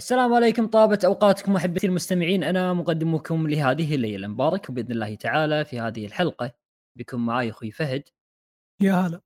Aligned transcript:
السلام 0.00 0.34
عليكم 0.34 0.66
طابت 0.66 1.04
أوقاتكم 1.04 1.56
أحبتي 1.56 1.86
المستمعين. 1.86 2.44
أنا 2.44 2.72
مقدمكم 2.72 3.48
لهذه 3.48 3.94
الليلة 3.94 4.26
المبارك 4.26 4.70
وبإذن 4.70 4.92
الله 4.92 5.14
تعالى 5.14 5.64
في 5.64 5.80
هذه 5.80 6.06
الحلقة 6.06 6.52
بيكون 6.96 7.26
معاي 7.26 7.50
أخوي 7.50 7.70
فهد. 7.70 8.08
يا 8.82 8.92
هلا. 8.92 9.20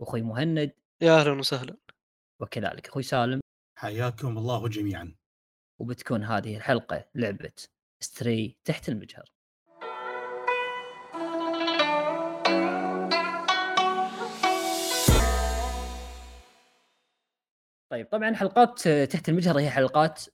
وأخوي 0.00 0.22
مهند. 0.22 0.72
يا 1.02 1.20
أهلا 1.20 1.32
وسهلا. 1.32 1.76
وكذلك 2.40 2.88
أخوي 2.88 3.02
سالم. 3.02 3.40
حياكم 3.78 4.38
الله 4.38 4.68
جميعا. 4.68 5.14
وبتكون 5.80 6.24
هذه 6.24 6.56
الحلقة 6.56 7.04
لعبة 7.14 7.52
ستري 8.00 8.56
تحت 8.64 8.88
المجهر. 8.88 9.32
طيب 17.90 18.06
طبعا 18.06 18.34
حلقات 18.34 18.88
تحت 18.88 19.28
المجهر 19.28 19.58
هي 19.58 19.70
حلقات 19.70 20.24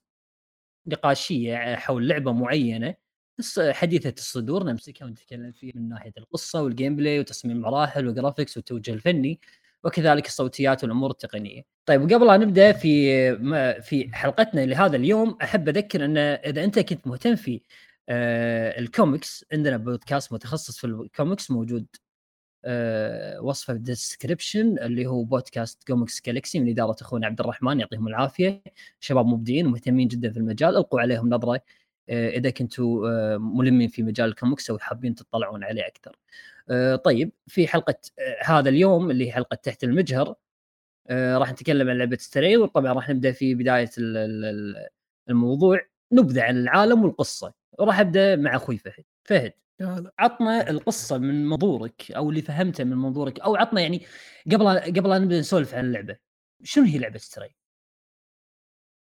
نقاشية 0.87 1.75
حول 1.75 2.07
لعبة 2.07 2.31
معينة 2.31 2.95
بس 3.39 3.59
حديثة 3.59 4.13
الصدور 4.17 4.63
نمسكها 4.63 5.05
ونتكلم 5.05 5.51
فيها 5.51 5.73
من 5.75 5.89
ناحية 5.89 6.13
القصة 6.17 6.61
وال 6.63 6.95
gameplay 6.95 7.19
وتصميم 7.19 7.55
المراحل 7.57 8.07
وال 8.07 8.17
graphics 8.17 8.57
والتوجه 8.57 8.93
الفني 8.93 9.39
وكذلك 9.83 10.25
الصوتيات 10.27 10.83
والأمور 10.83 11.11
التقنية. 11.11 11.61
طيب 11.85 12.01
وقبل 12.01 12.29
ان 12.29 12.39
نبدأ 12.39 12.71
في 12.71 13.81
في 13.81 14.09
حلقتنا 14.13 14.65
لهذا 14.65 14.95
اليوم 14.95 15.37
أحب 15.43 15.69
أذكر 15.69 16.05
أن 16.05 16.17
إذا 16.17 16.63
أنت 16.63 16.79
كنت 16.79 17.07
مهتم 17.07 17.35
في 17.35 17.61
آه 18.09 18.79
الكوميكس 18.79 19.45
عندنا 19.53 19.77
بودكاست 19.77 20.33
متخصص 20.33 20.77
في 20.77 20.87
الكوميكس 20.87 21.51
موجود 21.51 21.85
وصفه 23.41 23.73
في 23.73 23.77
ال 23.77 23.86
description 23.86 24.79
اللي 24.79 25.05
هو 25.05 25.23
بودكاست 25.23 25.87
Comics 25.87 26.21
Galaxy 26.25 26.59
من 26.59 26.69
إدارة 26.69 26.95
اخونا 27.01 27.27
عبد 27.27 27.39
الرحمن 27.39 27.79
يعطيهم 27.79 28.07
العافية 28.07 28.63
شباب 28.99 29.25
مبدعين 29.25 29.67
ومهتمين 29.67 30.07
جدا 30.07 30.31
في 30.31 30.37
المجال 30.37 30.77
ألقوا 30.77 31.01
عليهم 31.01 31.29
نظرة 31.29 31.61
آه 32.09 32.29
إذا 32.29 32.49
كنتوا 32.49 33.09
آه 33.09 33.37
ملمين 33.37 33.87
في 33.89 34.03
مجال 34.03 34.29
الكوميكس 34.29 34.69
أو 34.69 34.79
حابين 34.79 35.15
تطلعون 35.15 35.63
عليه 35.63 35.87
أكثر. 35.87 36.15
آه 36.69 36.95
طيب 36.95 37.31
في 37.47 37.67
حلقة 37.67 37.95
آه 38.19 38.37
هذا 38.43 38.69
اليوم 38.69 39.11
اللي 39.11 39.27
هي 39.27 39.31
حلقة 39.31 39.55
تحت 39.55 39.83
المجهر 39.83 40.35
آه 41.07 41.37
راح 41.37 41.51
نتكلم 41.51 41.89
عن 41.89 41.97
لعبة 41.97 42.17
Stray 42.17 42.57
وطبعا 42.57 42.93
راح 42.93 43.09
نبدأ 43.09 43.31
في 43.31 43.55
بداية 43.55 43.89
الموضوع 45.29 45.79
نبذه 46.11 46.43
عن 46.43 46.57
العالم 46.57 47.03
والقصة 47.03 47.53
وراح 47.79 47.99
أبدأ 47.99 48.35
مع 48.35 48.55
أخوي 48.55 48.77
فهد. 48.77 49.03
فهد 49.23 49.53
عطنا 50.19 50.69
القصة 50.69 51.17
من 51.17 51.45
منظورك 51.45 52.11
أو 52.11 52.29
اللي 52.29 52.41
فهمته 52.41 52.83
من 52.83 52.97
منظورك 52.97 53.39
أو 53.39 53.55
عطنا 53.55 53.81
يعني 53.81 54.05
قبل 54.51 54.79
قبل 54.79 55.11
أن 55.11 55.39
نسولف 55.39 55.73
عن 55.73 55.85
اللعبة 55.85 56.17
شنو 56.63 56.83
هي 56.85 56.97
لعبة 56.97 57.17
ستري؟ 57.17 57.55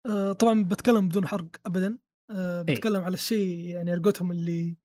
آه 0.06 0.34
طبعا 0.34 0.64
بتكلم 0.64 1.08
بدون 1.10 1.28
حرق 1.28 1.48
ابدا 1.66 1.98
آه 2.32 2.66
إيه. 2.70 2.76
بتكلم 2.76 3.02
على 3.02 3.14
الشيء 3.14 3.60
يعني 3.66 3.94
ارجوتهم 3.94 4.32
اللي 4.32 4.78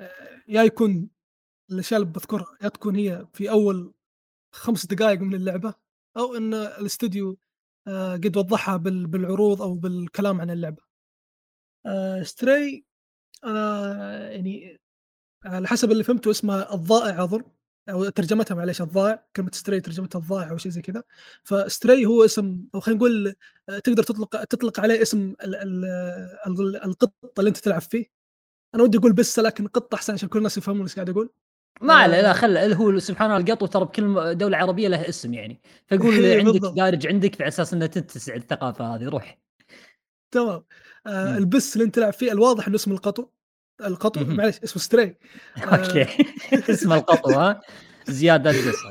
آه 0.00 0.42
يا 0.48 0.62
يكون 0.62 1.10
الأشياء 1.70 2.00
اللي 2.00 2.12
بذكرها 2.12 2.56
يا 2.62 2.68
تكون 2.68 2.96
هي 2.96 3.26
في 3.32 3.50
أول 3.50 3.94
خمس 4.54 4.86
دقائق 4.86 5.20
من 5.20 5.34
اللعبة 5.34 5.74
أو 6.16 6.36
إن 6.36 6.54
الاستوديو 6.54 7.38
قد 7.86 8.36
وضحها 8.36 8.76
بال- 8.76 9.06
بالعروض 9.06 9.62
أو 9.62 9.74
بالكلام 9.74 10.40
عن 10.40 10.50
اللعبة. 10.50 10.82
Stray 12.22 12.84
أنا 13.44 14.30
يعني 14.30 14.80
على 15.44 15.68
حسب 15.68 15.92
اللي 15.92 16.04
فهمته 16.04 16.30
اسمها 16.30 16.74
الضائع 16.74 17.24
أظن 17.24 17.42
أو 17.88 18.08
ترجمتها 18.08 18.54
معليش 18.54 18.82
الضائع 18.82 19.24
كلمة 19.36 19.50
Stray 19.54 19.80
ترجمتها 19.80 20.18
الضائع 20.18 20.50
أو 20.50 20.56
شيء 20.56 20.72
زي 20.72 20.82
كذا 20.82 21.02
ف 21.44 21.54
Stray 21.54 22.06
هو 22.06 22.24
اسم 22.24 22.64
أو 22.74 22.80
خلينا 22.80 22.98
نقول 22.98 23.34
آه، 23.68 23.78
تقدر 23.78 24.02
تطلق 24.02 24.44
تطلق 24.44 24.80
عليه 24.80 25.02
اسم 25.02 25.34
ال- 25.44 25.54
ال- 25.56 25.84
ال- 26.46 26.84
القطة 26.84 27.12
اللي 27.38 27.48
أنت 27.48 27.56
تلعب 27.56 27.80
فيه 27.80 28.06
أنا 28.74 28.82
ودي 28.82 28.98
أقول 28.98 29.12
بس 29.12 29.38
لكن 29.38 29.66
قطة 29.66 29.94
أحسن 29.94 30.12
عشان 30.12 30.28
كل 30.28 30.38
الناس 30.38 30.58
يفهمون 30.58 30.82
إيش 30.82 30.94
قاعد 30.94 31.10
أقول 31.10 31.30
ما 31.80 31.94
عليه 31.94 32.20
لا 32.20 32.30
آه. 32.30 32.32
خل 32.32 32.56
هو 32.72 32.98
سبحان 32.98 33.30
الله 33.30 33.52
القط 33.54 33.72
ترى 33.72 33.84
بكل 33.84 34.34
دولة 34.38 34.56
عربية 34.56 34.88
له 34.88 35.08
اسم 35.08 35.34
يعني 35.34 35.60
فقول 35.86 36.14
إيه، 36.24 36.38
عندك. 36.46 36.60
دارج 36.76 37.06
عندك 37.06 37.40
على 37.40 37.48
أساس 37.48 37.72
انها 37.74 37.86
تتسع 37.86 38.34
الثقافة 38.34 38.94
هذه 38.94 39.08
روح 39.08 39.38
تمام 40.30 40.64
آه. 41.06 41.38
البس 41.38 41.74
اللي 41.76 41.84
أنت 41.84 41.94
تلعب 41.94 42.12
فيه 42.12 42.32
الواضح 42.32 42.66
إنه 42.66 42.76
اسم 42.76 42.92
القطو 42.92 43.26
القطو 43.86 44.20
مهم. 44.20 44.36
معليش 44.36 44.58
اسمه 44.60 44.82
Stray 44.82 45.04
آه. 45.56 45.60
okay 45.64 46.06
اسم 46.72 46.92
القطو 46.92 47.30
ها 47.32 47.60
زيادة 48.08 48.50
القصة 48.50 48.90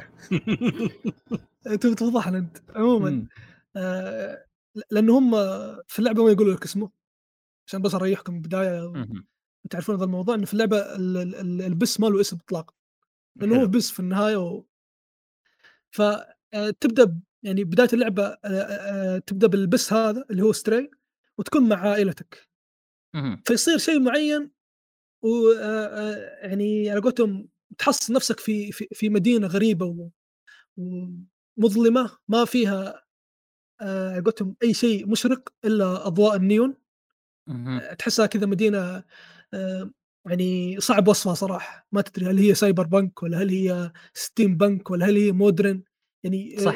بتوضح 1.67 2.27
لنا 2.29 2.37
أنت 2.37 2.57
عموما. 2.75 3.27
آه 3.75 4.45
لأنه 4.91 5.17
هم 5.17 5.31
في 5.87 5.99
اللعبة 5.99 6.23
ما 6.23 6.31
يقولوا 6.31 6.53
لك 6.53 6.63
اسمه 6.63 6.91
عشان 7.67 7.81
بس 7.81 7.95
أريحكم 7.95 8.41
مهم. 8.53 9.25
تعرفون 9.69 9.95
هذا 9.95 10.03
الموضوع 10.05 10.35
إنه 10.35 10.45
في 10.45 10.53
اللعبة 10.53 10.77
ال- 10.77 11.17
ال- 11.17 11.35
ال- 11.35 11.61
البس 11.61 11.99
ما 11.99 12.07
له 12.07 12.21
اسم 12.21 12.37
اطلاقا 12.37 12.73
لأنه 13.35 13.61
هو. 13.61 13.67
بس 13.67 13.91
في 13.91 13.99
النهاية 13.99 14.35
و... 14.37 14.63
فتبدا 15.91 17.03
ب- 17.03 17.21
يعني 17.43 17.63
بداية 17.63 17.89
اللعبة 17.93 18.23
آه، 18.23 18.37
آه، 18.45 19.17
تبدأ 19.17 19.47
بالبس 19.47 19.93
هذا 19.93 20.25
اللي 20.31 20.41
هو 20.41 20.51
Stray 20.51 20.91
وتكون 21.37 21.69
مع 21.69 21.75
عائلتك. 21.89 22.49
فيصير 23.45 23.77
شيء 23.77 23.99
معين 23.99 24.51
و 25.23 25.51
يعني 26.41 26.89
على 26.89 26.99
قولتهم 26.99 27.49
تحصل 27.77 28.13
نفسك 28.13 28.39
في 28.39 28.71
في, 28.71 28.87
في 28.93 29.09
مدينة 29.09 29.47
غريبة 29.47 30.09
ومظلمة 31.57 32.17
ما 32.27 32.45
فيها 32.45 33.03
على 33.81 34.21
قولتهم 34.25 34.55
أي 34.63 34.73
شيء 34.73 35.07
مشرق 35.07 35.49
إلا 35.65 36.07
أضواء 36.07 36.35
النيون. 36.35 36.75
تحسها 37.99 38.25
كذا 38.25 38.45
مدينة 38.45 39.03
يعني 40.27 40.79
صعب 40.79 41.07
وصفها 41.07 41.33
صراحة 41.33 41.87
ما 41.91 42.01
تدري 42.01 42.25
هل 42.25 42.37
هي 42.37 42.55
cyberpunk 42.55 43.23
ولا 43.23 43.37
هل 43.37 43.49
هي 43.49 43.91
steampunk 44.13 44.91
ولا 44.91 45.05
هل 45.05 45.15
هي 45.17 45.31
modern 45.31 45.83
يعني 46.23 46.57
صح. 46.57 46.75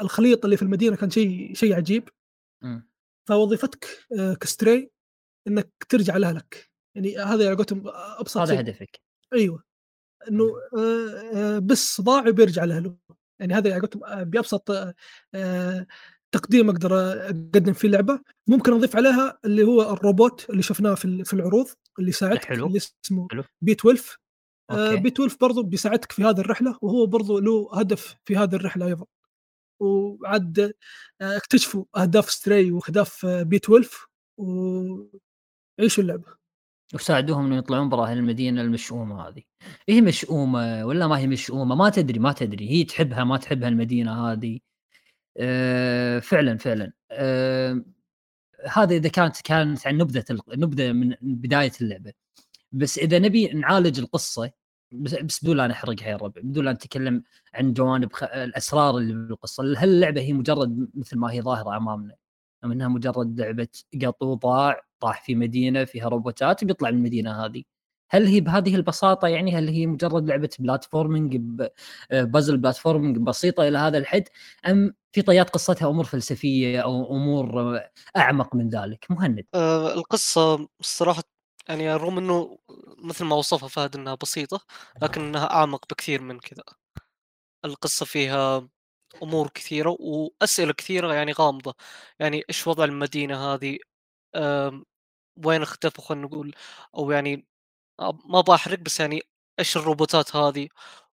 الخليط 0.00 0.44
اللي 0.44 0.56
في 0.56 0.62
المدينة 0.62 0.96
كان 0.96 1.10
شيء 1.10 1.54
شيء 1.54 1.74
عجيب 1.74 2.08
مم. 2.62 2.88
فوظيفتك 3.28 3.86
ك 4.40 4.48
Stray 4.48 4.90
إنك 5.48 5.70
ترجع 5.88 6.16
لأهلك 6.16 6.73
يعني 6.94 7.16
هذا 7.18 7.46
على 7.46 7.54
قولتهم 7.56 7.82
أبسط 7.86 8.36
هذا 8.40 8.60
هدفك. 8.60 9.00
أيوه. 9.32 9.62
إنه 10.30 10.44
آه، 10.78 11.08
آه، 11.34 11.58
بس 11.58 12.00
ضاع 12.00 12.28
وبيرجع 12.28 12.64
لأهله. 12.64 12.96
يعني 13.40 13.54
هذا 13.54 13.70
على 13.72 13.80
قولتهم 13.80 14.04
آه، 14.04 14.22
بأبسط 14.22 14.70
آه، 15.34 15.86
تقديم 16.34 16.70
أقدر 16.70 16.98
أقدم 17.24 17.72
فيه 17.72 17.88
اللعبه 17.88 18.20
ممكن 18.48 18.72
أضيف 18.72 18.96
عليها 18.96 19.38
اللي 19.44 19.62
هو 19.64 19.92
الروبوت 19.92 20.50
اللي 20.50 20.62
شفناه 20.62 20.94
في 20.94 21.04
ال- 21.04 21.24
في 21.24 21.32
العروض 21.32 21.66
اللي 21.98 22.10
يساعدك 22.10 22.44
حلو. 22.44 22.66
اللي 22.66 22.78
اسمه 22.78 23.28
حلو. 23.30 23.44
B 23.60 23.72
12 23.72 24.18
آه، 24.70 24.88
okay. 24.90 25.00
B 25.02 25.08
12 25.08 25.36
برضو 25.40 25.62
بيساعدك 25.62 26.12
في 26.12 26.22
هذه 26.24 26.40
الرحلة 26.40 26.78
وهو 26.82 27.06
برضو 27.06 27.38
له 27.38 27.70
هدف 27.80 28.16
في 28.24 28.36
هذه 28.36 28.54
الرحلة 28.54 28.86
أيضا. 28.86 29.06
وعاد 29.82 30.58
آه، 31.20 31.36
اكتشفوا 31.36 31.84
أهداف 31.96 32.30
ستري 32.30 32.70
وأهداف 32.72 33.26
بي 33.26 33.56
12 33.56 34.06
وعيشوا 34.38 36.02
اللعبة. 36.02 36.43
وساعدوهم 36.94 37.46
إنه 37.46 37.56
يطلعون 37.56 37.88
برا 37.88 38.12
المدينة 38.12 38.62
المشؤومة 38.62 39.28
هذه. 39.28 39.42
هي 39.88 40.00
مشؤومة 40.00 40.86
ولا 40.86 41.06
ما 41.06 41.18
هي 41.18 41.26
مشؤومة؟ 41.26 41.74
ما 41.74 41.90
تدري 41.90 42.18
ما 42.18 42.32
تدري. 42.32 42.70
هي 42.70 42.84
تحبها 42.84 43.24
ما 43.24 43.36
تحبها 43.36 43.68
المدينة 43.68 44.32
هذه. 44.32 44.60
أه 45.36 46.18
فعلا 46.18 46.58
فعلا. 46.58 46.92
أه 47.10 47.84
هذا 48.72 48.96
إذا 48.96 49.08
كانت 49.08 49.42
كانت 49.42 49.86
عن 49.86 49.96
نبذة 49.98 50.24
نبذة 50.56 50.92
من 50.92 51.14
بداية 51.22 51.72
اللعبة. 51.80 52.12
بس 52.72 52.98
إذا 52.98 53.18
نبي 53.18 53.48
نعالج 53.48 53.98
القصة 54.00 54.50
بس, 54.92 55.14
بس 55.14 55.44
بدون 55.44 55.56
لا 55.56 55.66
نحرقها 55.66 56.08
يا 56.08 56.16
ربع 56.16 56.40
بدون 56.44 56.64
لا 56.64 56.72
نتكلم 56.72 57.22
عن 57.54 57.72
جوانب 57.72 58.12
خ... 58.12 58.24
الأسرار 58.24 58.98
اللي 58.98 59.14
بالقصة. 59.14 59.62
هل 59.78 59.88
اللعبه 59.88 60.20
هي 60.20 60.32
مجرد 60.32 60.88
مثل 60.94 61.18
ما 61.18 61.32
هي 61.32 61.42
ظاهرة 61.42 61.76
أمامنا. 61.76 62.14
أم 62.64 62.72
إنها 62.72 62.88
مجرد 62.88 63.40
لعبة 63.40 63.68
قطو 64.02 64.34
ضاع 64.34 64.80
طاح 65.04 65.22
في 65.22 65.34
مدينة 65.34 65.84
فيها 65.84 66.08
روبوتات 66.08 66.64
بيطلع 66.64 66.90
من 66.90 66.96
المدينة 66.96 67.44
هذه. 67.44 67.62
هل 68.10 68.26
هي 68.26 68.40
بهذه 68.40 68.74
البساطة 68.74 69.28
يعني 69.28 69.56
هل 69.56 69.68
هي 69.68 69.86
مجرد 69.86 70.28
لعبة 70.28 70.50
platforming 70.58 71.36
puzzle 72.10 72.56
platforming 72.56 73.16
بسيطة 73.16 73.68
إلى 73.68 73.78
هذا 73.78 73.98
الحد 73.98 74.24
أم 74.66 74.94
في 75.12 75.22
طيات 75.22 75.50
قصتها 75.50 75.88
أمور 75.88 76.04
فلسفية 76.04 76.80
أو 76.80 77.16
أمور 77.16 77.80
أعمق 78.16 78.54
من 78.54 78.68
ذلك؟ 78.68 79.06
مهند. 79.10 79.44
آه 79.54 79.94
القصة 79.94 80.68
الصراحة 80.80 81.22
يعني 81.68 81.94
رغم 81.94 82.18
إنه 82.18 82.58
مثل 83.04 83.24
ما 83.24 83.36
وصفها 83.36 83.68
فهد 83.68 83.96
إنها 83.96 84.14
بسيطة 84.14 84.60
لكنها 85.02 85.50
أعمق 85.50 85.84
بكثير 85.90 86.22
من 86.22 86.38
كذا. 86.38 86.64
القصة 87.64 88.06
فيها 88.06 88.68
أمور 89.22 89.48
كثيرة 89.48 89.96
وأسئلة 90.00 90.72
كثيرة 90.72 91.14
يعني 91.14 91.32
غامضة. 91.32 91.74
يعني 92.18 92.42
إيش 92.48 92.66
وضع 92.66 92.84
المدينة 92.84 93.54
هذه؟ 93.54 93.78
وين 95.44 95.62
اختفوا 95.62 96.04
خلينا 96.04 96.26
نقول 96.26 96.54
أو 96.96 97.10
يعني 97.10 97.46
ما 98.24 98.40
بحرق 98.40 98.78
بس 98.78 99.00
يعني 99.00 99.22
إيش 99.58 99.76
الروبوتات 99.76 100.36
هذه؟ 100.36 100.68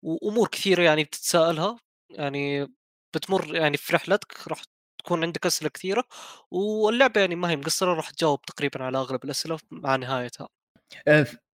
وأمور 0.04 0.48
كثيرة 0.48 0.82
يعني 0.82 1.04
بتتساءلها 1.04 1.78
يعني 2.10 2.68
بتمر 3.16 3.56
يعني 3.56 3.78
في 3.78 3.96
رحلتك 3.96 4.48
راح 4.48 4.62
يكون 5.02 5.24
عندك 5.24 5.46
أسئلة 5.46 5.70
كثيرة 5.70 6.04
واللعبة 6.52 7.22
يعني 7.22 7.36
ما 7.36 7.50
هي 7.50 7.56
مقصرة 7.56 7.94
راح 7.94 8.10
تجاوب 8.10 8.42
تقريبا 8.42 8.84
على 8.84 8.98
أغلب 8.98 9.24
الأسئلة 9.26 9.58
مع 9.72 9.96
نهايتها. 9.96 10.50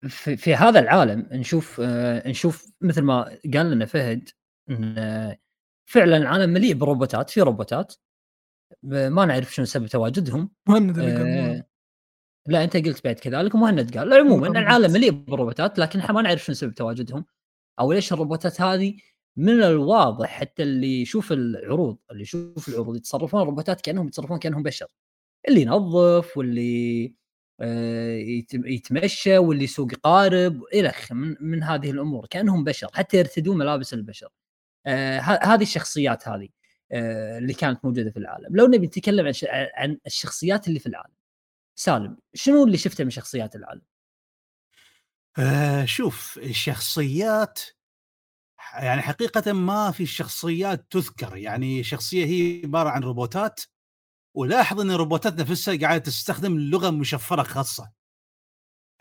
في, 0.08 0.38
في 0.38 0.56
هذا 0.56 0.80
العالم 0.80 1.28
نشوف 1.32 1.80
نشوف 2.26 2.72
مثل 2.82 3.02
ما 3.02 3.40
قال 3.54 3.72
لنا 3.72 3.86
فهد 3.86 4.30
إن 4.70 5.38
فعلا 5.90 6.18
العالم 6.18 6.50
مليء 6.50 6.74
بالروبوتات 6.74 7.30
في 7.30 7.42
روبوتات 7.42 7.94
ما 8.84 9.26
نعرف 9.26 9.54
شنو 9.56 9.66
سبب 9.66 9.88
تواجدهم. 9.88 10.52
آه، 10.70 11.67
لا 12.48 12.64
أنت 12.64 12.78
قلت 12.78 13.04
بعد 13.04 13.16
كذلك 13.16 13.56
ومهند 13.56 13.98
قال 13.98 14.14
عموما 14.14 14.48
العالم. 14.48 14.94
مليء 14.94 15.12
بالروبوتات 15.12 15.80
لكن 15.80 16.00
إحنا 16.00 16.14
ما 16.14 16.22
نعرف 16.22 16.46
شنو 16.46 16.56
سبب 16.56 16.74
تواجدهم 16.74 17.26
أو 17.80 17.92
ليش 17.92 18.14
الروبوتات 18.14 18.62
هذه 18.62 18.94
من 19.38 19.64
الواضح 19.64 20.30
حتى 20.30 20.64
اللي 20.64 21.02
يشوف 21.02 21.32
العروض 21.32 21.98
اللي 22.12 22.22
يشوف 22.22 22.70
العروض 22.70 22.96
يتصرفون 22.96 23.42
الروبوتات 23.42 23.82
كأنهم 23.82 24.08
يتصرفون 24.08 24.40
كأنهم 24.40 24.64
بشر. 24.64 24.88
اللي 25.48 25.62
ينظف 25.62 26.38
واللي 26.38 27.14
آه، 27.62 28.16
يت- 28.18 28.54
يتمشى 28.54 29.38
واللي 29.38 29.64
يسوق 29.64 29.92
قارب 30.04 30.64
إلى 30.74 30.94
من, 31.12 31.36
من 31.40 31.64
هذه 31.64 31.92
الأمور. 31.92 32.28
كأنهم 32.30 32.64
بشر 32.64 32.88
حتى 32.94 33.18
يرتدون 33.18 33.58
ملابس 33.58 33.94
البشر. 33.94 34.30
آه، 34.86 35.20
هذه 35.20 35.62
الشخصيات 35.62 36.28
هذه 36.28 36.50
آه، 36.92 37.38
اللي 37.38 37.54
كانت 37.54 37.86
موجودة 37.86 38.12
في 38.12 38.18
العالم. 38.20 38.56
لو 38.56 38.68
نبي 38.68 38.88
نتكلم 38.88 39.26
عن 39.28 39.34
عن 39.76 39.98
الشخصيات 40.06 40.68
اللي 40.68 40.80
في 40.80 40.88
العالم 40.88 41.17
سالم 41.80 42.18
شنو 42.34 42.64
اللي 42.64 42.78
شفته 42.78 43.04
من 43.04 43.10
شخصيات 43.10 43.56
العالم؟ 43.56 43.82
آه 45.40 45.86
شوف 45.86 46.38
الشخصيات 46.38 47.60
يعني 48.74 49.02
حقيقة 49.02 49.54
ما 49.54 49.92
في 49.92 50.06
شخصيات 50.06 50.92
تذكر 50.92 51.38
يعني 51.38 51.84
شخصية 51.84 52.26
هي 52.26 52.62
عبارة 52.66 52.90
عن 52.90 53.04
روبوتات 53.04 53.62
ولاحظ 54.36 54.80
إن 54.80 54.92
الروبوتات 54.92 55.34
نفسها 55.40 55.78
قاعدة 55.78 56.04
تستخدم 56.04 56.60
لغة 56.60 56.90
مشفرة 56.90 57.44
خاصة. 57.44 57.92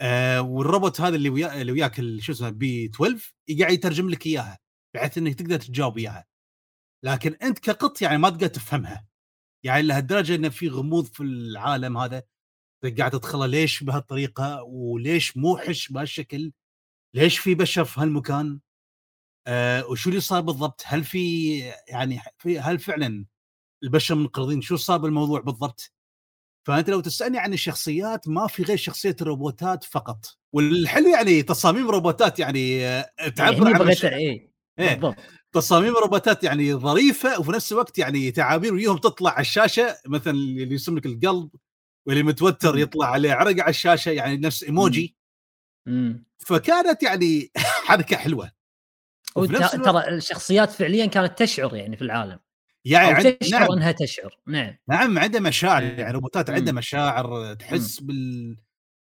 آه 0.01 0.41
والروبوت 0.43 1.01
هذا 1.01 1.17
اللي 1.17 1.31
ويا 1.31 1.61
اللي 1.63 1.73
وياك 1.73 2.01
شو 2.19 2.33
اسمه 2.33 2.51
بي 2.51 2.87
12 2.95 3.35
قاعد 3.61 3.73
يترجم 3.73 4.11
لك 4.11 4.27
إياها 4.27 4.59
بحيث 4.95 5.19
إنك 5.19 5.35
تقدر 5.35 5.59
تجاوب 5.61 5.99
إياها. 5.99 6.27
لكن 7.05 7.35
أنت 7.43 7.59
كقط 7.59 8.03
يعني 8.03 8.19
ما 8.19 8.31
تقدر 8.31 8.47
تفهمها. 8.47 9.07
يعني 9.65 9.83
لهالدرجة 9.83 10.35
انه 10.35 10.49
في 10.49 10.69
غموض 10.69 11.05
في 11.07 11.23
العالم 11.23 11.99
هذا 11.99 12.23
قاعد 12.99 13.11
تدخله 13.11 13.47
ليش 13.47 13.85
بهالطريقة 13.85 14.63
وليش 14.63 15.37
موحش 15.37 15.89
بهالشكل؟ 15.89 16.53
ليش 17.15 17.39
في 17.39 17.55
بشر 17.55 17.85
في 17.85 18.01
هالمكان؟ 18.01 18.61
آه 19.47 19.87
وشو 19.87 20.11
اللي 20.11 20.21
صار 20.21 20.41
بالضبط؟ 20.41 20.83
هل 20.87 21.05
في 21.05 21.59
يعني 21.89 22.21
في 22.39 22.59
هل 22.59 22.79
فعلا 22.79 23.27
البشر 23.83 24.15
منقرضين؟ 24.15 24.61
شو 24.61 24.77
صار 24.77 24.99
بالموضوع 24.99 25.41
بالضبط؟ 25.41 25.93
فأنت 26.67 26.91
لو 26.91 27.01
تسألني 27.01 27.39
عن 27.39 27.53
الشخصيات 27.53 28.29
ما 28.29 28.47
في 28.47 28.63
غير 28.63 28.77
شخصية 28.77 29.17
الروبوتات 29.21 29.85
فقط. 29.85 30.39
والحلو 30.53 31.09
يعني 31.09 31.43
تصاميم 31.43 31.89
روبوتات 31.91 32.39
يعني 32.39 32.87
آه، 32.87 33.29
تعبر 33.37 33.63
هني 33.63 33.75
عن 33.75 33.79
بغيت 33.79 33.99
مشاعر. 33.99 34.15
إيه 34.15 34.51
إيه. 34.79 34.95
بالضبط. 34.95 35.17
تصاميم 35.53 35.95
روبوتات 35.95 36.45
يعني 36.45 36.75
ظريفة 36.75 37.41
وفي 37.41 37.53
نفس 37.53 37.73
الوقت 37.73 37.99
يعني 37.99 38.31
تعابير 38.31 38.75
وياهم 38.75 38.97
تطلع 38.97 39.31
على 39.31 39.41
الشاشة 39.41 39.97
مثلا 40.07 40.33
اللي 40.33 40.63
يرسم 40.63 40.97
لك 40.97 41.07
القلب. 41.07 41.51
واللي 42.07 42.23
متوتر 42.23 42.73
مم. 42.73 42.79
يطلع 42.79 43.07
عليه 43.07 43.33
عرق 43.33 43.61
على 43.61 43.71
الشاشة 43.71 44.11
يعني 44.11 44.37
نفس 44.37 44.65
إيموجي 44.65 45.17
مم. 45.87 46.27
فكانت 46.39 47.03
يعني 47.03 47.51
حركه 47.87 48.17
حلوة 48.17 48.51
ترى 49.85 50.09
الشخصيات 50.09 50.71
فعليا 50.71 51.07
كانت 51.07 51.39
تشعر 51.39 51.77
يعني 51.77 51.97
في 51.97 52.03
العالم 52.03 52.39
يعني 52.85 53.15
عند 53.15 53.33
تشعر 53.33 53.61
نعم 53.61 53.73
إنها 53.73 53.93
تشعر 53.93 54.39
نعم 54.47 54.77
نعم 54.89 55.19
عنده 55.19 55.41
مشاعر 55.41 55.83
مم. 55.83 55.89
يعني 55.89 56.13
روبوتات 56.13 56.51
مم. 56.51 56.57
عنده 56.57 56.73
مشاعر 56.73 57.55
تحس 57.55 58.01
بال 58.01 58.57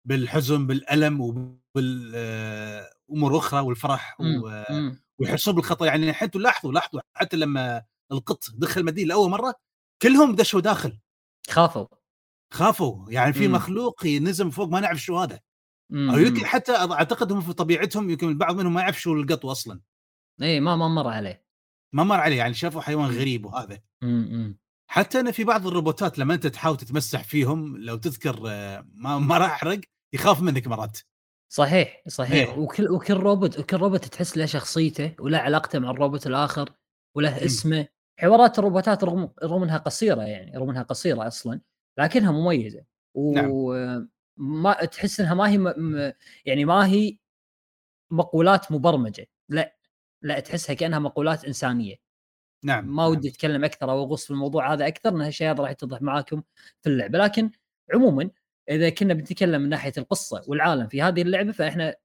بالحزن 0.05 0.67
بالألم 0.67 1.21
وبالامور 1.21 3.39
أخرى 3.39 3.61
والفرح 3.61 4.17
مم. 4.21 4.43
و... 4.43 4.65
مم. 4.71 5.03
ويحسون 5.19 5.55
بالخطا 5.55 5.87
يعني 5.87 6.13
حتى 6.13 6.39
لاحظوا 6.39 6.73
لاحظوا 6.73 7.01
حتى 7.15 7.37
لما 7.37 7.83
القط 8.13 8.45
دخل 8.55 8.81
المدينة 8.81 9.09
لأول 9.09 9.31
مرة 9.31 9.55
كلهم 10.03 10.35
دشوا 10.35 10.61
داخل 10.61 10.99
خافوا 11.51 11.87
خافوا 12.51 13.11
يعني 13.11 13.33
في 13.33 13.49
مم. 13.49 13.55
مخلوق 13.55 14.07
ينزل 14.07 14.45
من 14.45 14.51
فوق 14.51 14.69
ما 14.69 14.81
نعرف 14.81 14.99
شو 15.03 15.19
هذا 15.19 15.41
مم. 15.91 16.11
أو 16.11 16.19
يمكن 16.19 16.47
حتى 16.47 16.73
أعتقد 16.73 17.33
هم 17.33 17.41
في 17.41 17.53
طبيعتهم 17.53 18.11
يمكن 18.11 18.29
البعض 18.29 18.57
منهم 18.57 18.75
ما 18.75 18.81
يعرف 18.81 19.01
شو 19.01 19.13
القط 19.15 19.47
أصلا 19.47 19.81
إي 20.43 20.61
ما 20.61 20.77
ما 20.77 20.89
مر 20.89 21.09
عليه 21.09 21.45
ما 21.95 22.05
مر 22.05 22.21
عليه 22.21 22.37
يعني 22.37 22.55
شافوا 22.55 22.81
حيوان. 22.81 23.11
غريب 23.11 23.45
وهذا 23.47 23.79
مم. 24.03 24.29
مم. 24.31 24.59
حتى 24.91 25.21
أنا 25.21 25.31
في 25.31 25.45
بعض 25.45 25.67
الروبوتات 25.67 26.19
لما 26.19 26.35
أنت 26.35 26.47
تحاول 26.47 26.77
تتمسح 26.77 27.25
فيهم 27.25 27.77
لو 27.77 27.97
تذكر 27.97 28.41
ما 28.95 29.19
ما 29.19 29.39
راح 29.39 29.51
أحرق 29.51 29.81
يخاف 30.13 30.43
منك 30.43 30.67
مرات 30.67 30.99
صحيح 31.53 32.03
صحيح 32.09 32.49
إيه. 32.49 32.59
وكل 32.59 32.89
وكل 32.91 33.15
روبوت 33.15 33.59
وكل 33.59 33.77
روبوت 33.77 34.05
تحس 34.05 34.37
له 34.37 34.47
شخصيته 34.47 35.15
وله 35.19 35.39
علاقته 35.39 35.79
مع 35.79 35.91
الروبوت 35.91 36.27
الآخر 36.27 36.71
وله. 37.17 37.45
اسمه 37.45 37.89
حوارات 38.21 38.59
الروبوتات 38.59 39.05
رغم 39.05 39.31
رغم 39.43 39.63
إنها 39.63 39.79
قصيرة 39.79 40.23
يعني 40.23 40.57
رغم 40.59 40.71
إنها 40.71 40.83
قصيرة 40.83 41.27
أصلا 41.27 41.61
لكنها 41.99 42.33
مميزة 42.33 42.85
نعم. 43.35 43.51
وما 43.51 44.85
تحس 44.85 45.21
إنها 45.21 45.35
ما 45.35 45.49
هي 45.49 45.59
م... 45.59 46.13
يعني 46.45 46.65
ما 46.65 46.87
هي 46.87 47.19
مقولات 48.11 48.73
مبرمجة 48.73 49.27
لا 49.49 49.77
لا 50.23 50.41
تحسها 50.41 50.75
كأنها 50.75 50.99
مقولات 50.99 51.45
إنسانية 51.45 51.97
نعم 52.65 52.87
ما 52.87 53.03
نعم. 53.03 53.11
ودي 53.11 53.29
أتكلم 53.29 53.65
أكثر 53.65 53.91
أو 53.91 53.99
أغوص 53.99 54.25
في 54.25 54.31
الموضوع 54.31 54.73
هذا 54.73 54.87
أكثر 54.87 55.11
لأن 55.11 55.21
هالشيء 55.21 55.51
هذا 55.51 55.63
راح 55.63 55.71
يتضح 55.71 56.03
معاكم 56.03 56.43
في 56.83 56.89
اللعبة 56.89 57.19
لكن 57.19 57.51
عموما 57.95 58.31
إذا 58.71 58.91
كنا 58.91 59.15
بنتكلم 59.15 59.63
من 59.63 59.69
ناحية 59.69 59.93
القصة 59.99 60.45
والعالم 60.49 60.87
في 60.87 61.03
هذه 61.03 61.23
اللعبة 61.23 61.53
فإحنا 61.53 61.97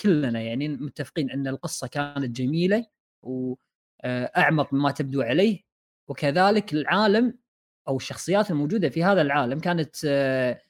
كلنا 0.00 0.40
يعني 0.40 0.68
متفقين 0.68 1.30
إن 1.30 1.48
القصة 1.48 1.86
كانت 1.86 2.36
جميلة 2.36 2.86
واعمق 3.22 4.72
مما 4.74 4.90
تبدو 4.90 5.22
عليه 5.22 5.62
وكذلك 6.08 6.72
العالم 6.72 7.38
أو 7.88 7.96
الشخصيات 7.96 8.50
الموجودة 8.50 8.88
في 8.88 9.04
هذا 9.04 9.22
العالم 9.22 9.60
كانت 9.60 9.96
آه، 10.04 10.60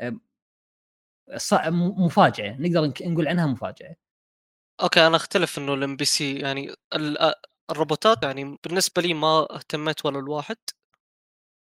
آه، 0.00 0.10
م- 1.70 2.04
مفاجاه 2.04 2.56
نقدر 2.60 2.92
نقول 3.08 3.28
عنها 3.28 3.46
مفاجاه 3.46 3.96
okay 4.82 5.06
أنا 5.06 5.16
أختلف 5.16 5.58
إنه 5.58 5.74
ال 5.74 5.96
NPC 5.96 6.36
يعني 6.38 6.74
ال- 6.94 7.34
الروبوتات 7.70 8.22
يعني 8.22 8.58
بالنسبة 8.64 9.02
لي 9.02 9.14
ما 9.14 9.46
اهتميت 9.56 10.06
ولا 10.06 10.18
الواحد 10.18 10.56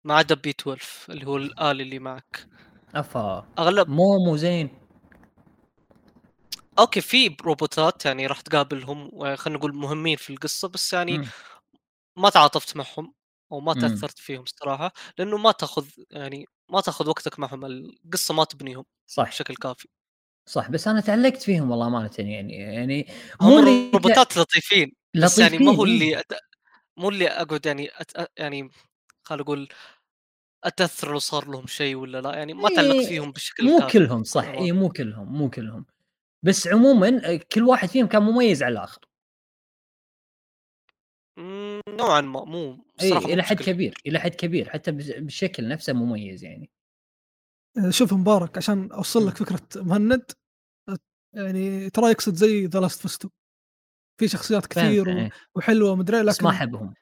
ما 0.04 0.14
عدا 0.14 0.34
B 0.34 0.50
12 0.50 1.12
اللي 1.12 1.26
هو 1.26 1.36
الآلي 1.36 1.82
اللي 1.82 1.98
معك. 1.98 2.46
أفا 2.94 3.46
أغلب 3.58 3.88
مو 3.88 4.18
مو 4.24 4.36
زين. 4.36 4.70
okay 6.78 7.00
في 7.00 7.36
روبوتات 7.42 8.04
يعني 8.06 8.26
راح 8.26 8.40
تقابلهم 8.40 9.10
خلينا 9.36 9.58
نقول 9.58 9.74
مهمين 9.74 10.16
في 10.16 10.30
القصة 10.30 10.68
بس 10.68 10.92
يعني 10.92 11.18
مم. 11.18 11.26
ما 12.16 12.30
تعاطفت 12.30 12.76
معهم. 12.76 13.14
أو 13.52 13.60
ما 13.60 13.74
مم. 13.74 13.80
تأثرت 13.80 14.18
فيهم 14.18 14.44
صراحة 14.46 14.92
لأنه 15.18 15.36
ما 15.38 15.52
تأخذ 15.52 15.86
يعني 16.10 16.46
ما 16.70 16.80
تأخذ 16.80 17.08
وقتك 17.08 17.38
معهم 17.38 17.64
القصة 17.64 18.34
ما 18.34 18.44
تبنيهم 18.44 18.84
صح. 19.06 19.28
بشكل 19.28 19.54
كافي. 19.56 19.88
صح 20.46 20.70
بس 20.70 20.88
أنا 20.88 21.00
تعلقت 21.00 21.42
فيهم 21.42 21.70
والله 21.70 21.86
امانه 21.86 22.10
يعني 22.18 22.52
يعني 22.54 23.06
هم 23.40 23.48
مو 23.50 23.58
اللي 23.58 23.88
الروبوتات 23.90 24.36
لطيفين 24.36 24.92
بس 25.14 25.38
يعني 25.38 25.58
ما 25.58 25.72
هو 25.72 25.84
لطيفين، 25.84 25.84
اللي 25.84 26.18
أت... 26.20 26.32
مو 26.98 27.08
اللي 27.10 27.28
أقعد 27.28 27.66
يعني 27.66 27.90
أت... 28.00 28.30
يعني 28.38 28.70
خلينا 29.24 29.44
أقول 29.44 29.68
أتأثر 30.64 31.12
لو 31.12 31.18
صار 31.20 31.48
لهم 31.50 31.66
شيء 31.66 31.96
ولا 31.96 32.22
لا 32.22 32.36
يعني 32.36 32.54
ما 32.54 32.68
تعلقت 32.70 33.00
إيه، 33.00 33.08
فيهم 33.08 33.32
بشكل 33.32 33.64
مو 33.64 33.78
كافي 33.78 33.92
كلهم 33.92 34.24
صح. 34.24 34.44
اي 34.48 34.72
مو 34.72 34.88
كلهم 34.88 35.32
مو 35.38 35.50
كلهم. 35.50 35.86
بس 36.44 36.68
عموما 36.68 37.36
كل 37.36 37.62
واحد 37.64 37.90
فيهم 37.90 38.08
كان 38.08 38.22
مميز 38.22 38.64
على 38.64 38.72
الآخر. 38.72 39.00
نوعا 41.88 42.20
ما 42.20 42.44
مو 42.44 42.84
إي 43.02 43.16
إلى 43.18 43.42
حد 43.42 43.56
كبير 43.62 43.94
إلى 44.06 44.18
حد 44.18 44.34
كبير 44.34 44.68
حتى 44.70 44.90
بالشكل 44.92 45.68
نفسه 45.68 45.92
مميز 45.92 46.44
يعني. 46.44 46.70
آه، 47.78 47.90
شوف 47.90 48.12
مبارك 48.14 48.56
عشان 48.56 48.92
أوصل 48.92 49.26
لك. 49.28 49.36
فكرة 49.36 49.60
مهند 49.76 50.22
يعني 51.36 51.90
ترى 51.90 52.10
يقصد 52.10 52.34
زي 52.34 52.66
The 52.66 52.80
Last 52.80 53.00
of 53.02 53.10
Us 53.10 53.17
Two 53.17 53.28
في 54.20 54.28
شخصيات 54.28 54.66
كثير 54.66 55.08
و- 55.08 55.12
إيه. 55.12 55.30
وحلوة 55.54 55.90
ومدري 55.90 56.22
بس 56.24 56.42
ما 56.42 56.48
لكن 56.48 56.56
أحبهم. 56.56 56.94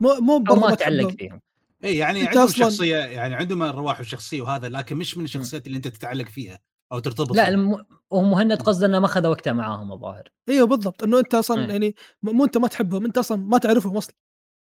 مو 0.00 0.14
مو 0.14 0.38
ما 0.38 0.54
ما 0.54 0.72
اتعلق 0.72 1.08
تحبهم. 1.08 1.16
فيهم. 1.16 1.40
إي 1.84 1.96
يعني 1.96 2.26
عندهم 2.28 2.48
شخصية 2.48 2.96
يعني 2.96 3.34
عندهم 3.34 3.62
الرواح 3.62 3.98
الشخصيه 4.00 4.42
وهذا 4.42 4.68
لكن 4.68 4.96
مش 4.96 5.16
من 5.18 5.24
الشخصيات 5.24 5.66
اللي 5.66 5.76
أنت 5.76 5.88
تتعلق 5.88 6.28
فيها. 6.28 6.58
أو 6.92 6.98
ترتبط 6.98 7.36
لا. 7.36 7.48
الم... 7.48 7.86
هو 8.12 8.22
مهند 8.22 8.62
قصده 8.62 8.86
انه 8.86 8.98
ما 8.98 9.06
اخذ 9.06 9.26
وقته 9.26 9.52
معاهم 9.52 9.92
الظاهر 9.92 10.28
أيوه 10.48 10.66
بالضبط 10.66 11.02
إنه 11.02 11.18
أنت 11.18 11.34
أصلا 11.34 11.64
مم. 11.64 11.70
يعني 11.70 11.94
مو 12.22 12.44
أنت 12.44 12.58
ما 12.58 12.68
تحبهم 12.68 13.04
أنت 13.04 13.18
أصلا 13.18 13.36
ما 13.38 13.58
تعرفهم 13.58 13.96
أصلا 13.96 14.14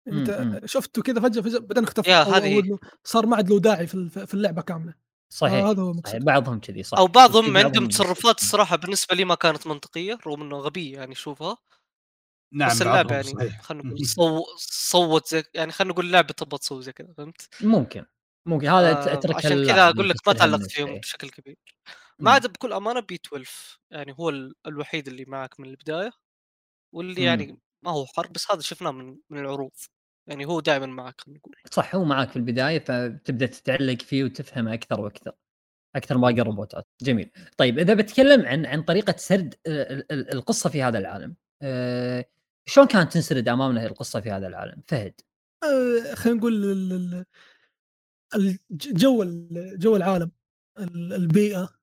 أنت 0.08 0.30
مم، 0.30 0.52
مم. 0.52 0.60
شفته 0.66 1.02
كذا 1.02 1.20
فجأة 1.20 1.42
فجأة 1.42 1.58
بعدين 1.58 1.84
اختفى 1.84 2.10
هذه 2.10 2.78
صار 3.04 3.26
ما 3.26 3.36
عاد 3.36 3.50
له 3.50 3.60
داعي 3.60 3.86
في 3.86 3.94
ال- 3.94 4.10
في 4.26 4.34
اللعبة 4.34 4.62
كاملة 4.62 4.94
صحيح 5.32 5.54
آه 5.54 5.70
هذا 5.70 5.82
هو 5.82 5.94
صحيح 6.04 6.22
بعضهم 6.22 6.60
كذي 6.60 6.82
صح 6.82 6.98
أو 6.98 7.06
بعضهم 7.06 7.56
عندهم. 7.56 7.88
تصرفات 7.88 8.38
الصراحة 8.38 8.76
بالنسبة 8.76 9.14
لي 9.14 9.24
ما 9.24 9.34
كانت 9.34 9.66
منطقية 9.66 10.18
رغم 10.26 10.42
إنه 10.42 10.56
غبية 10.56 10.96
يعني 10.96 11.14
شوفها 11.14 11.56
نعم 12.52 12.68
بس 12.68 12.82
اللعبة 12.82 13.14
يعني 13.14 13.50
خلينا 13.62 13.84
نقول 13.84 14.06
صو... 14.16 14.44
صوت 14.58 15.28
زي 15.28 15.42
يعني 15.54 15.72
خلينا 15.72 15.92
نقول 15.92 16.06
اللعبة 16.06 16.32
تبغى 16.32 16.58
تسوي 16.58 16.82
زي 16.82 16.92
كذا 16.92 17.12
فهمت؟ 17.16 17.48
ممكن 17.62 18.04
ممكن 18.46 18.66
هذا 18.68 18.92
ت- 18.92 19.26
آه 19.26 19.36
عشان 19.36 19.50
كذا 19.66 19.88
أقول 19.88 20.08
لك 20.08 20.16
ما 20.26 20.32
يفسرها 20.32 20.34
تعلقت 20.34 20.60
بنفسه، 20.60 20.74
فيهم 20.76 20.88
إيه. 20.88 21.00
بشكل 21.00 21.30
كبير. 21.30 21.56
ما 22.18 22.30
عدا 22.30 22.48
بكل 22.48 22.72
أمانة 22.72 23.00
بي 23.00 23.14
12 23.14 23.78
يعني 23.90 24.14
هو 24.20 24.28
ال- 24.30 24.54
الوحيد 24.66 25.08
اللي 25.08 25.24
معك 25.24 25.60
من 25.60 25.68
البداية 25.68 26.10
واللي 26.94 27.20
مم. 27.20 27.26
يعني 27.26 27.58
ما 27.84 27.90
هو 27.90 28.06
حرب 28.06 28.32
بس 28.32 28.50
هذا 28.50 28.60
شفناه 28.60 28.90
من 28.90 29.16
من 29.30 29.38
العروض. 29.38 29.70
يعني 30.28 30.46
هو 30.46 30.60
دائما 30.60 30.86
معك 30.86 31.20
خلينا 31.20 31.38
نقول. 31.38 31.54
صح 31.72 31.94
هو 31.94 32.04
معاك 32.04 32.30
في 32.30 32.36
البداية 32.36 32.78
فتبدأ 32.78 33.46
تتعلق 33.46 34.02
فيه 34.02 34.24
وتفهمه 34.24 34.74
أكثر 34.74 35.00
وأكثر 35.00 35.32
أكثر 35.96 36.18
ما 36.18 36.28
باقي 36.30 36.40
الروبوتات 36.40 36.86
جميل. 37.02 37.30
طيب 37.56 37.78
إذا 37.78 37.94
بتكلم 37.94 38.46
عن 38.46 38.66
عن 38.66 38.82
طريقة 38.82 39.14
سرد 39.16 39.54
ال- 39.66 40.12
ال- 40.12 40.32
القصة 40.34 40.70
في 40.70 40.82
هذا 40.82 40.98
العالم 40.98 41.36
أه 41.62 42.24
شلون 42.66 42.86
كانت 42.86 43.12
تنسرد 43.12 43.48
أمامنا 43.48 43.86
القصة 43.86 44.20
في 44.20 44.30
هذا 44.30 44.46
العالم؟ 44.46 44.82
فهد. 44.88 45.20
آه، 45.64 46.14
خلينا 46.14 46.38
نقول 46.38 47.24
جو 48.72 49.24
جو 49.76 49.96
العالم 49.96 50.30
ال- 50.78 51.12
البيئة 51.12 51.78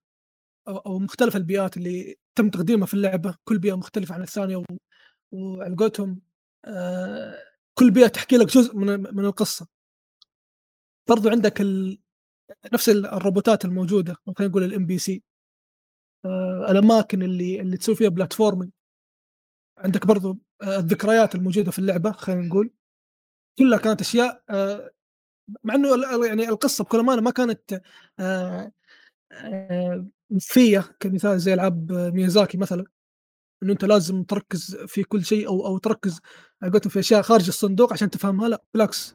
أو 0.68 0.98
مختلف 0.98 1.36
البيئات 1.36 1.76
اللي 1.76 2.16
تم 2.34 2.50
تقديمها 2.50 2.86
في 2.86 2.94
اللعبة. 2.94 3.36
كل 3.44 3.58
بيئة 3.58 3.74
مختلفة 3.76 4.14
عن 4.14 4.22
الثانية 4.22 4.64
وعلى 5.32 5.76
قولتهم 5.76 6.20
آه، 6.64 7.34
كل 7.78 7.90
بيئة 7.90 8.06
تحكي 8.06 8.36
لك 8.36 8.46
جزء 8.46 8.76
من 8.76 8.86
من 9.14 9.24
القصة. 9.24 9.66
برضو 11.08 11.28
عندك 11.28 11.60
ال... 11.60 11.98
نفس 12.72 12.88
ال- 12.88 13.06
الروبوتات 13.06 13.64
الموجودة 13.64 14.14
خلينا 14.38 14.50
نقول 14.50 14.64
ال 14.64 14.86
NPC 14.86 15.22
الأماكن 16.70 17.22
اللي 17.22 17.60
اللي 17.60 17.76
تسوي 17.76 17.94
فيها 17.96 18.08
platforming 18.08 18.70
عندك 19.78 20.06
برضو 20.06 20.38
آه، 20.62 20.76
الذكريات 20.78 21.34
الموجودة 21.34 21.70
في 21.70 21.78
اللعبة 21.78 22.12
خلينا 22.12 22.42
نقول. 22.46 22.70
كلها 23.58 23.78
كانت 23.78 24.00
أشياء 24.00 24.42
آه، 24.50 24.90
مع 25.64 25.74
إنه 25.74 25.88
يعني 26.26 26.48
القصة 26.48 26.84
بكل 26.84 26.98
أمانة 26.98 27.22
ما 27.22 27.30
كانت 27.30 27.80
آه، 28.20 28.72
آه، 29.32 30.06
كمثال 31.00 31.38
زي 31.40 31.54
ألعاب 31.54 31.92
ميازاكي 31.92 32.58
مثلا. 32.58 32.84
إنه 33.62 33.72
أنت 33.72 33.84
لازم 33.84 34.22
تركز 34.22 34.76
في 34.86 35.02
كل 35.02 35.24
شيء 35.24 35.48
أو 35.48 35.66
أو 35.66 35.78
تركز 35.78 36.20
قولتهم 36.62 36.90
في 36.90 36.98
أشياء 36.98 37.22
خارج 37.22 37.46
الصندوق 37.48 37.92
عشان 37.92 38.10
تفهمها. 38.10 38.48
لا 38.48 38.62
بالعكس. 38.74 39.14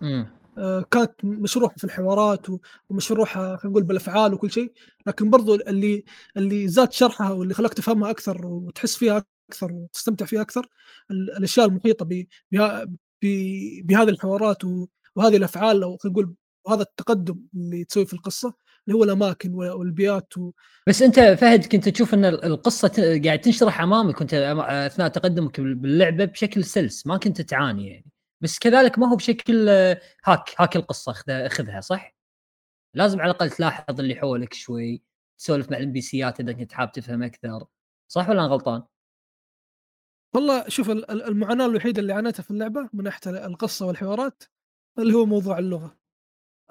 آه، 0.58 0.82
كانت 0.92 1.12
مشروحه 1.24 1.76
في 1.78 1.84
الحوارات 1.84 2.48
ومشروحه 2.90 3.56
خلينا 3.58 3.70
نقول 3.72 3.84
بالأفعال 3.84 4.34
وكل 4.34 4.52
شيء. 4.52 4.74
لكن 5.08 5.30
برضو 5.30 5.56
اللي 5.56 6.04
اللي 6.38 6.68
زاد 6.68 6.92
شرحها 6.92 7.32
واللي 7.32 7.54
خلاك 7.54 7.74
تفهمها 7.74 8.10
أكثر 8.12 8.46
وتحس 8.48 8.96
فيها 8.96 9.24
أكثر 9.50 9.72
وتستمتع 9.74 10.26
فيها 10.26 10.42
أكثر 10.42 10.68
ال- 11.12 11.38
الأشياء 11.38 11.66
المحيطة 11.66 12.06
ب- 12.06 12.26
بهذه 13.84 14.10
الحوارات 14.10 14.66
و- 14.66 14.88
وهذه 15.16 15.38
الأفعال 15.38 15.84
أو 15.84 15.98
خلينا 15.98 16.14
نقول 16.20 16.36
وهذا 16.68 16.82
التقدم 16.82 17.40
اللي 17.56 17.84
تسوي 17.86 18.06
في 18.06 18.14
القصة 18.14 18.54
اللي 18.88 18.98
هو 19.00 19.04
الأماكن 19.04 19.54
والبيئات 19.54 20.38
و... 20.38 20.52
بس 20.88 21.02
أنت 21.02 21.20
فهد 21.20 21.66
كنت 21.66 21.90
تشوف 21.90 22.14
إن 22.14 22.26
ال- 22.26 22.44
القصة 22.46 23.20
قاعد 23.26 23.42
تنشرح 23.42 23.82
أمامك 23.82 24.18
وأنت 24.18 24.34
أثناء 24.34 25.08
تقدمك 25.08 25.60
بال- 25.62 25.76
باللعبة 25.76 26.26
بشكل 26.26 26.64
سلس 26.64 27.08
ما 27.08 27.18
كنت 27.18 27.42
تعاني 27.42 27.88
يعني 27.90 28.06
بس 28.42 28.60
كذلك 28.60 29.00
ما 29.00 29.12
هو 29.12 29.16
بشكل 29.16 29.70
هاك 30.26 30.50
هاك 30.60 30.76
القصة 30.76 31.12
خذها 31.14 31.48
خذها 31.48 31.82
صح؟ 31.82 32.16
لازم 32.96 33.22
على 33.22 33.32
الأقل 33.32 33.50
تلاحظ 33.50 34.00
اللي 34.00 34.16
حولك 34.16 34.54
شوي 34.54 35.04
تسولف 35.40 35.72
مع 35.72 35.78
الام 35.78 35.92
بي 35.92 36.02
سيات 36.02 36.40
إذا 36.40 36.54
كنت 36.54 36.72
حاب 36.74 36.92
تفهم 36.92 37.24
أكثر 37.24 37.66
صح 38.12 38.30
ولا 38.30 38.40
أنا 38.40 38.48
غلطان؟ 38.48 38.84
والله 40.36 40.70
شوف 40.70 40.90
ال- 40.90 41.12
ال- 41.12 41.24
المعاناة 41.24 41.66
الوحيدة 41.66 42.02
اللي 42.02 42.14
عانيتها 42.14 42.44
في 42.44 42.52
اللعبة 42.52 42.90
من 42.94 43.04
ناحية 43.04 43.46
القصة 43.46 43.86
والحوارات 43.86 44.44
اللي 45.02 45.14
هو 45.14 45.26
موضوع 45.26 45.60
اللغة. 45.60 45.98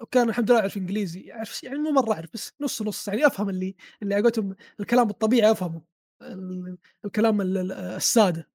وكان 0.01 0.29
الحمد 0.29 0.51
لله 0.51 0.61
أعرف 0.61 0.77
إنجليزي 0.77 1.33
أعرف 1.33 1.65
يعني 1.65 1.79
مو 1.79 1.91
مرة 1.91 2.13
أعرف 2.13 2.31
بس 2.35 2.53
نص 2.61 2.83
نص 2.83 3.09
يعني 3.09 3.27
أفهم 3.27 3.49
اللي 3.49 3.75
اللي 4.03 4.15
على 4.15 4.23
قولتهم 4.23 4.57
الكلام 4.81 5.11
الطبيعي 5.11 5.51
أفهمه 5.51 5.83
ال- 6.23 6.79
الكلام 7.05 7.41
ال- 7.41 7.59
ال- 7.59 7.73
السادة. 7.73 8.49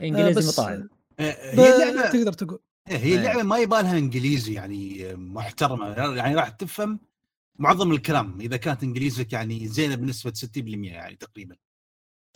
آه، 0.00 0.02
إنجليزي 0.04 0.48
مطاعم. 0.48 0.88
آه، 1.20 1.54
هي 1.54 1.90
اللعبة 1.90 2.10
تقدر 2.10 2.32
تقول. 2.32 2.58
هي 2.88 2.96
إيه. 3.12 3.16
اللعبه 3.18 3.42
ما 3.42 3.58
يبغى 3.58 3.82
لها 3.82 3.98
إنجليزي 3.98 4.52
يعني 4.54 5.14
محترمة 5.16 5.86
يعني 6.16 6.34
راح 6.34 6.48
تفهم 6.48 6.98
معظم 7.58 7.92
الكلام 7.92 8.40
إذا 8.40 8.56
كانت 8.56 8.82
إنجليزك 8.82 9.32
يعني 9.32 9.68
زينة 9.68 9.94
بنسبة 9.94 10.32
60% 10.32 10.92
يعني 10.92 11.16
تقريبا. 11.16 11.56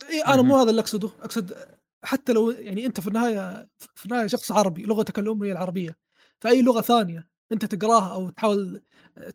إيه 0.09 0.33
أنا 0.33 0.41
مو. 0.41 0.57
هذا 0.57 0.69
اللي 0.69 0.81
أقصده 0.81 1.09
أقصد 1.21 1.57
حتى 2.03 2.33
لو 2.33 2.51
يعني 2.51 2.85
أنت 2.85 2.99
في 2.99 3.07
النهاية 3.07 3.69
في 3.95 4.05
النهاية 4.05 4.27
شخص 4.27 4.51
عربي 4.51 4.83
لغتك 4.83 5.19
الام 5.19 5.43
هي 5.43 5.51
العربية. 5.51 5.97
فأي 6.39 6.61
لغة 6.61 6.81
ثانية 6.81 7.27
أنت 7.51 7.65
تقراها 7.65 8.13
أو 8.13 8.29
تحاول 8.29 8.81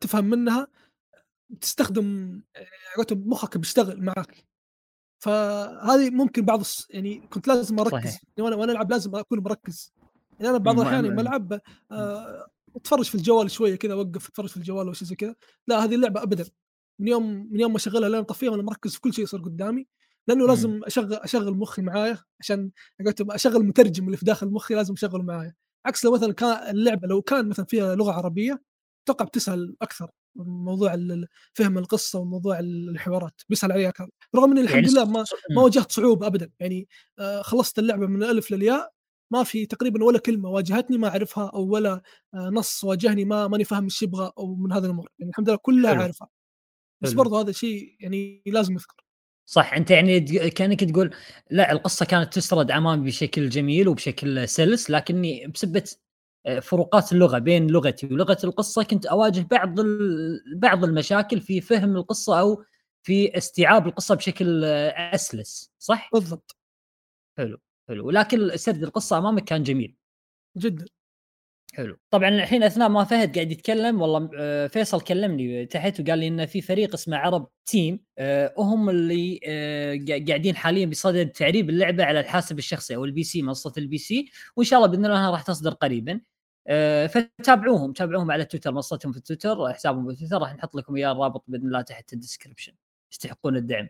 تفهم 0.01 0.25
منها 0.25 0.69
تستخدم 1.61 2.41
آه، 2.57 2.67
قولتهم 2.97 3.29
مخك 3.29 3.59
بيشتغل 3.59 4.03
معك 4.03 4.45
فهذه 5.19 6.11
ممكن 6.11 6.45
بعض 6.45 6.61
الص... 6.61 6.87
يعني 6.91 7.21
كنت 7.31 7.49
لازم 7.49 7.81
أركز 7.81 7.93
صحيح. 7.93 8.21
يعني 8.37 8.49
وأنا 8.49 8.57
وأنا 8.57 8.73
ألعب 8.73 8.91
لازم 8.91 9.17
أكون 9.17 9.39
مركز 9.39 9.95
يعني 10.41 10.51
أنا 10.51 10.59
بعض 10.59 10.81
الأحيان. 10.81 11.05
لما 11.05 11.23
ألعب 11.23 11.61
آه، 11.93 12.47
أتفرج 12.77 13.05
في 13.05 13.15
الجوال 13.15 13.51
شوية 13.51 13.77
كذا 13.77 13.93
أوقف 13.93 14.29
أتفرج 14.29 14.49
في 14.49 14.57
الجوال 14.57 14.87
أو 14.87 14.93
شيء 14.93 15.09
زي 15.09 15.17
كذا 15.17 15.35
لا 15.67 15.85
هذه 15.85 15.95
اللعبة 15.95 16.23
ابدا 16.23 16.45
من 16.99 17.09
يوم 17.09 17.49
من 17.53 17.61
يوم 17.61 17.71
ما 17.71 17.77
أشغلها 17.77 18.09
لين 18.09 18.19
أطفيها 18.19 18.51
وأنا 18.51 18.63
مركز 18.63 18.95
في 18.95 19.01
كل 19.01 19.15
شيء 19.15 19.25
يصير 19.25 19.41
قدامي 19.41 19.87
لأنه 20.29 20.45
مم. 20.45 20.51
لازم 20.51 20.81
اشغل 20.85 21.15
أشغل 21.15 21.55
مخي 21.55 21.83
معايا 21.83 22.19
عشان 22.41 22.71
أشغل 23.21 23.57
المترجم 23.57 24.07
اللي 24.07 24.17
في 24.17 24.25
داخل 24.25 24.49
مخي 24.49 24.75
لازم 24.75 24.93
أشغله 24.93 25.23
معايا 25.23 25.55
عكس 25.87 26.05
لو 26.05 26.13
مثلا 26.13 26.33
كان 26.33 26.71
اللعبة 26.71 27.09
لو 27.09 27.23
كان 27.23 27.49
مثلا 27.49 27.67
فيها 27.67 27.95
لغة 27.95 28.13
عربية 28.13 28.63
أتوقع 29.05 29.25
بتسهل 29.25 29.77
أكثر 29.83 30.11
موضوع 30.37 30.97
فهم 31.55 31.79
القصة 31.79 32.19
وموضوع 32.19 32.59
الحوارات 32.59 33.41
بيسهل 33.49 33.73
علي 33.73 33.89
أكثر. 33.89 34.11
رغم 34.37 34.51
اني 34.51 34.61
الحمد 34.61 34.77
يعني 34.77 34.89
لله 34.89 35.05
ما 35.05 35.25
ما 35.51 35.63
واجهت 35.63 35.93
صعوبة 35.93 36.27
ابدا. 36.27 36.51
يعني 36.61 36.89
آه، 37.19 37.43
خلصت 37.43 37.79
اللعبة 37.79 38.07
من 38.07 38.23
الألف 38.23 38.51
للياء 38.51 38.93
ما 39.33 39.43
في 39.45 39.67
تقريبا 39.67 40.05
ولا 40.05 40.19
كلمة 40.19 40.49
واجهتني 40.49 40.99
ما 40.99 41.09
أعرفها 41.09 41.51
أو 41.55 41.67
ولا 41.69 42.03
آه، 42.35 42.49
نص 42.51 42.85
واجهني 42.85 43.25
ما 43.25 43.49
ماني 43.49 43.65
فاهم 43.65 43.85
إيش 43.85 44.03
يبغى 44.03 44.33
أو 44.39 44.55
من 44.55 44.73
هذه 44.73 44.85
الأمور. 44.85 45.09
يعني 45.19 45.31
الحمد 45.31 45.49
لله 45.49 45.59
كلها. 45.63 45.95
عارفها. 46.03 46.29
بس. 47.01 47.13
برضو 47.13 47.39
هذا 47.39 47.53
شيء 47.53 47.97
يعني 48.01 48.43
لازم 48.47 48.75
يذكر. 48.75 49.04
صح 49.47 49.73
أنت 49.75 49.91
يعني 49.91 50.21
كأنك 50.51 50.85
تقول 50.85 51.11
لا 51.51 51.73
القصة 51.73 52.07
كانت 52.07 52.35
تسرد 52.35 52.71
أمامي 52.71 53.07
بشكل 53.07 53.49
جميل 53.49 53.89
وبشكل 53.89 54.49
سلس 54.49 54.91
لكني 54.91 55.47
بسبة 55.47 55.85
آه، 56.47 56.61
فروقات 56.61 57.13
اللغة 57.13 57.39
بين 57.39 57.67
لغتي 57.67 58.07
ولغة 58.07 58.39
القصة 58.45 58.83
كنت 58.83 59.07
أواجه 59.07 59.41
بعض 59.51 59.75
بعض 60.57 60.85
المشاكل 60.85 61.41
في 61.41 61.61
فهم 61.61 61.97
القصة 61.97 62.41
أو 62.41 62.65
في 63.03 63.37
استيعاب 63.39 63.87
القصة 63.87 64.15
بشكل 64.15 64.65
آه، 64.65 65.15
أسلس 65.15 65.73
صح؟ 65.79 66.11
بالضبط. 66.13 66.57
حلو 67.39 67.59
حلو 67.89 68.07
ولكن 68.09 68.57
سرد 68.57 68.83
القصة 68.85 69.19
أمامك 69.19 69.45
كان 69.45 69.63
جميل. 69.63 69.97
جدا. 70.59 70.87
حلو. 71.75 71.99
طبعا 72.11 72.29
الحين 72.29 72.63
أثناء 72.63 72.89
ما 72.89 73.05
فهد 73.05 73.35
قاعد 73.35 73.53
يتكلم 73.53 74.03
والله 74.03 74.31
آه، 74.39 74.67
فيصل 74.67 75.01
كلمني 75.01 75.67
تحت 75.67 76.01
وقال 76.01 76.19
لي 76.19 76.29
إن 76.29 76.47
في 76.47 76.61
فريق 76.61 76.95
اسمه 76.95 77.17
عرب 77.17 77.49
team 77.67 78.01
آه، 78.19 78.55
هم 78.59 78.91
اللي 78.91 79.41
آه، 79.47 79.95
قا- 79.97 80.29
قاعدين 80.29 80.57
حاليا 80.57 80.87
بصدد 80.87 81.29
تعريب 81.31 81.71
اللعبة 81.71 82.05
على 82.05 82.21
الحاسب 82.21 82.59
الشخصي 82.59 82.97
أو 82.97 83.05
ال 83.05 83.23
PC 83.23 83.43
منصة 83.43 83.73
ال 83.79 83.99
PC 83.99 84.31
وإن 84.57 84.67
شاء 84.67 84.79
الله 84.79 84.91
بإذن 84.91 85.07
الله 85.07 85.31
راح 85.31 85.43
تصدر 85.43 85.71
قريبا. 85.73 86.21
آه، 86.67 87.07
فتابعوهم 87.07 87.93
تابعوهم 87.93 88.31
على 88.31 88.45
تويتر 88.45 88.73
منصتهم 88.73 89.13
في 89.13 89.21
تويتر 89.21 89.73
حسابهم 89.73 90.11
في 90.15 90.17
تويتر 90.21 90.39
راح 90.39 90.55
نحط 90.55 90.75
لكم 90.77 90.97
إياه 90.97 91.13
الرابط 91.13 91.45
بإذن 91.49 91.67
الله 91.67 91.81
تحت 91.81 92.13
ال 92.13 92.18
description 92.18 92.73
يستحقون 93.13 93.57
الدعم. 93.57 93.89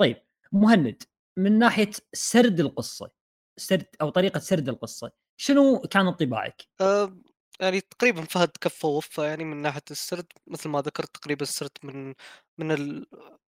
طيب 0.00 0.16
مهند 0.52 1.02
من 1.38 1.58
ناحية 1.58 1.90
سرد 2.12 2.60
القصة 2.60 3.10
سرد 3.56 3.86
أو 4.00 4.08
طريقة 4.10 4.40
سرد 4.40 4.68
القصة 4.68 5.10
شنو 5.36 5.80
كان 5.80 6.06
انطباعك؟ 6.06 6.62
آه، 6.80 7.16
يعني 7.60 7.80
تقريبا 7.80 8.22
فهد 8.24 8.50
كفى 8.60 8.86
ووفى 8.86 9.22
يعني 9.22 9.44
من 9.44 9.56
ناحية 9.62 9.82
السرد 9.90 10.26
مثل 10.46 10.68
ما 10.68 10.80
ذكرت 10.80 11.16
تقريبا 11.16 11.42
السرد 11.42 11.70
من 11.84 12.14
من 12.58 12.72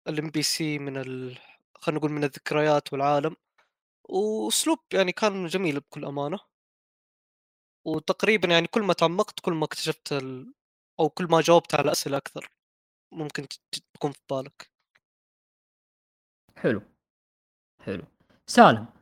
ال 0.07 0.29
NPC 0.29 0.79
من 0.79 0.97
ال... 0.97 1.37
خلينا 1.75 1.99
نقول 1.99 2.11
من 2.11 2.23
الذكريات 2.23 2.93
والعالم. 2.93 3.35
وأسلوب 4.09 4.79
يعني 4.93 5.11
كان 5.11 5.47
جميل 5.47 5.79
بكل 5.79 6.05
أمانة. 6.05 6.39
وتقريبا 7.85 8.47
يعني 8.47 8.67
كل 8.67 8.81
ما 8.83 8.93
تعمقت 8.93 9.39
كل 9.39 9.53
ما 9.53 9.65
اكتشفت 9.65 10.13
ال... 10.13 10.53
أو 10.99 11.09
كل 11.09 11.25
ما 11.25 11.41
جاوبت 11.41 11.75
على 11.75 11.91
أسئلة 11.91 12.17
أكثر 12.17 12.51
ممكن 13.13 13.47
تكون 13.93 14.11
في 14.11 14.21
بالك. 14.31 14.69
حلو. 16.57 16.81
حلو. 17.81 18.03
سالم 18.47 18.96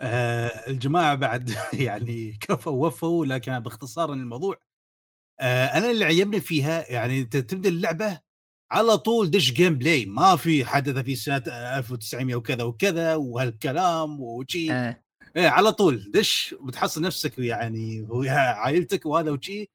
آه 0.00 0.70
الجماعة 0.70 1.14
بعد 1.14 1.54
يعني 1.72 2.38
كفوا 2.40 2.72
ووفوا 2.72 3.26
لكن 3.26 3.58
باختصار 3.58 4.12
الموضوع 4.12 4.56
آه 5.40 5.66
أنا 5.66 5.90
اللي 5.90 6.04
عجبني 6.04 6.40
فيها 6.40 6.92
يعني 6.92 7.24
تبدأ 7.24 7.68
اللعبة 7.68 8.20
على 8.70 8.98
طول 8.98 9.30
دش 9.30 9.52
gameplay 9.52 10.06
ما 10.06 10.36
في 10.36 10.64
حدث 10.64 10.98
في 10.98 11.16
سنة 11.16 11.42
1900 11.46 12.34
وكذا 12.36 12.64
وكذا 12.64 13.14
وهالكلام 13.14 14.20
وشي 14.20 14.72
آه. 14.72 15.04
إيه 15.36 15.48
على 15.48 15.72
طول 15.72 16.10
دش 16.14 16.54
بتحصل 16.60 17.02
نفسك 17.02 17.38
يعني 17.38 18.06
ويا 18.08 18.32
عائلتك 18.32 19.06
وهذا 19.06 19.30
وشي 19.30 19.70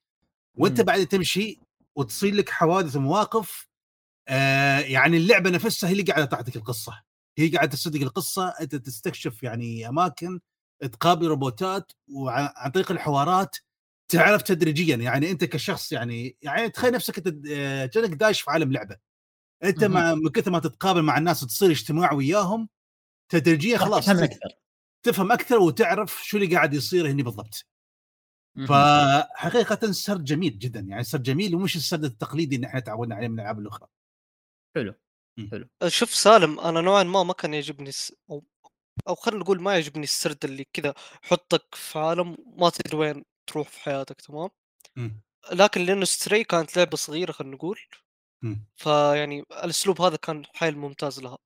وأنت. 0.56 0.82
بعد 0.82 1.06
تمشي 1.06 1.60
وتصير 1.96 2.36
لك 2.36 2.50
حوادث 2.50 2.96
ومواقف 2.96 3.70
آه 4.28 4.80
يعني 4.80 5.18
اللعبة 5.18 5.50
نفسها 5.50 5.90
هي 5.90 5.94
اللي 5.94 6.04
قاعدة 6.04 6.26
تعطيك 6.26 6.56
القصة 6.56 7.09
هي 7.38 7.48
قاعدة 7.50 7.72
تصدق 7.72 8.02
القصة 8.02 8.48
أنت 8.48 8.76
تستكشف 8.76 9.44
يعني 9.44 9.90
أماكن 9.90 10.40
تقابل 10.80 11.28
روبوتات 11.28 11.92
وعن 12.14 12.72
طريق 12.72 12.92
الحوارات 12.92 13.58
تعرف 14.12 14.42
تدريجيا. 14.42 14.96
يعني 14.96 15.32
أنت 15.32 15.44
كشخص 15.44 15.92
يعني 15.92 16.38
يعني 16.42 16.70
تخيل 16.70 16.94
نفسك 16.94 17.18
أنت 17.18 17.48
كأنك 17.94 18.14
داش 18.14 18.42
في 18.42 18.52
عالم 18.52 18.72
لعبة. 18.72 18.98
أنت. 19.64 19.84
مع 19.84 20.16
من 20.16 20.30
كثر 20.30 20.52
ما 20.52 20.60
تتقابل 20.60 21.02
مع 21.02 21.18
الناس 21.18 21.44
وتصير 21.44 21.72
اجتماع 21.72 22.14
وياهم 22.14 22.70
تدريجيا 23.32 23.78
خلاص 23.78 24.06
تفهم 24.06 24.24
أكثر. 24.24 24.50
تفهم 25.04 25.32
أكثر 25.32 25.58
وتعرف 25.58 26.24
شو 26.24 26.38
اللي 26.38 26.56
قاعد 26.56 26.74
يصير 26.74 27.12
هنا 27.12 27.24
بالضبط. 27.24 27.66
فحقيقه 28.68 29.92
سرد 29.92 30.24
جميل 30.24 30.60
جدا. 30.60 30.80
يعني 30.80 31.04
سرد 31.04 31.24
جميل 31.24 31.56
ومش 31.56 31.76
السرد 31.76 32.04
التقليدي 32.04 32.56
اللي 32.56 32.68
إحنا 32.68 32.80
تعودنا 32.80 33.16
عليه 33.16 33.28
من 33.28 33.34
الألعاب 33.34 33.60
الأخرى. 33.60 33.88
حلو. 34.76 34.94
شوف 35.88 36.16
سالم 36.16 36.60
أنا 36.60 36.82
نوعا 36.82 37.04
ما 37.04 37.24
ما 37.24 37.34
كان 37.34 37.54
يعجبني 37.54 37.92
س... 37.92 38.14
أو 38.30 38.44
أو 39.08 39.16
خلينا 39.16 39.42
نقول 39.42 39.62
ما 39.62 39.74
يعجبني 39.74 40.04
السرد 40.04 40.46
اللي 40.46 40.66
كذا 40.74 40.94
حطك 41.22 41.76
في 41.76 42.00
عالم 42.00 42.38
ما 42.58 42.70
تدري 42.70 42.98
وين 42.98 43.26
تروح 43.48 43.70
في 43.70 43.80
حياتك 43.80 44.22
تمام 44.22 44.50
مم. 44.96 45.22
لكن 45.52 45.82
لأنه 45.82 46.06
ستري 46.06 46.44
كانت 46.44 46.78
لعبة 46.78 46.98
صغيرة 46.98 47.32
خلينا 47.32 47.56
نقول. 47.56 47.80
فيعني 48.76 49.40
الأسلوب 49.40 50.02
هذا 50.02 50.16
كان 50.16 50.44
حيل 50.54 50.78
ممتاز 50.78 51.20
لها 51.20 51.38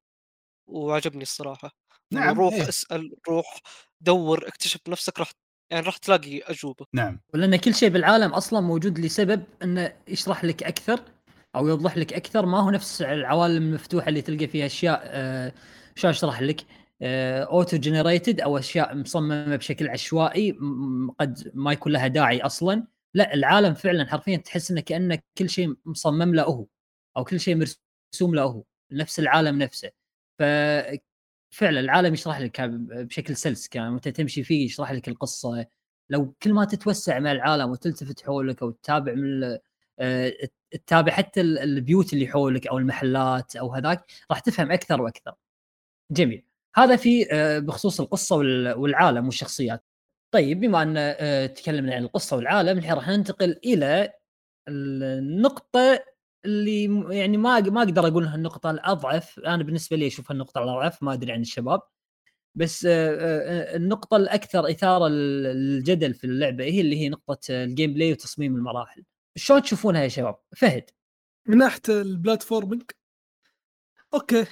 وعجبني 0.69 1.21
الصراحة 1.21 1.71
نعم، 2.13 2.39
روح 2.39 2.53
إيه. 2.53 2.69
اسأل 2.69 3.15
روح 3.29 3.59
دور 4.01 4.47
اكتشف 4.47 4.79
بنفسك 4.85 5.19
راح 5.19 5.31
يعني 5.71 5.85
راح 5.85 5.97
تلاقي 5.97 6.39
أجوبة 6.39 6.85
نعم 6.93 7.21
ولأن 7.33 7.55
كل 7.55 7.75
شيء 7.75 7.89
بالعالم 7.89 8.33
أصلا 8.33 8.61
موجود 8.61 8.99
لسبب 8.99 9.43
إنه 9.63 9.97
يشرح 10.07 10.45
لك 10.45 10.63
أكثر 10.63 11.12
أو 11.55 11.67
يوضح 11.67 11.97
لك 11.97 12.13
أكثر 12.13 12.45
ما 12.45 12.59
هو 12.59 12.69
نفس 12.69 13.01
العوالم 13.01 13.63
المفتوحة 13.63 14.09
اللي 14.09 14.21
تلقى 14.21 14.47
فيها 14.47 14.65
أشياء 14.65 15.01
آه 15.05 15.53
شو 15.95 16.09
أشرح 16.09 16.41
لك؟ 16.41 16.65
auto 17.01 17.77
generated 17.77 18.41
أو 18.41 18.57
أشياء 18.57 18.95
مصممة 18.95 19.55
بشكل 19.55 19.89
عشوائي 19.89 20.51
قد 21.19 21.51
ما 21.53 21.71
يكون 21.73 21.91
لها 21.91 22.07
داعي 22.07 22.41
أصلا. 22.41 22.87
لا 23.13 23.33
العالم 23.33 23.73
فعلا 23.73 24.07
حرفيا 24.09 24.37
تحس 24.37 24.71
إنه 24.71 24.81
كانه 24.81 25.19
كل 25.37 25.49
شيء 25.49 25.75
مصمم 25.85 26.35
له 26.35 26.43
هو 26.43 26.65
أو 27.17 27.23
كل 27.23 27.39
شيء 27.39 27.55
مرسوم 27.55 28.35
له 28.35 28.43
هو 28.43 28.63
نفس 28.91 29.19
العالم 29.19 29.57
نفسه. 29.57 29.91
ف 30.39 30.43
فعلا 31.51 31.79
العالم 31.79 32.13
يشرح 32.13 32.39
لك 32.39 32.61
بشكل 32.61 33.35
سلس 33.35 33.67
كان 33.67 33.87
وأنت 33.93 34.07
تمشي 34.07 34.43
فيه 34.43 34.65
يشرح 34.65 34.91
لك 34.91 35.07
القصة. 35.07 35.65
لو 36.09 36.35
كل 36.43 36.53
ما 36.53 36.65
تتوسع 36.65 37.19
مع 37.19 37.31
العالم 37.31 37.69
وتلتفت 37.69 38.21
حولك 38.25 38.61
أو 38.63 38.71
تتابع 38.71 39.13
من 39.13 39.57
آه، 39.99 40.33
تتابع 40.73 41.11
حتى 41.11 41.41
ال- 41.41 41.59
البيوت 41.59 42.13
اللي 42.13 42.27
حولك 42.27 42.67
أو 42.67 42.77
المحلات 42.77 43.55
أو 43.55 43.73
هذاك 43.73 44.05
راح 44.31 44.39
تفهم 44.39 44.71
أكثر 44.71 45.01
وأكثر. 45.01 45.33
جميل. 46.11 46.45
هذا 46.75 46.95
في 46.95 47.27
آه، 47.33 47.59
بخصوص 47.59 48.01
القصة 48.01 48.35
وال- 48.35 48.73
والعالم 48.77 49.25
والشخصيات. 49.25 49.83
طيب 50.33 50.59
بما 50.59 50.83
أن 50.83 50.93
آه، 50.97 51.45
تكلمنا 51.45 51.95
عن 51.95 52.03
القصة 52.03 52.35
والعالم 52.37 52.77
الحين 52.77 52.93
راح 52.93 53.09
ننتقل 53.09 53.59
إلى 53.65 54.13
النقطة 54.69 55.99
اللي 56.45 56.83
يعني 57.17 57.37
ما 57.37 57.59
ما 57.59 57.83
أقدر 57.83 58.07
أقول 58.07 58.23
إنها 58.23 58.35
النقطة 58.35 58.71
الأضعف، 58.71 59.39
أنا 59.39 59.63
بالنسبة 59.63 59.97
لي 59.97 60.07
أشوفها 60.07 60.33
النقطة 60.33 60.63
الأضعف 60.63 61.03
ما 61.03 61.13
أدري 61.13 61.31
عن 61.31 61.41
الشباب. 61.41 61.81
بس 62.55 62.85
آه، 62.89 63.75
النقطة 63.77 64.17
الأكثر 64.17 64.69
إثارة 64.71 65.07
للجدل 65.07 66.13
في 66.13 66.23
اللعبة 66.23 66.63
هي 66.65 66.81
اللي 66.81 66.97
هي 66.97 67.09
نقطة 67.09 67.39
ال 67.51 67.93
gameplay 67.93 68.11
وتصميم 68.11 68.55
المراحل. 68.55 69.03
شلون 69.35 69.61
تشوفونها 69.61 70.03
يا 70.03 70.07
شباب؟ 70.07 70.39
فهد. 70.57 70.89
من 71.47 71.57
ناحية 71.57 71.81
ال 71.89 71.97
platforming 71.97 72.83
okay. 74.13 74.45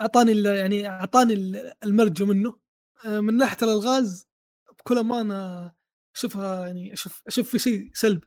أعطاني 0.00 0.42
يعني 0.58 0.88
أعطاني 0.88 1.32
ال- 1.34 1.72
المرجو 1.84 2.26
منه. 2.26 2.60
آه، 3.04 3.20
من 3.20 3.36
ناحية 3.36 3.56
الألغاز 3.62 4.28
بكل 4.78 4.98
أمانة 4.98 5.72
أشوفها 6.16 6.66
يعني 6.66 6.92
أشوف 6.92 7.22
أشوف 7.26 7.50
في 7.50 7.58
شيء 7.58 7.90
سلبي. 7.94 8.26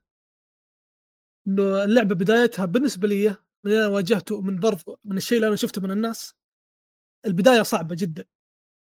إنه 1.48 1.84
اللعبة 1.84 2.16
بدايتها 2.16 2.66
بالنسبة 2.66 3.08
لي 3.08 3.30
من 3.64 3.72
اللي 3.72 3.86
أنا 3.86 3.88
واجهته 3.88 4.42
من 4.42 4.60
برضو 4.60 5.00
من 5.04 5.18
الشيء 5.18 5.36
اللي 5.38 5.48
أنا 5.48 5.56
شفته 5.56 5.82
من 5.82 5.92
الناس 5.92 6.34
البداية 7.26 7.62
صعبة 7.62 7.96
جدا. 8.00 8.26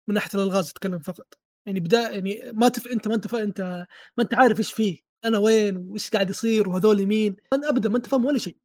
من 0.09 0.15
ناحية 0.15 0.31
الألغاز 0.39 0.71
اتكلم 0.71 0.99
فقط. 0.99 1.39
يعني 1.67 1.81
بداية 1.81 2.09
يعني 2.15 2.53
ما 2.53 2.69
تف 2.69 2.87
أنت 2.87 3.09
ما 3.09 3.15
أنت 3.15 3.27
فا... 3.27 3.43
أنت 3.43 3.61
ما 4.17 4.25
أنت 4.25 4.35
عارف 4.35 4.59
إيش 4.59 4.73
فيه. 4.73 5.06
أنا 5.27 5.39
وين؟ 5.39 5.77
وإيش 5.77 6.11
قاعد 6.11 6.31
يصير؟ 6.31 6.69
وهذول 6.69 7.07
مين؟ 7.07 7.37
أنا 7.53 7.69
ابدا 7.69 7.89
ما 7.89 7.97
أنت 7.97 8.07
فاهم 8.07 8.25
ولا 8.25 8.39
شيء. 8.39 8.57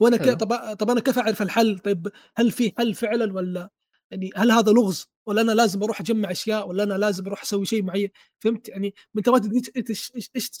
وأنا 0.00 0.16
ك... 0.16 0.40
طب 0.40 0.76
طب 0.76 0.90
أنا 0.90 1.00
كيف 1.00 1.18
أعرف 1.18 1.42
الحل؟ 1.42 1.78
طيب 1.78 2.08
هل 2.36 2.50
في 2.50 2.72
حل 2.78 2.94
فعلا 2.94 3.32
ولا 3.32 3.70
يعني 4.10 4.30
هل 4.36 4.50
هذا 4.50 4.72
لغز؟ 4.72 5.06
ولا 5.26 5.40
أنا 5.40 5.52
لازم 5.52 5.82
أروح 5.82 6.00
أجمع 6.00 6.30
أشياء؟ 6.30 6.68
ولا 6.68 6.82
أنا 6.82 6.94
لازم 6.94 7.26
أروح 7.26 7.42
أسوي 7.42 7.66
شيء 7.66 7.82
معين؟ 7.82 8.10
فهمت؟ 8.40 8.68
يعني 8.68 8.94
أنت 9.18 9.28
ما 9.28 9.38
تدري 9.38 9.62
إيش 9.76 10.12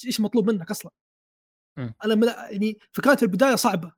إيش 0.06 0.20
مطلوب 0.20 0.50
منك 0.50 0.70
أصلا. 0.70 0.90
مم. 1.78 1.94
أنا 2.04 2.14
من 2.14 2.26
يعني 2.26 2.78
فكانت 2.92 3.22
البداية 3.22 3.54
صعبة. 3.54 3.92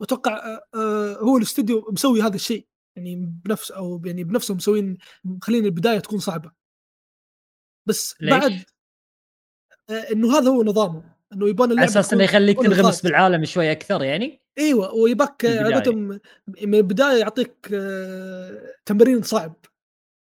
وأتوقع 0.00 0.60
آه، 0.74 1.16
هو 1.16 1.36
الاستوديو 1.36 1.88
مسوي 1.92 2.22
هذا 2.22 2.34
الشيء. 2.34 2.66
يعني 2.96 3.16
بنفس 3.44 3.70
أو 3.70 4.02
يعني 4.04 4.24
بنفسهم 4.24 4.56
مسوين 4.56 4.98
مخلين 5.24 5.64
البداية 5.64 5.98
تكون 5.98 6.18
صعبة. 6.18 6.52
بس 7.86 8.14
ليش؟ 8.20 8.30
بعد 8.30 8.64
إنه 9.90 10.38
هذا 10.38 10.48
هو 10.48 10.62
نظامه 10.62 11.02
إنه 11.32 11.48
يبون 11.48 11.78
على 11.78 11.84
أساس 11.84 12.12
إنه 12.12 12.24
يخليك 12.24 12.62
تنغمس. 12.62 13.02
بالعالم 13.02 13.44
شوي 13.44 13.72
أكثر 13.72 14.02
يعني 14.02 14.40
إيوه 14.58 14.94
ويبك. 14.94 15.46
عادة 15.46 15.92
من 15.92 16.74
البداية 16.74 17.20
يعطيك 17.20 17.54
آه، 17.74 18.74
تمرين 18.86 19.22
صعب 19.22 19.54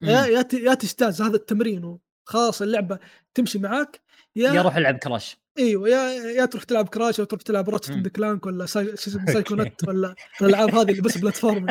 يا. 0.03 0.25
يا 0.53 0.73
تجتاز 0.73 1.21
هذا 1.21 1.35
التمرين 1.35 1.97
وخلاص 2.25 2.61
اللعبة 2.61 2.99
تمشي 3.33 3.59
معاك 3.59 4.01
يا, 4.35 4.53
يا 4.53 4.61
روح 4.61 4.75
العب 4.75 4.97
كراش 4.97 5.37
إيوه 5.57 5.89
يا 5.89 6.11
يا 6.31 6.45
تروح 6.45 6.63
تلعب 6.63 6.89
كراش 6.89 7.19
أو 7.19 7.25
تروح 7.25 7.41
تلعب 7.41 7.69
مم. 7.69 7.79
اند 7.89 8.07
كلانك 8.07 8.45
ولا 8.45 8.65
ساي... 8.65 8.85
شو 8.85 8.93
اسمه 8.93 9.21
okay. 9.21 9.33
سايكونت 9.33 9.87
ولا 9.87 10.15
الألعاب 10.41 10.75
هذه 10.75 10.91
اللي 10.91 11.01
بس 11.01 11.17
platform 11.17 11.65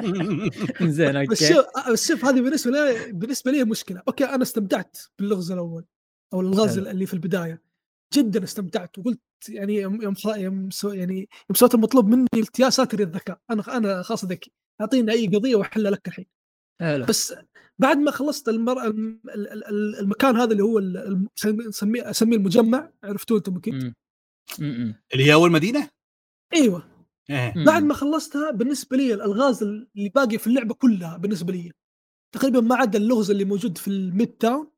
زين 0.96 1.16
okay 1.16 1.54
بس 1.92 2.08
شوف 2.08 2.24
هذه 2.24 2.40
بالنسبة 2.40 2.70
لي 2.70 3.12
بالنسبة 3.12 3.50
لي 3.50 3.64
مشكلة 3.64 4.02
okay 4.08 4.24
أنا 4.24 4.42
استمتعت 4.42 4.98
باللغز 5.18 5.52
الأول 5.52 5.84
أو 6.34 6.40
الغاز 6.40 6.78
حلو. 6.78 6.90
اللي 6.90 7.06
في 7.06 7.14
البداية 7.14 7.62
جدا 8.14 8.44
استمتعت 8.44 8.98
وقلت 8.98 9.20
يعني 9.48 9.74
يوم 9.74 10.02
يوم 10.02 10.14
صا- 10.14 10.36
يوم 10.36 10.70
سو 10.70 10.88
يعني 10.92 11.18
يوم 11.20 11.54
سويت 11.54 11.74
المطلوب 11.74 12.08
مني 12.08 12.26
قلت 12.34 12.60
يا 12.60 12.70
ساتر 12.70 13.00
يا 13.00 13.04
الذكاء 13.04 13.40
أنا 13.50 13.76
أنا 13.76 14.02
خاص 14.02 14.24
ذكي 14.24 14.52
أعطيني 14.80 15.12
أي 15.12 15.26
قضية 15.26 15.56
وأحلها 15.56 15.90
لك 15.90 16.08
الحين 16.08 16.26
حلو 16.80 17.04
بس 17.06 17.34
بعد 17.78 17.96
ما 17.98 18.10
خلصت 18.10 18.48
المر... 18.48 18.86
الم- 18.86 19.20
ال- 19.34 19.48
ال- 19.52 19.64
ال- 19.68 19.98
المكان 20.00 20.36
هذا 20.36 20.52
اللي 20.52 20.62
هو 20.62 20.80
نسميه 21.68 22.10
أسميه 22.10 22.36
المجمع 22.36 22.90
عرفتوه 23.04 23.38
أنتم 23.38 23.56
أكيد. 23.56 23.94
اللي 25.14 25.24
هي 25.24 25.34
أول 25.34 25.52
مدينة؟ 25.52 25.88
أيوه 26.54 26.88
مم. 27.30 27.64
بعد 27.64 27.82
ما 27.82 27.94
خلصتها 27.94 28.50
بالنسبة 28.50 28.96
لي 28.96 29.14
الألغاز 29.14 29.62
اللي 29.62 30.08
باقي 30.14 30.38
في 30.38 30.46
اللعبة 30.46 30.74
كلها 30.74 31.16
بالنسبة 31.16 31.52
لي 31.52 31.72
تقريبا 32.34 32.60
ما 32.60 32.74
عدا 32.76 32.98
اللغز 32.98 33.30
اللي 33.30 33.44
موجود 33.44 33.78
في 33.78 33.88
الميد 33.88 34.28
تاون 34.28 34.70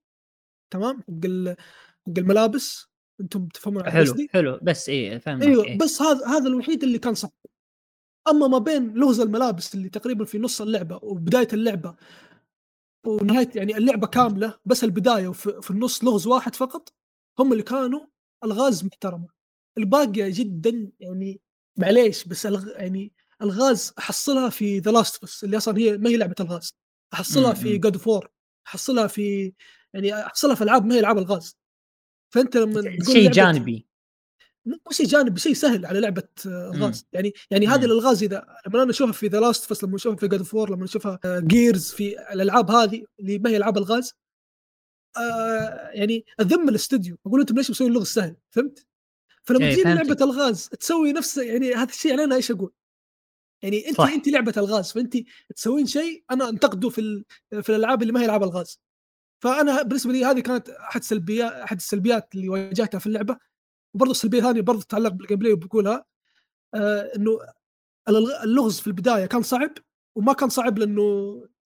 تمام؟ 0.71 0.97
حق 0.97 1.55
حق 2.07 2.19
الملابس 2.19 2.87
أنتم 3.21 3.47
تفهمون 3.47 3.91
حلو 3.91 4.03
قصدي؟ 4.05 4.29
حلو 4.33 4.59
بس 4.63 4.89
إيه 4.89 5.19
فهمت 5.19 5.43
أيوه 5.43 5.65
إيه. 5.65 5.79
بس 5.79 6.03
هذا 6.03 6.27
هذا 6.27 6.49
الوحيد 6.49 6.83
اللي 6.83 6.99
كان 6.99 7.15
صعب 7.15 7.33
أما 8.29 8.47
ما 8.47 8.59
بين 8.59 8.95
لغز 8.95 9.21
الملابس 9.21 9.75
اللي 9.75 9.89
تقريبا 9.89 10.25
في 10.25 10.39
نص 10.39 10.61
اللعبة 10.61 11.01
وبداية 11.03 11.49
اللعبة 11.53 11.97
ونهاية 13.07 13.51
يعني 13.55 13.77
اللعبة 13.77 14.07
كاملة 14.07 14.59
بس 14.65 14.85
البداية 14.85 15.29
وفي 15.29 15.63
في 15.63 15.71
النص 15.71 16.05
لغز 16.05 16.27
واحد 16.27 16.55
فقط 16.55 16.95
هم 17.39 17.53
اللي 17.53 17.63
كانوا 17.63 18.01
ألغاز 18.45 18.85
محترمة. 18.85 19.29
الباقية 19.79 20.29
جدا 20.29 20.91
يعني 21.01 21.41
معليش 21.77 22.25
بس 22.25 22.47
ألغ... 22.47 22.69
يعني 22.69 23.13
ألغاز 23.43 23.93
أحصلها 23.99 24.49
في 24.49 24.79
ذا 24.79 24.91
لاست 24.91 25.23
بس 25.23 25.45
اللي 25.45 25.57
أصلا 25.57 25.79
هي 25.79 25.99
ما 25.99 26.11
هي 26.11 26.17
لعبة 26.17 26.35
ألغاز. 26.41 26.75
أحصلها 27.15 27.55
في 27.55 27.73
مم. 27.75 27.81
God 27.81 27.97
of 27.97 28.10
War 28.10 28.31
أحصلها 28.67 29.07
في 29.07 29.53
يعني 29.97 30.27
أحصلها 30.27 30.55
في 30.55 30.65
العاب 30.65 30.87
ما 30.87 30.95
هي 30.95 31.01
العاب 31.01 31.19
الغاز 31.19 31.59
فأنت 32.35 32.57
لما 32.57 32.81
تقول 32.81 33.07
شيء 33.07 33.31
جانبي 33.31 33.87
مو 34.67 34.79
شيء 34.91 35.07
جانبي 35.07 35.41
شيء 35.41 35.55
سهل 35.55 35.87
على 35.87 36.01
لعبة 36.01 36.29
آه، 36.47 36.71
الغاز 36.75 37.07
يعني 37.13 37.33
يعني 37.51 37.67
هذه 37.67 37.79
مم. 37.79 37.85
الالغاز 37.85 38.23
إذا 38.23 38.47
لما 38.67 38.83
أنا 38.83 38.91
أشوفها 38.91 39.13
في 39.13 39.27
ذا 39.27 39.41
لاست 39.41 39.71
بس 39.71 39.85
لما 39.85 39.97
أشوفها 39.97 40.17
في 40.17 40.29
God 40.29 40.43
of 40.43 40.54
War 40.54 40.71
لما 40.71 40.85
أشوفها 40.85 41.21
جيرز 41.25 41.91
في 41.91 42.33
الألعاب 42.33 42.71
هذه 42.71 43.05
اللي 43.21 43.39
ما 43.39 43.51
هي 43.51 43.57
ألعاب 43.57 43.79
الغاز 43.79 44.15
آه 45.17 45.91
يعني 45.91 46.25
أذم 46.41 46.69
الاستوديو 46.69 47.17
أقول 47.27 47.41
أنتم 47.41 47.55
ليش 47.55 47.71
مسوين 47.71 47.91
اللغز 47.91 48.07
سهل 48.07 48.37
فهمت؟ 48.51 48.87
فلما 49.43 49.67
إيه، 49.67 49.85
فهمتك. 49.85 50.07
لعبة 50.07 50.25
الغاز 50.25 50.69
تسوي 50.69 51.13
نفس 51.13 51.37
يعني 51.39 51.75
هذا 51.75 51.91
الشيء 51.91 52.11
يعني 52.11 52.25
أنا 52.25 52.37
إيش 52.37 52.51
أقول؟ 52.51 52.73
يعني 53.63 53.89
انت 53.89 53.97
صح. 53.97 54.09
انت 54.09 54.29
لعبة 54.29 54.55
الغاز 54.57 54.93
فانت 54.93 55.17
تسوين 55.57 55.87
شيء 55.87 56.25
أنا 56.31 56.49
أنتقده 56.49 56.89
في 56.89 57.25
في 57.63 57.69
الألعاب 57.69 58.03
اللي 58.03 58.13
ما 58.13 58.21
هي 58.21 58.25
ألعاب 58.25 58.43
الغاز 58.43 58.81
فأنا 59.43 59.83
بالنسبة 59.83 60.13
لي 60.13 60.25
هذه 60.25 60.41
كانت 60.41 60.69
أحد 60.69 61.03
سلبيات 61.03 61.53
أحد 61.53 61.77
السلبيات 61.77 62.35
اللي 62.35 62.49
واجهتها 62.49 62.99
في 62.99 63.07
اللعبة. 63.07 63.37
وبرضه 63.95 64.11
السلبية 64.11 64.41
ثانية 64.41 64.61
برضه 64.61 64.83
تتعلق 64.83 65.13
بال 65.13 65.39
gameplay 65.39 65.53
وبقولها 65.53 66.05
آه 66.75 67.13
إنه 67.17 67.39
اللغز 68.45 68.81
في 68.81 68.87
البداية 68.87 69.27
كان 69.27 69.43
صعب 69.43 69.71
وما 70.17 70.33
كان 70.33 70.49
صعب 70.49 70.79
لأنه 70.79 71.03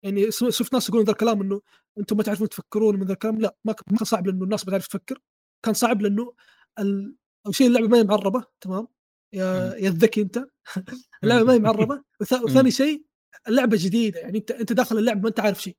يعني 0.03 0.31
شفت 0.31 0.73
ناس 0.73 0.89
يقولون 0.89 1.07
ذا 1.07 1.13
الكلام 1.13 1.41
إنه 1.43 1.61
أنتم 1.99 2.17
ما 2.17 2.23
تعرفون 2.23 2.49
تفكرون 2.49 2.97
من 2.97 3.07
ذا 3.07 3.13
الكلام. 3.13 3.41
لا 3.41 3.57
ما 3.65 3.73
كان 3.73 4.05
صعب 4.05 4.27
لأنه 4.27 4.45
الناس 4.45 4.67
ما 4.67 4.71
تعرف 4.71 4.87
تفكر. 4.87 5.19
كان 5.63 5.75
صعب 5.75 6.03
لأنه 6.03 6.35
ال... 6.79 7.15
أول 7.47 7.55
شيء 7.55 7.67
اللعبة 7.67 7.89
ما 7.89 7.99
هي 7.99 8.05
معربة 8.05 8.45
تمام؟ 8.61 8.89
يا. 9.33 9.75
يا 9.75 9.89
الذكي 9.89 10.23
أنت. 10.23 10.45
اللعبة 11.25 11.45
ما 11.45 11.53
هي 11.53 11.59
معربة. 11.59 12.03
وثاني 12.45 12.71
شيء 12.71 13.05
اللعبة 13.49 13.77
جديدة 13.81 14.21
يعني 14.21 14.39
أنت 14.39 14.51
أنت 14.51 14.73
داخل 14.73 14.99
اللعبة 14.99 15.21
ما 15.21 15.29
أنت 15.29 15.41
عارف 15.41 15.63
شيء. 15.63 15.77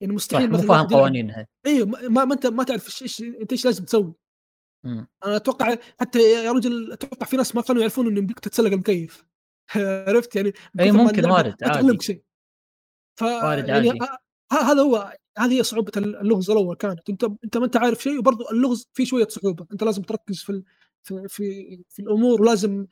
يعني 0.00 0.14
مستحيل 0.14 0.50
مو 0.50 0.58
فاهم 0.58 0.86
قوانينها 0.86 1.46
أيوه 1.66 1.86
ما, 1.86 2.24
ما 2.24 2.34
أنت 2.34 2.46
ما 2.46 2.64
تعرف 2.64 2.86
إيش 2.86 3.02
إيش 3.02 3.22
أنت 3.40 3.52
إيش 3.52 3.64
لازم 3.64 3.84
تسوي. 3.84 4.14
مم. 4.84 5.06
أنا 5.24 5.36
أتوقع 5.36 5.76
حتى 6.00 6.18
يا 6.18 6.52
رجل 6.52 6.92
أتوقع 6.92 7.26
في 7.26 7.36
ناس 7.36 7.54
ما 7.56 7.62
كانوا 7.62 7.80
يعرفون 7.80 8.06
إنه 8.06 8.18
يمديك 8.18 8.40
تتسلق 8.40 8.72
المكيف. 8.72 9.24
عرفت؟ 10.08 10.36
يعني 10.36 10.52
اي 10.80 10.92
ممكن 10.92 11.30
وارد 11.30 11.64
عادي. 11.64 11.98
شيء. 12.00 12.22
ف 13.20 13.22
وارد 13.22 13.68
يعني 13.68 13.88
عادي. 13.88 13.98
هذا 14.52 14.82
هو 14.82 15.16
هذه 15.38 15.52
هي 15.58 15.62
صعوبة 15.62 15.92
اللغز 15.96 16.50
الأول 16.50 16.76
كانت. 16.76 17.10
أنت 17.10 17.24
أنت 17.44 17.56
ما 17.56 17.64
أنت 17.64 17.76
عارف 17.76 18.02
شيء 18.02 18.18
وبرضه 18.18 18.50
اللغز 18.50 18.88
فيه 18.94 19.04
شوية 19.04 19.28
صعوبة. 19.28 19.66
أنت 19.72 19.84
لازم 19.84 20.02
تركز 20.02 20.42
في 20.42 20.50
ال... 20.50 20.64
في 21.02 21.28
في, 21.28 21.78
في 21.88 22.02
الأمور 22.02 22.42
ولازم 22.42 22.86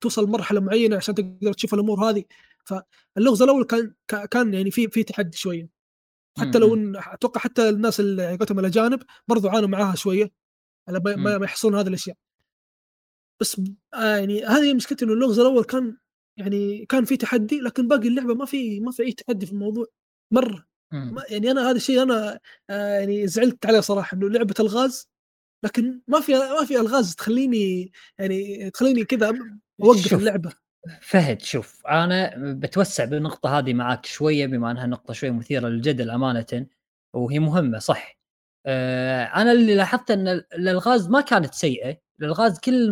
توصل 0.00 0.24
لمرحله 0.24 0.60
معينة 0.60 0.96
عشان 0.96 1.14
تقدر 1.14 1.52
تشوف 1.52 1.74
الأمور 1.74 2.10
هذه. 2.10 2.24
فاللغز 2.64 3.42
الأول 3.42 3.64
كان 3.64 3.94
كا- 4.08 4.26
كان 4.26 4.54
يعني 4.54 4.70
في 4.70 4.88
في 4.88 5.02
تحدي 5.02 5.36
شوية. 5.36 5.81
حتى 6.38 6.58
لو. 6.58 6.74
ان 6.74 6.96
أتوقع 6.96 7.40
حتى 7.40 7.68
الناس 7.68 8.00
اللي 8.00 8.36
قلتهم 8.36 8.58
الاجانب 8.58 9.02
برضو 9.28 9.48
عانوا 9.48 9.68
معاها 9.68 9.94
شوية 9.94 10.30
على 10.88 11.00
ما- 11.04 11.16
ما 11.38 11.44
يحصلون 11.44 11.74
هذه 11.78 11.88
الأشياء 11.88 12.16
بس 13.40 13.60
آه 13.94 14.16
يعني 14.16 14.44
هذه 14.44 14.74
مشكلتي 14.74 15.04
إنه 15.04 15.12
اللغز 15.12 15.38
الأول 15.38 15.64
كان 15.64 15.96
يعني 16.38 16.86
كان 16.86 17.04
في 17.04 17.16
تحدي 17.16 17.60
لكن 17.60 17.88
باقي 17.88 18.08
اللعبة 18.08 18.34
ما 18.34 18.44
في 18.44 18.80
ما 18.80 18.90
في 18.92 19.02
أي 19.02 19.12
تحدي 19.12 19.46
في 19.46 19.52
الموضوع 19.52 19.86
مره. 20.32 20.66
ما 21.12 21.22
يعني 21.30 21.50
أنا 21.50 21.70
هذا 21.70 21.76
الشيء 21.76 22.02
أنا 22.02 22.40
آه 22.70 22.98
يعني 22.98 23.26
زعلت 23.26 23.66
عليه 23.66 23.80
صراحة 23.80 24.16
إنه 24.16 24.28
لعبة 24.28 24.54
الغاز 24.60 25.08
لكن 25.64 26.00
ما 26.08 26.20
في 26.20 26.32
ما 26.32 26.64
في 26.64 26.80
ألغاز 26.80 27.14
تخليني 27.14 27.92
يعني 28.18 28.70
تخليني 28.70 29.04
كذا 29.04 29.32
أوقف. 29.82 30.14
اللعبة 30.14 30.52
فهد 31.00 31.42
شوف 31.42 31.86
أنا 31.86 32.34
بتوسع 32.36 33.04
بالنقطة 33.04 33.58
هذه 33.58 33.74
معاك 33.74 34.06
شوية 34.06 34.46
بما 34.46 34.70
أنها 34.70 34.86
نقطة 34.86 35.14
شوية 35.14 35.30
مثيرة 35.30 35.68
للجدل 35.68 36.10
امانه 36.10 36.66
وهي 37.14 37.38
مهمة 37.38 37.78
صح. 37.78 38.18
آه 38.66 39.24
أنا 39.24 39.52
اللي 39.52 39.74
لاحظت 39.74 40.10
إن 40.10 40.28
ال- 40.28 40.54
الألغاز 40.54 41.08
ما 41.08 41.20
كانت 41.20 41.54
سيئة. 41.54 41.96
الألغاز 42.20 42.58
كل 42.60 42.90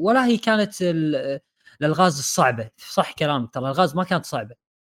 ولا 0.00 0.26
هي 0.26 0.36
كانت 0.36 0.82
ال- 0.82 1.40
الألغاز 1.80 2.18
الصعبة. 2.18 2.70
صح 2.76 3.12
كلامك 3.12 3.54
ترى 3.54 3.62
الألغاز 3.64 3.96
ما 3.96 4.04
كانت 4.04 4.24
صعبة. 4.26 4.54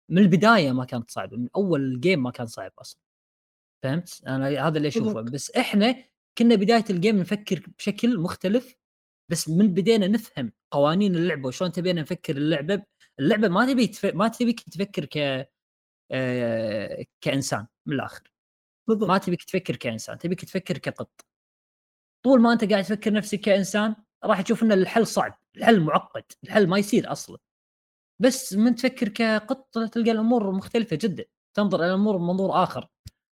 من 0.10 0.18
البداية 0.18 0.72
ما 0.72 0.86
كانت 0.86 1.12
صعبة 1.12 1.38
من 1.38 1.48
أول 1.56 1.82
الجيم 1.82 2.24
ما 2.24 2.32
كان 2.32 2.48
صعب 2.48 2.72
أصلا. 2.80 3.02
فهمت؟ 3.84 4.22
أنا 4.28 4.68
هذا 4.68 4.78
اللي 4.78 4.88
أشوفه. 4.88 5.22
بس 5.22 5.52
إحنا 5.52 5.96
كنا 6.38 6.56
بداية 6.56 6.86
الجيم 6.90 7.20
نفكر 7.20 7.64
بشكل 7.78 8.20
مختلف 8.20 8.76
بس 9.30 9.50
من 9.50 9.74
بدينا 9.74 10.08
نفهم 10.08 10.52
قوانين 10.72 11.16
اللعبة 11.16 11.48
وشلون 11.48 11.72
تبينا 11.72 12.02
نفكر 12.02 12.38
اللعبة 12.38 12.84
اللعبة 13.20 13.48
ما 13.48 13.66
تبي 13.74 13.88
تف... 13.88 14.06
ما 14.06 14.28
تبيك 14.28 14.62
تفكر 14.62 15.06
ك 15.06 15.18
آه، 16.12 17.06
كإنسان 17.22 17.68
من 17.86 17.96
الآخر. 17.96 18.24
بالضبط. 18.88 19.10
ما 19.10 19.18
تبيك 19.18 19.44
تفكر 19.44 19.76
كإنسان 19.76 20.18
تبيك 20.18 20.46
تفكر 20.46 20.78
كقط. 20.78 21.12
طول 22.26 22.42
ما 22.42 22.54
أنت 22.54 22.64
قاعد 22.72 22.84
تفكر 22.84 23.14
نفسك 23.14 23.40
كإنسان 23.40 23.96
راح 24.24 24.42
تشوف 24.42 24.64
إن 24.64 24.72
الحل 24.72 25.08
صعب 25.08 25.40
الحل 25.58 25.80
معقد 25.82 26.24
الحل 26.44 26.68
ما 26.68 26.78
يصير 26.78 27.12
أصلا. 27.12 27.38
بس 28.22 28.54
من 28.54 28.76
تفكر 28.76 29.10
كقط 29.10 29.70
تلقى 29.74 30.12
الأمور 30.12 30.52
مختلفة 30.52 30.98
جدا 31.02 31.26
تنظر 31.58 31.80
إلى 31.80 31.90
الأمور 31.90 32.18
بمنظور 32.18 32.64
آخر. 32.64 32.88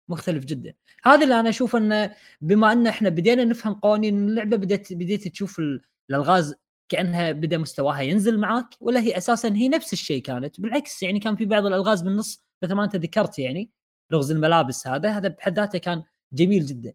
مختلف 0.09 0.45
جدا. 0.45 0.73
هذا 1.03 1.23
اللي 1.23 1.39
أنا 1.39 1.49
أشوف 1.49 1.75
إنه 1.75 2.15
بما 2.41 2.71
إن 2.71 2.87
إحنا 2.87 3.09
بدينا 3.09 3.43
نفهم 3.45 3.73
قوانين 3.73 4.29
اللعبة 4.29 4.57
بديت 4.57 4.93
بديت 4.93 5.27
تشوف 5.27 5.59
ال- 5.59 5.81
الألغاز 6.09 6.55
كأنها 6.89 7.31
بدأ 7.31 7.57
مستواها 7.57 8.01
ينزل 8.01 8.39
معاك 8.39 8.65
ولا 8.79 8.99
هي 8.99 9.17
أساسا 9.17 9.49
هي 9.49 9.69
نفس 9.69 9.93
الشيء 9.93 10.21
كانت. 10.21 10.61
بالعكس 10.61 11.03
يعني 11.03 11.19
كان 11.19 11.35
في 11.35 11.45
بعض 11.45 11.65
الألغاز 11.65 12.01
بالنص 12.01 12.43
مثل 12.63 12.73
ما 12.73 12.83
أنت 12.83 12.95
ذكرت 12.95 13.39
يعني 13.39 13.71
لغز 14.11 14.31
الملابس 14.31 14.87
هذا 14.87 15.09
هذا 15.09 15.27
بحد 15.27 15.59
ذاته 15.59 15.79
كان 15.79 16.03
جميل 16.33 16.65
جدا. 16.65 16.93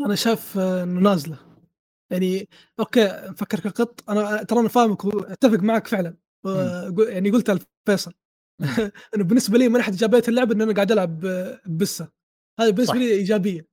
أنا 0.00 0.14
شايف 0.14 0.58
آه، 0.58 0.82
إنه 0.82 1.00
نازلة. 1.00 1.38
يعني 2.10 2.48
أوكي 2.80 3.04
نفكر 3.04 3.60
كقط 3.60 4.10
أنا 4.10 4.42
ترى 4.42 4.60
أنا 4.60 4.68
فاهمك 4.68 5.04
واتفق 5.04 5.58
معك 5.58 5.86
فعلا. 5.86 6.16
يعني 7.08 7.30
قلتها 7.30 7.58
لفيصل. 7.88 8.12
انه 9.14 9.24
بالنسبة 9.24 9.58
لي 9.58 9.68
من 9.68 9.76
ناحيه 9.76 9.92
ايجابيه 9.92 10.22
اللعبة 10.28 10.54
إن 10.54 10.62
أنا 10.62 10.72
قاعد 10.74 10.92
ألعب 10.92 11.20
بسه 11.66 12.08
هذه 12.60 12.70
بالنسبة 12.70 12.94
صح. 12.94 12.98
لي 13.00 13.12
إيجابية 13.12 13.66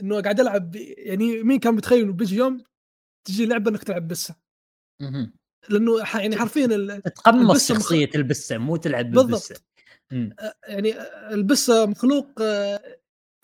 إنه 0.00 0.20
قاعد 0.20 0.40
ألعب 0.40 0.76
يعني 0.76 1.42
مين 1.42 1.58
كان 1.58 1.74
متخيل 1.74 2.02
إنه 2.02 2.12
بيجي 2.12 2.36
يوم 2.36 2.64
تجي 3.26 3.46
لعبة 3.46 3.70
إنك 3.70 3.82
تلعب 3.84 4.08
بسه. 4.08 4.34
لأنه 5.68 5.98
يعني 6.14 6.36
حرفيا 6.36 6.66
مخ- 7.26 7.58
شخصية 7.58 8.10
البسة 8.14 8.58
مو 8.58 8.76
تلعب 8.76 9.04
بالضبط. 9.10 9.26
بالبسه 9.26 9.54
مم. 10.12 10.36
يعني 10.68 10.94
البسة 11.32 11.86
مخلوق 11.86 12.40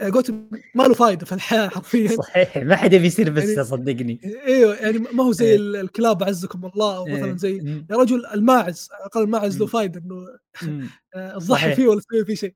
قلت 0.01 0.31
ما 0.75 0.83
له 0.83 0.95
فائده 0.95 1.27
في 1.27 1.33
الحياة 1.33 1.69
حرفيا 1.69 2.09
صحيح 2.17 2.57
ما 2.57 2.77
حد 2.77 2.93
يبي 2.93 3.07
يصير 3.07 3.31
بسه 3.31 3.53
يعني- 3.53 3.65
صدقني 3.65 4.21
إيوه 4.47 4.75
يعني 4.75 4.99
ما 4.99 5.25
هو 5.25 5.33
زي 5.33 5.45
إيه. 5.47 5.57
ال- 5.57 5.77
الكلاب 5.77 6.23
اعزكم 6.23 6.67
الله 6.75 6.97
أو 6.97 7.07
إيه. 7.07 7.13
مثلا 7.23 7.37
زي. 7.37 7.57
يا 7.91 7.97
رجل 7.97 8.27
الماعز 8.27 8.89
أقل 8.93 9.23
الماعز 9.23 9.59
له. 9.59 9.67
فائده 9.67 10.01
إنه. 10.01 10.27
آه، 11.15 11.33
تضحي 11.33 11.47
صحيح. 11.47 11.75
فيه 11.77 11.89
ولا 11.89 12.01
تسوي 12.01 12.25
فيه 12.25 12.35
شيء 12.35 12.55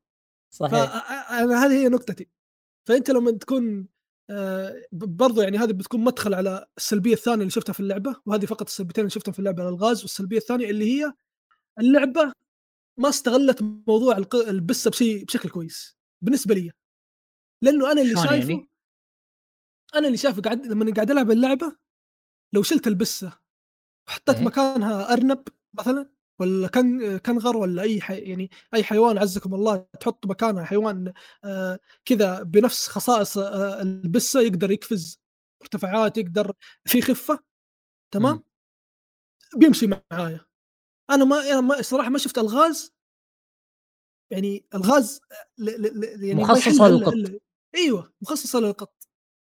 صحيح 0.55 0.73
فانا 0.73 1.67
هذه 1.67 1.73
هي 1.73 1.89
نقطتي 1.89 2.29
فأنت 2.89 3.11
لما 3.11 3.31
تكون 3.31 3.87
آه، 4.31 4.75
برضو 4.93 5.41
يعني 5.43 5.59
هذه 5.59 5.73
بتكون 5.73 6.01
مدخل 6.05 6.35
على 6.35 6.67
السلبية 6.77 7.13
الثانية 7.13 7.41
اللي 7.41 7.51
شفتها 7.51 7.73
في 7.73 7.81
اللعبة 7.81 8.17
وهذه 8.27 8.47
فقط 8.47 8.67
السلبيتين 8.69 9.03
اللي 9.03 9.11
شفتهم 9.11 9.33
في 9.33 9.39
اللعبة 9.39 9.63
الالغاز 9.63 10.03
والسلبية 10.03 10.37
الثانية 10.37 10.71
اللي 10.71 10.85
هي 11.03 11.13
اللعبة 11.81 12.33
ما 12.99 13.09
استغلت 13.09 13.63
موضوع 13.89 14.17
البسه 14.35 14.91
بشيء 14.91 15.25
بشكل 15.25 15.49
كويس 15.49 15.97
بالنسبة 16.23 16.55
لي 16.55 16.71
لأنه 17.63 17.93
أنا 17.93 18.01
اللي 18.03 18.13
شلون 18.15 18.27
شايفه 18.27 18.51
يعني؟ 18.51 18.69
أنا 19.95 20.07
اللي 20.07 20.19
شايفه 20.19 20.43
قاعد 20.43 20.67
لما 20.67 20.95
قاعد 20.95 21.11
ألعب 21.11 21.31
اللعبة 21.31 21.77
لو 22.53 22.63
شلت 22.63 22.87
البسة 22.87 23.39
وحطيت 24.09 24.37
إيه. 24.37 24.45
مكانها 24.45 25.13
أرنب 25.13 25.49
مثلا 25.75 26.11
ولا 26.41 26.69
كن 26.69 27.19
كنغر 27.19 27.57
ولا 27.57 27.83
أي 27.83 28.01
حي 28.01 28.19
يعني 28.19 28.51
أي 28.75 28.85
حيوان 28.85 29.19
عزكم 29.19 29.55
الله 29.55 29.87
تحط 30.01 30.27
مكانها 30.27 30.65
حيوان 30.65 31.13
آه 31.45 31.79
كذا 32.05 32.43
بنفس 32.43 32.89
خصائص 32.89 33.39
آه 33.39 33.83
البسة 33.83 34.41
يقدر 34.41 34.71
يقفز 34.71 35.21
ارتفاعات 35.63 36.19
يقدر 36.19 36.53
في 36.85 37.03
خفة 37.03 37.39
تمام 38.15 38.35
مم. 38.35 38.45
بيمشي 39.61 39.87
معايا 39.87 40.41
أنا 41.11 41.25
ما 41.25 41.51
أنا 41.53 41.61
ما 41.61 41.83
صراحة 41.83 42.09
ما 42.09 42.19
شفت 42.19 42.39
الغاز 42.39 42.95
يعني 44.31 44.67
الغاز 44.75 45.21
ل 45.59 45.65
ل 45.65 46.01
ل 46.01 46.25
يعني 46.25 46.45
إلا- 46.47 46.83
للقط. 46.83 47.43
أيوه 47.75 48.13
مخصصة 48.23 48.61
للقط 48.61 48.95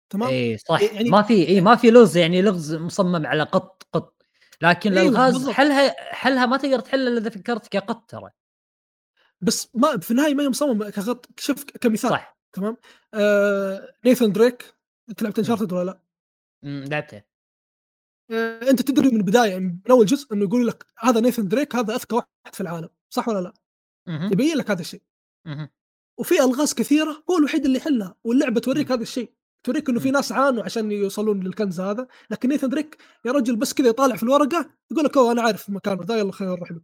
تمام؟ 0.10 0.30
اي 0.30 0.58
صح. 0.58 0.82
يعني- 0.82 1.10
ما 1.10 1.22
في 1.22 1.48
اي 1.48 1.62
ما 1.62 1.76
في 1.76 1.92
لغز 1.92 2.18
يعني 2.18 2.42
لغز 2.42 2.76
مصمم 2.76 3.26
على 3.26 3.44
قط 3.44 3.84
قط. 3.94 4.22
لكن 4.62 4.92
أيوة، 4.98 5.10
الألغاز 5.10 5.34
بالضبط. 5.34 5.54
حلها 5.54 6.14
حلها 6.14 6.46
ما 6.46 6.58
تقدر 6.58 6.80
تحلها 6.80 7.08
إلا 7.08 7.18
إذا 7.22 7.30
فكرت 7.30 7.68
كقط 7.68 8.10
ترى. 8.10 8.30
بس 9.42 9.70
ما 9.76 10.00
في 10.00 10.12
النهاية 10.12 10.34
ما 10.34 10.44
هي 10.44 10.50
مصمم 10.50 10.90
كغط 10.90 11.30
شوف 11.40 11.64
كمثال 11.64 12.10
صح. 12.10 12.38
تمام؟ 12.54 12.78
آه 13.14 13.94
نيثن 14.06 14.32
دريك 14.32 14.76
أنت 15.10 15.22
لعبت 15.24 15.40
Uncharted 15.40 15.74
ولا 15.74 15.86
لا؟ 15.86 16.02
مم، 16.64 16.84
لعبته. 16.84 17.22
آه 18.32 18.70
أنت 18.70 18.82
تدري 18.82 19.10
من 19.10 19.18
البداية 19.18 19.60
من 19.60 19.80
أول 19.90 20.06
جزء 20.06 20.34
إنه 20.34 20.44
يقول 20.46 20.68
لك 20.68 20.86
هذا 21.00 21.20
نيثن 21.20 21.48
دريك 21.48 21.76
هذا 21.76 21.96
أذكى 21.96 22.16
واحد 22.16 22.28
في 22.54 22.62
العالم 22.62 22.90
صح 23.10 23.28
ولا 23.28 23.40
لا؟ 23.42 23.54
يبين 24.32 24.58
لك 24.58 24.72
هذا 24.72 24.82
الشيء. 24.82 25.02
وفي 26.22 26.40
ألغاز 26.44 26.74
كثيرة 26.74 27.24
هو 27.30 27.38
الوحيد 27.38 27.66
اللي 27.66 27.78
يحلها 27.78 28.16
واللعبة 28.24 28.60
توريك 28.60 28.92
هذا 28.92 29.02
الشيء. 29.02 29.34
توريك 29.64 29.90
إنه 29.90 30.00
في. 30.00 30.12
ناس 30.12 30.32
عانوا 30.32 30.64
عشان 30.64 30.92
يوصلون 30.92 31.44
للكنز 31.44 31.80
هذا. 31.80 32.08
لكن 32.30 32.50
نيثن 32.50 32.70
دريك 32.70 32.98
يا 33.26 33.32
رجل 33.32 33.56
بس 33.56 33.74
كذا 33.74 33.88
يطالع 33.88 34.16
في 34.16 34.24
الورقة 34.24 34.70
يقول 34.92 35.06
لك 35.06 35.18
أوه 35.18 35.32
أنا 35.32 35.42
عارف 35.42 35.70
مكانه 35.70 36.04
ذا 36.04 36.18
يلا 36.18 36.32
خلينا 36.32 36.56
نروح 36.56 36.72
له. 36.72 36.82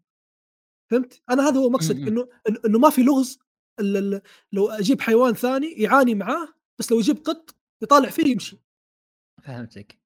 فهمت؟ 0.91 1.21
أنا 1.29 1.47
هذا 1.47 1.59
هو 1.59 1.69
مقصد. 1.69 2.07
إنه 2.07 2.27
إنه 2.65 2.79
ما 2.79 2.89
في 2.89 3.03
لغز 3.03 3.39
لو 4.51 4.69
أجيب 4.69 5.01
حيوان 5.01 5.33
ثاني 5.33 5.71
يعاني 5.71 6.15
معاه 6.15 6.47
بس 6.79 6.91
لو 6.91 6.99
يجيب 6.99 7.17
قط 7.17 7.55
يطالع 7.81 8.09
فيه 8.09 8.31
يمشي 8.31 8.61
فهمتك. 9.43 9.99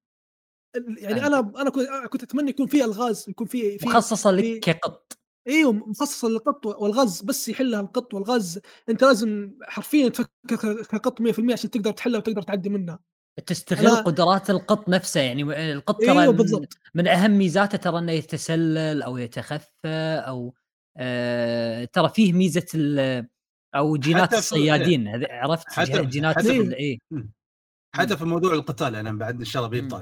يعني 0.74 1.26
أنا 1.26 1.52
أنا 1.56 1.70
كنت 2.06 2.22
أتمنى 2.22 2.50
يكون 2.50 2.66
في 2.66 2.84
ألغاز 2.84 3.28
يكون 3.28 3.46
في 3.46 3.78
في 3.78 3.86
مخصصة 3.86 4.30
لك 4.30 4.60
كقط. 4.60 5.12
إيوه 5.48 5.72
مخصصة 5.72 6.28
للقط 6.28 6.66
والغاز 6.66 7.22
بس 7.22 7.48
يحلها 7.48 7.80
القط 7.80 8.14
والغاز. 8.14 8.60
أنت 8.88 9.02
لازم 9.04 9.52
حرفيا 9.62 10.08
تفكر 10.08 10.82
كقط 10.82 11.20
100% 11.20 11.52
عشان 11.52 11.70
تقدر 11.70 11.92
تحلها 11.92 12.18
وتقدر 12.18 12.42
تعدي 12.42 12.68
منها. 12.68 12.98
تستغل 13.46 13.88
أنا- 13.96 14.02
قدرات 14.04 14.50
القط 14.50 14.88
نفسه 14.88 15.20
يعني 15.20 15.72
القط 15.72 16.00
ترى 16.00 16.10
إيوه 16.10 16.32
من, 16.32 16.36
بالضبط. 16.36 16.74
من 16.94 17.06
أهم 17.08 17.30
ميزاته 17.30 17.78
ترى 17.78 17.98
إنه 17.98 18.12
يتسلل 18.12 19.02
أو 19.02 19.16
يتخفى 19.16 20.22
أو 20.26 20.54
آه 20.96 21.84
ترى 21.84 22.08
فيه 22.08 22.32
ميزة 22.32 22.66
ال- 22.74 23.28
أو 23.74 23.96
جينات 23.96 24.22
حتى 24.22 24.30
في- 24.32 24.38
الصيادين. 24.38 25.08
هذ- 25.08 25.26
عرفت؟ 25.30 25.72
حتى 25.72 26.04
جينات 26.04 26.36
حتى 26.36 26.56
ال- 26.60 26.74
إيه. 26.74 26.98
حتى 27.94 28.16
في 28.16 28.24
موضوع 28.24 28.52
القتال 28.54 28.96
أنا 28.96 29.12
بعد 29.12 29.38
إن 29.38 29.44
شاء 29.44 29.66
الله 29.66 29.80
مم. 29.80 29.88
بيطلع. 29.88 30.00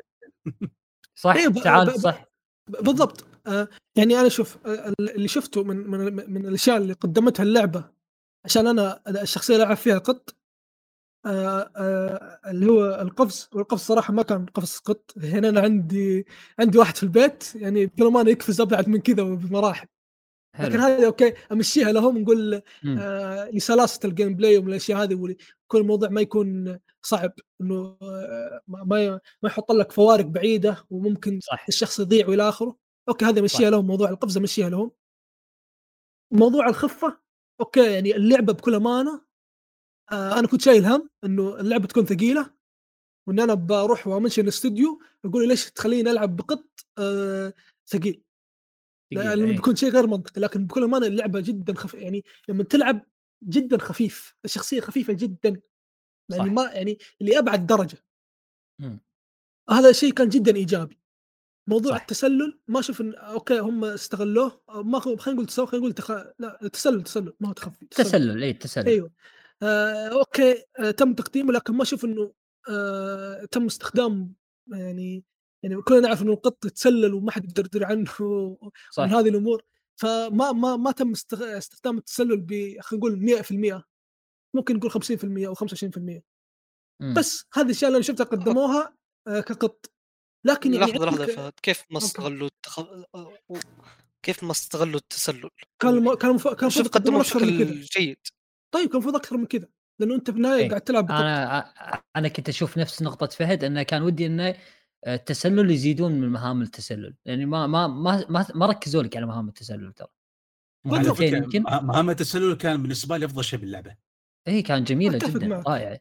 صح 1.15 1.35
إيه، 1.35 1.49
ب- 1.49 1.63
تعال 1.63 1.87
ب- 1.87 1.91
ب- 1.91 1.97
صح. 1.97 2.25
بالضبط. 2.69 3.25
يعني 3.97 4.21
أنا 4.21 4.29
شوف 4.29 4.59
آه 4.67 4.95
اللي 5.01 5.29
شفته 5.29 5.65
من 5.65 5.77
من 5.77 6.31
من 6.33 6.47
الأشياء 6.47 6.77
اللي 6.77 6.93
قدمتها 6.93 7.43
اللعبة 7.43 7.91
عشان 8.45 8.67
أنا 8.67 9.03
الشخصية 9.09 9.55
اللي 9.55 9.65
ألعب 9.65 9.77
فيها 9.77 9.99
قط 9.99 10.35
آه 11.27 11.71
آه 11.77 12.41
اللي 12.51 12.67
هو 12.67 13.01
القفز. 13.03 13.49
والقفز 13.55 13.81
صراحة 13.81 14.13
ما 14.13 14.23
كان 14.23 14.47
قفز 14.47 14.77
قط. 14.79 15.13
هنا 15.23 15.49
أنا 15.49 15.61
عندي 15.61 16.27
عندي 16.59 16.79
واحد 16.79 16.97
في 16.97 17.03
البيت 17.03 17.55
يعني 17.55 17.87
كل 17.87 18.05
ما 18.05 18.21
أنا 18.21 18.31
يقفز 18.31 18.61
أبعد 18.61 18.89
من 18.89 19.01
كذا 19.01 19.23
بمراحل 19.23 19.87
لكن 20.61 20.73
حلو 20.73 20.83
هذه 20.83 21.07
okay 21.07 21.35
أمشيها 21.53 21.93
لهم 21.93 22.19
نقول. 22.19 22.63
آه 22.99 23.51
لسلاسة 23.51 24.01
ال 24.05 24.35
gameplay 24.35 24.59
ومن 24.59 24.69
الأشياء 24.69 25.03
هذه 25.03 25.15
وكل 25.15 25.79
الموضوع 25.79 26.09
ما 26.09 26.21
يكون 26.21 26.79
صعب 27.03 27.33
إنه 27.61 27.97
آه 28.03 28.61
ما 28.67 28.85
ما 29.43 29.49
يحط 29.49 29.73
لك 29.73 29.93
فوارق 29.93 30.25
بعيدة 30.25 30.85
وممكن 30.91 31.41
صح. 31.43 31.65
الشخص 31.69 32.01
يضيع 32.01 32.29
والى 32.29 32.49
آخره. 32.49 32.77
okay 33.09 33.25
هذا 33.25 33.43
مشيها 33.43 33.71
لهم 33.71 33.87
موضوع 33.87 34.09
القفز 34.11 34.39
مشيها 34.39 34.71
لهم 34.71 34.91
موضوع 36.33 36.69
الخفة 36.69 37.21
okay 37.61 37.93
يعني 37.95 38.17
اللعبة 38.17 38.53
بكل 38.53 38.75
أمانة 38.75 39.25
آه 40.13 40.39
أنا 40.39 40.49
كنت 40.49 40.61
شايل 40.61 40.85
هم 40.87 41.11
إنه 41.25 41.61
اللعبة 41.61 41.87
تكون 41.87 42.05
ثقيلة 42.05 42.51
وان 43.29 43.41
أنا 43.41 43.55
بروح 43.55 44.07
وأمشي 44.07 44.41
الاستوديو 44.41 45.03
يقول 45.25 45.43
لي 45.43 45.49
ليش 45.49 45.71
تخليني 45.71 46.11
ألعب 46.11 46.37
بقط 46.37 46.65
آه 46.99 47.55
ثقيل 47.87 48.23
لأنه 49.13 49.45
إيه. 49.45 49.53
بيكون 49.53 49.77
شيء 49.77 49.91
غير 49.91 50.07
منطقي 50.07 50.41
لكن 50.41 50.67
بكل 50.67 50.85
أمانة 50.85 51.07
اللعبة 51.07 51.41
جدا 51.41 51.75
خف 51.75 51.95
يعني 51.95 52.25
لما 52.49 52.65
تلعب 52.65 53.07
جدا 53.45 53.79
خفيف 53.79 54.37
الشخصية 54.45 54.81
خفيفة 54.81 55.13
جدا 55.13 55.61
يعني. 56.31 56.51
ما 56.51 56.63
يعني 56.63 56.99
لابعد 57.21 57.67
درجة 57.67 58.05
مم. 58.81 59.01
هذا 59.71 59.93
شيء 59.93 60.13
كان 60.13 60.29
جدا 60.29 60.57
إيجابي 60.57 61.00
موضوع 61.67 61.93
صح. 61.93 62.01
التسلل 62.01 62.61
ما 62.69 62.81
أشوف 62.81 63.01
إن 63.01 63.15
okay 63.15 63.59
هم 63.59 63.85
استغلوه 63.85 64.63
ما 64.69 65.01
خلينا 65.01 65.21
نقول 65.29 65.47
تسلل 65.47 65.69
خلينا 65.69 65.85
نقول 65.87 65.93
تخ... 65.93 66.11
لا 66.39 66.69
تسلل 66.73 67.03
تسلل 67.03 67.33
ما 67.41 67.49
هو 67.49 67.53
تخفي 67.53 67.87
تسلل. 67.87 68.43
اي 68.43 68.53
تسلل. 68.53 68.87
أيوه. 68.87 69.11
آه 69.63 70.09
أوكي 70.09 70.65
آه 70.79 70.91
تم 70.91 71.15
تقديمه 71.15 71.53
لكن 71.53 71.75
ما 71.75 71.83
أشوف 71.83 72.05
إنه 72.05 72.33
آه 72.71 73.45
تم 73.51 73.67
استخدام 73.67 74.35
يعني 74.73 75.25
يعني 75.63 75.83
كلنا 75.83 76.01
نعرف 76.01 76.23
إنه 76.23 76.33
القط 76.33 76.65
يتسلل 76.65 77.15
وما 77.15 77.31
حد 77.31 77.45
يقدر 77.45 77.65
يدري 77.65 77.85
عنه 77.85 78.09
صح. 78.97 79.03
من 79.03 79.11
هذه 79.11 79.29
الأمور. 79.29 79.63
فما 79.97 80.53
ما 80.53 80.77
ما 80.77 80.93
تم 80.93 81.13
استخدام 81.41 81.99
التسلل 81.99 82.41
ب 82.41 82.77
خلينا 82.81 83.07
نقول 83.07 83.43
100% 83.81 83.83
ممكن 84.55 84.77
نقول 84.77 84.91
50% 84.93 85.47
أو 85.47 85.55
25% 85.55 86.21
مم. 87.01 87.15
بس 87.15 87.45
هذه 87.55 87.65
الاشياء 87.65 87.89
اللي 87.89 87.97
أنا 87.97 88.05
شفتها 88.05 88.25
قدموها 88.25 88.97
آه 89.27 89.41
كقط. 89.41 89.87
لكن 90.45 90.75
يعني 90.75 90.87
لحظة 90.93 91.05
لحظة 91.07 91.27
فهد 91.27 91.53
كيف 91.63 91.85
ما. 91.91 91.99
استغلوا 91.99 92.49
التخ... 92.49 92.81
كيف 94.23 94.45
ما 94.45 94.51
استغلوا 94.51 95.01
التسلل؟ 95.01 95.51
كان 95.83 95.91
الم... 95.95 96.15
كان 96.15 96.31
المف... 96.31 96.49
كان 96.49 96.71
شوف 96.71 96.81
المفروض 96.81 96.87
يقدمون 96.87 97.21
قدموا 97.21 97.21
أكثر 97.21 97.41
من 97.41 97.59
بشكل 97.59 98.01
جيد 98.01 98.17
طيب 98.75 98.87
كان 98.87 98.93
المفروض 98.93 99.17
أكثر 99.17 99.37
من 99.37 99.47
كذا 99.47 99.69
لأنه 100.01 100.15
أنت 100.15 100.31
في 100.31 100.37
النهاية 100.37 100.63
إيه. 100.63 100.69
قاعد 100.69 100.81
تلعب 100.81 101.11
أنا 101.11 101.59
أنا 102.17 102.29
كنت 102.29 102.49
أشوف 102.49 102.79
نفس 102.79 103.03
نقطة 103.03 103.27
فهد 103.27 103.65
أنه 103.65 103.83
كان 103.83 104.03
ودي 104.03 104.27
أنه 104.27 104.57
التسلل 105.07 105.71
يزيدون 105.71 106.13
من 106.13 106.29
مهام 106.29 106.63
التسلل 106.63 107.15
يعني 107.25 107.47
ما 107.47 107.67
ما 107.67 107.87
ما 107.87 108.27
ما, 108.29 108.47
ما 108.55 108.67
ركزوا 108.67 109.03
لك 109.03 109.17
على 109.17 109.27
مهام 109.27 109.49
التسلل 109.49 109.93
ترى 109.93 110.09
على 110.87 110.99
بالضبط. 110.99 111.21
مهمتين 111.21 111.29
فكرة 111.29 111.45
يمكن 111.45 111.63
مه- 111.63 111.81
مهمة 111.81 112.13
التسلل 112.13 112.55
كان 112.55 112.83
بالنسبة 112.83 113.17
لي 113.17 113.25
أفضل 113.27 113.45
شيء 113.45 113.59
باللعبة 113.59 113.97
اي 114.49 114.63
كان 114.63 114.85
جميلة 114.85 115.19
جدا 115.19 115.49
معك. 115.49 115.67
رائعة 115.69 116.01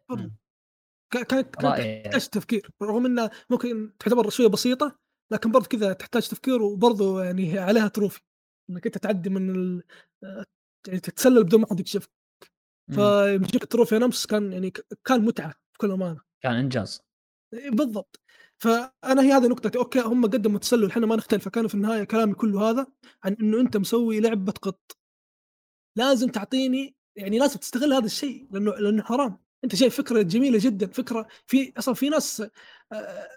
كانت 1.12 1.30
كانت 1.30 1.56
تحتاج 1.56 2.28
تفكير 2.28 2.72
رغم 2.82 3.06
انها 3.06 3.32
ممكن 3.50 3.98
تعتبر 4.00 4.30
شوية 4.30 4.48
بسيطة 4.48 5.00
لكن 5.32 5.52
برضه 5.52 5.66
كذا 5.66 5.94
تحتاج 5.94 6.28
تفكير 6.28 6.62
وبرضه 6.62 7.24
يعني 7.24 7.60
عليها 7.60 7.88
trophy 7.88 8.22
إنك 8.70 8.86
أنت 8.86 8.98
تعدي 8.98 9.30
من 9.30 9.56
ال... 9.56 9.84
يعني 10.88 11.00
تتسلل 11.00 11.44
بدون 11.44 11.62
ما 11.62 11.68
حد 11.70 11.80
يكشفك. 11.80 12.12
فيجيك 12.92 13.64
ال 13.64 13.69
trophy 13.69 13.98
نمس 13.98 14.26
كان 14.26 14.54
يعني 14.54 14.74
كان 15.06 15.26
متعة 15.26 15.54
بكل 15.76 15.92
أمانة. 15.92 16.22
كان 16.44 16.54
إنجاز. 16.54 17.02
بالضبط. 17.72 18.20
فأنا 18.58 19.22
هي 19.22 19.32
هذه 19.34 19.48
نقطتي. 19.48 19.78
okay 19.78 20.00
هم 20.00 20.26
قدموا 20.26 20.60
تسلل 20.60 20.86
إحنا 20.86 21.06
ما 21.06 21.16
نختلف. 21.16 21.46
فكان 21.46 21.68
في 21.68 21.76
النهاية 21.76 22.04
كلامي 22.04 22.34
كله 22.34 22.70
هذا 22.70 22.88
عن 23.24 23.34
إنه 23.42 23.62
أنت 23.62 23.78
مسوي 23.78 24.20
لعبة 24.20 24.52
قط. 24.52 24.98
لازم 25.98 26.28
تعطيني 26.28 26.96
يعني 27.18 27.40
لازم 27.40 27.60
تستغل 27.60 27.94
هذا 27.94 28.06
الشيء 28.06 28.48
لأنه 28.52 28.72
لأنه 28.72 29.04
حرام. 29.04 29.49
أنت 29.64 29.76
شايف 29.76 29.98
فكرة 29.98 30.22
جميلة 30.22 30.60
جدا 30.62 30.88
فكرة 30.88 31.28
في 31.48 31.74
أصلا 31.78 31.94
في 31.94 32.10
ناس 32.10 32.44
آه، 32.92 33.30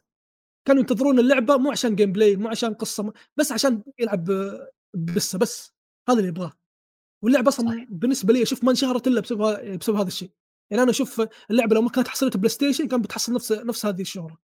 كانوا 0.65 0.81
ينتظرون 0.81 1.19
اللعبة 1.19 1.57
مو 1.57 1.71
عشان 1.71 1.97
gameplay 1.97 2.37
مو 2.37 2.49
عشان 2.49 2.75
قصة 2.75 3.13
بس 3.37 3.53
عشان 3.53 3.83
يلعب 3.99 4.25
بس 4.95 5.37
بس 5.37 5.73
هذا 6.09 6.19
اللي 6.19 6.29
يبغاه. 6.29 6.53
واللعبة 7.23 7.49
أصلا. 7.49 7.87
بالنسبة 7.91 8.33
لي 8.33 8.43
أشوف 8.43 8.65
ما 8.65 8.71
انشهرت 8.71 9.07
إلا 9.07 9.21
بسبب 9.21 9.79
بسبب 9.79 9.97
هذا 9.97 10.09
الشيء. 10.09 10.31
يعني 10.71 10.83
أنا 10.83 10.91
أشوف 10.91 11.23
اللعبة 11.51 11.75
لو 11.75 11.83
ما 11.83 11.91
كانت 11.91 12.09
حصلت 12.09 12.37
PlayStation 12.37 12.89
كانت 12.89 13.05
بتحصل 13.05 13.35
نفس 13.35 13.53
نفس 13.53 13.87
هذه 13.87 14.01
الشهرة. 14.01 14.39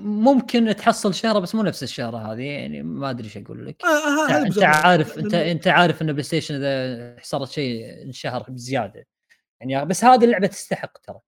ممكن 0.00 0.76
تحصل 0.76 1.14
شهرة 1.14 1.38
بس 1.38 1.54
مو 1.54 1.62
نفس 1.62 1.82
الشهرة 1.82 2.32
هذه 2.32 2.42
يعني 2.42 2.82
ما 2.82 3.10
أدري 3.10 3.24
إيش 3.24 3.36
أقول 3.36 3.66
لك. 3.66 3.84
آه، 3.84 4.32
آه، 4.32 4.42
أنت. 4.42 4.58
عارف 4.58 5.18
أنت 5.18 5.34
أنت 5.34 5.68
عارف 5.68 6.02
إن 6.02 6.12
PlayStation 6.12 6.54
إذا 6.54 7.16
صارت 7.22 7.50
شيء 7.50 8.02
انشهر 8.02 8.46
بزيادة. 8.48 9.06
يعني 9.60 9.84
بس 9.88 10.04
هذه 10.04 10.24
اللعبة 10.24 10.46
تستحق 10.46 10.98
ترى 10.98 11.20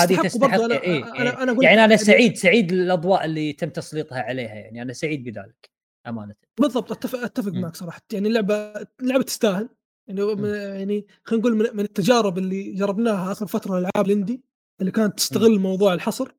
هذه 0.00 0.22
تستحق 0.22 0.56
أنا- 0.58 0.70
إيه 0.82 1.04
أنا- 1.04 1.38
أنا 1.38 1.52
أقول 1.52 1.64
يعني 1.64 1.84
أنا 1.84 1.96
إنه- 1.96 2.00
سعيد 2.00 2.36
سعيد 2.36 2.72
الأضواء 2.72 3.24
اللي 3.24 3.52
تم 3.52 3.68
تسليطها 3.70 4.20
عليها 4.22 4.54
يعني 4.54 4.82
أنا 4.82 4.92
سعيد 4.92 5.24
بذلك 5.24 5.70
أمانة 6.06 6.34
بالضبط 6.60 6.92
اتفق 6.92 7.18
أتفق 7.18 7.52
مم. 7.52 7.60
معك 7.60 7.76
صراحة 7.76 8.00
يعني 8.12 8.28
اللعبة 8.28 8.54
اللعبة 9.00 9.22
تستاهل 9.22 9.68
يعني. 10.08 10.20
من- 10.34 10.48
يعني 10.54 11.06
خلينا 11.24 11.42
نقول 11.46 11.56
من, 11.56 11.66
من 11.76 11.84
التجارب 11.84 12.38
اللي 12.38 12.72
جربناها 12.72 13.32
آخر 13.32 13.46
فترة 13.46 13.72
الألعاب 13.78 14.06
الإندي 14.06 14.42
اللي 14.80 14.90
كانت 14.92 15.16
تستغل 15.18 15.58
موضوع 15.58 15.94
الحصر 15.94 16.34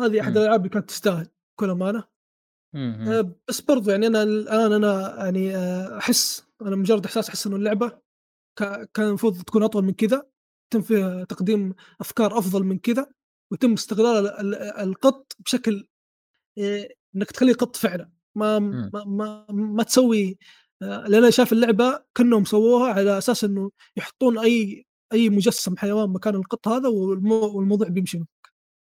هذه 0.00 0.20
أحد. 0.20 0.36
الألعاب 0.36 0.58
اللي 0.60 0.68
كانت 0.70 0.88
تستاهل 0.88 1.26
بكل 1.56 1.70
أمانة. 1.70 2.04
أه، 2.76 3.32
بس 3.48 3.60
برضو 3.60 3.90
يعني 3.90 4.06
أنا 4.06 4.22
الان 4.22 4.72
أنا 4.72 5.16
يعني 5.24 5.56
أه، 5.56 5.98
أحس 5.98 6.44
أنا 6.62 6.76
مجرد 6.76 7.04
إحساس 7.04 7.28
أحس 7.28 7.46
إنه 7.46 7.56
اللعبة 7.56 7.98
كان 8.56 9.06
المفروض 9.08 9.42
تكون 9.42 9.62
أطول 9.62 9.84
من 9.84 9.92
كذا 9.92 10.26
يتم 10.66 10.82
فيها 10.82 11.24
تقديم 11.24 11.74
أفكار 12.00 12.38
أفضل 12.38 12.64
من 12.64 12.78
كذا 12.78 13.06
ويتم 13.52 13.72
استغلال 13.72 14.26
ال- 14.26 14.40
ال- 14.40 14.54
القط 14.54 15.32
بشكل 15.38 15.86
إيه، 16.58 16.88
إنك 17.16 17.30
تخليه 17.30 17.54
قط 17.54 17.76
فعلا 17.76 18.10
ما. 18.34 18.58
ما 18.58 19.04
ما, 19.04 19.46
ما 19.48 19.82
تسوي 19.82 20.38
آه، 20.82 21.04
لأن 21.08 21.14
أنا 21.22 21.30
شايف 21.30 21.52
اللعبة 21.52 22.04
كأنهم 22.14 22.44
سووها 22.44 22.92
على 22.92 23.18
أساس 23.18 23.44
إنه 23.44 23.70
يحطون 23.96 24.38
أي 24.38 24.86
أي 25.12 25.30
مجسم 25.30 25.76
حيوان 25.76 26.10
مكان 26.10 26.34
القط 26.34 26.68
هذا 26.68 26.88
والمو 26.88 27.56
والموضوع 27.56 27.88
بيمشي. 27.88 28.20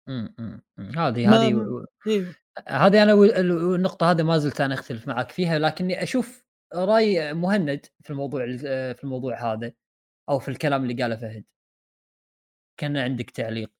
مم. 0.09 0.61
هذه 0.77 1.35
هذه 1.35 1.41
أيوه 1.41 1.87
هذه 2.67 3.03
أنا 3.03 3.13
النقطة 3.75 4.11
هذه 4.11 4.23
ما 4.23 4.37
زلت 4.37 4.61
أنا 4.61 4.73
أختلف 4.73 5.07
معك 5.07 5.31
فيها 5.31 5.59
لكني 5.59 6.03
أشوف 6.03 6.42
رأي 6.73 7.33
مهند 7.33 7.85
في 8.03 8.09
الموضوع 8.09 8.43
ال- 8.43 8.95
في 8.95 9.03
الموضوع 9.03 9.53
هذا 9.53 9.73
أو 10.29 10.39
في 10.39 10.47
الكلام 10.49 10.83
اللي 10.83 11.03
قاله 11.03 11.15
فهد 11.15 11.45
كان 12.79 12.97
عندك 12.97 13.29
تعليق. 13.29 13.71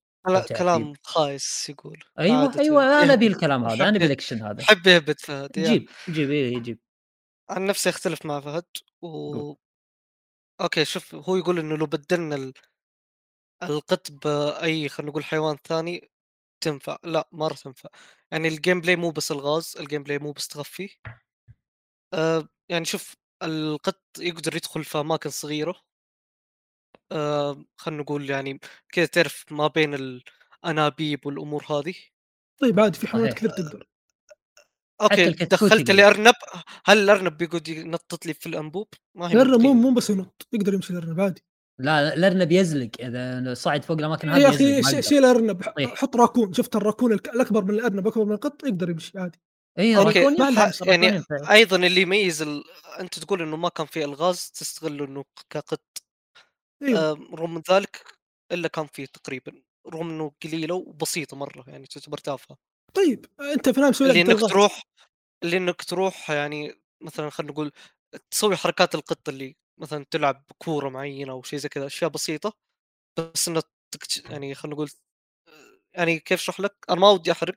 كلام 0.58 0.94
خايس 1.04 1.70
يقول 1.70 2.04
أيوه. 2.20 2.60
أيوه 2.60 2.84
أنا 2.84 3.02
يهبط. 3.04 3.12
أبي 3.18 3.28
الكلام 3.28 3.66
هذا 3.66 3.90
أنا 3.90 3.98
أبي 3.98 4.06
الأكشن 4.06 4.42
هذا 4.42 4.62
يحب 4.62 4.88
يهبط 4.88 5.20
فهد. 5.20 5.52
جيب 5.52 5.90
جيب 6.10 6.32
إيه 6.32 6.60
جيب 6.60 6.80
عن 7.50 7.66
نفسي 7.66 7.90
أختلف 7.90 8.26
مع 8.26 8.40
فهد 8.40 8.66
و. 9.02 9.54
okay 10.62 10.86
شوف 10.86 11.16
هو 11.16 11.36
يقول 11.36 11.60
إنه 11.60 11.78
لو 11.78 11.86
بدلنا 11.86 12.36
ال... 12.36 12.54
القط 13.64 14.12
بأي 14.12 14.90
خلينا 14.90 15.12
نقول 15.12 15.24
حيوان 15.24 15.56
ثاني 15.56 16.10
تنفع 16.64 16.98
لا 17.04 17.30
ما 17.32 17.48
راح 17.48 17.58
تنفع 17.58 17.90
يعني 18.32 18.48
ال 18.48 18.82
gameplay 18.82 18.96
مو 18.96 19.12
بس 19.12 19.32
الغاز 19.32 19.76
ال 19.80 20.04
gameplay 20.04 20.20
مو 20.20 20.32
بس 20.32 20.48
تخفي 20.48 20.98
آه 22.14 22.48
يعني 22.70 22.86
شوف 22.86 23.16
القط 23.44 24.02
يقدر 24.20 24.56
يدخل 24.56 24.84
في 24.84 24.98
أماكن 25.00 25.30
صغيرة 25.30 25.76
آه 27.12 27.66
خلينا 27.78 28.02
نقول 28.02 28.30
يعني 28.30 28.60
كذا 28.94 29.06
تعرف 29.06 29.46
ما 29.52 29.68
بين 29.68 29.94
الأنابيب 29.94 31.26
والأمور 31.26 31.66
هذه 31.70 31.94
طيب 32.62 32.80
عادي 32.80 33.00
في 33.00 33.08
حيوانات. 33.08 33.34
كثير 33.34 33.50
تقدر 33.50 33.88
okay 35.02 35.30
دخلت 35.32 35.72
يقلب. 35.74 35.92
لي 35.92 36.04
أرنب 36.08 36.34
هل 36.86 36.98
الأرنب 36.98 37.38
بيقعد 37.38 37.68
ينطط 37.68 38.26
لي 38.26 38.34
في 38.34 38.46
الأنبوب؟ 38.50 38.88
ما 39.18 39.28
هي 39.30 39.34
الأرنب 39.34 39.62
مو. 39.62 39.74
مو 39.74 39.92
بس 39.94 40.10
ينط 40.10 40.48
يقدر 40.54 40.74
يمشي 40.74 40.94
الأرنب 40.94 41.20
عادي 41.22 41.44
لا 41.80 42.14
الأرنب 42.14 42.52
يزلق 42.52 42.90
إذا 43.00 43.54
صعد 43.54 43.84
فوق 43.86 43.98
الأماكن 43.98 44.30
هذه 44.30 44.42
يا 44.42 44.80
أخي. 44.80 45.02
شيل 45.02 45.26
ارنب 45.26 45.64
ح- 45.64 45.70
طيح. 45.70 45.96
حط 45.96 46.16
راكون 46.16 46.54
شفت 46.54 46.76
الراكون 46.76 47.14
الأكبر 47.14 47.64
من 47.64 47.70
الأرنب 47.70 48.08
أكبر 48.08 48.26
من 48.26 48.32
القط 48.32 48.64
يقدر 48.64 48.90
يمشي 48.90 49.20
عادي 49.20 49.40
اي 49.80 49.98
أوكي. 49.98 50.36
يعني. 50.86 51.24
أيضا 51.32 51.78
اللي 51.78 52.02
يميز 52.02 52.42
ال... 52.42 52.64
أنت 53.00 53.20
تقول 53.20 53.42
إنه 53.42 53.58
ما 53.58 53.70
كان 53.70 53.86
في 53.86 54.04
ألغاز 54.04 54.52
تستغله 54.52 55.06
إنه 55.06 55.26
كقط. 55.50 55.82
إيوه. 56.84 57.00
آه 57.00 57.18
رغم 57.34 57.54
من 57.54 57.62
ذلك 57.72 58.06
إلا 58.52 58.68
كان 58.68 58.88
فيه 58.88 59.06
تقريبا 59.06 59.64
رغم 59.88 60.10
إنه 60.10 60.32
قليلة 60.44 60.76
وبسيطة 60.76 61.38
مرة 61.38 61.64
يعني 61.68 61.88
تعتبر 61.88 62.18
تافهة. 62.18 62.58
طيب 62.94 63.26
أنت 63.40 63.70
في 63.70 63.82
نفس 63.82 64.02
اللي 64.02 64.24
لعبه 64.24 64.32
إنك 64.32 64.50
تروح 64.50 64.84
اللي 65.44 65.58
إنك 65.58 65.84
تروح 65.84 66.32
يعني 66.32 66.82
مثلا 67.02 67.30
خلينا 67.30 67.52
نقول 67.52 67.72
تسوي 68.32 68.56
حركات 68.56 68.96
القط 68.96 69.30
اللي 69.30 69.56
مثلا 69.78 70.06
تلعب 70.12 70.44
كورة 70.58 70.90
معينة 70.90 71.32
أو 71.32 71.44
شيء 71.44 71.60
زي 71.60 71.70
كذا 71.70 71.86
أشياء 71.86 72.10
بسيطة 72.10 72.54
بس 73.20 73.48
إنه 73.48 73.62
تكت... 73.92 74.30
يعني 74.30 74.56
خلينا 74.56 74.76
نقول 74.76 74.90
يعني 75.94 76.20
كيف 76.20 76.40
أشرح 76.40 76.60
لك؟ 76.60 76.76
أنا 76.90 77.00
ما 77.00 77.10
ودي 77.10 77.32
أحرق. 77.32 77.56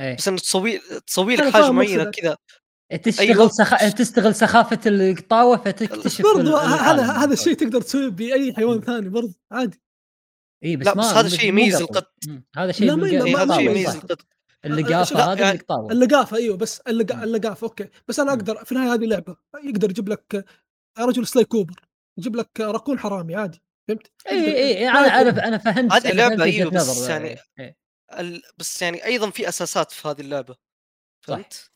إيه 0.00 0.16
بس 0.16 0.28
إنه 0.28 0.36
تسوي 0.38 0.80
تسوي 1.06 1.36
لك 1.36 1.52
حاجة 1.52 1.70
معينة. 1.70 2.04
كذا 2.04 2.36
تشتغل 3.02 3.26
أيوة. 3.28 3.48
سخ... 3.48 3.76
تستغل 3.94 4.34
سخافة 4.34 4.80
القطاوة 4.86 5.56
فتكتشف 5.56 6.24
برضو 6.24 6.40
ال- 6.40 6.54
ه- 6.54 6.74
العالم. 6.74 7.00
هذا 7.00 7.12
هذا 7.12 7.32
الشيء 7.32 7.54
تقدر 7.54 7.80
تسويه 7.80 8.08
بأي 8.08 8.54
حيوان 8.54 8.80
ثاني 8.80 9.08
برضو 9.08 9.32
عادي 9.52 9.82
اي 10.64 10.76
بس 10.76 10.86
لا، 10.86 10.94
بس 10.94 11.04
هذا 11.04 11.28
شيء 11.28 11.48
يميز. 11.48 11.76
القط. 11.80 12.12
مم. 12.28 12.44
هذا 12.56 12.72
شيء 12.72 12.92
هذا 12.92 13.54
شيء 13.56 13.70
يميز. 13.70 13.88
القط 13.96 14.18
اللقافة 14.64 15.34
يعني 15.42 15.50
القطاوة 15.58 15.92
اللقافة 15.92 16.36
أيوه 16.36 16.56
بس 16.56 16.80
اللق- 16.80 17.14
مم. 17.16 17.22
اللقافة 17.22 17.64
أوكي 17.64 17.88
بس 18.08 18.20
أنا. 18.20 18.30
أقدر 18.30 18.64
في 18.64 18.72
النهاية 18.72 18.92
هذه 18.94 19.04
لعبة 19.04 19.36
يقدر 19.64 19.90
يجيب 19.90 20.08
لك 20.08 20.44
رجل 20.98 21.26
Sly 21.26 21.44
Cooper 21.44 21.74
يجيب 22.18 22.36
لك 22.36 22.60
راكون 22.60 22.98
حرامي 22.98 23.34
عادي 23.34 23.62
فهمت؟ 23.88 24.10
اي 24.30 24.78
اي 24.78 24.84
ما 24.92 24.98
أنا 24.98 25.20
أنا 25.20 25.48
أنا 25.48 25.58
فهمت 25.58 25.92
هذه 25.92 26.42
أيوة، 26.42 26.66
وجهة 26.68 26.68
بس. 26.68 27.08
يعني 27.08 27.28
إيه، 27.28 27.38
إيه. 27.58 27.76
ال... 28.18 28.42
بس 28.58 28.82
يعني 28.82 29.04
أيضا 29.04 29.30
في 29.30 29.48
أساسات 29.48 29.92
في 29.92 30.08
هذه 30.08 30.20
اللعبة 30.20 30.54
صح. 31.26 31.34
فهمت؟ 31.34 31.70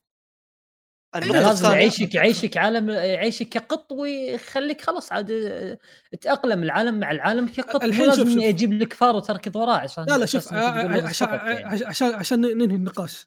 لازم 1.14 1.70
يعيشك 1.70 2.14
يعيشك 2.14 2.56
عالم 2.56 2.90
يعيشك 2.90 3.48
كقط 3.48 3.92
ويخليك 3.92 4.80
خلاص 4.80 5.12
عاد 5.12 5.78
تأقلم 6.20 6.62
العالم 6.62 7.00
مع 7.00 7.10
العالم 7.10 7.48
كقط 7.48 7.82
الحين 7.84 8.04
شوف- 8.06 8.18
لازم 8.18 8.34
شوف. 8.34 8.42
يجيب 8.42 8.72
لك 8.72 8.92
فار 8.92 9.16
وتركض 9.16 9.56
وراه 9.56 9.76
عشان 9.76 10.04
لا 10.04 10.18
لا 10.18 10.26
شوف 10.26 10.44
تقول 10.44 10.58
له 10.60 11.08
عشان 11.08 11.28
يعني. 11.28 11.84
عشان 11.84 12.14
عشان, 12.14 12.40
ننهي 12.40 12.76
النقاش. 12.76 13.26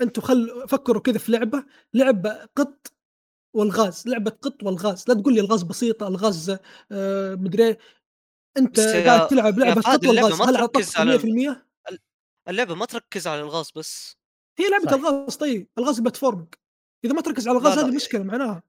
أنتم 0.00 0.22
خل 0.22 0.68
فكروا 0.68 1.02
كذا 1.02 1.18
في 1.18 1.32
لعبة 1.32 1.64
لعبة 1.94 2.48
قط 2.56 2.92
والغاز 3.56 4.08
لعبة 4.08 4.30
قط 4.30 4.62
والغاز 4.62 5.04
لا 5.08 5.14
تقول 5.14 5.34
لي 5.34 5.40
الغاز 5.40 5.62
بسيطة 5.62 6.08
الغاز 6.08 6.50
آه 6.92 7.34
مدري 7.34 7.66
إيه. 7.68 7.78
انت 8.56 8.80
قاعد 8.80 9.28
تلعب 9.28 9.58
لعبة 9.58 9.82
والغاز 10.08 10.38
ما 10.40 10.50
هل 10.50 10.56
على 10.96 11.18
100% 11.18 11.56
اللعبة 12.48 12.74
ما 12.74 12.86
تركز 12.86 13.26
على 13.26 13.40
الغاز 13.40 13.70
بس 13.76 14.16
هي 14.58 14.68
لعبة 14.70 14.84
صح. 14.84 14.92
الغاز 14.92 15.36
طيب 15.36 15.68
الغاز 15.78 16.00
platforming 16.00 16.54
إذا 17.04 17.12
ما 17.14 17.20
تركز 17.22 17.48
على 17.48 17.58
الغاز. 17.58 17.78
هذه 17.78 17.94
مشكلة 17.94 18.22
معناها 18.22 18.62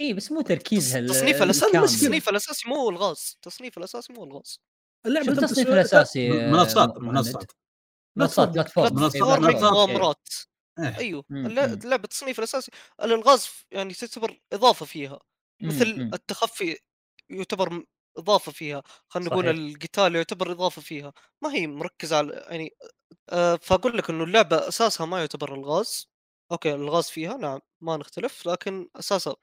اي 0.00 0.12
بس 0.12 0.32
مو 0.32 0.40
تركيزها 0.40 0.98
ال- 0.98 1.08
تصنيف 1.08 1.42
الاساسي. 1.42 1.78
التصنيف 1.78 2.28
الاساسي 2.28 2.68
مو 2.68 2.90
الغاز 2.90 3.32
التصنيف 3.34 3.78
الاساسي 3.78 4.12
مو 4.12 4.24
الغاز 4.24 4.60
اللعبة 5.06 5.26
شو 5.26 5.32
التصنيف 5.32 5.68
الأساسي 5.68 6.30
منصات؟ 6.30 6.98
منصات 6.98 7.52
منصات 8.16 8.48
platform 8.48 8.94
منصات. 8.94 9.14
إيه، 9.14 9.22
platform. 9.38 9.72
مغامرات 9.72 10.28
إيه. 10.78 10.98
أيوه 10.98 11.24
مم، 11.30 11.46
الل- 11.46 11.68
مم. 11.68 11.74
اللعبة 11.84 12.04
التصنيف 12.04 12.38
الأساسي 12.38 12.70
الالغاز 13.02 13.48
يعني 13.70 13.94
تعتبر 13.94 14.40
إضافة 14.52 14.86
فيها 14.86 15.20
مثل. 15.62 16.10
التخفي 16.14 16.76
يعتبر 17.30 17.84
إضافة 18.18 18.52
فيها 18.52 18.82
خلينا 19.08 19.28
نقول. 19.28 19.48
القتال 19.48 20.16
يعتبر 20.16 20.52
إضافة 20.52 20.82
فيها. 20.82 21.12
ما 21.42 21.54
هي 21.54 21.66
مركزة 21.66 22.16
على 22.16 22.32
يعني 22.50 22.70
آه 23.30 23.56
فأقول 23.56 23.98
لك 23.98 24.10
إنه 24.10 24.24
اللعبة 24.24 24.68
أساسها 24.68 25.06
ما 25.06 25.20
يعتبر 25.20 25.54
الغاز. 25.54 26.08
okay 26.52 26.74
الغاز 26.74 27.10
فيها 27.10 27.36
نعم 27.36 27.60
ما 27.80 27.96
نختلف 27.96 28.46
لكن 28.48 28.88
أساسها 28.96 29.36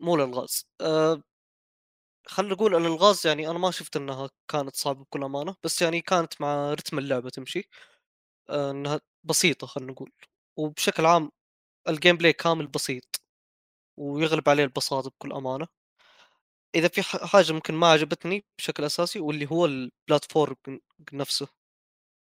مو 0.00 0.16
للغاز. 0.16 0.66
آه 0.80 1.22
خلينا 2.26 2.54
نقول 2.54 2.74
إن 2.74 2.86
الغاز 2.86 3.26
يعني 3.26 3.50
أنا 3.50 3.58
ما 3.58 3.70
شفت 3.70 3.96
إنها 3.96 4.30
كانت 4.48 4.76
صعبة 4.76 5.02
بكل 5.04 5.24
أمانة 5.24 5.56
بس 5.64 5.82
يعني 5.82 6.00
كانت 6.00 6.40
مع 6.40 6.72
رتم 6.72 6.98
اللعبة 6.98 7.30
تمشي. 7.30 7.68
آه 8.50 8.70
إنها 8.70 9.00
بسيطة 9.24 9.66
خلينا 9.66 9.92
نقول. 9.92 10.12
وبشكل 10.58 11.06
عام 11.06 11.32
ال 11.88 12.16
gameplay 12.18 12.34
كامل 12.34 12.66
بسيط 12.68 13.22
ويغلب 13.98 14.48
عليه 14.48 14.64
البساطه 14.64 15.10
بكل 15.10 15.32
أمانة. 15.34 15.68
إذا 16.74 16.88
في 16.88 17.02
حاجة 17.02 17.52
ممكن 17.52 17.74
ما 17.74 17.86
عجبتني 17.86 18.44
بشكل 18.58 18.84
أساسي 18.84 19.20
واللي 19.20 19.46
هو 19.50 19.66
ال 19.66 19.76
platform 19.76 20.56
نفسه 21.12 21.48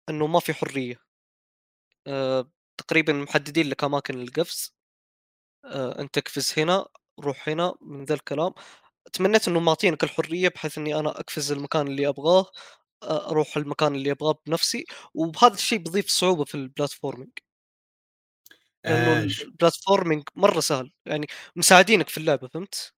إنه 0.09 0.27
ما 0.27 0.39
في 0.39 0.53
حرية. 0.53 1.01
أه 2.07 2.51
تقريبا 2.77 3.13
محددين 3.13 3.69
لك 3.69 3.83
أماكن 3.83 4.21
القفز. 4.21 4.73
أه 5.65 5.99
أنت 6.01 6.17
اقفز 6.17 6.53
هنا 6.59 6.87
روح 7.19 7.49
هنا 7.49 7.75
من 7.81 8.05
ذا 8.05 8.13
الكلام. 8.15 8.53
تمنيت 9.13 9.47
إنه 9.49 9.59
معطينك 9.59 10.03
الحريه 10.05 10.49
بحيث 10.49 10.77
إني 10.79 10.95
أنا 10.99 11.09
أقفز 11.11 11.51
المكان 11.51 11.87
اللي 11.87 12.07
أبغاه 12.09 12.47
آه، 13.03 13.29
أروح 13.31 13.57
المكان 13.57 13.95
اللي 13.95 14.11
أبغاه 14.11 14.35
بنفسي. 14.47 14.85
وبهذا 15.15 15.53
الشيء 15.55 15.79
بيضيف 15.79 16.09
صعوبة 16.09 16.45
في 16.45 16.55
ال 16.55 16.62
platforming 16.62 17.32
لأنه 18.87 19.19
آه، 19.19 19.23
ال 19.23 19.32
platforming 19.32 20.23
مرة 20.35 20.59
سهل. 20.59 20.91
يعني 21.05 21.27
مساعدينك 21.55 22.09
في 22.09 22.17
اللعبة 22.17 22.47
فهمت؟ 22.47 22.93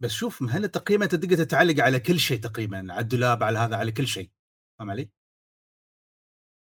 بس 0.00 0.10
شوف 0.10 0.42
هل 0.42 0.68
تقريبا 0.68 1.04
أنت 1.04 1.14
تقدر 1.14 1.44
تعلق 1.44 1.84
على 1.84 2.00
كل 2.00 2.18
شيء 2.18 2.40
تقريبا 2.40 2.92
على 2.92 3.00
الدولاب 3.00 3.42
على 3.42 3.58
هذا 3.58 3.76
على 3.76 3.92
كل 3.92 4.06
شيء 4.06 4.30
فاهم 4.78 4.90
علي؟ 4.90 5.10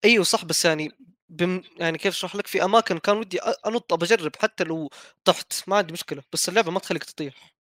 أيوه 0.06 0.24
صح 0.24 0.46
بس 0.46 0.66
يعني 0.66 0.92
بم 1.30 1.62
يعني 1.78 1.98
كيف 1.98 2.14
أشرح 2.14 2.36
لك 2.36 2.48
في 2.48 2.64
أماكن 2.64 2.98
كان 2.98 3.18
ودي 3.18 3.40
أنط 3.68 3.94
بجرب 3.94 4.36
حتى 4.36 4.64
لو 4.64 4.90
طحت 5.24 5.54
ما 5.68 5.76
عندي 5.76 5.94
مشكلة 5.94 6.24
بس 6.34 6.50
اللعبة 6.50 6.72
ما 6.72 6.80
تخليك 6.80 7.04
تطيح 7.04 7.56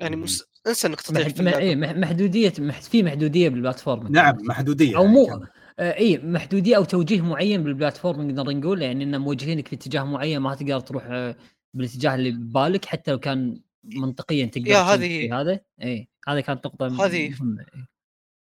يعني. 0.00 0.16
مس... 0.16 0.44
انسى 0.66 0.86
إنك 0.86 1.00
تطيح 1.00 1.40
مح... 1.40 1.54
إيه 1.54 1.76
مح... 1.76 1.90
محدودية 1.90 2.52
مح... 2.58 2.80
في 2.80 3.02
محدودية 3.02 3.48
بال 3.48 3.61
platform 3.61 4.12
نعم 4.12 4.36
محدودية 4.40 4.96
أو 4.96 5.02
يعني 5.02 5.14
مو 5.14 5.26
كان. 5.26 5.46
آه 5.78 5.94
اي 5.96 6.18
محدودية 6.18 6.76
أو 6.76 6.84
توجيه 6.84 7.20
معين 7.20 7.62
بال 7.62 7.76
platform 7.76 8.30
نقدر 8.30 8.52
نقول 8.52 8.82
يعني 8.82 9.04
ان 9.04 9.20
موجهينك 9.20 9.68
في 9.68 9.76
اتجاه 9.76 10.02
معين 10.02 10.38
ما 10.38 10.54
تقدر 10.54 10.80
تروح 10.80 11.04
آه، 11.06 11.36
بالاتجاه 11.74 12.14
اللي 12.14 12.30
ببالك 12.30 12.84
حتى 12.84 13.10
لو 13.10 13.18
كان 13.18 13.60
منطقيا 13.84 14.46
تقدر 14.46 14.68
يا 14.68 14.78
هذه. 14.78 15.40
هذا 15.40 15.60
إي 15.82 16.08
هذه 16.28 16.40
كانت 16.40 16.66
نقطة 16.66 16.86
هذه- 17.06 17.28
مهمة 17.30 17.66
إيه. 17.74 17.86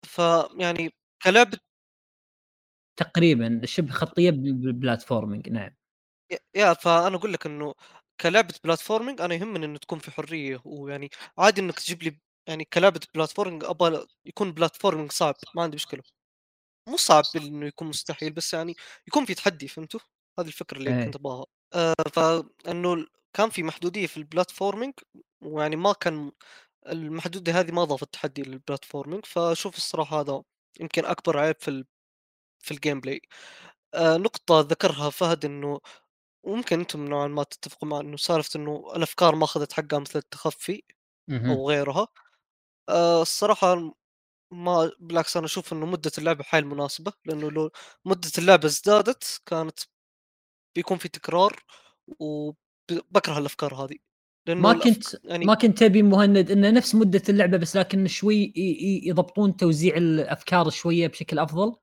فيعني 0.07 0.91
كلعبه 1.23 1.59
تقريبا 3.01 3.61
شبه 3.65 3.93
خطية 3.93 4.31
بال- 4.31 4.53
بال 4.53 4.68
platforming 4.68 5.49
نعم 5.49 5.77
يا- 6.55 6.73
فأنا 6.75 7.17
أقول 7.17 7.33
لك 7.33 7.47
إنه 7.47 7.75
كلعبة 8.21 8.55
platforming 8.65 9.21
أنا 9.21 9.35
يهمني 9.35 9.67
إنه 9.67 9.79
تكون 9.79 9.99
في 9.99 10.11
حرية 10.11 10.61
ويعني 10.65 11.11
عادي 11.39 11.61
إنك 11.61 11.79
تجيب 11.81 12.03
لي 12.03 12.21
يعني 12.49 12.65
كلعبة 12.65 13.01
platforming 13.15 13.65
أبغى 13.65 14.07
يكون 14.27 14.53
platforming 14.53 15.13
صعب 15.13 15.35
ما 15.57 15.63
عندي 15.63 15.75
مشكلة 15.75 16.03
مو 16.89 16.97
صعب 16.97 17.25
إنه 17.37 17.67
يكون 17.67 17.89
مستحيل 17.89 18.33
بس 18.33 18.55
يعني 18.55 18.75
يكون 19.09 19.25
في 19.25 19.35
تحدي 19.35 19.69
فهمتوا؟ 19.69 20.01
هذه 20.41 20.47
الفكرة 20.47 20.79
اللي. 20.79 21.05
كنت 21.05 21.17
أبغاها 21.17 21.47
آه 21.75 21.95
فإنه 22.13 23.07
كان 23.35 23.51
في 23.51 23.63
محدودية 23.63 24.07
في 24.07 24.17
ال 24.17 24.23
platforming 24.23 24.95
ويعني 25.43 25.77
ما 25.77 25.93
كان 25.93 26.33
المحدوديه 26.89 27.61
هذه 27.61 27.73
ما 27.73 27.83
اضافت 27.83 28.15
تحدي 28.15 28.43
لل 28.43 28.56
platforming 28.56 29.27
فاشوف 29.27 29.77
الصراحة 29.77 30.21
هذا 30.21 30.43
يمكن 30.81 31.05
أكبر 31.07 31.39
عيب 31.39 31.57
في 31.61 31.69
ال... 31.69 31.87
في 32.61 32.73
ال 32.75 33.01
gameplay 33.01 33.23
آه 33.95 34.17
نقطة 34.17 34.61
ذكرها 34.61 35.11
فهد 35.11 35.45
إنه 35.45 35.81
وممكن 36.45 36.81
أنتم 36.81 37.07
نوعا 37.07 37.29
ما 37.29 37.43
تتفقوا 37.45 37.89
مع 37.89 38.01
إنه 38.01 38.17
سالفة 38.17 38.61
إنه 38.61 38.93
الأفكار 38.97 39.35
ما 39.37 39.45
أخذت 39.45 39.73
حقها 39.75 39.99
مثل 40.01 40.19
التخفي. 40.21 40.83
أو 41.49 41.71
غيرها 41.71 42.09
آه 42.89 43.23
الصراحة 43.23 43.95
ما 44.53 44.93
بالعكس 45.01 45.37
أنا 45.37 45.47
أشوف 45.47 45.73
إنه 45.73 45.87
مدة 45.87 46.13
اللعبه 46.19 46.45
حيل 46.45 46.67
مناسبة 46.67 47.13
لإنه 47.27 47.51
لو 47.51 47.71
مدة 48.07 48.31
اللعبه 48.39 48.67
ازدادت 48.67 49.43
كانت 49.47 49.81
بيكون 50.77 50.99
في 50.99 51.09
تكرار 51.09 51.57
وبكره 52.93 53.39
الأفكار 53.39 53.75
هذه 53.75 53.97
لأنه 54.47 54.61
ما 54.61 54.73
كنت 54.73 55.25
يعني 55.25 55.45
ما 55.45 55.55
كنت 55.55 55.79
تبي 55.79 56.03
مهند 56.03 56.51
إنه 56.51 56.71
نفس 56.71 56.95
مدة 56.95 57.23
اللعبة 57.29 57.57
بس 57.57 57.77
لكن 57.77 58.07
شوي 58.07 58.53
يضبطون 59.07 59.57
توزيع 59.57 59.97
الأفكار 59.97 60.71
شوية 60.71 61.07
بشكل 61.07 61.39
أفضل. 61.39 61.77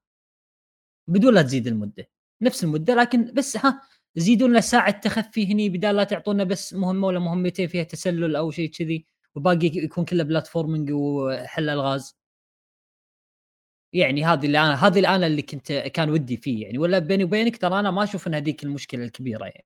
بدون 1.07 1.33
لا 1.33 1.41
تزيد 1.41 1.67
المدة 1.67 2.09
نفس 2.41 2.63
المدة 2.63 2.95
لكن 2.95 3.33
بس 3.33 3.57
ها 3.57 3.81
زيدوا 4.15 4.47
لنا 4.47 4.61
ساعة 4.61 4.91
تخفي 4.99 5.53
هني 5.53 5.69
بدال 5.69 5.95
لا 5.95 6.03
تعطونا 6.03 6.43
بس 6.43 6.73
مهمة 6.73 7.07
ولا 7.07 7.19
مهمتين 7.19 7.67
فيها 7.67 7.83
تسلل 7.83 8.35
أو 8.35 8.51
شيء 8.51 8.69
كذي 8.69 9.05
وباقي 9.35 9.67
يكون 9.67 10.05
كله 10.05 10.23
platforming 10.23 10.91
وحل 10.91 11.69
ألغاز. 11.69 12.15
يعني 13.93 14.25
هذه 14.25 14.45
اللي 14.45 14.59
أنا 14.59 14.87
هذه 14.87 14.97
اللي 14.97 15.07
أنا 15.07 15.27
اللي 15.27 15.41
كنت 15.41 15.71
كان 15.71 16.09
ودي 16.09 16.37
فيه 16.37 16.63
يعني 16.65 16.77
ولا 16.77 16.99
بيني 16.99 17.23
وبينك 17.23 17.57
ترى 17.57 17.79
أنا 17.79 17.91
ما 17.91 18.03
أشوف 18.03 18.27
إن 18.27 18.33
هذيك 18.33 18.63
المشكلة 18.63 19.03
الكبيرة 19.03 19.45
يعني. 19.45 19.65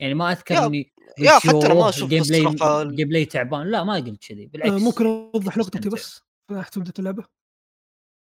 يعني 0.00 0.14
ما 0.14 0.32
أذكر 0.32 0.66
إني 0.66 0.92
يا 1.18 1.30
حتى 1.30 1.66
أنا 1.66 1.74
ما 1.74 1.88
أشوف 1.88 2.12
ال 2.12 2.22
gameplay 2.22 2.82
ال 2.82 3.08
gameplay 3.08 3.24
تعبان. 3.24 3.70
لا 3.70 3.84
ما 3.84 3.94
قلت 3.94 4.28
كذي 4.28 4.44
آه، 4.44 4.48
بالعكس. 4.48 4.82
ممكن 4.82 5.06
أوضح 5.06 5.56
نقطتي. 5.56 5.88
بس؟ 5.88 6.22
من 6.50 6.56
ناحيه 6.56 6.70
مده 6.76 6.92
اللعبة. 6.98 7.24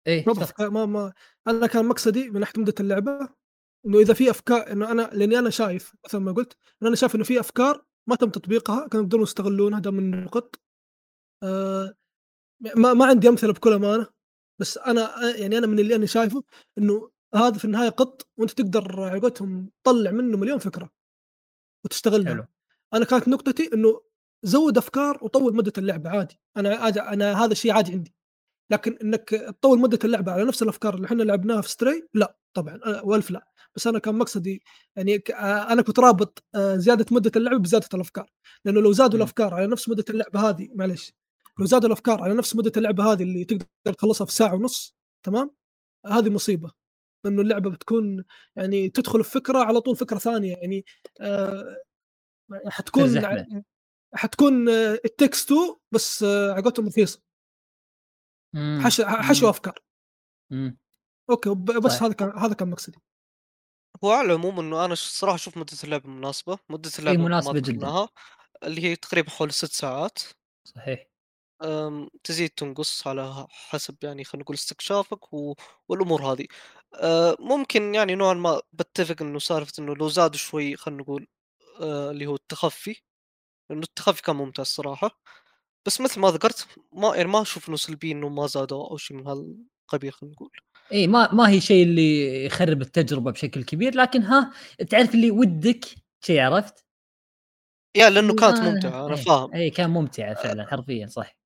إيه 0.07 0.25
ما 0.27 0.69
ما 0.69 0.87
ما 0.87 1.13
أنا 1.47 1.67
كان 1.67 1.85
مقصدي 1.85 2.31
من 2.31 2.41
ناحيه 2.41 2.61
مده 2.61 2.75
اللعبة 2.81 3.29
إنه 3.87 3.99
إذا 3.99 4.15
في 4.15 4.31
افكار 4.31 4.73
إنه 4.73 4.91
أنا 4.91 5.11
لأني 5.13 5.39
أنا 5.39 5.51
شايف 5.51 5.97
مثل 6.05 6.19
ما 6.19 6.33
قلت 6.33 6.57
إنه 6.83 6.89
أنا 6.89 6.97
شايف 6.97 7.15
إنه 7.15 7.25
في 7.25 7.41
أفكار 7.41 7.85
ما 8.09 8.17
تم 8.17 8.31
تطبيقها 8.31 8.89
كانوا 8.89 9.05
يقدرون 9.05 9.23
يستغلونها 9.23 9.81
ده 9.81 9.91
من 9.91 10.15
النقط 10.15 10.61
آه 11.43 11.95
ما 12.77 12.95
ما 12.95 13.07
عندي 13.07 13.29
أمثلة 13.29 13.53
بكل 13.53 13.73
أمانة 13.73 14.07
بس 14.61 14.79
أنا 14.79 15.11
يعني 15.37 15.59
أنا 15.59 15.67
من 15.67 15.79
اللي 15.79 15.95
أنا 15.97 16.07
شايفه 16.07 16.45
إنه 16.79 17.11
هذا 17.35 17.59
في 17.59 17.65
النهاية 17.65 17.89
قط 17.89 18.29
وأنت 18.37 18.51
تقدر 18.51 19.03
على 19.03 19.21
قولتهم 19.21 19.71
تطلع 19.85 20.11
منه 20.11 20.37
مليون 20.37 20.59
فكرة. 20.59 20.91
وتستغلها. 21.85 22.35
حلو. 22.35 22.45
أنا 22.95 23.05
كانت 23.05 23.29
نقطتي 23.29 23.71
إنه 23.75 24.01
زود 24.43 24.79
أفكار 24.79 25.19
وطول 25.23 25.57
مدة 25.57 25.73
اللعبه 25.79 26.11
عادي. 26.11 26.41
أنا 26.57 26.89
أنا 26.89 27.45
هذا 27.45 27.53
الشيء 27.53 27.73
عادي 27.73 27.93
عندي. 27.93 28.15
لكن 28.71 28.99
إنك 29.03 29.29
تطول 29.29 29.79
مدة 29.81 29.99
اللعبه 30.05 30.33
على 30.33 30.45
نفس 30.45 30.63
الأفكار 30.63 30.95
اللي 30.95 31.07
إحنا 31.07 31.23
لعبناها 31.23 31.61
في 31.61 31.71
ستري 31.71 32.09
لا 32.15 32.37
طبعا 32.55 32.81
وألف 33.03 33.31
لا. 33.31 33.49
بس 33.77 33.87
أنا 33.87 33.99
كان 33.99 34.15
مقصدي 34.15 34.63
يعني 34.97 35.23
آه، 35.35 35.73
أنا 35.73 35.83
كنت 35.83 35.99
رابط 35.99 36.45
آه، 36.55 36.77
زيادة 36.77 37.07
مدة 37.11 37.31
اللعبه 37.37 37.59
بزيادة 37.59 37.89
الأفكار. 37.95 38.31
لأنه 38.65 38.81
لو 38.81 38.93
زادوا. 38.93 39.19
الأفكار 39.19 39.55
على 39.55 39.67
نفس 39.67 39.89
مدة 39.89 40.05
اللعبه 40.11 40.51
هذه 40.51 40.69
معلش 40.75 41.13
لو 41.59 41.67
زادوا 41.67 41.87
الأفكار 41.87 42.23
على 42.23 42.35
نفس 42.35 42.57
مدة 42.57 42.73
اللعبه 42.77 43.13
هذه 43.13 43.23
اللي 43.23 43.45
تقدر 43.45 43.93
تخلصها 43.99 44.25
في 44.25 44.33
ساعة 44.33 44.55
ونص 44.55 44.97
تمام؟ 45.23 45.51
هذه 46.07 46.31
مصيبة. 46.31 46.84
إنه 47.27 47.43
اللعبة 47.43 47.71
بتكون 47.71 48.25
يعني 48.57 48.89
تدخل 48.89 49.25
في 49.25 49.31
فكره 49.31 49.59
على 49.59 49.81
طول 49.81 49.97
فكرة 49.97 50.19
ثانية 50.19 50.57
يعني 50.57 50.85
آه 51.21 51.77
حتكون 52.67 53.09
زحمة. 53.09 53.65
حتكون 54.15 54.69
التكست 54.69 55.53
2 55.53 55.75
بس 55.93 56.23
آه، 56.23 56.53
على 56.53 56.63
قولتهم 56.63 56.87
رخيصة. 56.87 57.23
حشو. 59.03 59.51
أفكار 59.51 59.79
مم. 60.51 60.79
أوكي 61.31 61.55
بس 61.55 61.93
صحيح. 61.93 62.03
هذا 62.03 62.13
كان 62.13 62.39
هذا 62.39 62.55
كان 62.55 62.71
مقصدي 62.71 62.99
هو 64.05 64.11
على 64.13 64.27
العموم 64.27 64.61
إنه 64.61 64.85
أنا 64.85 64.93
الصراحه 64.93 65.35
أشوف 65.35 65.59
مدة 65.59 65.77
اللعبة 65.85 66.09
مناسبة 66.09 66.59
مدة 66.69 66.91
اللعبة 66.99 67.19
مناسبة 67.19 67.61
جدا 67.61 68.07
اللي 68.63 68.83
هي 68.83 68.97
تقريبا 68.97 69.31
حول 69.31 69.53
ست 69.53 69.73
ساعات 69.73 70.19
صحيح 70.65 71.07
تزيد 72.25 72.51
تنقص 72.51 73.07
على 73.07 73.47
حسب 73.51 73.97
يعني 74.03 74.25
خلينا 74.25 74.43
نقول 74.43 74.57
استكشافك 74.57 75.33
و... 75.33 75.55
والأمور 75.89 76.23
هذه 76.23 76.47
ممكن 77.41 77.95
يعني 77.95 78.15
نوعا 78.15 78.35
ما 78.35 78.61
بتفق 78.73 79.23
إنه 79.23 79.39
سالفة 79.39 79.73
إنه 79.79 79.95
لو 79.97 80.09
زادوا 80.09 80.39
شوي 80.39 80.77
خلينا 80.77 81.03
نقول 81.03 81.27
أه، 81.81 82.11
اللي 82.11 82.27
هو 82.27 82.35
التخفي 82.35 82.97
لأنه 83.71 83.83
التخفي 83.83 84.23
كان 84.23 84.37
ممتاز 84.37 84.67
صراحة. 84.67 85.21
بس 85.87 86.01
مثل 86.01 86.21
ما 86.21 86.31
ذكرت 86.31 86.69
ما 86.93 87.17
يعني 87.17 87.29
ما 87.29 87.43
أشوف 87.43 87.69
إنه 87.69 87.77
سلبي 87.77 88.13
إنه 88.13 88.29
ما 88.29 88.47
زادوا 88.47 88.91
أو 88.91 88.97
شيء 88.97 89.17
من 89.17 89.27
هالقبيل 89.27 90.13
خلينا 90.13 90.35
نقول. 90.35 90.51
إي 90.93 91.07
ما 91.07 91.35
ما 91.35 91.49
هي 91.49 91.61
شيء 91.61 91.85
اللي 91.85 92.45
يخرب 92.45 92.83
التجربة 92.83 93.31
بشكل 93.33 93.65
كبير 93.65 93.95
لكن 93.95 94.23
ها 94.23 94.53
تعرف 94.91 95.15
اللي 95.15 95.31
ودك 95.31 95.85
شيء 96.25 96.41
عرفت؟ 96.41 96.85
يا 97.97 98.11
لأنه 98.11 98.35
كانت 98.35 98.59
آه، 98.59 98.71
ممتعة 98.71 99.07
أنا 99.07 99.17
فاهم. 99.17 99.55
إي 99.55 99.71
كان 99.71 99.91
ممتعه 99.91 100.35
فعلا 100.35 100.67
حرفيا 100.67 101.07
صح. 101.07 101.37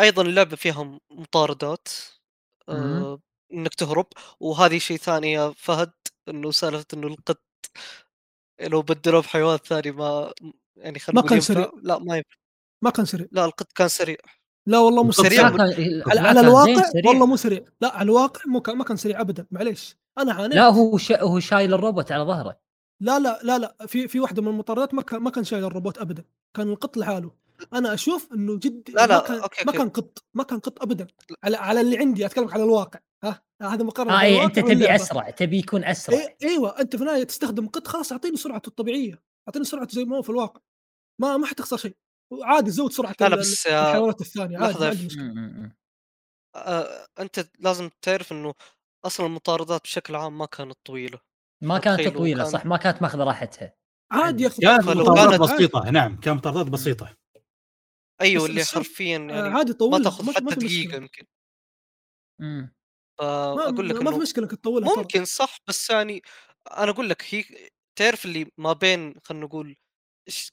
أيضا 0.00 0.22
اللعبة 0.22 0.56
فيها 0.56 0.98
مطاردات. 1.10 1.88
آه 2.68 3.20
إنك 3.52 3.74
تهرب. 3.74 4.06
وهذه 4.40 4.78
شيء 4.78 4.96
ثاني 4.96 5.32
يا 5.32 5.52
فهد 5.56 5.92
إنه 6.28 6.50
سالفة 6.50 6.86
إنه 6.94 7.06
القط 7.06 7.42
لو 8.60 8.82
بدلوه 8.82 9.20
بحيوان 9.20 9.58
ثاني 9.58 9.90
ما 9.90 10.32
يعني 10.76 10.98
خلينا 10.98 11.22
ما 11.22 11.28
كان 11.28 11.40
سريع. 11.40 11.70
لا 11.82 11.98
ما 11.98 12.16
ينفع. 12.16 12.36
ما 12.82 12.90
كان 12.90 13.04
سريع. 13.04 13.26
لا 13.32 13.44
القط 13.44 13.72
كان 13.72 13.88
سريع. 13.88 14.16
لا 14.66 14.78
والله 14.78 15.02
مو 15.02 15.10
القط 15.10 15.26
سريع. 15.26 15.50
كان 15.50 15.60
على, 15.60 16.02
لا 16.14 16.28
على 16.28 16.40
الواقع. 16.40 16.90
والله 17.06 17.26
مو 17.26 17.36
سريع. 17.36 17.64
لا 17.80 17.96
على 17.96 18.02
الواقع 18.02 18.40
مو 18.46 18.60
كان 18.60 18.76
ما 18.76 18.84
كان 18.84 18.96
سريع 18.96 19.20
ابدا. 19.20 19.46
معليش. 19.50 19.96
أنا 20.18 20.32
عانيت. 20.32 20.54
لا 20.54 20.68
هو 20.68 20.98
شا 20.98 21.22
هو 21.22 21.40
شايل 21.40 21.74
الروبوت 21.74 22.12
على 22.12 22.24
ظهره. 22.24 22.60
لا 23.00 23.18
لا 23.18 23.40
لا 23.42 23.58
لا. 23.58 23.76
في 23.86 24.08
في 24.08 24.20
واحدة 24.20 24.42
من 24.42 24.48
المطاردات 24.48 24.94
ما 24.94 25.02
كان 25.02 25.22
ما 25.22 25.30
كان 25.30 25.44
شايل 25.44 25.64
الروبوت 25.64 25.98
ابدا. 25.98 26.24
كان 26.54 26.68
القط 26.68 26.96
لحاله. 26.96 27.30
أنا 27.74 27.94
أشوف 27.94 28.32
إنه 28.32 28.56
جد 28.56 28.90
لا، 28.90 29.06
لا، 29.06 29.18
ما 29.18 29.20
كان 29.20 29.38
أوكي، 29.40 29.64
ما 29.64 29.66
أوكي. 29.66 29.78
كان 29.78 29.88
قط 29.88 30.24
ما 30.34 30.42
كان 30.44 30.58
قط 30.58 30.82
ابدا. 30.82 31.06
على 31.44 31.56
على 31.56 31.80
اللي 31.80 31.98
عندي 31.98 32.26
أتكلم 32.26 32.48
على 32.48 32.62
الواقع. 32.62 33.00
ها؟ 33.24 33.42
هذا 33.62 33.82
مقارنه 33.84 34.14
آه 34.14 34.20
اي 34.20 34.30
الواقع 34.30 34.44
أنت 34.46 34.58
تبي. 34.58 34.94
أسرع 34.94 35.30
تبي 35.30 35.58
يكون 35.58 35.84
أسرع. 35.84 36.18
إيه 36.18 36.36
إيوه 36.42 36.80
أنت 36.80 36.96
في 36.96 37.02
النهاية 37.02 37.24
تستخدم 37.24 37.68
قط 37.68 37.86
خلاص 37.88 38.12
أعطيني 38.12 38.36
سرعته 38.36 38.68
الطبيعية 38.68 39.22
أعطيني 39.48 39.64
سرعته 39.64 39.94
زي 39.94 40.04
ما 40.04 40.16
هو 40.16 40.22
في 40.22 40.30
الواقع. 40.30 40.60
ما 41.20 41.36
ما 41.36 41.46
حتخسر 41.46 41.76
شيء. 41.76 41.96
عادي 42.42 42.70
زود 42.70 42.92
سرعة 42.92 43.14
لا 43.20 43.36
بس 43.36 43.66
يا 43.66 43.88
الحيوانات 43.88 44.20
الثانية 44.20 44.58
عادي. 44.58 45.08
آه 46.56 47.06
أنت 47.20 47.48
لازم 47.58 47.90
تعرف 48.02 48.32
إنه 48.32 48.54
أصلا 49.06 49.26
المطاردات 49.26 49.82
بشكل 49.82 50.14
عام 50.16 50.38
ما 50.38 50.46
كانت 50.46 50.76
طويلة. 50.84 51.18
ما 51.62 51.78
كانت 51.78 52.08
طويلة 52.08 52.42
كان- 52.42 52.52
صح؟ 52.52 52.66
ما 52.66 52.76
كانت 52.76 53.02
ماخذة 53.02 53.24
راحتها. 53.24 53.74
عادي 54.12 54.44
يا 54.44 54.48
كانت 54.48 54.84
مطاردات 54.88 55.40
بسيطة 55.40 55.90
نعم 55.90 56.20
كانت 56.20 56.36
مطاردات 56.38 56.66
بسيطة. 56.72 57.16
أيوه 58.20 58.44
بس- 58.44 58.50
اللي 58.50 58.64
حرفيا 58.64 59.16
آه، 59.16 59.34
يعني 59.34 59.48
عادي 59.48 59.74
ما 59.80 59.98
تاخذ 60.02 60.24
ما 60.26 60.32
ما 60.40 60.50
حتى 60.50 60.60
دقيقة 60.66 60.96
يمكن. 60.96 61.26
مم. 62.40 62.74
ما, 63.20 63.56
فاقول 63.56 63.88
لك 63.88 64.02
ما 64.02 64.10
في 64.10 64.18
مشكلة 64.18 64.44
أنك 64.44 64.50
تطولها 64.54 64.96
ممكن 64.96 65.24
صح 65.24 65.58
بس 65.68 65.90
يعني 65.90 66.22
أنا 66.78 66.90
أقول 66.90 67.08
لك 67.10 67.24
هي 67.34 67.44
تعرف 67.98 68.24
اللي 68.24 68.46
ما 68.58 68.72
بين 68.72 69.14
خلينا 69.24 69.44
نقول 69.46 69.76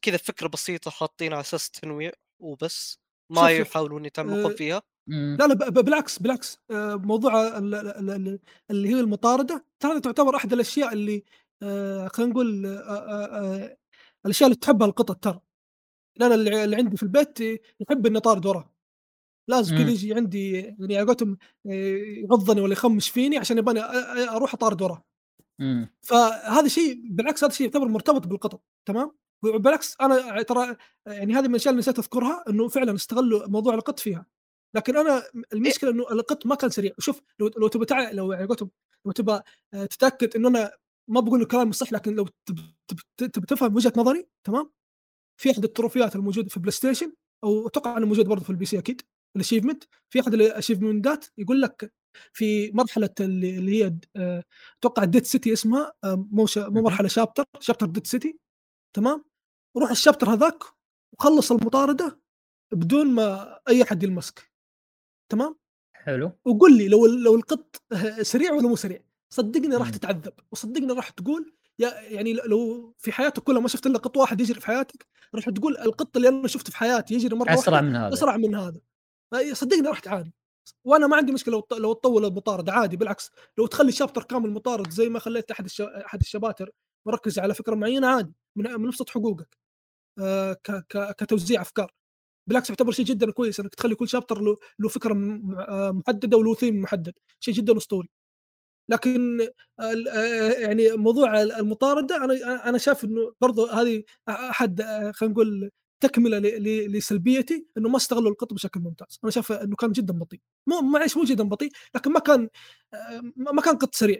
كذا 0.01 0.17
فكرة 0.17 0.47
بسيطة 0.47 0.91
حاطين 0.91 1.33
على 1.33 1.41
أساس 1.41 1.71
تنويع 1.71 2.11
وبس 2.39 2.99
ما 3.31 3.41
يحاولون 3.51 4.05
يتعمقون 4.05 4.51
آه، 4.51 4.55
فيها. 4.55 4.81
لا 5.09 5.47
لا 5.47 5.69
بالعكس 5.69 6.19
بالعكس 6.19 6.57
آه، 6.71 6.95
موضوع 6.95 7.57
ال- 7.57 7.75
ال- 7.75 8.09
ال- 8.09 8.39
اللي 8.71 8.89
هي 8.89 8.99
المطاردة 8.99 9.65
ترى 9.79 9.99
تعتبر 9.99 10.35
أحد 10.35 10.53
الأشياء 10.53 10.93
اللي 10.93 11.23
آه، 11.63 12.07
خلينا 12.07 12.31
نقول 12.31 12.65
الأشياء 14.25 14.47
اللي 14.49 14.59
تحبها 14.59 14.87
القطط 14.87 15.23
ترى. 15.23 15.41
أنا 16.21 16.35
اللي 16.35 16.63
اللي 16.63 16.75
عندي 16.75 16.97
في 16.97 17.03
البيت 17.03 17.39
يحب 17.81 18.05
إني 18.05 18.17
أطارد 18.17 18.45
وراه 18.45 18.73
لازم 19.47 19.77
كذا. 19.77 19.89
يجي 19.89 20.13
عندي 20.13 20.51
يعني 20.51 20.97
على 20.97 21.05
قولتهم 21.05 21.37
آه، 21.65 21.97
يغضني 22.23 22.61
ولا 22.61 22.73
يخمش 22.73 23.09
فيني 23.09 23.37
عشان 23.37 23.57
يباني 23.57 23.79
أروح 24.29 24.53
أطارد 24.53 24.81
وراه. 24.81 25.03
فهذا 26.01 26.67
شيء 26.67 27.01
بالعكس 27.09 27.43
هذا 27.43 27.51
الشيء 27.51 27.67
يعتبر 27.67 27.87
مرتبط 27.87 28.27
بالقطط 28.27 28.63
تمام؟ 28.87 29.11
وبالعكس 29.43 29.95
أنا 30.01 30.41
ترى 30.41 30.75
يعني 31.05 31.33
هذه 31.33 31.43
من 31.43 31.49
الأشياء 31.49 31.71
اللي 31.71 31.79
نسيت 31.79 31.99
أذكرها 31.99 32.43
إنه 32.49 32.67
فعلا 32.67 32.95
استغلوا 32.95 33.47
موضوع 33.47 33.73
القط 33.73 33.99
فيها. 33.99 34.25
لكن 34.75 34.97
أنا 34.97 35.23
المشكلة 35.53 35.91
إنه 35.91 36.03
القط 36.11 36.45
ما 36.45 36.55
كان 36.55 36.69
سريع. 36.69 36.93
شوف 36.99 37.21
لو 37.39 37.51
لو 37.57 37.67
تبى 37.67 37.85
تع... 37.85 38.11
لو 38.11 38.31
يعني 38.31 38.47
لو 39.05 39.11
تبى 39.11 39.39
آه، 39.73 39.85
تتأكد 39.85 40.35
إنه 40.35 40.47
أنا 40.47 40.71
ما 41.09 41.19
بقول 41.19 41.41
الكلام 41.41 41.71
صح 41.71 41.93
لكن 41.93 42.15
لو 42.15 42.27
تب... 42.45 42.59
تب... 42.87 42.99
تب... 43.17 43.45
تفهم 43.45 43.75
وجهة 43.75 43.93
نظري 43.97 44.27
تمام؟ 44.43 44.71
في 45.41 45.51
أحد 45.51 45.63
ال 45.63 45.69
trophies 45.69 46.15
الموجودة 46.15 46.49
في 46.49 46.59
بلاي 46.59 46.71
ستيشن 46.71 47.13
أو 47.43 47.67
أتوقع 47.67 47.97
إنه 47.97 48.05
موجود 48.05 48.27
برضه 48.27 48.43
في 48.43 48.49
ال 48.49 48.65
PC 48.65 48.79
أكيد. 48.79 49.01
ال 49.37 49.41
achievement 49.41 49.83
في 50.09 50.19
احد 50.21 50.33
ال 50.33 50.40
achievement 50.40 51.18
ات 51.18 51.25
يقول 51.37 51.61
لك 51.61 51.93
في 52.33 52.71
مرحلة 52.71 53.09
اللي, 53.19 53.57
اللي 53.57 53.83
هي 53.83 53.95
آه، 54.15 54.43
أتوقع 54.79 55.03
Dead 55.03 55.25
City 55.25 55.53
اسمها. 55.53 55.93
آه، 56.03 56.27
مو. 56.31 56.45
مو. 56.57 56.81
مرحلة 56.81 57.07
chapter 57.07 57.45
chapter 57.59 57.85
Dead 57.85 58.07
City 58.07 58.39
تمام؟ 58.95 59.25
روح 59.77 59.91
الشابتر 59.91 60.29
هذاك 60.29 60.63
وخلص 61.13 61.51
المطاردة 61.51 62.19
بدون 62.73 63.07
ما 63.07 63.59
أي 63.69 63.83
أحد 63.83 64.03
يلمسك. 64.03 64.51
تمام؟ 65.31 65.55
حلو. 65.95 66.31
وقول 66.45 66.77
لي 66.77 66.87
لو 66.87 67.05
لو 67.05 67.35
القط 67.35 67.81
سريع 68.21 68.51
ولا 68.53 68.67
مو 68.67 68.75
سريع. 68.75 68.99
صدقني 69.33 69.75
راح. 69.75 69.89
تتعذب. 69.89 70.33
وصدقني 70.51 70.93
راح 70.93 71.09
تقول 71.09 71.53
يا 71.79 72.01
يعني 72.01 72.33
لو 72.33 72.93
في 72.97 73.11
حياتك 73.11 73.43
كلها 73.43 73.61
ما 73.61 73.67
شفت 73.67 73.87
إلا 73.87 73.97
قط 73.97 74.17
واحد 74.17 74.41
يجري 74.41 74.59
في 74.59 74.67
حياتك 74.67 75.07
راح 75.35 75.49
تقول 75.49 75.77
القط 75.77 76.15
اللي 76.15 76.29
أنا 76.29 76.47
شفته 76.47 76.71
في 76.71 76.77
حياتي 76.77 77.13
يجري 77.13 77.35
مرة 77.35 77.53
أسرع 77.53 77.81
من 77.81 77.95
هذا. 77.95 78.13
أسرع 78.13 78.37
من 78.37 78.55
هذا. 78.55 78.81
صدقني 79.53 79.87
راح 79.87 79.99
تعاني 79.99 80.33
وأنا 80.85 81.07
ما 81.07 81.17
عندي 81.17 81.31
مشكلة 81.31 81.63
لو 81.71 81.93
تطول 81.93 82.25
المطارد 82.25 82.69
عادي 82.69 82.97
بالعكس 82.97 83.31
لو 83.57 83.67
تخلي 83.67 83.91
شابتر 83.91 84.23
كامل 84.23 84.51
مطارد 84.51 84.89
زي 84.89 85.09
ما 85.09 85.19
خليت 85.19 85.51
أحد. 85.51 85.67
أحد 85.81 86.19
الشباتر 86.21 86.71
مركز 87.07 87.39
على 87.39 87.53
فكرة 87.53 87.75
معينة 87.75 88.07
عادي 88.07 88.33
من 88.55 88.67
ابسط 88.67 89.09
حقوقك 89.09 89.57
آه. 90.19 90.57
كتوزيع 91.17 91.61
أفكار 91.61 91.93
بالعكس 92.47 92.69
يعتبر 92.69 92.91
شيء 92.91 93.05
جدا 93.05 93.31
كويس 93.31 93.59
إنك 93.59 93.75
تخلي 93.75 93.95
كل 93.95 94.09
شابتر 94.09 94.41
له 94.41 94.57
له 94.79 94.89
فكرة 94.89 95.13
آه، 95.13 95.91
محددة 95.91 96.37
وله 96.37 96.55
ثيم 96.55 96.81
محدد 96.81 97.13
شيء 97.39 97.53
جدا 97.53 97.77
أسطوري 97.77 98.09
لكن 98.89 99.41
آه، 99.79 100.51
يعني 100.51 100.91
موضوع 100.91 101.41
المطاردة 101.41 102.17
أنا 102.25 102.69
أنا 102.69 102.77
شايف 102.77 103.03
إنه 103.05 103.33
برضو 103.41 103.65
هذه 103.65 104.03
أحد 104.29 104.81
خلينا 105.15 105.33
نقول 105.33 105.71
تكملة 105.99 106.37
ل- 106.39 106.63
ل- 106.63 106.91
لسلبيتي 106.97 107.67
إنه 107.77 107.89
ما 107.89 107.97
استغلوا 107.97 108.31
القط 108.31 108.53
بشكل 108.53 108.79
ممتاز. 108.79 109.19
أنا 109.23 109.31
شايف 109.31 109.51
إنه 109.51 109.75
كان 109.75 109.91
جدا 109.91 110.13
بطيء. 110.13 110.41
مو 110.67 110.81
معليش 110.81 111.17
مو 111.17 111.23
جدا 111.23 111.43
بطيء 111.43 111.71
لكن 111.95 112.11
ما 112.11 112.19
كان 112.19 112.49
آه، 112.93 113.21
ما 113.35 113.61
كان 113.61 113.77
قط 113.77 113.95
سريع. 113.95 114.19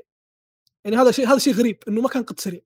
يعني 0.85 0.97
هذا 0.97 1.11
شيء 1.11 1.27
هذا 1.27 1.37
شيء 1.37 1.53
غريب 1.53 1.77
إنه 1.87 2.01
ما 2.01 2.09
كان 2.09 2.23
قط 2.23 2.39
سريع. 2.39 2.61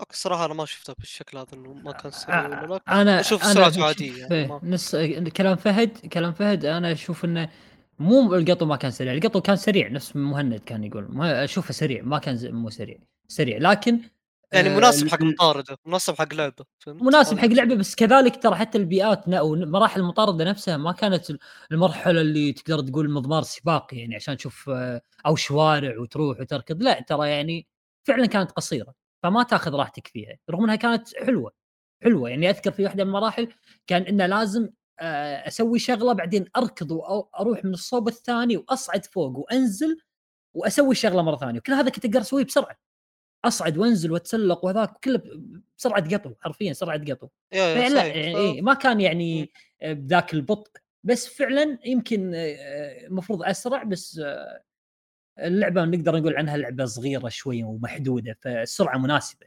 أوكي 0.00 0.12
الصراحه 0.12 0.44
أنا 0.44 0.54
ما 0.54 0.64
شفته 0.64 0.94
بالشكل 0.98 1.38
هذا 1.38 1.48
إنه 1.54 1.72
ما 1.74 1.92
كان 1.92 2.12
سريع 2.12 2.46
ولا 2.46 2.66
لا 2.66 3.00
أنا 3.02 3.20
أشوف 3.20 3.44
أنا 3.44 3.54
سرعته 3.54 3.84
عادية 3.84 4.24
يعني 4.26 4.48
ما 4.48 4.60
نص 4.62 4.96
كلام 5.36 5.56
فهد 5.56 5.98
كلام 6.06 6.32
فهد 6.32 6.64
أنا 6.64 6.92
أشوف 6.92 7.24
إنه 7.24 7.50
مو 7.98 8.34
القطو 8.34 8.66
ما 8.66 8.76
كان 8.76 8.90
سريع. 8.90 9.12
القطو 9.12 9.40
كان 9.40 9.56
سريع 9.56 9.88
نفس 9.88 10.16
مهند 10.16 10.60
كان 10.60 10.84
يقول 10.84 11.06
ما 11.10 11.44
أشوفه 11.44 11.72
سريع 11.72 12.02
ما 12.02 12.18
كان 12.18 12.54
مو 12.54 12.70
سريع 12.70 12.98
سريع. 13.28 13.58
لكن 13.58 14.00
يعني 14.52 14.68
آه، 14.68 14.76
مناسب 14.76 15.08
حق 15.08 15.22
مطارده 15.22 15.76
مناسب 15.86 16.14
حق 16.14 16.34
لعبه؟ 16.34 16.64
مناسب 16.86 17.38
حق 17.38 17.44
الشيء. 17.44 17.56
لعبة 17.56 17.74
بس 17.74 17.94
كذلك 17.94 18.42
ترى 18.42 18.54
حتى 18.54 18.78
البيئات 18.78 19.28
أو 19.28 19.54
مراحل 19.56 20.00
المطاردة 20.00 20.44
نفسها 20.44 20.76
ما 20.76 20.92
كانت 20.92 21.32
المرحلة 21.72 22.20
اللي 22.20 22.52
تقدر 22.52 22.80
تقول 22.80 23.10
مضمار 23.10 23.42
سباق 23.42 23.94
يعني 23.94 24.14
عشان 24.14 24.36
تشوف 24.36 24.70
آه، 24.70 25.00
أو 25.26 25.36
شوارع 25.36 25.98
وتروح 25.98 26.40
وتركض 26.40 26.82
لا 26.82 27.00
ترى 27.00 27.28
يعني 27.30 27.66
فعلا 28.04 28.26
كانت 28.26 28.50
قصيرة 28.50 28.94
فما 29.22 29.42
تاخذ 29.42 29.74
راحتك 29.74 30.06
فيها 30.06 30.36
رغم 30.50 30.64
إنها 30.64 30.76
كانت 30.76 31.16
حلوة 31.16 31.52
حلوة 32.02 32.30
يعني 32.30 32.50
أذكر 32.50 32.70
في 32.72 32.84
واحدة 32.84 33.04
من 33.04 33.10
المراحل 33.10 33.48
كان 33.86 34.02
إنه 34.02 34.26
لازم 34.26 34.68
آه، 35.00 35.48
أسوي 35.48 35.78
شغلة 35.78 36.12
بعدين 36.12 36.44
أركض 36.56 36.90
وأروح 36.90 37.64
من 37.64 37.72
الصوب 37.74 38.08
الثاني 38.08 38.56
وأصعد 38.56 39.04
فوق 39.06 39.38
وأنزل 39.38 39.98
وأسوي 40.54 40.90
الشغله 40.90 41.22
مرة 41.22 41.36
ثانية 41.36 41.58
وكل 41.58 41.72
هذا 41.72 41.90
كنت 41.90 42.04
أقدر 42.04 42.20
أسويه 42.20 42.44
بسرعة 42.44 42.76
أصعد 43.46 43.78
وأنزل 43.78 44.12
وأتسلق 44.12 44.64
وهذاك 44.64 44.98
كله 45.04 45.22
بسرعة 45.78 46.16
قطو 46.16 46.34
حرفيا 46.40 46.72
سرعه 46.72 47.04
قطو. 47.04 47.28
فعلا 47.52 47.88
لا. 47.88 48.06
يعني 48.06 48.36
إيه 48.36 48.62
ما 48.62 48.74
كان 48.74 49.00
يعني 49.00 49.50
بذاك 49.82 50.34
البطء. 50.34 50.70
بس 51.04 51.28
فعلا 51.28 51.78
يمكن 51.84 52.34
آه، 52.34 53.06
المفروض 53.06 53.42
أسرع 53.42 53.82
بس 53.82 54.18
آه، 54.24 54.62
اللعبة 55.38 55.84
نقدر 55.84 56.16
نقول 56.16 56.36
عنها 56.36 56.56
لعبة 56.56 56.84
صغيرة 56.84 57.28
شوية 57.28 57.64
ومحدودة 57.64 58.38
فالسرعة 58.40 58.98
مناسبة. 58.98 59.46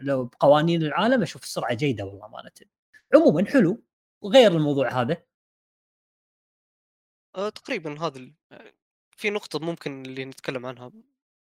لو 0.00 0.24
بقوانين 0.24 0.82
العالم 0.82 1.22
أشوف 1.22 1.42
السرعة 1.42 1.74
جيدة 1.74 2.04
والله 2.04 2.26
امانه 2.26 2.50
عموما 3.14 3.46
حلو 3.46 3.82
وغير 4.20 4.52
الموضوع 4.52 5.00
هذا. 5.00 5.22
آه، 7.36 7.48
تقريبا 7.48 8.00
هذا 8.00 8.30
في 9.16 9.30
نقطة 9.30 9.58
ممكن 9.58 10.02
اللي 10.02 10.24
نتكلم 10.24 10.66
عنها. 10.66 10.92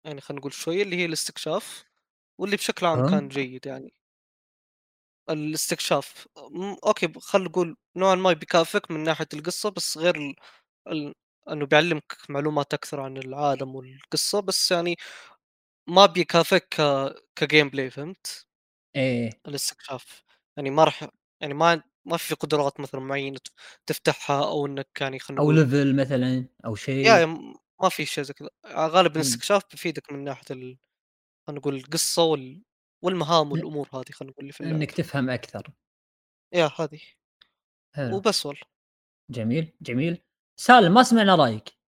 يعني 0.08 0.20
خلينا 0.20 0.40
نقول 0.40 0.52
شوية 0.52 0.82
اللي 0.82 0.96
هي 0.96 1.04
الاستكشاف 1.04 1.84
واللي 2.38 2.56
بشكل 2.56 2.86
عام 2.86 2.98
أه. 2.98 3.10
كان 3.10 3.28
جيد 3.28 3.66
يعني 3.66 3.92
الاستكشاف 5.30 6.28
أوكي 6.86 7.12
خلينا 7.20 7.48
نقول 7.48 7.76
نوعا 7.96 8.14
ما 8.14 8.32
بيكافئك 8.32 8.90
من 8.90 9.02
ناحية 9.04 9.28
القصة 9.34 9.70
بس 9.70 9.98
غير 9.98 10.16
ال... 10.16 10.34
ال... 10.88 11.14
أنه 11.50 11.66
بيعلمك 11.66 12.16
معلومات 12.28 12.74
أكثر 12.74 13.00
عن 13.00 13.16
العالم 13.16 13.74
والقصة 13.76 14.40
بس 14.40 14.70
يعني 14.72 14.96
ما 15.88 16.06
بيكافئك 16.06 16.68
ك... 16.80 17.14
ك 17.36 17.68
gameplay 17.68 17.90
فهمت؟ 17.90 18.46
إيه 18.96 19.30
الاستكشاف 19.48 20.22
يعني 20.56 20.70
ما 20.70 20.84
راح 20.84 21.08
يعني 21.40 21.54
ما 21.54 21.82
ما 22.04 22.16
في 22.16 22.34
قدرات 22.34 22.80
مثلا 22.80 23.00
معينة 23.00 23.38
ت- 23.38 23.48
تفتحها 23.86 24.44
أو 24.48 24.66
إنك 24.66 24.88
يعني 25.00 25.18
خلينا 25.18 25.42
أو 25.42 25.52
level 25.52 25.96
مثلا 25.96 26.46
أو 26.64 26.74
شيء 26.74 27.26
م- 27.26 27.54
ما 27.82 27.88
في 27.88 28.06
شيء 28.06 28.24
زي 28.24 28.34
كذا. 28.34 28.48
غالبا 28.66 29.14
مم. 29.14 29.16
الاستكشاف 29.16 29.62
بيفيدك 29.70 30.12
من 30.12 30.24
ناحية 30.24 30.44
ال... 30.50 30.78
خلينا 31.46 31.60
نقول 31.60 31.76
القصة 31.76 32.22
وال... 32.22 32.62
والمهام 33.04 33.52
والأمور 33.52 33.88
هذه 33.94 34.12
خلينا 34.12 34.32
نقول 34.32 34.42
اللي 34.42 34.52
في 34.52 34.60
اللعبة. 34.60 34.78
إنك 34.78 34.90
تفهم 34.90 35.30
أكثر. 35.30 35.70
يا 36.54 36.70
هذه. 36.78 37.00
وبس 37.98 38.46
والله. 38.46 38.62
جميل 39.30 39.72
جميل. 39.82 40.22
سالم 40.60 40.94
ما 40.94 41.02
سمعنا 41.02 41.34
رأيك. 41.34 41.78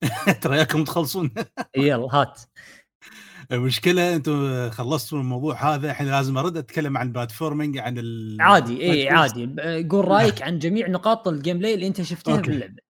ترى 0.42 0.58
ياكم 0.58 0.84
تخلصون. 0.84 1.34
يلا 1.76 2.08
هات. 2.12 2.40
المشكلة 3.52 4.14
أنتم 4.16 4.70
خلصتوا 4.70 5.18
الموضوع 5.18 5.74
هذا 5.74 5.90
الحين 5.90 6.06
لازم 6.10 6.38
أرد 6.38 6.56
أتكلم 6.56 6.96
عن 6.96 7.12
platforming 7.12 7.78
عن 7.78 7.98
ال 7.98 8.36
عادي 8.40 8.82
اي. 8.82 9.08
عادي. 9.08 9.46
قول 9.88 10.08
رأيك 10.14 10.42
عن 10.42 10.58
جميع 10.58 10.88
نقاط 10.88 11.28
ال 11.28 11.58
gameplay 11.58 11.74
اللي 11.74 11.86
أنت 11.86 12.02
شفتها 12.02 12.36
أوكي. 12.36 12.50
باللعبه 12.50 12.82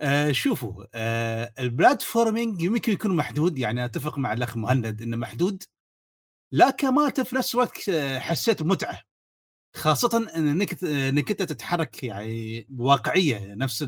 آه 0.00 0.32
شوفوا 0.32 0.84
آه 0.94 1.52
ال 1.58 1.67
platforming 1.67 2.62
يمكن 2.62 2.92
يكون 2.92 3.16
محدود 3.16 3.58
يعني 3.58 3.84
أتفق 3.84 4.18
مع 4.18 4.32
الأخ 4.32 4.56
مهند 4.56 5.02
إنه 5.02 5.16
محدود 5.16 5.62
لكن 6.52 6.88
ما 6.88 7.10
في 7.10 7.36
نفس 7.36 7.54
الوقت 7.54 7.90
حسيت 8.18 8.62
بمتعة 8.62 9.02
خاصة 9.76 10.30
إنك 10.36 10.84
إنك 10.84 11.30
أنت 11.30 11.42
تتحرك 11.42 12.04
يعني 12.04 12.66
بواقعية 12.68 13.54
نفس 13.54 13.84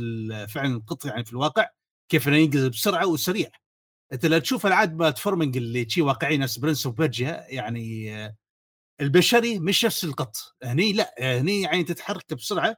فعلا 0.49 0.77
القط 0.77 1.05
يعني 1.05 1.25
في 1.25 1.33
الواقع 1.33 1.69
كيف 2.09 2.29
إنه 2.29 2.37
ينقز 2.37 2.67
بسرعة 2.67 3.07
وسريع. 3.07 3.51
أنت 4.13 4.27
لو 4.27 4.39
تشوف 4.39 4.67
ألعاب 4.67 4.97
platforming 4.97 5.57
اللي 5.57 5.89
شي 5.91 6.03
واقعي 6.03 6.39
نفس 6.39 6.59
Prince 6.59 6.87
of 6.87 7.01
يعني 7.49 8.17
آه، 8.17 8.37
البشري 9.01 9.59
مش 9.59 9.85
نفس 9.85 10.05
القط، 10.05 10.37
هني 10.65 10.93
لا 10.93 11.15
هني 11.21 11.63
يعني 11.63 11.85
تتحرك 11.85 12.35
بسرعة 12.35 12.77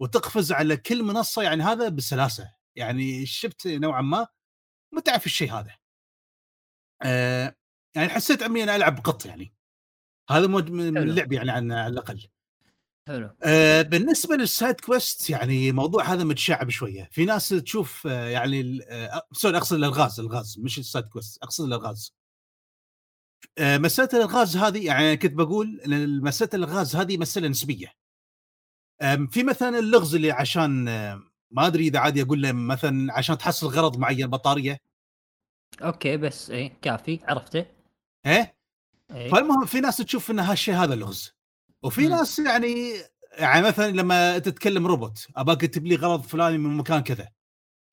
وتقفز 0.00 0.52
على 0.52 0.76
كل 0.76 1.02
منصة 1.02 1.42
يعني 1.42 1.62
هذا 1.62 1.88
بسلاسة، 1.88 2.53
يعني 2.76 3.26
شفت 3.26 3.66
نوعا 3.66 4.02
ما 4.02 4.26
متعة 4.94 5.18
في 5.18 5.26
الشيء 5.26 5.52
هذا. 5.52 5.76
آه 7.02 7.56
يعني 7.96 8.08
حسيت 8.08 8.42
عمي 8.42 8.62
أنا 8.62 8.76
ألعب 8.76 8.98
قط 9.00 9.26
يعني. 9.26 9.54
هذا 10.30 10.46
مود 10.46 10.70
من. 10.70 10.98
اللعب 10.98 11.32
يعني 11.32 11.50
عن- 11.50 11.72
على 11.72 11.92
الأقل. 11.92 12.28
حلو 13.08 13.36
آه، 13.42 13.82
بالنسبة 13.82 14.36
لل 14.36 14.51
side 14.51 14.80
quest 14.80 15.30
يعني 15.30 15.72
موضوع 15.72 16.04
هذا 16.04 16.24
متشعب 16.24 16.70
شوية 16.70 17.08
في 17.12 17.24
ناس 17.24 17.48
تشوف 17.48 18.06
آه، 18.06 18.28
يعني 18.28 18.80
آه، 18.88 19.22
sorry 19.32 19.56
أقصد 19.56 19.76
الألغاز 19.76 20.20
ألغاز 20.20 20.58
مش 20.58 20.78
ال 20.78 20.83
side 20.83 21.04
quest 21.04 21.42
أقصد 21.42 21.64
الألغاز 21.64 22.14
آه، 23.58 23.78
مسألة 23.78 24.08
الألغاز 24.12 24.56
هذه 24.56 24.86
يعني 24.86 25.16
كنت 25.16 25.32
بقول 25.32 25.80
مسألة 26.22 26.50
الألغاز 26.54 26.96
هذه 26.96 27.16
مسألة 27.18 27.48
نسبية 27.48 27.92
في 29.30 29.42
مثلا 29.42 29.78
اللغز 29.78 30.14
اللي 30.14 30.30
عشان 30.30 30.88
ما 31.50 31.66
أدري 31.66 31.86
إذا 31.86 31.98
عادي 31.98 32.22
أقول 32.22 32.42
له 32.42 32.52
مثلا 32.52 33.12
عشان 33.12 33.38
تحصل 33.38 33.66
غرض 33.66 33.98
معين 33.98 34.26
بطارية. 34.26 34.80
أوكي 35.82 36.16
بس 36.16 36.50
إيه 36.50 36.72
كافي 36.82 37.20
عرفته. 37.24 37.66
ها 38.26 38.54
إيه. 39.10 39.30
فالمهم 39.30 39.66
في 39.66 39.80
ناس 39.80 39.96
تشوف 39.96 40.30
إن 40.30 40.38
هالشيء 40.38 40.74
هذا 40.74 40.94
لغز. 40.94 41.32
وفي 41.82 42.02
مم. 42.02 42.08
ناس 42.08 42.38
يعني 42.38 42.92
يعني 43.38 43.66
مثلا 43.66 43.90
لما 43.90 44.38
تتكلم 44.38 44.86
روبوت 44.86 45.26
أباك 45.36 45.60
تجيب 45.60 45.86
لي 45.86 45.96
غرض 45.96 46.22
فلاني 46.22 46.58
من 46.58 46.76
مكان 46.76 47.00
كذا. 47.00 47.28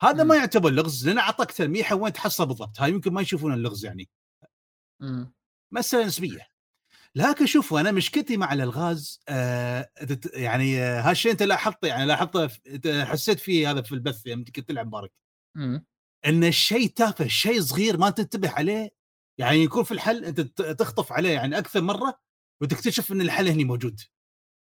هذا 0.01 0.23
مم. 0.23 0.29
ما 0.29 0.35
يعتبر 0.35 0.69
لغز 0.69 1.07
لأن 1.07 1.17
أعطاك 1.17 1.51
تلميحة 1.51 1.95
وين 1.95 2.13
تحصل 2.13 2.45
بالضبط. 2.45 2.81
هاي 2.81 2.89
يمكن 2.89 3.13
ما 3.13 3.21
يشوفون 3.21 3.53
اللغز 3.53 3.85
يعني. 3.85 4.09
مم. 4.99 5.33
مسألة 5.71 6.05
نسبية. 6.05 6.47
لكن 7.17 7.45
شوفوا 7.45 7.79
أنا 7.79 7.91
مشكلتي 7.91 8.37
مع 8.37 8.53
الألغاز 8.53 9.19
آه 9.29 9.89
يعني 10.33 10.79
آه 10.79 11.01
هالشيء 11.01 11.31
أنت 11.31 11.43
لاحظته 11.43 11.87
يعني 11.87 12.05
لاحظته 12.05 12.47
حسيت 13.05 13.39
فيه 13.39 13.71
هذا 13.71 13.81
في 13.81 13.91
البث 13.91 14.27
يوم 14.27 14.43
كنت 14.43 14.59
تلعب 14.59 14.89
بارك 14.89 15.11
مم. 15.57 15.85
إن 16.25 16.43
الشيء 16.43 16.87
تافه 16.87 17.27
شيء 17.27 17.61
صغير 17.61 17.97
ما 17.97 18.09
تنتبه 18.09 18.49
عليه 18.49 18.89
يعني 19.39 19.63
يكون 19.63 19.83
في 19.83 19.91
الحل 19.91 20.25
أنت 20.25 20.41
تخطف 20.61 21.11
عليه 21.11 21.29
يعني 21.29 21.57
أكثر 21.57 21.81
مرة 21.81 22.19
وتكتشف 22.61 23.11
إن 23.11 23.21
الحل 23.21 23.47
هني 23.47 23.63
موجود. 23.63 23.99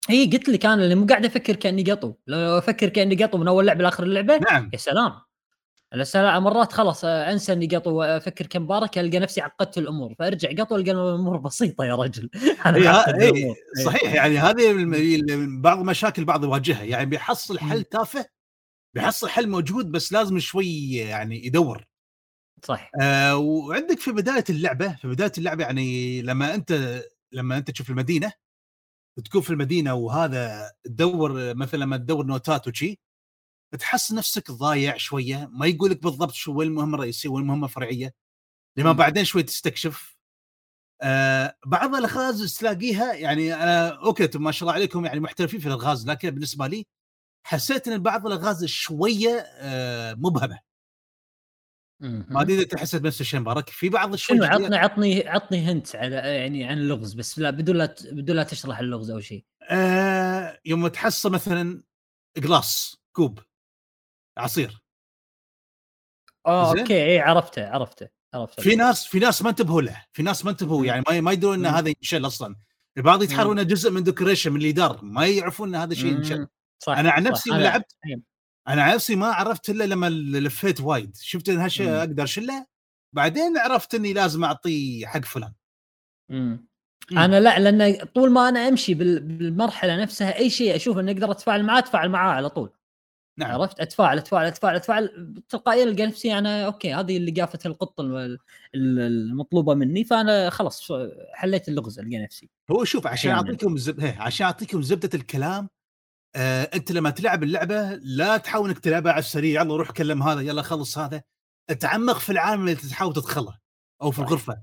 هي 0.09 0.25
قلت 0.25 0.49
لك 0.49 0.65
أنا 0.65 0.83
اللي 0.83 0.95
مو 0.95 1.05
قاعد 1.05 1.25
أفكر 1.25 1.55
كأني 1.55 1.91
قطو. 1.91 2.13
لو 2.27 2.57
أفكر 2.57 2.89
كأني 2.89 3.23
قطو 3.23 3.37
من 3.37 3.47
أول 3.47 3.67
لعبة 3.67 3.83
لآخر 3.83 4.03
اللعبة 4.03 4.37
نعم. 4.37 4.69
يا 4.73 4.77
سلام! 4.77 5.26
السلام 5.93 6.43
مرات 6.43 6.73
خلاص 6.73 7.05
آه، 7.05 7.31
أنسى 7.31 7.53
إني 7.53 7.67
قطو 7.67 7.91
وافكر 7.91 8.45
كمبارك 8.45 8.97
ألقى 8.97 9.19
نفسي 9.19 9.41
عقدت 9.41 9.77
الأمور. 9.77 10.15
فأرجع 10.19 10.49
قطو 10.63 10.75
ألقى 10.75 10.91
الأمور 10.91 11.37
بسيطة 11.37 11.85
يا 11.85 11.95
رجل. 11.95 12.29
أنا 12.65 13.21
إيه،. 13.21 13.53
صحيح 13.85 14.13
يعني 14.13 14.37
هذه 14.37 14.73
بعض 15.61 15.79
المشاكل 15.79 16.25
بعض 16.25 16.43
يواجهها. 16.43 16.83
يعني 16.83 17.05
بيحصل 17.05 17.59
حل. 17.59 17.83
تافه 17.83 18.25
بيحصل 18.93 19.29
حل 19.29 19.49
موجود 19.49 19.91
بس 19.91 20.13
لازم 20.13 20.39
شوي 20.39 20.91
يعني 20.93 21.45
يدور. 21.45 21.87
صح 22.63 22.91
آه 23.01 23.37
وعندك 23.37 23.99
في 23.99 24.11
بداية 24.11 24.43
اللعبة 24.49 24.95
في 24.95 25.07
بداية 25.07 25.31
اللعبة 25.37 25.63
يعني 25.63 26.21
لما 26.21 26.55
أنت 26.55 27.01
لما 27.31 27.57
أنت 27.57 27.71
تشوف 27.71 27.89
المدينة 27.89 28.31
تكون 29.25 29.41
في 29.41 29.49
المدينة 29.49 29.93
وهذا 29.93 30.71
تدور 30.83 31.55
مثلا 31.55 31.79
لما 31.79 31.97
تدور 31.97 32.25
نوتات 32.25 32.67
وشي 32.67 32.99
تحس 33.79 34.11
نفسك 34.11 34.51
ضايع 34.51 34.97
شوية 34.97 35.49
ما 35.51 35.65
يقول 35.65 35.91
لك 35.91 36.03
بالضبط 36.03 36.31
شو 36.31 36.53
وين 36.53 36.67
المهمة 36.67 36.95
الرئيسية 36.95 37.29
وين 37.29 37.41
المهمة 37.41 37.65
الفرعية 37.65 38.13
لما 38.77 38.91
مم. 38.91 38.97
بعدين 38.97 39.25
شوي 39.25 39.43
تستكشف 39.43 40.17
آه 41.01 41.57
بعض 41.65 41.95
الألغاز 41.95 42.57
تلاقيها 42.57 43.13
يعني 43.13 43.53
أنا 43.53 43.89
أوكي 43.89 44.37
ما 44.37 44.51
شاء 44.51 44.61
الله 44.61 44.73
عليكم 44.73 45.05
يعني 45.05 45.19
محترفين 45.19 45.59
في 45.59 45.67
الألغاز 45.67 46.09
لكن 46.09 46.29
بالنسبة 46.29 46.67
لي 46.67 46.85
حسيت 47.45 47.87
إن 47.87 48.03
بعض 48.03 48.27
الألغاز 48.27 48.65
شوية 48.65 49.45
آه 49.59 50.13
مبهمة. 50.13 50.59
ما 51.99 52.41
أدري 52.41 52.55
إذا 52.55 52.63
تحس 52.63 52.95
بنفس 52.95 53.21
الشيء 53.21 53.39
مبارك 53.39 53.69
في 53.69 53.89
بعض 53.89 54.15
شنو 54.15 54.43
الشوي 54.43 54.55
عطني 54.55 54.77
عطني 54.77 55.27
عطني 55.27 55.59
هنت 55.59 55.95
على 55.95 56.15
يعني 56.15 56.63
عن 56.63 56.77
اللغز 56.77 57.13
بس 57.13 57.39
لا 57.39 57.49
بدون 57.49 57.75
لا 57.77 57.95
بدون 58.11 58.35
لا 58.35 58.43
تشرح 58.43 58.79
اللغز 58.79 59.11
أو 59.11 59.19
شيء 59.19 59.45
آه 59.69 60.59
يوم 60.65 60.87
تحصل 60.87 61.31
مثلا 61.31 61.83
glass 62.37 62.97
كوب 63.15 63.39
عصير 64.37 64.81
آه. 66.45 66.69
أوكي 66.79 67.05
اي 67.05 67.19
عرفته 67.19 67.69
عرفته 67.69 68.07
عرفته 68.33 68.63
في 68.63 68.75
ناس 68.75 69.05
في 69.05 69.19
ناس 69.19 69.41
ما 69.41 69.49
انتبهوا 69.49 69.81
له 69.81 70.03
في 70.13 70.23
ناس 70.23 70.45
ما 70.45 70.51
انتبهوا. 70.51 70.85
يعني 70.85 71.03
ما 71.09 71.21
ما 71.21 71.31
يدرون 71.31 71.65
إن. 71.65 71.73
هذا 71.75 71.89
ينشل 71.89 72.25
أصلا 72.27 72.55
البعض 72.97 73.23
يتحرون 73.23 73.59
إنه 73.59 73.67
جزء 73.69 73.91
من 73.91 74.03
decoration 74.03 74.51
من 74.51 74.61
الادار 74.61 74.99
ما 75.03 75.25
يعرفون 75.27 75.75
إن 75.75 75.81
هذا 75.81 75.93
شيء 75.93 76.11
ينشل. 76.11 76.47
صح 76.83 76.97
أنا 76.97 77.11
عن 77.11 77.23
صح. 77.23 77.29
نفسي 77.31 77.49
أنا- 77.49 77.53
لعبت 77.53 77.95
أيوة. 78.05 78.21
أنا 78.67 78.83
عن 78.83 78.95
نفسي 78.95 79.15
ما 79.15 79.27
عرفت 79.27 79.69
إلا 79.69 79.83
لما 79.83 80.09
لفيت 80.09 80.81
وايد 80.81 81.15
شفت 81.17 81.49
إن 81.49 81.57
هالشيء. 81.59 81.89
أقدر 81.89 82.25
شله 82.25 82.65
بعدين 83.15 83.57
عرفت 83.57 83.95
إني 83.95 84.13
لازم 84.13 84.43
اعطيه 84.43 85.05
حق 85.05 85.25
فلان 85.25 85.53
مم. 86.31 86.67
مم. 87.11 87.17
أنا 87.17 87.39
لا 87.39 87.59
لأن 87.59 88.05
طول 88.05 88.31
ما 88.31 88.49
أنا 88.49 88.67
أمشي 88.67 88.93
بال- 88.93 89.19
بالمرحلة 89.19 90.01
نفسها 90.01 90.37
أي 90.37 90.49
شيء 90.49 90.75
أشوف 90.75 90.97
إني 90.97 91.11
أقدر 91.11 91.31
أتفاعل 91.31 91.63
معاه 91.63 91.79
أتفاعل 91.79 92.09
معاه 92.09 92.31
على 92.31 92.49
طول 92.49 92.71
نعم. 93.37 93.51
عرفت؟ 93.61 93.79
أتفاعل 93.79 94.17
أتفاعل 94.17 94.45
أتفاعل 94.45 94.75
أتفاعل. 94.75 95.33
تلقائيا 95.49 95.83
القى 95.83 96.05
نفسي 96.05 96.37
أنا 96.37 96.65
أوكي 96.65 96.93
هذه 96.93 97.17
اللي 97.17 97.31
قافه 97.31 97.59
القط 97.65 97.99
ال- 97.99 98.17
ال- 98.75 98.99
المطلوبة 98.99 99.73
مني 99.73 100.03
فأنا 100.03 100.49
خلاص 100.49 100.87
حليت 101.33 101.69
اللغز 101.69 101.99
القى 101.99 102.17
نفسي. 102.17 102.49
هو 102.71 102.83
شوف 102.83 103.07
عشان. 103.07 103.31
أعطيكم 103.31 103.77
زب... 103.77 103.99
هي، 103.99 104.15
عشان 104.19 104.45
أعطيكم 104.45 104.81
زبدة 104.81 105.09
الكلام 105.13 105.69
آه 106.35 106.63
أنت 106.73 106.91
لما 106.91 107.09
تلعب 107.09 107.43
اللعبة 107.43 107.93
لا 107.93 108.37
تحاول 108.37 108.69
إنك 108.69 108.79
تلعبها 108.79 109.11
على 109.11 109.19
السريع 109.19 109.61
يلا 109.61 109.75
روح 109.75 109.91
كلم 109.91 110.23
هذا 110.23 110.41
يلا 110.41 110.61
خلص 110.61 110.97
هذا. 110.97 111.21
اتعمق 111.69 112.17
في 112.17 112.31
العالم 112.31 112.61
اللي 112.61 112.75
تحاول 112.75 113.13
تدخله 113.13 113.57
أو 114.01 114.11
في. 114.11 114.19
الغرفة 114.19 114.61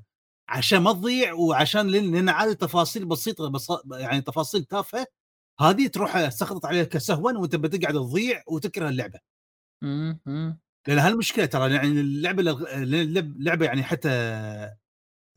عشان 0.49 0.79
ما 0.79 0.93
تضيع 0.93 1.33
وعشان 1.33 1.87
لأن 1.89 2.29
عادي 2.29 2.55
تفاصيل 2.55 3.05
بسيطة 3.05 3.49
بص... 3.49 3.69
يعني 3.93 4.21
تفاصيل 4.21 4.65
تافهة 4.65 5.07
هذه 5.61 5.87
تروح 5.87 6.29
سقطت 6.29 6.65
عليك 6.65 6.99
سهوا 6.99 7.33
وأنت 7.33 7.57
بتقعد 7.57 7.95
تضيع 7.95 8.43
وتكره 8.47 8.89
اللعبة. 8.89 9.19
لأن 10.89 10.99
هالمشكلة 10.99 11.47
ترى 11.47 11.75
يعني 11.75 12.01
اللعبة 12.01 12.43
اللعبه 12.73 13.67
يعني 13.67 13.83
حتى 13.83 14.11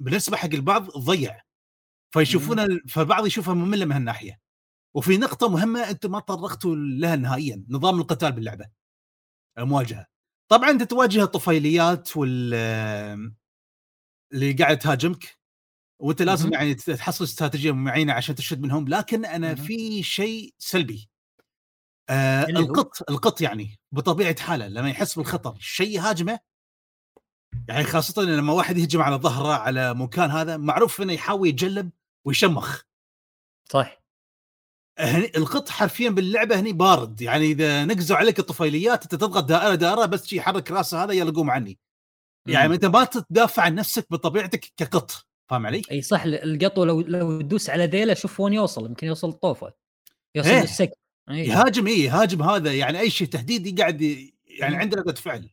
بالنسبة 0.02 0.38
حق 0.38 0.54
البعض 0.54 0.90
تضيع 0.90 1.42
فيشوفون 2.14 2.80
فالبعض 2.88 3.26
يشوفها 3.26 3.54
مملة 3.54 3.86
من 3.86 3.92
هالناحية. 3.92 4.40
وفي 4.96 5.18
نقطة 5.18 5.50
مهمة 5.50 5.90
أنتم 5.90 6.12
ما 6.12 6.20
تطرقتوا 6.20 6.76
لها 6.76 7.16
نهائيا 7.16 7.66
نظام 7.70 8.00
القتال 8.00 8.32
باللعبة. 8.32 8.66
المواجهة. 9.58 10.06
طبعا 10.52 10.70
أنت 10.70 10.84
تواجه 10.84 11.24
الطفيليات 11.24 12.18
وال 12.18 12.54
اللي 14.34 14.54
قاعد 14.54 14.78
تهاجمك. 14.80 15.37
وانت 16.00 16.22
لازم. 16.22 16.54
يعني 16.54 16.74
تحصل 16.74 17.24
استراتيجية 17.24 17.72
معينة 17.72 18.14
عشان 18.14 18.36
تشد 18.36 18.62
منهم 18.62 18.88
لكن 18.88 19.26
أنا. 19.26 19.56
في 19.56 20.04
شيء 20.04 20.54
سلبي 20.58 21.10
آه؟ 22.10 22.44
القط 22.44 23.10
القط 23.10 23.42
يعني 23.42 23.80
بطبيعة 23.92 24.42
حاله 24.42 24.68
لما 24.68 24.90
يحس 24.90 25.16
بالخطر 25.16 25.58
شيء 25.60 25.90
يهاجمه 25.90 26.40
يعني 27.68 27.84
خاصه 27.84 28.22
لما 28.22 28.54
واحد 28.54 28.78
يهجم 28.78 29.02
على 29.02 29.16
ظهره 29.16 29.54
على 29.54 29.94
مكان 29.94 30.32
هذا 30.32 30.58
معروف 30.58 31.02
إنه 31.02 31.14
يحاول 31.14 31.48
يتجلب 31.48 31.90
ويشمخ 32.26 32.82
صح 33.70 34.02
هني 35.00 35.32
القط 35.38 35.70
حرفيا 35.70 36.10
باللعبة 36.10 36.60
هني 36.60 36.74
بارد 36.74 37.22
يعني 37.22 37.46
إذا 37.46 37.86
نقزوا 37.86 38.18
عليك 38.18 38.40
الطفيليات 38.40 39.04
أنت 39.04 39.16
تضغط 39.16 39.44
دائرة 39.44 39.76
دائرة 39.76 40.06
بس 40.06 40.26
شي 40.26 40.38
يحرك 40.38 40.72
راسه 40.72 41.04
هذا 41.04 41.14
يلا 41.14 41.32
قوم 41.32 41.52
عني 41.52 41.80
يعني. 42.48 42.74
انت 42.74 42.86
ما 42.86 43.04
تدافع 43.04 43.64
عن 43.64 43.76
نفسك 43.76 44.08
بطبيعتك 44.12 44.66
كقط 44.78 45.27
فاهم 45.50 45.66
علي؟ 45.66 45.82
إي 45.92 46.02
صح 46.02 46.24
القطو 46.24 46.84
لو 46.84 47.02
لو 47.02 47.42
تدوس 47.42 47.70
على 47.70 47.86
ذيله 47.86 48.14
شوف 48.14 48.40
وين 48.40 48.54
يوصل 48.54 48.86
يمكن 48.86 49.08
يوصل 49.08 49.30
الطوفه 49.30 49.74
يوصل 50.36 50.50
إيه. 50.50 50.62
للسك 50.62 50.92
إيه. 51.30 51.50
يهاجم 51.50 51.88
إيه 51.88 52.06
يهاجم 52.06 52.44
هذا 52.44 52.74
يعني 52.74 53.00
أي 53.00 53.10
شيء 53.10 53.28
تهديدي 53.28 53.72
قاعد 53.82 54.02
ي- 54.02 54.34
يعني. 54.46 54.76
عنده 54.76 54.98
رده 55.02 55.14
فعل 55.14 55.50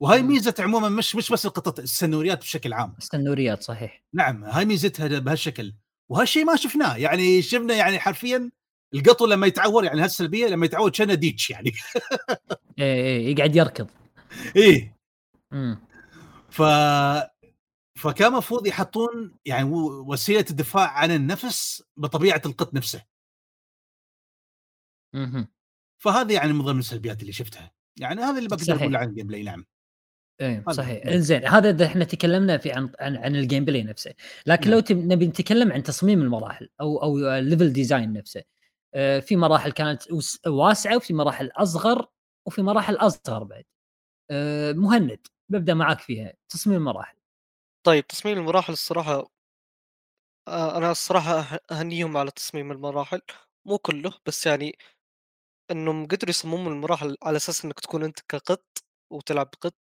وهاي. 0.00 0.22
ميزة 0.22 0.54
عموما 0.58 0.88
مش 0.88 1.16
مش 1.16 1.32
بس 1.32 1.46
القطط 1.46 1.78
السنوريات 1.78 2.38
بشكل 2.38 2.72
عام 2.72 2.94
السنوريات 2.98 3.62
صحيح 3.62 4.02
نعم 4.14 4.44
هاي 4.44 4.64
ميزتها 4.64 5.18
بهالشكل 5.18 5.74
وهالشيء 6.08 6.44
ما 6.44 6.56
شفناه 6.56 6.96
يعني 6.96 7.42
شفنا 7.42 7.74
يعني 7.74 7.98
حرفيا 7.98 8.50
القطو 8.94 9.26
لما 9.26 9.46
يتعور 9.46 9.84
يعني 9.84 10.02
هالسلبية 10.02 10.46
لما 10.46 10.66
يتعور 10.66 10.90
كأنه 10.90 11.14
glitch 11.14 11.50
يعني 11.50 11.72
إي 12.78 12.84
إي 13.16 13.32
يقعد 13.32 13.56
يركض 13.56 13.86
إيه 14.56 14.96
مم. 15.52 15.78
ف 16.50 16.62
فكان 17.96 18.32
المفروض 18.32 18.66
يحطون 18.66 19.38
يعني 19.44 19.64
وسيلة 20.06 20.44
الدفاع 20.50 20.90
عن 20.90 21.10
النفس 21.10 21.82
بطبيعة 21.96 22.42
القط 22.46 22.74
نفسه 22.74 23.04
مهم. 25.14 25.48
فهذه 26.02 26.32
يعني 26.34 26.52
من 26.52 26.64
ضمن 26.64 26.78
السلبيات 26.78 27.20
اللي 27.20 27.32
شفتها 27.32 27.72
يعني 28.00 28.20
هذا 28.20 28.38
اللي 28.38 28.48
بقدر 28.48 28.64
صحيح. 28.64 28.82
أقول 28.82 28.96
عن 28.96 29.08
ال 29.08 29.26
gameplay 29.26 29.42
نعم 29.42 29.66
إيه. 30.40 30.64
صحيح 30.70 31.06
إنزين 31.06 31.44
هذا 31.46 31.86
إحنا 31.86 32.04
تكلمنا 32.04 32.58
في 32.58 32.72
عن 32.72 32.92
عن, 33.00 33.16
عن 33.16 33.36
ال 33.36 33.64
gameplay 33.64 33.82
نفسه 33.82 34.14
لكن 34.46 34.70
نعم. 34.70 34.74
لو 34.74 34.80
تب- 34.80 35.12
نبي 35.12 35.26
نتكلم 35.26 35.72
عن 35.72 35.82
تصميم 35.82 36.22
المراحل 36.22 36.68
أو 36.80 37.02
أو 37.02 37.18
ال 37.18 37.27
level 37.27 37.72
design 37.72 38.12
نفسه 38.12 38.42
آه، 38.94 39.20
في 39.20 39.36
مراحل 39.36 39.72
كانت 39.72 40.02
واسعة 40.46 40.96
وفي 40.96 41.14
مراحل 41.14 41.50
أصغر 41.54 42.06
وفي 42.46 42.62
مراحل 42.62 42.94
أصغر 42.96 43.44
بعد 43.44 43.64
آه، 44.30 44.72
مهند 44.72 45.26
ببدأ 45.48 45.74
معاك 45.74 46.00
فيها 46.00 46.32
تصميم 46.48 46.76
المراحل 46.76 47.15
طيب 47.86 48.06
تصميم 48.06 48.38
المراحل 48.38 48.72
الصراحة 48.72 49.28
آه، 50.48 50.76
أنا 50.78 50.90
الصراحة 50.90 51.42
أه- 51.42 51.58
أهنيهم 51.72 52.16
على 52.16 52.30
تصميم 52.30 52.72
المراحل 52.72 53.20
مو 53.66 53.78
كله 53.78 54.12
بس 54.26 54.46
يعني 54.46 54.78
إنهم 55.70 56.06
قدروا 56.08 56.30
يصممون 56.30 56.72
المراحل 56.72 57.16
على 57.24 57.36
أساس 57.36 57.64
إنك 57.64 57.80
تكون 57.80 58.04
أنت 58.04 58.20
كقط 58.28 58.64
وتلعب 59.12 59.46
بقط 59.52 59.74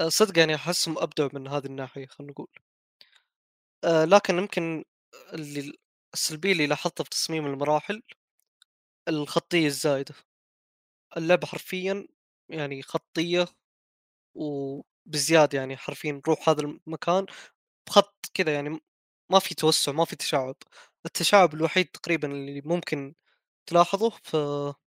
آه، 0.00 0.08
صدق 0.08 0.38
يعني 0.38 0.54
أحسهم 0.54 0.98
أبدعوا 0.98 1.30
من 1.32 1.48
هذه 1.48 1.66
الناحية 1.66 2.06
خلينا 2.06 2.32
نقول. 2.32 2.48
لكن 4.04 4.38
يمكن 4.38 4.84
اللي 5.34 5.72
اللي 6.52 6.66
لاحظتها 6.66 7.04
في 7.04 7.10
تصميم 7.10 7.46
المراحل 7.46 8.02
الخطية 9.08 9.66
الزايدة. 9.66 10.14
اللعبة 11.16 11.46
حرفيا 11.46 12.06
يعني 12.50 12.82
خطية 12.82 13.46
وبزيادة 15.06 15.58
يعني 15.58 15.76
حرفيا 15.76 16.22
روح 16.28 16.48
هذا 16.48 16.60
المكان 16.62 17.26
بخط 17.88 18.26
كذا 18.34 18.54
يعني 18.54 18.80
ما 19.32 19.38
في 19.38 19.54
توسع 19.54 19.92
ما 19.92 20.04
في 20.04 20.16
تشعب. 20.16 20.56
التشعب 21.06 21.54
الوحيد 21.54 21.86
تقريبا 21.86 22.32
اللي 22.32 22.62
ممكن 22.64 23.14
تلاحظه 23.66 24.10
في 24.10 24.30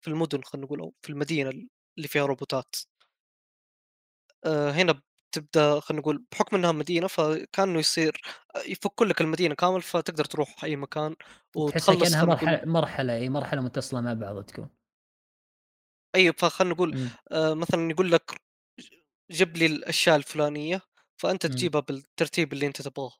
في 0.01 0.07
المدن 0.09 0.41
خلينا 0.43 0.65
نقول 0.65 0.79
أو 0.81 0.93
في 1.01 1.09
المدينة 1.09 1.49
اللي 1.97 2.07
فيها 2.07 2.25
روبوتات. 2.25 2.75
آه، 4.45 4.71
هنا 4.71 5.01
تبدا 5.31 5.79
خلينا 5.79 6.01
نقول 6.01 6.25
بحكم 6.31 6.55
إنها 6.55 6.71
مدينة 6.71 7.07
فكأنه 7.07 7.79
يصير 7.79 8.21
يفك 8.67 9.01
لك 9.01 9.21
المدينة 9.21 9.55
كامل 9.55 9.81
فتقدر 9.81 10.25
تروح 10.25 10.63
أي 10.63 10.75
مكان 10.75 11.15
وتخلص 11.55 12.03
كأنها 12.03 12.25
مرحلة 12.25 12.61
مرحلة 12.65 13.13
أي 13.15 13.29
مرحلة 13.29 13.61
متصلة 13.61 14.01
مع 14.01 14.13
بعض 14.13 14.43
تكون. 14.43 14.69
اي 16.15 16.33
فخلينا 16.33 16.73
نقول. 16.73 17.09
آه، 17.31 17.53
مثلا 17.53 17.91
يقول 17.91 18.11
لك 18.11 18.31
جيب 19.31 19.57
لي 19.57 19.65
الأشياء 19.65 20.15
الفلانية 20.15 20.81
فأنت 21.17 21.45
مم. 21.45 21.51
تجيبها 21.55 21.81
بالترتيب 21.81 22.53
اللي 22.53 22.67
أنت 22.67 22.81
تبغاه 22.81 23.13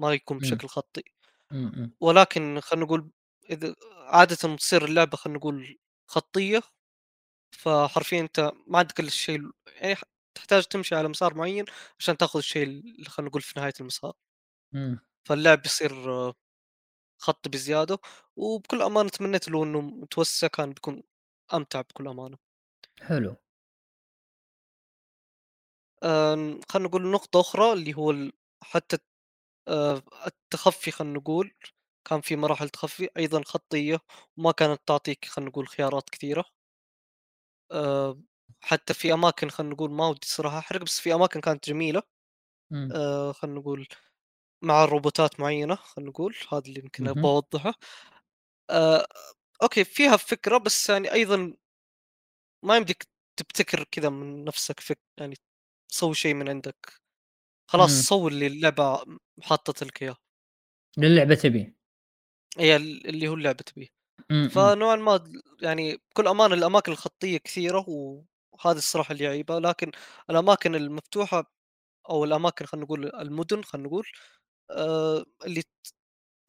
ما 0.00 0.12
يكون 0.14 0.38
مم. 0.38 0.42
بشكل 0.42 0.68
خطي 0.68 1.02
مم. 1.52 1.72
مم. 1.76 1.92
ولكن 2.00 2.60
خلينا 2.60 2.86
نقول 2.86 3.10
إذا 3.50 3.74
عاده 4.08 4.36
تصير 4.56 4.84
اللعبة 4.84 5.16
خلينا 5.16 5.38
نقول 5.38 5.78
خطية 6.10 6.62
فحرفيا 7.54 8.20
أنت 8.20 8.52
ما 8.66 8.78
عندك 8.78 9.00
إلا 9.00 9.08
الشيء 9.08 9.36
ال- 9.40 9.52
يعني 9.68 9.96
تحتاج 10.36 10.64
تمشي 10.64 10.94
على 10.94 11.08
مسار 11.08 11.34
معين 11.34 11.64
عشان 12.00 12.16
تاخذ 12.16 12.38
الشيء 12.38 12.64
اللي 12.64 13.04
خلينا 13.10 13.28
نقول 13.30 13.42
في 13.42 13.60
نهاية 13.60 13.74
المسار. 13.80 14.14
فاللعب 15.28 15.62
بيصير 15.62 15.92
خط 17.18 17.48
بزيادة 17.48 17.98
وبكل 18.36 18.82
أمانة 18.82 19.08
تمنيت 19.08 19.48
لو 19.48 19.64
إنه 19.64 19.80
متوسع 19.80 20.46
كان 20.48 20.70
بيكون 20.72 21.02
أمتع 21.54 21.80
بكل 21.80 22.08
أمانة 22.08 22.38
حلو 23.06 23.36
خلينا 26.68 26.88
نقول 26.88 27.06
نقطة 27.10 27.40
أخرى 27.40 27.72
اللي 27.72 27.94
هو 27.94 28.10
ال- 28.10 28.32
حتى 28.64 28.98
آه، 29.68 30.02
التخفي 30.28 30.90
خلينا 30.90 31.14
نقول 31.18 31.54
كان 32.08 32.20
في 32.20 32.36
مراحل 32.36 32.70
تخفي 32.70 33.08
أيضا 33.18 33.42
خطية 33.46 34.00
وما 34.38 34.52
كانت 34.52 34.80
تعطيك 34.86 35.24
خلينا 35.26 35.50
نقول 35.50 35.68
خيارات 35.68 36.10
كثيرة. 36.10 36.44
آه، 37.72 38.20
حتى 38.60 38.94
في 38.94 39.12
أماكن 39.12 39.48
خلينا 39.50 39.72
نقول 39.74 39.90
ما 39.92 40.08
ودي 40.08 40.20
صراحة 40.26 40.58
أحرق 40.58 40.82
بس 40.82 41.00
في 41.00 41.14
أماكن 41.14 41.40
كانت 41.40 41.68
جميلة. 41.68 42.02
مم. 42.70 42.96
آه، 42.96 43.32
خلينا 43.32 43.60
نقول 43.60 43.88
مع 44.64 44.84
روبوتات 44.84 45.40
معينة 45.40 45.74
خلينا 45.76 46.10
نقول 46.10 46.36
هذا 46.52 46.62
اللي 46.68 46.80
يمكن 46.80 47.08
اوضحه 47.24 47.74
آه، 48.70 49.06
أوكي 49.62 49.84
فيها 49.84 50.16
فكرة 50.16 50.58
بس 50.58 50.90
يعني 50.90 51.12
أيضا 51.12 51.54
ما 52.64 52.76
يمديك 52.76 53.06
تبتكر 53.38 53.84
كذا 53.84 54.08
من 54.08 54.44
نفسك 54.44 54.80
فك 54.80 55.00
يعني 55.20 55.34
سوي 55.88 56.14
شيء 56.14 56.34
من 56.34 56.48
عندك. 56.48 57.06
خلاص 57.70 57.92
إمم. 57.92 58.02
سوي 58.02 58.30
اللي 58.30 58.46
اللعبه 58.46 59.04
حاطت 59.42 59.82
لك 59.84 60.02
اياه 60.02 60.16
للعبة 60.98 61.34
تبيه 61.34 61.76
هي 62.58 62.76
ال- 62.76 63.06
اللي 63.08 63.28
هو 63.28 63.34
اللعبة 63.34 63.58
تبيه 63.64 63.88
إمم، 64.30 64.40
إمم. 64.40 64.48
فنوعا 64.48 64.96
ما 64.96 65.32
يعني 65.62 65.96
بكل 65.96 66.28
أمانة 66.28 66.54
الأماكن 66.54 66.92
الخطية 66.92 67.38
كثيرة 67.38 67.84
وهذا 67.88 68.78
الصراحة 68.78 69.12
اللي 69.12 69.24
يعيبها 69.24 69.60
لكن 69.60 69.92
الأماكن 70.30 70.74
المفتوحة 70.74 71.52
أو 72.10 72.24
الأماكن 72.24 72.66
خلينا 72.66 72.84
نقول 72.86 73.06
المدن 73.14 73.62
خلينا 73.62 73.88
نقول 73.88 74.06
آه 74.70 75.24
اللي 75.46 75.62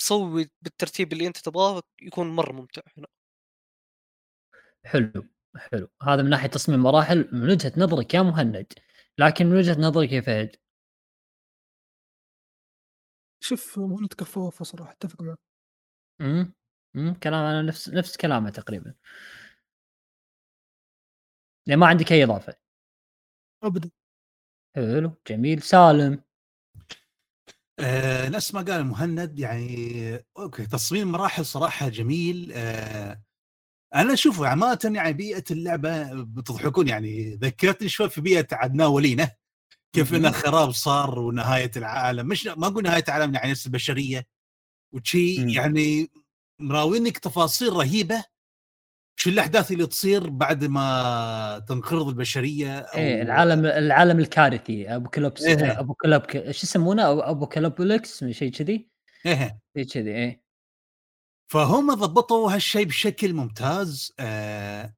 تسوي 0.02 0.50
بالترتيب 0.62 1.14
اللي 1.14 1.28
أنت 1.28 1.38
تبغاه 1.38 1.84
يكون 2.02 2.28
مرة 2.30 2.52
ممتع 2.54 2.82
هنا. 2.98 3.08
حلو 4.86 5.28
حلو. 5.58 5.88
هذا 6.04 6.22
من 6.24 6.30
ناحية 6.30 6.48
تصميم 6.48 6.80
مراحل 6.80 7.30
من 7.32 7.50
وجهة 7.50 7.74
نظرك 7.78 8.14
يا 8.14 8.22
مهند 8.22 8.68
لكن 9.20 9.46
من 9.48 9.58
وجهة 9.58 9.82
نظرك 9.82 10.12
يا 10.12 10.22
فهد؟ 10.22 10.56
شوف 13.40 13.80
مهند 13.80 14.14
كفوفه 14.14 14.66
صراحة 14.66 14.92
أتفق 14.92 15.22
معك. 15.22 15.38
إمم 16.22 16.54
إمم 16.96 17.14
كلام 17.14 17.44
أنا 17.46 17.62
نفس 17.62 17.90
نفس 17.90 18.18
كلامه 18.18 18.50
تقريبا. 18.50 18.94
يعني 21.68 21.80
ما 21.82 21.88
عندك 21.88 22.12
أي 22.12 22.24
إضافة؟ 22.24 22.56
ابدا. 23.64 23.90
حلو 24.76 25.12
جميل 25.28 25.62
سالم. 25.62 26.24
آه 27.80 28.30
نفس 28.30 28.54
ما 28.54 28.62
قال 28.62 28.84
مهند 28.84 29.40
يعني 29.40 30.26
أوكي 30.38 30.66
تصميم 30.66 31.12
مراحل 31.12 31.46
صراحة 31.46 31.90
جميل 31.90 32.52
آه 32.56 33.24
أنا 33.96 34.14
أشوف 34.14 34.42
عامه 34.42 34.80
يعني 34.96 35.14
بيئة 35.14 35.44
اللعبة 35.52 36.14
بتضحكون 36.24 36.88
يعني 36.88 37.36
ذكرتني 37.36 37.90
شوي 37.90 38.10
في 38.10 38.22
بيئة 38.22 38.48
عدنان 38.52 38.88
ولينة 38.88 39.32
كيف 39.94 40.12
مهم. 40.12 40.26
انه 40.26 40.32
خراب 40.32 40.72
صار 40.72 41.20
ونهاية 41.20 41.72
العالم 41.78 42.28
مش 42.28 42.48
ما 42.48 42.68
أقول 42.68 42.84
نهاية 42.84 43.04
العالم 43.08 43.36
يعني 43.36 43.52
نفس 43.52 43.66
البشرية 43.66 44.28
وشي. 44.94 45.54
يعني 45.54 46.12
مراوينك 46.62 47.18
تفاصيل 47.18 47.74
رهيبة 47.74 48.24
شو 49.20 49.30
الأحداث 49.30 49.72
اللي 49.72 49.86
تصير 49.88 50.30
بعد 50.30 50.66
ما 50.66 51.66
تنقرض 51.68 52.08
البشرية 52.08 52.80
أو 52.80 52.98
إيه 53.00 53.22
العالم 53.22 53.66
العالم 53.66 54.20
الكارثي 54.20 54.96
apocalypse 54.96 55.44
إيه. 55.44 55.80
apocalyp 55.80 56.32
شو 56.32 56.38
يسمونه 56.48 57.04
أو- 57.04 57.28
apocalypse 57.28 58.24
شيء 58.26 58.52
كذي 58.52 58.90
إيه. 59.26 59.60
شيء 59.78 59.86
كذي 59.86 60.12
إيه 60.16 60.47
فهم 61.52 61.94
ضبطوا 61.94 62.52
هالشيء 62.54 62.86
بشكل 62.86 63.34
ممتاز 63.34 64.14
آه 64.20 64.94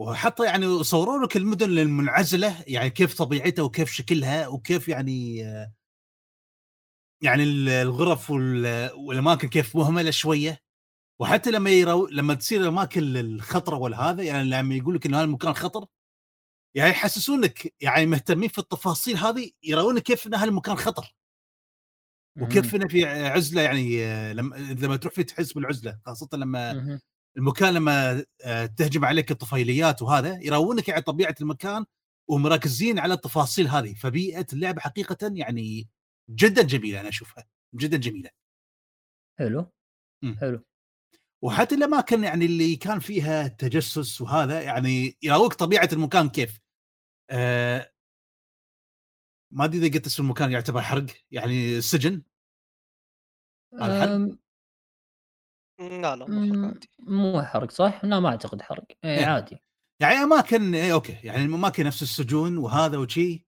وحتى 0.00 0.44
يعني 0.44 0.84
صوروا 0.84 1.24
لك 1.24 1.36
المدن 1.36 1.78
المنعزلة 1.78 2.64
يعني 2.66 2.90
كيف 2.90 3.14
طبيعتها 3.18 3.62
وكيف 3.62 3.90
شكلها 3.92 4.48
وكيف 4.48 4.88
يعني 4.88 5.44
آه 5.46 5.72
يعني 7.22 7.42
ال- 7.42 7.68
الغرف 7.68 8.30
وال- 8.30 8.92
والأماكن 8.94 9.48
كيف 9.48 9.76
مهملة 9.76 10.10
شوية. 10.10 10.60
وحتى 11.20 11.50
لما 11.50 11.70
يرو 11.70 12.06
لما 12.06 12.34
تصير 12.34 12.60
الأماكن 12.60 13.16
الخطره 13.16 13.76
والهذا 13.76 14.22
يعني 14.22 14.44
لما 14.50 14.74
يقول 14.74 14.94
لك 14.94 15.06
إنه 15.06 15.16
هذا 15.18 15.24
المكان 15.24 15.54
خطر 15.54 15.86
يعني 16.76 16.90
يحسسونك 16.90 17.74
يعني 17.80 18.06
مهتمين 18.06 18.48
في 18.48 18.58
التفاصيل 18.58 19.16
هذه 19.16 19.50
يرونك 19.62 20.02
كيف 20.02 20.26
إن 20.26 20.34
هالمكان 20.34 20.76
خطر. 20.76 21.14
وكيف 22.40 22.74
إنه 22.74 22.88
في 22.88 23.04
عزلة 23.06 23.62
يعني 23.62 24.04
آه، 24.04 24.32
لما 24.32 24.56
لما 24.56 24.96
تروح 24.96 25.14
فيه 25.14 25.22
تحس 25.22 25.52
بالعزلة 25.52 25.98
خاصه 26.06 26.28
لما. 26.32 27.00
المكان 27.36 27.74
لما 27.74 28.24
آه، 28.44 28.66
تهجم 28.66 29.04
عليك 29.04 29.30
الطفيليات 29.30 30.02
وهذا 30.02 30.38
يرونك 30.42 30.88
يعني 30.88 31.02
طبيعة 31.02 31.34
المكان 31.40 31.84
ومركزين 32.28 32.98
على 32.98 33.14
التفاصيل 33.14 33.68
هذه. 33.68 33.94
فبيئة 33.94 34.46
اللعبه 34.52 34.80
حقيقه 34.80 35.32
يعني 35.34 35.88
جدا 36.30 36.62
جميلة 36.62 37.00
أنا 37.00 37.08
أشوفها 37.08 37.44
جدا 37.74 37.96
جميلة. 37.96 38.30
حلو. 39.38 39.72
حلو. 40.40 40.64
وحتى 41.42 41.74
الأماكن 41.74 42.24
يعني 42.24 42.44
اللي 42.44 42.76
كان 42.76 42.98
فيها 42.98 43.48
تجسس 43.48 44.20
وهذا 44.20 44.62
يعني 44.62 45.16
يراوك 45.22 45.54
طبيعة 45.54 45.88
المكان 45.92 46.28
كيف؟ 46.28 46.60
آه 47.30 47.92
ما 49.50 49.64
أدري 49.64 49.78
إذا 49.86 49.94
قلت 49.94 50.06
اسم 50.06 50.22
المكان 50.22 50.52
يعتبر 50.52 50.82
حرق 50.82 51.06
يعني 51.30 51.78
السجن 51.78 52.22
الحرق؟ 53.74 54.38
لا 55.80 56.16
لا 56.16 56.26
فرق 56.26 56.58
عادي 56.64 56.90
مو 56.98 57.42
حرق 57.42 57.70
صح؟ 57.70 58.04
لا 58.04 58.20
ما 58.20 58.28
أعتقد 58.28 58.62
حرق 58.62 58.84
إيه 59.04 59.18
إيه. 59.18 59.26
عادي 59.26 59.58
يعني 60.00 60.14
أماكن 60.14 60.74
إيه 60.74 60.92
أوكي 60.92 61.12
يعني 61.12 61.44
اماكن 61.44 61.84
نفس 61.86 62.02
السجون 62.02 62.58
وهذا 62.58 62.98
وشي 62.98 63.46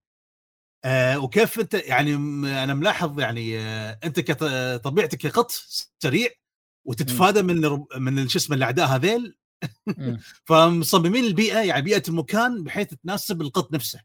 آه 0.85 1.19
وكيف 1.19 1.61
أنت 1.61 1.75
يعني 1.75 2.17
م- 2.17 2.45
أنا 2.45 2.75
ملاحظ 2.75 3.21
يعني 3.21 3.59
آه 3.59 3.99
أنت 4.05 4.21
كطبيعتك 4.21 5.19
كقط 5.19 5.51
سريع 5.99 6.29
وتتفادى 6.87 7.43
من 7.43 7.85
من 7.97 8.29
شو 8.29 8.39
اسمه 8.39 8.57
الاعداء 8.57 8.87
هذيل 8.87 9.37
مم. 9.87 10.19
فمصممين 10.49 11.25
البيئة 11.25 11.59
يعني 11.59 11.83
بيئة 11.83 12.03
المكان 12.09 12.65
بحيث 12.65 12.95
تناسب 12.95 13.43
القط 13.43 13.73
نفسه. 13.73 14.01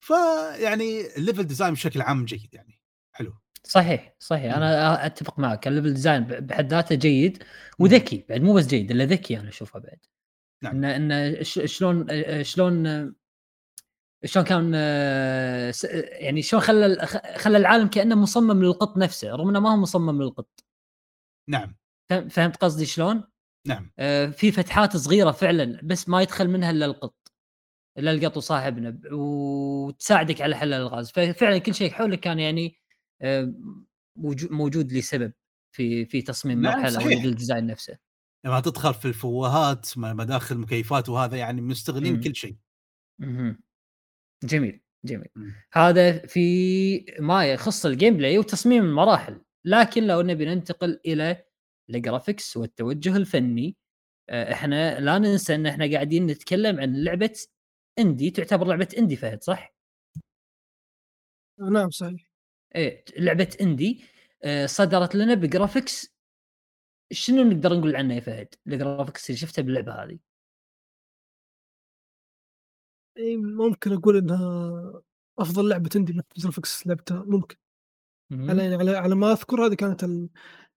فيعني 0.00 1.16
ال 1.16 1.21
level 1.21 1.44
design 1.44 1.72
بشكل 1.74 2.02
عام 2.02 2.24
جيد 2.24 2.54
يعني. 2.54 2.80
حلو. 3.12 3.34
صحيح 3.64 4.14
صحيح. 4.18 4.54
أنا 4.54 5.06
أتفق 5.06 5.38
معك. 5.38 5.68
ال 5.68 5.72
level 5.72 5.94
design 5.94 6.24
بحد 6.24 6.70
ذاته 6.70 6.94
جيد 6.94 7.42
وذكي 7.78 8.24
بعد 8.28 8.40
مو 8.40 8.54
بس 8.54 8.66
جيد 8.66 8.90
إلا 8.90 9.04
ذكي 9.04 9.38
أنا 9.40 9.48
اشوفه 9.48 9.78
بعد. 9.80 9.98
نعم. 10.62 10.84
ان 10.84 11.12
إن 11.12 11.44
شلون 11.44 12.06
شلون 12.42 12.84
شلون 14.24 14.44
كان 14.44 14.74
يعني 16.20 16.42
شلون 16.42 16.62
خلى 16.62 17.06
خلى 17.36 17.56
العالم 17.58 17.88
كأنه 17.88 18.14
مصمم 18.14 18.62
للقط 18.64 18.96
نفسه 18.96 19.28
رغم 19.30 19.48
إنه 19.48 19.60
ما 19.60 19.72
هو 19.72 19.76
مصمم 19.76 20.22
للقط. 20.22 20.48
نعم. 21.48 21.76
فهم- 22.10 22.28
فهمت 22.28 22.56
قصدي 22.56 22.86
شلون؟ 22.86 23.24
نعم. 23.66 23.90
آه، 23.98 24.26
في 24.26 24.52
فتحات 24.52 24.96
صغيرة 24.96 25.30
فعلا 25.30 25.80
بس 25.82 26.08
ما 26.08 26.22
يدخل 26.22 26.48
منها 26.48 26.70
إلا 26.70 26.86
القط. 26.86 27.14
إلا 27.98 28.10
القط 28.10 28.36
وصاحبنا 28.36 29.00
وتساعدك 29.12 30.40
على 30.40 30.56
حل 30.56 30.68
الألغاز 30.74 31.10
ففعلا 31.10 31.58
كل 31.58 31.74
شيء 31.74 31.90
حولك 31.90 32.20
كان 32.20 32.38
يعني 32.38 32.76
آه، 33.22 33.54
موجو- 34.18 34.50
موجود 34.52 34.92
لسبب 34.92 35.32
في 35.76 36.04
في 36.06 36.22
تصميم 36.22 36.62
نعم، 36.62 36.72
مرحلة 36.72 36.96
أو 36.96 37.00
صحيح. 37.00 37.06
ال 37.18 37.21
level 37.21 37.34
design 37.34 37.66
نفسه 37.66 37.98
لما 38.46 38.60
تدخل 38.60 38.94
في 38.94 39.04
الفوهات 39.08 39.98
مداخل 39.98 40.54
المكيفات 40.54 41.08
وهذا 41.08 41.36
يعني 41.36 41.60
مستغلين 41.60 42.14
مم. 42.14 42.20
كل 42.20 42.34
شيء. 42.36 42.56
جميل 44.44 44.80
جميل 45.04 45.28
مم. 45.36 45.52
هذا 45.72 46.26
في 46.26 47.16
ما 47.20 47.46
يخص 47.52 47.86
ال 47.86 48.16
gameplay 48.16 48.38
وتصميم 48.38 48.82
المراحل 48.84 49.40
لكن 49.64 50.06
لو 50.06 50.20
نبي 50.22 50.44
ننتقل 50.44 51.00
إلى 51.06 51.44
ال 51.90 51.97
graphics 51.97 52.56
والتوجه 52.56 53.16
الفني 53.16 53.76
آه، 54.30 54.52
إحنا 54.52 55.00
لا 55.00 55.18
ننسى 55.18 55.54
إن 55.54 55.66
إحنا 55.66 55.90
قاعدين 55.92 56.26
نتكلم 56.26 56.80
عن 56.80 57.04
لعبة 57.04 57.34
indie 57.98 58.30
تعتبر 58.30 58.66
لعبة 58.66 58.88
indie 58.98 59.16
فهد 59.16 59.42
صح؟ 59.42 59.74
نعم 61.58 61.90
صحيح. 61.90 62.30
إيه 62.74 63.04
لعبة 63.18 63.56
indie 63.60 64.04
آه، 64.44 64.66
صدرت 64.66 65.14
لنا 65.14 65.34
ب 65.34 65.42
graphics. 65.42 66.14
شنو 67.12 67.42
نقدر 67.42 67.78
نقول 67.78 67.96
عنه 67.96 68.14
يا 68.14 68.20
فهد؟ 68.20 68.54
ال 68.66 68.73
graphics 68.73 69.30
اللي 69.30 69.38
شفته 69.38 69.62
باللعبة 69.62 69.92
هذه. 69.92 70.18
إي 73.18 73.36
ممكن 73.36 73.92
أقول 73.92 74.16
إنها 74.16 75.02
أفضل 75.38 75.68
لعبة 75.68 75.90
indie 75.96 76.12
من 76.12 76.22
graphics 76.36 76.86
لعبتها 76.86 77.24
ممكن. 77.26 77.56
مهم. 78.30 78.50
على 78.50 78.62
يعني 78.62 78.74
على, 78.74 78.96
على 78.96 79.14
ما 79.14 79.32
أذكر 79.32 79.66
هذه 79.66 79.74
كانت 79.74 80.04
ال... 80.04 80.28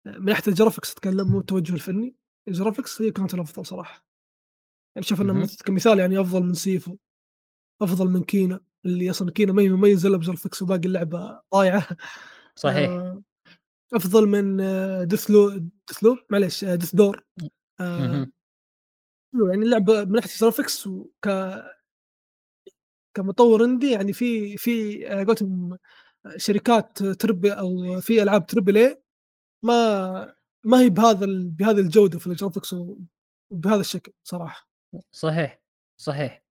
من 0.06 0.26
ناحية 0.26 0.44
ال 0.48 0.52
graphics 0.52 0.92
أتكلم 0.92 1.32
مو 1.32 1.40
التوجه 1.40 1.74
الفني. 1.74 2.16
ال 2.48 2.54
graphics 2.54 3.02
هي 3.02 3.12
كانت 3.12 3.34
الأفضل 3.34 3.66
صراحة. 3.66 4.06
يعني 4.96 5.08
شوف 5.08 5.22
انه 5.22 5.48
كمثال 5.66 6.00
يعني 6.00 6.22
أفضل 6.22 6.44
من 6.44 6.54
Sifu. 6.54 6.98
أفضل 7.82 8.08
من 8.10 8.24
Kena 8.24 8.60
اللي 8.86 9.10
أصلا 9.10 9.32
Kena 9.32 9.54
ما 9.54 9.62
هي 9.62 9.70
مميز 9.70 10.06
الا 10.06 10.18
ب 10.18 10.22
graphics 10.22 10.62
وباقي 10.62 10.86
اللعبة 10.86 11.42
ضايعه 11.54 11.88
صحيح. 12.56 12.90
آه، 12.90 13.22
أفضل 13.94 14.28
من 14.28 14.62
آه، 14.62 15.04
Deathloop 15.04 15.50
Deathloop؟ 15.88 16.18
معليش 16.30 16.64
آه، 16.64 16.76
Death's 16.76 16.96
Door. 16.96 17.24
يعني 19.34 19.66
اللعبة 19.66 20.04
من 20.04 20.12
ناحية 20.12 20.30
graphics 20.38 20.88
وك 20.88 21.28
كمطور 23.14 23.66
indie 23.66 23.92
يعني 23.92 24.14
في 24.14 24.58
في 24.58 25.06
قولتهم 25.08 25.78
شركات 26.38 27.04
triple 27.04 27.45
A 27.45 27.52
أو 27.52 28.02
في 28.02 28.24
ألعاب 28.24 28.46
triple 28.46 28.78
A 28.78 29.04
ما 29.64 30.36
ما 30.66 30.80
هي 30.82 30.90
بهذا 30.90 31.26
بهذه 31.30 31.80
الجودة 31.80 32.20
في 32.20 32.28
ال 32.28 32.33
graphics 32.33 32.76
وبهذا 33.52 33.82
الشكل 33.82 34.12
صراحة. 34.24 34.70
صحيح 35.12 35.62
صحيح. 35.98 36.44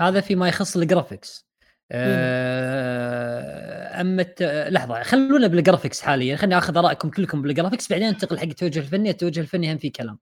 هذا 0.00 0.20
فيما 0.20 0.48
يخص 0.48 0.76
ال 0.76 0.84
graphics 0.84 1.46
نعم. 1.92 2.02
آه، 2.02 4.00
أما 4.00 4.22
الت... 4.22 4.42
لحظة 4.42 5.02
خلونا 5.02 5.46
بال 5.46 5.57
graphics 5.57 6.00
حاليا 6.00 6.36
خليني 6.36 6.58
آخذ 6.58 6.76
آرائكم 6.76 7.10
كلكم 7.10 7.42
بال 7.42 7.52
graphics 7.52 7.90
بعدين 7.90 8.06
انتقل 8.06 8.38
حق 8.38 8.44
التوجه 8.44 8.78
الفني 8.78 9.10
التوجه 9.10 9.40
الفني 9.40 9.72
هم 9.72 9.78
في 9.78 9.90
كلام. 9.90 10.18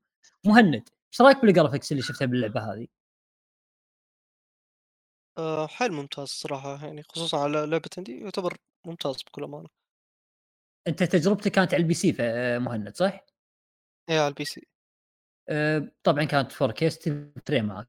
مهند 0.47 0.89
إيش 1.13 1.21
رأيك 1.21 1.43
بال 1.43 1.53
graphics 1.53 1.93
اللي 1.93 2.03
شفتها 2.03 2.27
باللعبة 2.27 2.61
هذه؟ 2.61 2.87
آه 5.39 5.67
حيل 5.67 5.93
ممتاز 5.93 6.23
الصراحة 6.23 6.87
يعني 6.87 7.03
خصوصا 7.03 7.39
على 7.39 7.67
لعبة 7.67 7.91
indie 7.99 8.21
يعتبر 8.21 8.57
ممتاز 8.87 9.23
بكل 9.23 9.45
أمانة. 9.45 9.69
أنت 10.89 11.03
تجربتك 11.03 11.51
كانت 11.51 11.75
على 11.75 11.83
ال 11.83 11.95
PC 11.95 12.17
مهند 12.59 12.97
صح؟ 12.97 13.27
إيه 14.11 14.19
على 14.19 14.29
ال 14.29 14.45
PC. 14.45 14.67
آه، 15.49 15.93
طبعا 16.03 16.25
كانت 16.25 16.53
4K 16.53 16.89
60 16.89 17.33
frame 17.47 17.65
معك. 17.65 17.89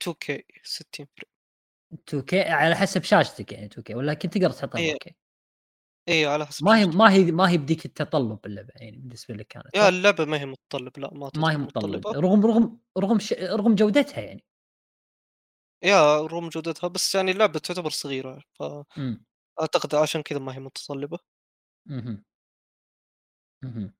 2K 0.00 0.42
60 0.64 1.06
frame 1.16 1.30
2K 2.06 2.34
على 2.34 2.74
حسب 2.76 3.02
شاشتك 3.02 3.52
يعني 3.52 3.68
2K 3.68 3.94
ولا 3.96 4.14
كنت 4.14 4.34
تقدر 4.34 4.50
تحطها 4.50 4.78
إيه. 4.78 4.94
4K 4.94 5.12
إيه 6.08 6.28
على 6.28 6.46
حسب 6.46 6.64
ما 6.64 6.78
هي. 6.78 6.86
ما 6.86 7.12
هي 7.12 7.32
ما 7.32 7.50
هي 7.50 7.58
بديك 7.58 7.84
التطلب 7.86 8.46
اللعبة 8.46 8.72
يعني 8.76 8.96
بالنسبة 8.96 9.34
لك 9.34 9.46
كانت 9.46 9.66
يا 9.74 9.80
صح؟ 9.80 9.88
اللعبة 9.88 10.24
ما 10.24 10.40
هي 10.40 10.46
متطلب 10.46 10.98
لا 10.98 11.10
ما 11.14 11.30
ما 11.34 11.52
هي 11.52 11.56
متطلبه 11.56 12.02
متطلبة 12.06 12.20
رغم 12.20 12.46
رغم 12.46 12.80
رغم 12.98 13.18
ش... 13.18 13.32
رغم 13.32 13.74
جودتها 13.74 14.20
يعني 14.20 14.44
يا 15.82 16.20
رغم 16.26 16.48
جودتها 16.48 16.88
بس 16.88 17.14
يعني 17.14 17.30
اللعبة 17.30 17.58
تعتبر 17.58 17.90
صغيرة 17.90 18.42
إمم 18.98 19.24
فأعتقد 19.58 19.94
عشان 19.94 20.22
كذا 20.22 20.38
ما 20.38 20.54
هي 20.54 20.60
متطلبة 20.60 21.18
مهم. 21.86 22.24
مهم. 23.62 23.92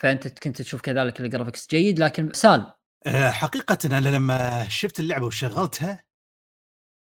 فأنت 0.00 0.28
كنت 0.42 0.62
تشوف 0.62 0.80
كذلك 0.80 1.20
ال 1.20 1.25
graphics 1.25 1.68
جيد 1.70 1.98
لكن 1.98 2.32
سال 2.32 2.72
حقيقة 3.06 3.78
أنا 3.84 4.08
لما 4.08 4.68
شفت 4.68 5.00
اللعبة 5.00 5.26
وشغلتها 5.26 6.04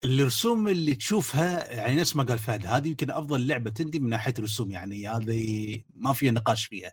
الرسوم 0.05 0.69
اللي 0.69 0.95
تشوفها 0.95 1.73
يعني 1.73 1.97
نفس 2.01 2.17
ما 2.17 2.23
قال 2.23 2.39
فهد 2.39 2.67
هذه 2.67 2.89
يمكن 2.89 3.11
أفضل 3.11 3.47
لعبة 3.47 3.71
indie 3.71 3.99
من 4.01 4.09
ناحية 4.11 4.35
الرسوم 4.39 4.71
يعني 4.71 5.09
هذه 5.09 5.83
ما 5.95 6.13
فيها 6.13 6.33
نقاش 6.33 6.67
فيها. 6.67 6.93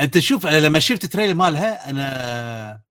أنت 0.00 0.18
شوف 0.18 0.46
أنا 0.46 0.60
لما 0.60 0.78
شفت 0.78 1.04
ال 1.04 1.08
trailer 1.08 1.34
مالها 1.34 1.90
أنا 1.90 2.82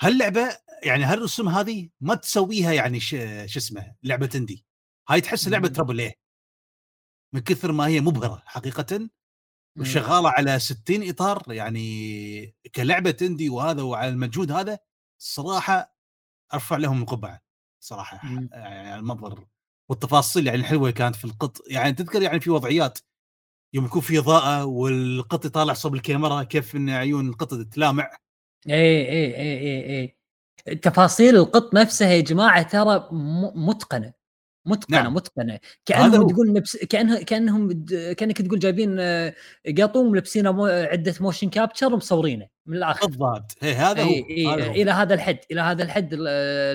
هاللعبة 0.00 0.58
يعني 0.82 1.04
هالرسوم 1.04 1.48
هذه 1.48 1.88
ما 2.00 2.14
تسويها 2.14 2.72
يعني 2.72 3.00
شو 3.00 3.16
اسمه 3.56 3.94
لعبة 4.02 4.26
تندي. 4.26 4.64
هاي 5.08 5.20
تحس 5.20 5.48
لعبة 5.48 5.68
مم. 5.68 5.74
ترابل 5.74 5.98
إيه 6.00 6.14
من 7.34 7.40
كثر 7.40 7.72
ما 7.72 7.86
هي 7.86 8.00
مبهرة 8.00 8.42
حقيقة 8.46 8.98
مم. 8.98 9.10
وشغالة 9.78 10.28
على 10.28 10.58
60 10.58 11.08
إطار 11.08 11.42
يعني 11.48 12.54
كلعبة 12.74 13.16
إندي 13.22 13.48
وهذا 13.48 13.82
وعلى 13.82 14.08
المجهود 14.08 14.52
هذا 14.52 14.78
الصراحه 15.20 15.96
أرفع 16.54 16.76
لهم 16.76 17.02
القبعة 17.02 17.40
صراحة 17.80 18.26
مم. 18.26 18.48
يعني 18.52 18.94
المنظر 18.94 19.46
والتفاصيل 19.88 20.46
يعني 20.46 20.58
الحلوة 20.58 20.90
كانت 20.90 21.16
في 21.16 21.24
القط 21.24 21.58
يعني 21.70 21.92
تذكر 21.92 22.22
يعني 22.22 22.40
في 22.40 22.50
وضعيات 22.50 22.98
يوم 23.74 23.84
يكون 23.84 24.00
في 24.00 24.18
اضاءه 24.18 24.64
والقط 24.64 25.44
يطالع 25.44 25.72
صوب 25.72 25.94
الكاميرا 25.94 26.42
كيف 26.42 26.76
إن 26.76 26.90
عيون 26.90 27.28
القط 27.28 27.54
تلامع 27.54 28.10
اي 28.68 29.08
اي 29.08 29.36
اي 29.36 29.58
اي 29.58 30.16
اي 30.68 30.74
تفاصيل 30.74 31.36
القط 31.36 31.74
نفسها 31.74 32.08
يا 32.08 32.20
جماعة 32.20 32.62
ترى 32.62 33.08
متقنة. 33.54 34.12
متقنة 34.66 35.02
نعم. 35.02 35.14
متقنة. 35.14 35.58
كأنهم. 35.86 36.26
تقول 36.28 36.52
نفس 36.52 36.76
كانه 36.76 37.22
كأنهم 37.22 37.84
كأنك 38.14 38.42
تقول 38.42 38.58
جايبين 38.58 38.96
آه، 39.00 39.34
قطو 39.78 40.10
ملبسينه 40.10 40.52
مو... 40.52 40.66
عدة 40.66 41.14
motion 41.20 41.50
capture 41.50 41.94
ومصورينه 41.94 42.48
من 42.66 42.76
الآخر. 42.76 43.06
بالضبط. 43.06 43.56
هي 43.60 43.72
هذا 43.74 44.02
هو. 44.02 44.08
إي 44.10 44.46
هذا 44.46 44.66
هو. 44.66 44.70
إلى 44.72 44.90
هذا 44.90 45.14
الحد 45.14 45.38
إلى 45.50 45.60
هذا 45.60 45.82
الحد 45.82 46.12
ال- 46.12 46.28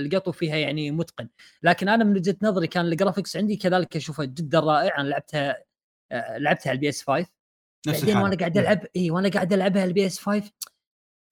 القطو 0.06 0.32
فيها 0.32 0.56
يعني 0.56 0.92
متقن. 0.92 1.28
لكن 1.64 1.90
أنا 1.90 2.04
من 2.04 2.14
وجهة 2.18 2.36
نظري 2.42 2.68
كان 2.68 2.86
ال 2.86 2.92
graphics 2.92 3.38
عندي 3.38 3.56
كذلك 3.56 3.96
أشوفه 3.96 4.24
جدا 4.26 4.60
رائع. 4.60 5.02
أنا 5.02 5.08
لعبتها 5.08 5.64
آه، 6.12 6.38
لعبتها 6.38 6.70
على 6.70 6.76
ال 6.76 6.90
PS 6.90 7.04
5 7.04 7.28
نفس 7.88 8.00
بعدين 8.00 8.18
وأنا 8.18 8.36
قاعد 8.36 8.58
ألعب 8.58 8.86
إي 8.96 9.12
وأنا 9.12 9.30
قاعد 9.30 9.54
ألعبها 9.54 9.82
على 9.82 9.90
ال 9.90 10.06
PS 10.06 10.20
5 10.20 10.52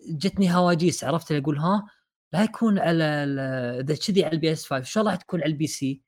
جتني 0.10 0.54
هواجيس. 0.56 1.04
عرفت 1.04 1.32
اللي 1.32 1.42
أقول؟ 1.42 1.58
ها؟ 1.58 1.88
لا 2.34 2.44
يكون 2.44 2.80
على 2.80 3.04
ال- 3.04 3.40
إذا 3.80 3.96
كذي 4.08 4.26
على 4.26 4.34
ال 4.34 4.52
PS 4.52 4.66
5 4.66 4.84
شلون 4.84 5.06
راح 5.08 5.16
تكون 5.16 5.42
على 5.42 5.52
ال 5.52 5.68
PC؟ 5.68 6.02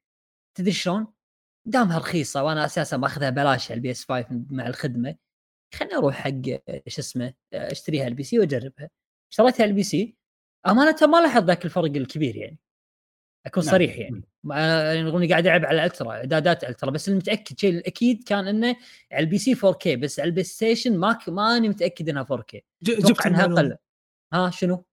تدري 0.58 0.72
شلون؟ 0.72 1.08
دامها 1.68 1.98
رخيصة 1.98 2.44
وأنا 2.44 2.66
أساسا 2.66 2.98
ماخذها 2.98 3.30
بلاش 3.30 3.72
على 3.72 3.78
ال 3.78 3.92
PS 3.92 4.06
5 4.06 4.26
مع 4.50 4.68
الخدمة 4.68 5.16
خليني 5.76 5.96
أروح 5.96 6.16
حق 6.16 6.32
شو 6.88 7.02
اسمه 7.02 7.34
أشتريها 7.54 8.08
ال 8.08 8.24
PC 8.24 8.40
وأجربها 8.40 8.90
اشتريتها 9.32 9.64
ال 9.66 9.84
PC 9.84 10.16
أمانة 10.68 10.96
ما 11.02 11.22
لاحظ 11.22 11.44
ذاك 11.44 11.66
الفرق 11.66 11.84
الكبير 11.86 12.36
يعني 12.36 12.60
أكون 13.46 13.64
نعم. 13.64 13.72
صريح 13.72 13.98
يعني 13.98 14.24
يعني 14.50 15.10
اني 15.10 15.28
قاعد 15.30 15.48
ألعب 15.48 15.66
على 15.66 15.86
ultra 15.86 16.12
إعدادات 16.12 16.64
ultra 16.64 16.92
بس 16.92 17.10
المتاكد 17.10 17.60
شيء 17.60 17.70
الأكيد 17.74 18.24
كان 18.24 18.48
إنه 18.48 18.76
على 19.12 19.24
ال 19.24 19.38
PC 19.38 19.56
4K 19.56 19.88
بس 19.88 20.20
على 20.20 20.28
ال 20.28 20.44
PlayStation 20.44 20.98
ما 20.98 21.14
ك- 21.14 21.30
ماني 21.30 21.70
متأكد 21.70 22.10
إنها 22.10 22.24
4K 22.24 22.56
ج- 22.56 22.62
جبت 22.84 23.06
أتوقع 23.06 23.28
انها. 23.30 23.46
أقل 23.46 23.78
ها 24.34 24.50
شنو؟ 24.50 24.86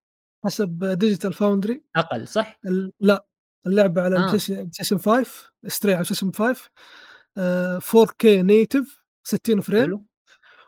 حسب 0.44 0.84
Digital 0.84 1.32
Foundry 1.32 1.84
أقل 1.96 2.28
صح؟ 2.28 2.60
ال- 2.66 2.92
لا 3.00 3.26
اللعبة 3.66 4.02
على 4.02 4.16
آه. 4.16 4.36
Station 4.36 4.98
5 4.98 5.50
Stray 5.66 5.94
على 5.94 6.04
Station 6.04 6.32
5 6.32 6.70
آه، 7.38 7.78
4K 7.78 8.24
native 8.26 9.04
60 9.24 9.60
frame 9.60 9.82
حلو 9.82 10.04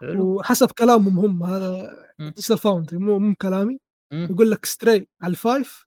حلو 0.00 0.24
وحسب 0.36 0.70
كلامهم 0.70 1.18
هم 1.18 1.42
هذا. 1.42 1.90
Digital 2.18 2.58
Foundry 2.58 2.98
مو 2.98 3.18
مو 3.18 3.34
كلامي 3.34 3.78
مم. 4.12 4.28
يقول 4.30 4.50
لك 4.50 4.64
Stray 4.66 5.08
على 5.22 5.30
ال 5.30 5.41
five 5.41 5.86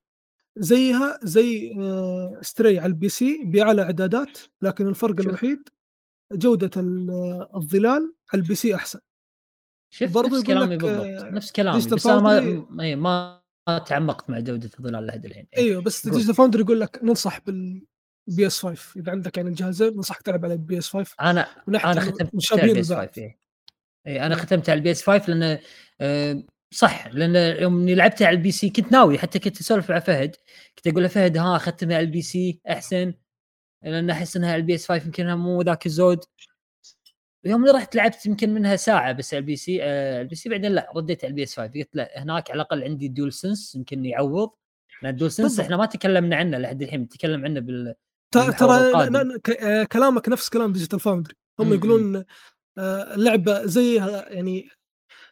زيها 0.56 1.18
زي 1.22 1.74
آه، 1.80 2.38
Stray 2.42 2.78
على 2.78 2.86
ال 2.86 3.08
PC 3.08 3.42
بأعلى 3.44 3.82
إعدادات 3.82 4.38
لكن 4.62 4.86
الفرق 4.88 5.16
شوف. 5.16 5.26
الوحيد 5.26 5.68
جودة 6.32 6.70
ال- 6.76 7.10
آه، 7.10 7.50
الظلال 7.56 8.14
على 8.32 8.42
البي 8.42 8.54
سي 8.54 8.74
أحسن 8.74 9.00
شفت 9.92 10.14
برضو 10.14 10.36
نفس 10.36 10.46
كلامي 10.46 10.76
بالضبط 10.76 11.04
آه، 11.24 11.30
نفس 11.30 11.52
كلامي 11.52 11.78
بس 11.78 12.06
أنا 12.06 12.20
ما 12.20 12.38
إيه، 12.38 12.66
ما 12.70 12.94
ما 12.94 13.39
تعمقت 13.66 14.30
مع 14.30 14.40
جودة 14.40 14.70
الظلال 14.78 15.06
لحد 15.06 15.24
الحين. 15.24 15.46
إيوه 15.56 15.82
بس. 15.82 16.08
ديجيتال 16.08 16.34
فاوندري 16.34 16.62
يقول 16.62 16.80
لك 16.80 17.00
ننصح 17.02 17.40
بال 17.40 18.46
PS 18.46 18.60
5 18.60 19.00
إذا 19.00 19.12
عندك 19.12 19.36
يعني 19.36 19.48
الجهازين 19.48 19.94
ننصحك 19.94 20.22
تلعب 20.22 20.44
على 20.44 20.54
البي 20.54 20.78
إس 20.78 20.88
5 20.88 21.14
أنا 21.20 21.46
من 21.66 21.72
ناحيه 21.72 21.92
أنا 21.92 22.02
إنه 22.02 22.10
ختمت 22.10 22.52
على 22.52 22.68
ال 22.68 22.80
PS 22.80 22.90
لبعض. 22.90 23.06
5 23.08 23.22
اي 24.06 24.20
أنا 24.20 24.28
نعم. 24.28 24.38
ختمت 24.38 24.70
على 24.70 24.78
ال 24.78 24.90
PS 24.90 25.02
5 25.02 25.32
لأن 25.32 25.58
صح 26.72 27.06
لأن 27.06 27.62
يوم 27.62 27.88
لعبتها 27.88 28.26
على 28.26 28.36
ال 28.36 28.52
PC 28.52 28.70
كنت 28.70 28.92
ناوي 28.92 29.18
حتى 29.18 29.38
كنت 29.38 29.60
أسولف 29.60 29.90
مع 29.90 29.98
فهد. 29.98 30.36
كنت 30.76 30.86
أقول 30.86 31.02
له 31.02 31.08
فهد 31.08 31.36
ها 31.36 31.58
ختمها 31.58 31.96
على 31.96 32.04
ال 32.06 32.22
PC 32.22 32.60
أحسن. 32.70 33.14
لأن 33.82 34.10
أحس 34.10 34.36
إنها 34.36 34.52
على 34.52 34.60
ال 34.60 34.74
PS 34.74 34.86
5 34.86 35.04
يمكن 35.04 35.22
إنها 35.22 35.36
مو 35.36 35.62
ذاك 35.62 35.86
الزود. 35.86 36.24
يوم 37.44 37.64
اللي 37.64 37.74
رحت 37.74 37.94
لعبت 37.94 38.26
يمكن 38.26 38.54
منها 38.54 38.76
ساعة 38.76 39.12
بس 39.12 39.34
على 39.34 39.40
ال 39.40 39.56
PC 39.56 39.82
آه 39.82 40.22
ال 40.22 40.34
PC 40.34 40.48
بعدين 40.48 40.72
لا 40.72 40.92
رديت 40.96 41.24
على 41.24 41.30
ال 41.30 41.42
PS 41.42 41.56
5 41.56 41.72
قلت 41.72 41.88
لا 41.96 42.22
هناك 42.22 42.50
على 42.50 42.56
الأقل 42.56 42.84
عندي 42.84 43.08
DualSense 43.08 43.74
يمكن 43.74 44.04
يعوض 44.04 44.50
لأن 45.02 45.12
ال 45.12 45.30
DualSense. 45.30 45.60
إحنا 45.60 45.76
ما 45.76 45.86
تكلمنا 45.86 46.36
عنه 46.36 46.58
لحد 46.58 46.82
الحين 46.82 47.00
نتكلم 47.00 47.44
عنه 47.44 47.60
بال 47.60 47.94
ترى 48.32 48.52
آه، 49.60 49.84
كلامك 49.84 50.28
نفس 50.28 50.48
كلام 50.48 50.72
Digital 50.72 51.00
Foundry 51.00 51.34
هم. 51.60 51.74
يقولون 51.74 52.24
آه، 52.78 53.14
اللعبة 53.14 53.66
زيها 53.66 54.28
يعني 54.28 54.68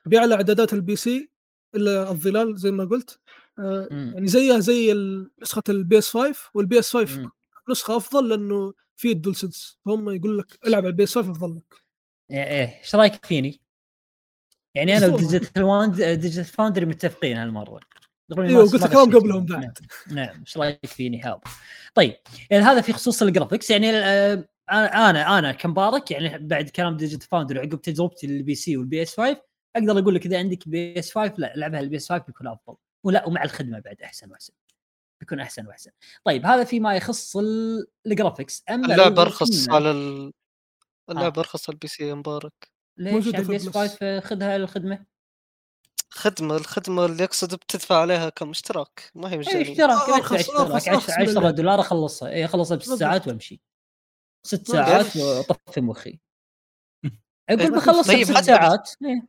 بأعلى 0.06 0.34
اعدادات 0.34 0.72
ال 0.72 0.96
PC 0.96 1.30
إلا 1.74 2.10
الظلال 2.10 2.56
زي 2.56 2.70
ما 2.70 2.84
قلت 2.84 3.20
آه،. 3.58 3.88
يعني 3.90 4.26
زيها 4.26 4.58
زي 4.58 4.94
نسخة 5.42 5.62
ال 5.68 5.98
PS 5.98 6.10
5 6.10 6.50
وال 6.54 6.78
PS 6.78 6.92
5 6.92 7.20
مم. 7.20 7.30
نسخة 7.70 7.96
أفضل 7.96 8.28
لأنه 8.28 8.74
في 8.96 9.12
ال 9.12 9.36
DualSense 9.36 9.78
فهم 9.86 10.10
يقول 10.10 10.38
لك 10.38 10.58
العب 10.66 10.82
على 10.82 10.90
ال 10.90 11.02
PS 11.02 11.14
5 11.14 11.30
أفضل 11.30 11.56
لك 11.56 11.87
إيه 12.30 12.44
إيه. 12.44 12.78
إيش 12.78 12.94
رأيك 12.94 13.26
فيني؟ 13.26 13.60
يعني 14.74 14.96
أنا. 14.96 15.06
و 15.06 15.20
Digital 15.20 16.18
Digital 16.20 16.44
Foundry 16.44 16.86
متفقين 16.86 17.36
هالمرة. 17.36 17.80
إيوه 18.38 18.62
قلت 18.62 18.74
غشيت 18.74 19.14
قبلهم. 19.14 19.44
بعد. 19.46 19.78
نعم 20.10 20.40
إيش 20.40 20.58
رأيك 20.58 20.86
فيني؟ 20.86 21.22
هذا؟ 21.22 21.40
طيب 21.94 22.16
يعني 22.50 22.64
هذا 22.64 22.80
في 22.80 22.92
خصوص 22.92 23.22
ال 23.22 23.28
graphics 23.28 23.70
يعني 23.70 23.90
آه، 23.90 24.48
أنا 24.70 25.10
أنا 25.10 25.38
أنا 25.38 25.52
كمبارك 25.52 26.10
يعني 26.10 26.38
بعد 26.38 26.68
كلام 26.68 26.96
Digital 26.96 27.28
Foundry 27.28 27.58
وعقب 27.58 27.80
تجربتي 27.80 28.26
لل 28.26 28.54
PC 28.54 28.76
وال 28.76 29.02
PS 29.02 29.16
5 29.20 29.42
أقدر 29.76 29.98
أقول 29.98 30.14
لك 30.14 30.26
إذا 30.26 30.38
عندك 30.38 30.68
PS 30.68 31.12
5 31.12 31.34
لا 31.38 31.52
لعبها 31.56 31.80
ال 31.80 31.96
PS 31.96 32.08
5 32.08 32.24
بيكون 32.26 32.46
أفضل. 32.46 32.76
ولا 33.04 33.26
ومع 33.28 33.42
الخدمة 33.44 33.78
بعد 33.78 34.02
أحسن 34.02 34.30
وأحسن. 34.30 34.52
بيكون 35.20 35.40
أحسن 35.40 35.66
وأحسن. 35.66 35.90
طيب 36.24 36.46
هذا 36.46 36.64
فيما 36.64 36.96
يخص 36.96 37.36
ال- 37.36 37.86
ال 38.06 38.13
graphics 38.13 38.64
أما 38.70 38.92
اللعبة 38.94 39.14
لو 39.14 39.22
ارخص 39.22 39.68
على 39.70 39.90
ال... 39.90 40.32
اللعبة 41.10 41.40
ارخص 41.40 41.68
على 41.70 41.74
ال 41.74 41.88
PC 41.88 42.08
يا 42.08 42.14
مبارك 42.14 42.52
ليش 42.96 43.12
على 43.14 43.22
في 43.32 43.38
ال 43.38 43.56
PS 43.56 43.62
ال 43.66 43.68
Plus. 43.68 43.76
5 43.76 44.20
خذها 44.20 44.58
للخدمه 44.58 45.06
خدمة 46.10 46.56
الخدمة 46.56 47.06
اللي 47.06 47.22
يقصد 47.22 47.54
بتدفع 47.54 48.00
عليها 48.00 48.28
كم 48.28 48.50
اشتراك 48.50 49.10
ما 49.14 49.28
هي 49.28 49.32
اي 49.32 49.38
مجانية 49.38 49.62
اشتراك 49.72 49.98
اشتراك 50.00 50.22
أرخص- 50.22 50.32
10 50.32 50.92
أرخص 50.94 51.08
من 51.10 51.14
10 51.14 51.22
اللعبة. 51.30 51.50
دولار 51.50 51.80
أخلصها 51.80 52.28
اي 52.28 52.44
أخلصها 52.44 52.76
بست. 52.76 52.92
ساعات 52.94 53.28
وأمشي 53.28 53.60
ست 54.46 54.66
ساعات. 54.70 55.16
وأطفي 55.16 55.80
مخي 55.80 56.18
إيه، 57.50 57.56
أقول 57.56 57.70
بخلصها 57.76 58.14
طيب 58.14 58.20
بست 58.26 58.36
حتى 58.36 58.44
ساعات 58.46 58.90
إيه. 59.04 59.28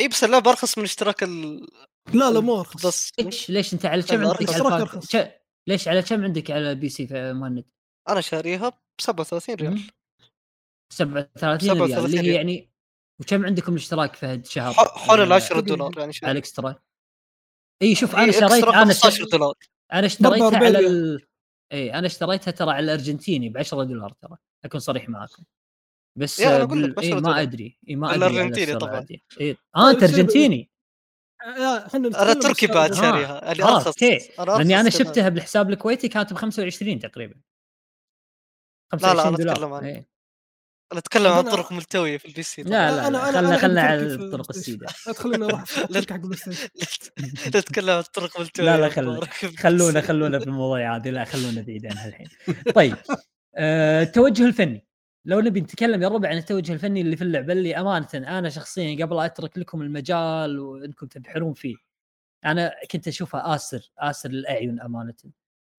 اي 0.00 0.08
بس 0.08 0.24
اللعبة 0.24 0.50
ارخص 0.50 0.78
من 0.78 0.84
اشتراك 0.84 1.22
ال... 1.22 1.66
لا 2.14 2.30
لا 2.30 2.40
مو 2.40 2.60
أرخص 2.60 2.86
بس 2.86 3.12
ليش 3.18 3.50
ليش 3.50 3.74
أنت 3.74 3.86
على 3.86 4.02
كم 4.02 4.22
لا، 4.22 4.28
عندك. 4.28 5.14
على 5.14 5.40
ليش 5.66 5.88
على 5.88 6.02
كم 6.02 6.24
عندك 6.24 6.50
على 6.50 6.74
بي 6.74 6.88
سي 6.88 7.06
في 7.06 7.32
مهند؟ 7.32 7.64
أنا 8.08 8.20
شاريها 8.20 8.68
ب 8.68 8.74
37 9.00 9.54
ريال. 9.54 9.90
37 10.94 11.70
ريال 11.70 11.88
37 11.90 12.04
اللي 12.04 12.16
هي 12.18 12.20
ريال. 12.22 12.34
يعني 12.34 12.70
وكم 13.20 13.46
عندكم 13.46 13.72
الاشتراك 13.72 14.16
فهد 14.16 14.46
شهر؟ 14.46 14.72
ح- 14.72 14.98
حول 14.98 15.20
ال 15.20 15.32
آه، 15.32 15.36
10 15.36 15.60
دقيقة. 15.60 15.76
دولار 15.76 15.90
يعني 15.92 16.02
على 16.04 16.12
شاري 16.12 16.32
الاكسترا 16.32 16.74
إي 17.82 17.94
شوف 17.94 18.16
إيه، 18.16 18.24
أنا 18.24 18.32
شريت 18.32 18.64
أنا 18.64 18.72
15 18.84 19.10
شريت 19.16 19.32
دولار 19.32 19.54
أنا 19.92 20.06
اشتريتها 20.06 20.56
على 20.58 20.78
ال... 20.78 21.26
إي 21.72 21.94
أنا 21.94 22.06
اشتريتها 22.06 22.50
ترى 22.50 22.70
على 22.70 22.84
الأرجنتيني 22.84 23.48
ب 23.48 23.58
10 23.58 23.84
دولار 23.84 24.10
ترى 24.12 24.36
أكون 24.64 24.80
صريح 24.80 25.08
معاكم 25.08 25.42
بس 26.18 26.38
يا 26.40 26.46
أنا 26.48 26.56
آه، 26.60 26.62
أقول 26.62 26.82
لك 26.82 26.88
بال... 26.88 26.94
ب 26.94 27.00
إيه 27.00 27.14
10 27.14 27.20
ما. 27.20 27.42
أدري 27.42 27.78
إيه 27.88 27.96
ما 27.96 28.14
أدري 28.14 28.40
على 28.40 28.48
السرعة 28.48 28.78
طبعاً. 28.78 29.06
إيه. 29.40 29.56
آه 29.76 29.90
أنت 29.90 30.02
أرجنتيني 30.02 30.70
إحنا 31.42 31.96
أنا 32.22 32.34
تركي 32.34 32.66
بعد. 32.66 32.94
شاريها 32.94 33.44
يعني 33.44 33.62
آه، 33.62 33.76
ارخص 33.76 33.86
أوكي. 33.86 34.16
أنا 34.38 34.50
لأني 34.52 34.80
أنا. 34.80 34.90
شفتها 34.90 35.28
بالحساب 35.28 35.70
الكويتي 35.70 36.08
كانت 36.08 36.32
ب 36.32 36.36
25 36.36 36.98
تقريبا 36.98 37.34
لا، 38.92 38.98
25 38.98 39.26
أنا 39.28 39.36
دولار 39.36 39.52
أتكلم 39.56 39.72
عن- 39.72 39.84
إيه. 39.84 40.13
أنا 40.94 40.98
أتكلم 41.00 41.32
عن 41.32 41.44
أنا- 41.44 41.50
طرق 41.50 41.72
ملتوية 41.72 42.18
في 42.18 42.28
ال 42.28 42.42
PC 42.42 42.62
لا. 42.62 43.10
لا 43.10 43.32
خلنا 43.32 43.56
خلنا 43.58 43.80
على 43.82 44.02
الطرق. 44.14 44.50
السيدة 44.50 44.86
لا 45.06 45.12
تخلينا 45.12 45.46
نروح 45.46 45.64
لا. 45.90 46.00
حق 46.00 46.20
تتكلم 47.50 47.90
عن 47.90 48.02
طرق 48.02 48.40
ملتوية 48.40 48.66
لا 48.66 48.76
لا 48.78 48.84
يا 48.84 48.90
خل 48.90 49.06
مبارك. 49.06 49.30
خلونا 49.60 50.00
خلونا 50.00 50.38
في 50.38 50.44
المواضيع 50.46 50.96
هذه 50.96 51.10
لا 51.10 51.24
خلونا 51.24 51.60
بعيد 51.62 51.86
عنها 51.86 52.08
الحين 52.08 52.28
طيب 52.74 52.96
آه، 53.56 54.02
التوجه 54.02 54.46
الفني 54.46 54.86
لو 55.24 55.40
نبي 55.40 55.60
نتكلم 55.60 56.02
يا 56.02 56.08
ربع 56.08 56.28
عن 56.28 56.36
التوجه 56.36 56.72
الفني 56.72 57.00
اللي 57.00 57.16
في 57.16 57.22
اللعبة 57.24 57.52
اللي 57.52 57.76
أمانة 57.76 58.08
أنا 58.14 58.48
شخصيا 58.48 59.04
قبل 59.04 59.18
أترك 59.20 59.58
لكم 59.58 59.82
المجال 59.82 60.58
وإنكم 60.60 61.06
تبحرون 61.06 61.52
فيه 61.54 61.74
أنا 62.44 62.72
كنت 62.90 63.08
اشوفها 63.08 63.54
اسر 63.54 63.90
آسر 63.98 64.28
للأعين 64.28 64.80
أمانة 64.80 65.14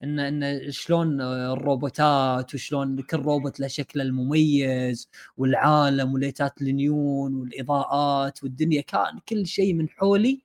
ان 0.05 0.43
إن 0.43 0.71
شلون 0.71 1.21
الروبوتات 1.21 2.55
وشلون 2.55 3.01
كل 3.01 3.17
روبوت 3.17 3.59
له 3.59 3.67
شكله 3.67 4.03
المميز 4.03 5.09
والعالم 5.37 6.13
وليتات 6.13 6.61
النيون 6.61 7.35
والإضاءات 7.35 8.43
والدنيا 8.43 8.81
كان 8.81 9.19
كل 9.29 9.47
شيء 9.47 9.73
من 9.73 9.89
حولي 9.89 10.41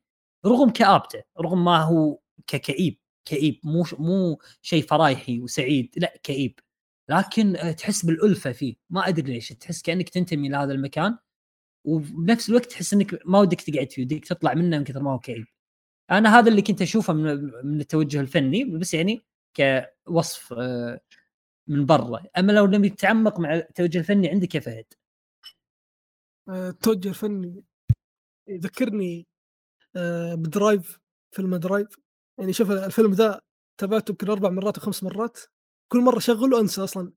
رغم 0.46 0.70
كآبته 0.70 1.22
رغم 1.40 1.64
ما 1.64 1.78
هو 1.82 2.18
ككئيب 2.46 2.98
كئيب 3.24 3.60
مو 3.64 3.84
مو 3.98 4.38
شيء 4.62 4.82
فرايحي 4.86 5.40
وسعيد 5.40 5.94
لا 5.96 6.20
كئيب. 6.22 6.60
لكن 7.10 7.56
تحس 7.78 8.04
بالألفة 8.04 8.52
فيه 8.52 8.74
ما 8.90 9.08
أدري 9.08 9.32
ليش 9.32 9.48
تحس 9.48 9.82
كأنك 9.82 10.08
تنتمي 10.08 10.48
لهذا 10.48 10.72
المكان 10.72 11.18
وبنفس 11.86 12.50
الوقت 12.50 12.66
تحس 12.66 12.94
إنك 12.94 13.18
ما 13.26 13.40
ودك 13.40 13.60
تقعد 13.60 13.92
فيه 13.92 14.02
ودك 14.04 14.24
تطلع 14.24 14.54
منه 14.54 14.78
من 14.78 14.84
كثر 14.84 15.02
ما 15.02 15.12
هو 15.12 15.18
كئيب. 15.18 15.46
أنا 16.10 16.38
هذا 16.38 16.48
اللي 16.50 16.62
كنت 16.62 16.82
أشوفه 16.82 17.12
من 17.12 17.50
من 17.64 17.80
التوجه 17.80 18.20
الفني 18.20 18.64
بس 18.64 18.94
يعني 18.94 19.22
كوصف 19.56 20.52
آه، 20.52 21.00
من 21.68 21.86
برا. 21.86 22.22
أما 22.38 22.52
لو 22.52 22.66
نبي 22.66 22.88
نتعمق 22.88 23.40
مع 23.40 23.54
التوجه 23.54 23.98
الفني 23.98 24.28
عندك 24.28 24.54
يا 24.54 24.60
فهد؟ 24.60 24.84
آه، 26.48 26.68
التوجه 26.68 27.08
الفني 27.08 27.64
يذكرني 28.48 29.26
آه، 29.96 30.34
ب 30.34 30.45
Drive 30.45 31.00
فيلم 31.34 31.56
Drive. 31.56 31.88
يعني 32.38 32.52
شوف 32.52 32.70
الفيلم 32.70 33.12
ذا 33.12 33.40
تابعته 33.80 34.10
يمكن 34.10 34.30
أربع 34.30 34.50
مرات 34.50 34.78
أو 34.78 34.84
خمس 34.84 35.02
مرات. 35.04 35.38
كل 35.92 36.00
مرة 36.00 36.18
أشغله 36.18 36.60
أنسى 36.60 36.84
أصلا. 36.84 37.12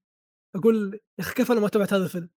أقول 0.55 0.93
يا 0.93 1.23
أخي 1.23 1.33
كيف 1.33 1.51
أنا 1.51 1.59
ما 1.59 1.67
تابعت 1.67 1.93
هذا 1.93 2.03
الفيلم؟ 2.03 2.29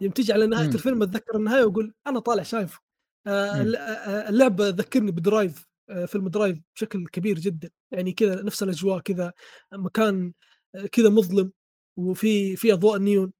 يوم 0.00 0.12
تيجي 0.12 0.32
على 0.32 0.46
نهاية 0.46 0.68
مم. 0.68 0.74
الفيلم 0.74 1.02
أتذكر 1.02 1.36
النهاية 1.36 1.64
وأقول 1.64 1.94
أنا 2.06 2.20
طالع 2.20 2.42
شايفه. 2.42 2.80
آه، 3.26 3.30
آه، 3.30 4.28
اللعبة 4.28 4.68
ذكرني 4.68 5.10
ب 5.10 5.17
Drive. 5.17 5.58
آه، 5.60 5.71
فيلم 6.06 6.28
Drive 6.28 6.58
بشكل 6.76 7.06
كبير 7.06 7.38
جدا. 7.38 7.70
يعني 7.90 8.12
كذا 8.12 8.42
نفس 8.42 8.62
الأجواء 8.62 9.00
كذا 9.00 9.32
مكان 9.72 10.32
آه، 10.74 10.86
كذا 10.86 11.08
مظلم 11.08 11.52
وفي 11.98 12.56
في 12.56 12.72
أضواء 12.72 12.98
نيون 12.98 13.32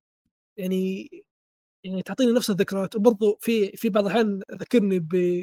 يعني 0.56 1.10
يعني 1.84 2.02
تعطيني 2.02 2.32
نفس 2.32 2.50
الذكريات. 2.50 2.96
وبرضه 2.96 3.38
في 3.40 3.70
في 3.76 3.88
بعض 3.88 4.04
الأحيان 4.06 4.42
ذكرني 4.52 4.98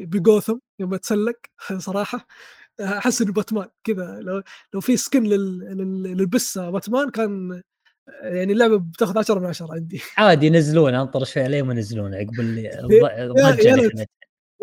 بجوثم 0.05 0.57
يوم 0.79 0.93
أتسلق. 0.93 1.35
صراحة 1.77 2.27
أحس 2.81 3.21
إنه 3.21 3.33
باتمان. 3.33 3.67
كذا 3.83 4.19
لو 4.21 4.43
لو 4.73 4.81
في 4.81 4.97
سكن 4.97 5.23
لل- 5.23 5.59
لل- 5.59 6.03
للبسة 6.17 6.69
باتمان 6.69 7.09
كان 7.09 7.61
يعني 8.21 8.53
اللعبة 8.53 8.77
بتاخذ 8.77 9.17
10 9.17 9.39
من 9.39 9.45
10 9.45 9.73
عندي. 9.73 10.01
عادي 10.17 10.45
ينزلونه 10.47 11.01
أنطر 11.01 11.23
شوي 11.23 11.43
عليه 11.43 11.61
وينزلونه 11.61 12.17
عقب 12.17 12.39
اللي 12.39 12.63
يا- 13.69 13.75
ليت. 13.75 13.91
كانت. 13.95 14.09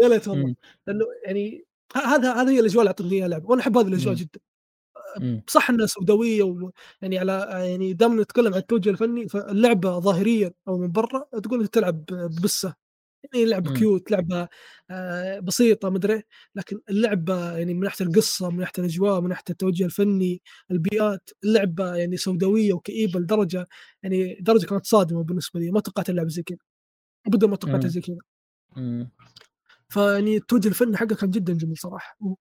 يا 0.03 0.09
ليت 0.09 0.29
والله. 0.29 0.55
لأنه 0.87 1.05
يعني 1.25 1.65
هذا 1.95 2.35
هذه 2.35 2.51
هي 2.51 2.61
الأجواء 2.61 2.81
اللي 2.81 2.89
أعطتني 2.89 3.13
إياها 3.13 3.27
اللعبه 3.27 3.47
وأنا 3.51 3.63
أحب 3.63 3.79
هذه 3.79 3.89
الأجواء 3.89 4.15
مم. 4.15 4.21
جدا 4.21 4.41
مم. 5.21 5.43
صح 5.49 5.71
إنها 5.71 5.87
سوداوية 5.87 6.43
و... 6.43 6.71
يعني 7.03 7.19
على 7.19 7.49
يعني 7.51 7.93
دام 7.93 8.21
نتكلم 8.21 8.55
عن 8.55 8.61
التوجه 8.61 8.91
الفني 8.91 9.29
فاللعبة 9.29 9.99
ظاهريا 9.99 10.53
أو 10.69 10.79
من 10.79 10.93
برا 10.93 11.25
تقول 11.43 11.61
انت 11.61 11.75
تلعب 11.75 12.05
ببسة 12.11 12.75
يعني 13.33 13.47
لعبة 13.47 13.71
مم. 13.71 13.77
كيوت 13.77 14.11
لعبة 14.11 14.49
آه، 14.91 15.41
بسيطة 15.41 15.91
مدري 15.91 16.23
لكن 16.55 16.81
اللعبة 16.91 17.57
يعني 17.57 17.75
من 17.75 17.81
ناحية 17.81 18.07
القصة 18.07 18.51
من 18.51 18.59
ناحية 18.59 18.73
الأجواء 18.79 19.21
من 19.21 19.29
ناحية 19.29 19.45
التوجه 19.51 19.85
الفني 19.85 20.43
البيئات 20.71 21.31
اللعبة 21.45 21.95
يعني 21.97 22.17
سوداوية 22.17 22.73
وكئيبة 22.73 23.21
لدرجة 23.21 23.67
يعني 24.03 24.35
درجة 24.41 24.67
كانت 24.67 24.87
صادمة 24.87 25.23
بالنسبة 25.25 25.61
لي 25.61 25.71
ما 25.71 25.81
توقعت 25.81 26.11
اللعبه 26.11 26.29
زي 26.29 26.43
كذا 26.43 26.59
ابدا 27.27 27.47
ما 27.47 27.57
توقعتها 27.57 27.85
مم. 27.85 27.89
زي 27.89 28.01
كذا. 28.01 28.19
فيعني 29.89 30.37
التوجه 30.37 30.69
الفني 30.69 30.97
حقه 30.97 31.15
كان 31.15 31.31
جدا 31.31 31.53
جميل 31.53 31.79
صراحة 31.79 32.17
حلو. 32.21 32.39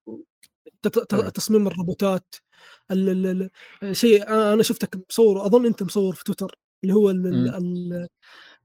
تصميم 1.33 1.67
الروبوتات 1.67 2.35
ال- 2.91 3.09
ال- 3.09 3.49
ال- 3.83 3.95
شيء 3.97 4.29
أنا 4.29 4.63
شفتك 4.63 5.05
مصور 5.09 5.45
أظن 5.45 5.65
أنت 5.65 5.83
مصور 5.83 6.15
في 6.15 6.23
تويتر 6.23 6.59
اللي 6.83 6.93
هو 6.93 7.09
ال- 7.09 7.27
ال- 7.27 7.51
مم. 7.51 7.55
ال- 7.93 8.07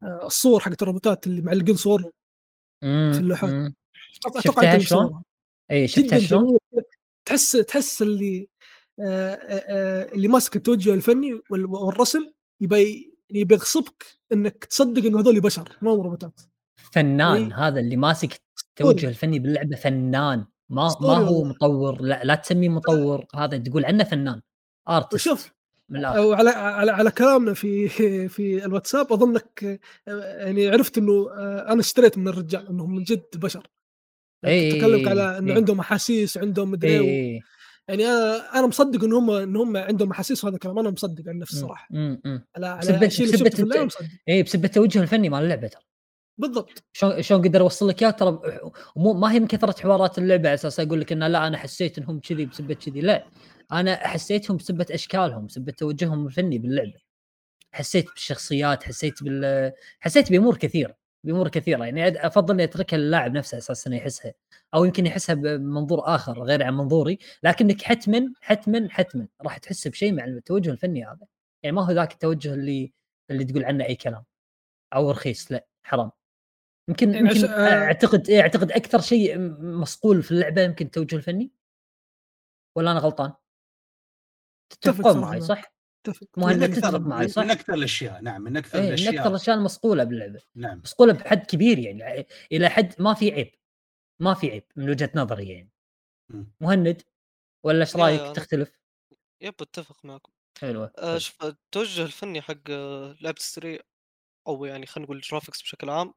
آه، 0.03 0.27
الصور 0.27 0.61
حقت 0.61 0.83
الروبوتات 0.83 1.27
اللي 1.27 1.43
معلقين 1.43 1.77
مم. 2.83 3.13
في 3.13 3.19
اللوحات. 3.19 3.73
أتوقع 4.27 4.75
أنت 4.75 4.83
شلون؟ 4.83 5.23
اي 5.71 5.89
شفتها 5.89 6.19
شلون؟ 6.19 6.59
تحس 7.25 7.53
تحس 7.53 8.03
اللي 8.03 8.49
آه، 9.01 9.35
آه، 9.35 10.13
اللي 10.13 10.29
ماسك 10.29 10.57
التوجه 10.57 10.95
الفني 10.95 11.41
وال- 11.51 11.67
والرسم 11.67 12.31
يبي 12.61 13.15
يبي 13.31 13.55
يغصبك 13.55 14.07
إنك 14.33 14.65
تصدق 14.65 15.05
انه 15.05 15.21
هذول 15.21 15.41
بشر 15.41 15.77
ما 15.83 15.91
هم 15.91 16.01
روبوتات 16.01 16.41
فنان 16.93 17.41
يعني 17.43 17.55
هذا 17.55 17.81
اللي 17.81 17.97
ماسك. 17.97 18.41
التوجه 18.81 19.09
الفني 19.09 19.39
باللعبة 19.39 19.77
فنان 19.77 20.45
ما 20.69 20.97
ما 21.01 21.17
هو. 21.17 21.45
مطور 21.45 22.03
لا, 22.03 22.21
لا 22.25 22.35
تسميه 22.35 22.69
مطور 22.69 23.25
هذا 23.35 23.57
تقول 23.59 23.85
عنه 23.85 24.05
فنان 24.05 24.41
artist 24.89 25.15
وشوف 25.15 25.53
وعلى 26.19 26.51
على 26.51 26.91
على 26.91 27.11
كلامنا 27.11 27.55
في 27.55 27.89
في 28.29 28.65
الواتساب 28.65 29.13
اظنك 29.13 29.81
يعني 30.07 30.69
عرفت 30.69 30.99
إنه 30.99 31.31
آه، 31.31 31.73
أنا 31.73 31.81
اشتريت 31.81 32.19
من 32.19 32.29
الرجال 32.29 32.69
انهم 32.69 32.95
من 32.95 33.03
جد 33.03 33.25
بشر. 33.37 33.67
إي، 34.47 34.73
تكلمك 34.73 35.05
إي، 35.05 35.09
على 35.09 35.39
إنه 35.39 35.51
إي. 35.53 35.57
عندهم 35.57 35.81
أحاسيس 35.81 36.39
عندهم 36.39 36.71
مدري 36.71 36.91
اي 36.91 37.01
إيه 37.01 37.01
و- 37.01 37.35
اي 37.37 37.41
يعني 37.89 38.07
أنا 38.07 38.59
أنا 38.59 38.67
مصدق 38.67 39.05
ان 39.05 39.13
هم 39.13 39.31
ان 39.31 39.57
هم 39.57 39.77
عندهم 39.77 40.11
أحاسيس 40.11 40.45
وهذا 40.45 40.55
الكلام 40.55 40.79
أنا 40.79 40.91
مصدق 40.91 41.29
عن 41.29 41.39
نفسي 41.39 41.57
مم، 41.61 41.67
صراحة. 41.67 41.89
مم، 41.91 42.21
مم. 42.25 42.47
على 42.57 42.67
على 42.67 42.81
بسبة- 42.81 43.05
بسبة 43.05 43.89
اي 44.29 44.43
بسبب 44.43 44.65
التوجه 44.65 45.03
الفني 45.03 45.29
مال 45.29 45.43
اللعبة 45.43 45.69
ترى. 45.69 45.83
بالضبط. 46.41 46.85
شلون 46.93 47.23
شلون 47.23 47.43
قدر 47.43 47.61
اوصل 47.61 47.89
لك 47.89 48.03
اياه؟ 48.03 48.11
ترى 48.11 48.41
مو 48.97 49.13
ما 49.13 49.33
هي 49.33 49.41
من 49.41 49.47
كثرة 49.47 49.83
حوارات 49.83 50.19
اللعبة 50.19 50.49
على 50.49 50.55
أساس 50.55 50.81
أقول 50.81 51.01
لك 51.01 51.13
إنه 51.13 51.29
لا 51.29 51.47
أنا 51.47 51.59
حسيت 51.59 51.99
إنهم 51.99 52.21
كذي 52.21 52.47
بسبة 52.47 52.75
كذي. 52.75 53.01
لا 53.01 53.27
أنا 53.73 54.09
حسيتهم 54.09 54.57
بسبة 54.57 54.87
أشكالهم 54.91 55.47
بسبة 55.47 55.73
توجههم 55.73 56.27
الفني 56.27 56.59
باللعبة. 56.59 57.01
حسيت 57.73 58.11
بالشخصيات 58.11 58.83
حسيت 58.85 59.23
بال 59.23 59.73
حسيت 60.01 60.33
بأمور 60.33 60.57
كثيرة 60.57 60.97
بأمور 61.25 61.49
كثيرة. 61.49 61.85
يعني 61.85 62.27
أفضل 62.27 62.55
اني 62.55 62.65
اتركها 62.65 62.97
للاعب 62.97 63.33
نفسه 63.33 63.59
أساس 63.59 63.87
إنه 63.87 63.97
يحسها 63.97 64.33
أو 64.75 64.85
يمكن 64.85 65.07
يحسها 65.07 65.35
بمنظور 65.35 66.01
آخر 66.15 66.43
غير 66.43 66.63
عن 66.63 66.77
منظوري. 66.77 67.19
لكنك 67.43 67.83
حتما 67.83 68.33
حتما 68.41 68.89
حتما 68.91 69.29
راح 69.43 69.59
تحس 69.59 69.89
بشيء 69.89 70.13
مع 70.15 70.25
التوجه 70.25 70.71
الفني 70.71 71.05
هذا. 71.05 71.27
يعني 71.63 71.77
ما 71.77 71.87
هو 71.87 71.93
ذاك 71.93 72.13
التوجه 72.13 72.55
اللي 72.55 72.93
اللي 73.31 73.45
تقول 73.45 73.65
عنه 73.65 73.85
أي 73.85 73.95
كلام 73.97 74.25
أو 74.95 75.11
رخيص 75.11 75.53
لا 75.53 75.67
حرام. 75.83 76.11
يمكن 76.91 77.15
يعني 77.15 77.29
يمكن 77.29 77.45
آه. 77.45 77.85
أعتقد 77.85 78.29
إيه، 78.29 78.41
أعتقد 78.41 78.73
أكثر 78.73 79.01
شيء 79.01 79.39
مصقول 79.61 80.23
في 80.23 80.31
اللعبة 80.31 80.63
يمكن 80.63 80.87
التوجه 80.87 81.17
الفني 81.17 81.53
ولا 82.77 82.91
أنا 82.91 83.01
غلطان؟ 83.01 83.33
تتفقون 84.71 85.21
معي. 85.21 85.41
صح؟ 85.41 85.75
اتفق 86.07 86.27
مهند 86.37 86.75
تتفق 86.75 86.99
معي 86.99 87.29
صح؟ 87.29 87.43
من 87.43 87.51
أكثر 87.51 87.75
الأشياء 87.75 88.21
نعم 88.21 88.43
من 88.43 88.57
أكثر 88.57 88.79
إيه 88.79 88.85
من 88.85 88.93
أكثر 88.93 89.05
الأشياء 89.05 89.29
الأشياء 89.29 89.57
المصقولة 89.57 90.05
باللعبة 90.05 90.41
نعم 90.55 90.79
مصقولة 90.79 91.13
بحد 91.13 91.47
كبير 91.47 91.79
يعني 91.79 92.27
إلى 92.53 92.69
حد 92.69 92.95
ما 92.99 93.15
في 93.15 93.33
عيب 93.33 93.55
ما 94.21 94.35
في 94.35 94.51
عيب 94.51 94.65
من 94.77 94.91
وجهة 94.91 95.11
نظري 95.15 95.49
يعني. 95.49 95.71
مهند 96.61 97.03
ولا 97.65 97.81
إيش 97.81 97.97
رأيك 97.97 98.37
تختلف؟ 98.37 98.81
yep 99.41 99.55
أتفق 99.61 100.05
معكم 100.05 100.33
حلوة 100.59 100.93
آه، 100.99 101.19
شوف 101.19 101.45
التوجه 101.45 102.03
الفني 102.03 102.43
حق 102.43 102.71
آه، 102.71 103.17
لعبة 103.21 103.39
Stray 103.39 103.81
أو 104.47 104.65
يعني 104.65 104.87
خلينا 104.87 105.05
نقول 105.05 105.17
ال 105.17 105.22
graphics 105.22 105.63
بشكل 105.63 105.91
عام 105.91 106.15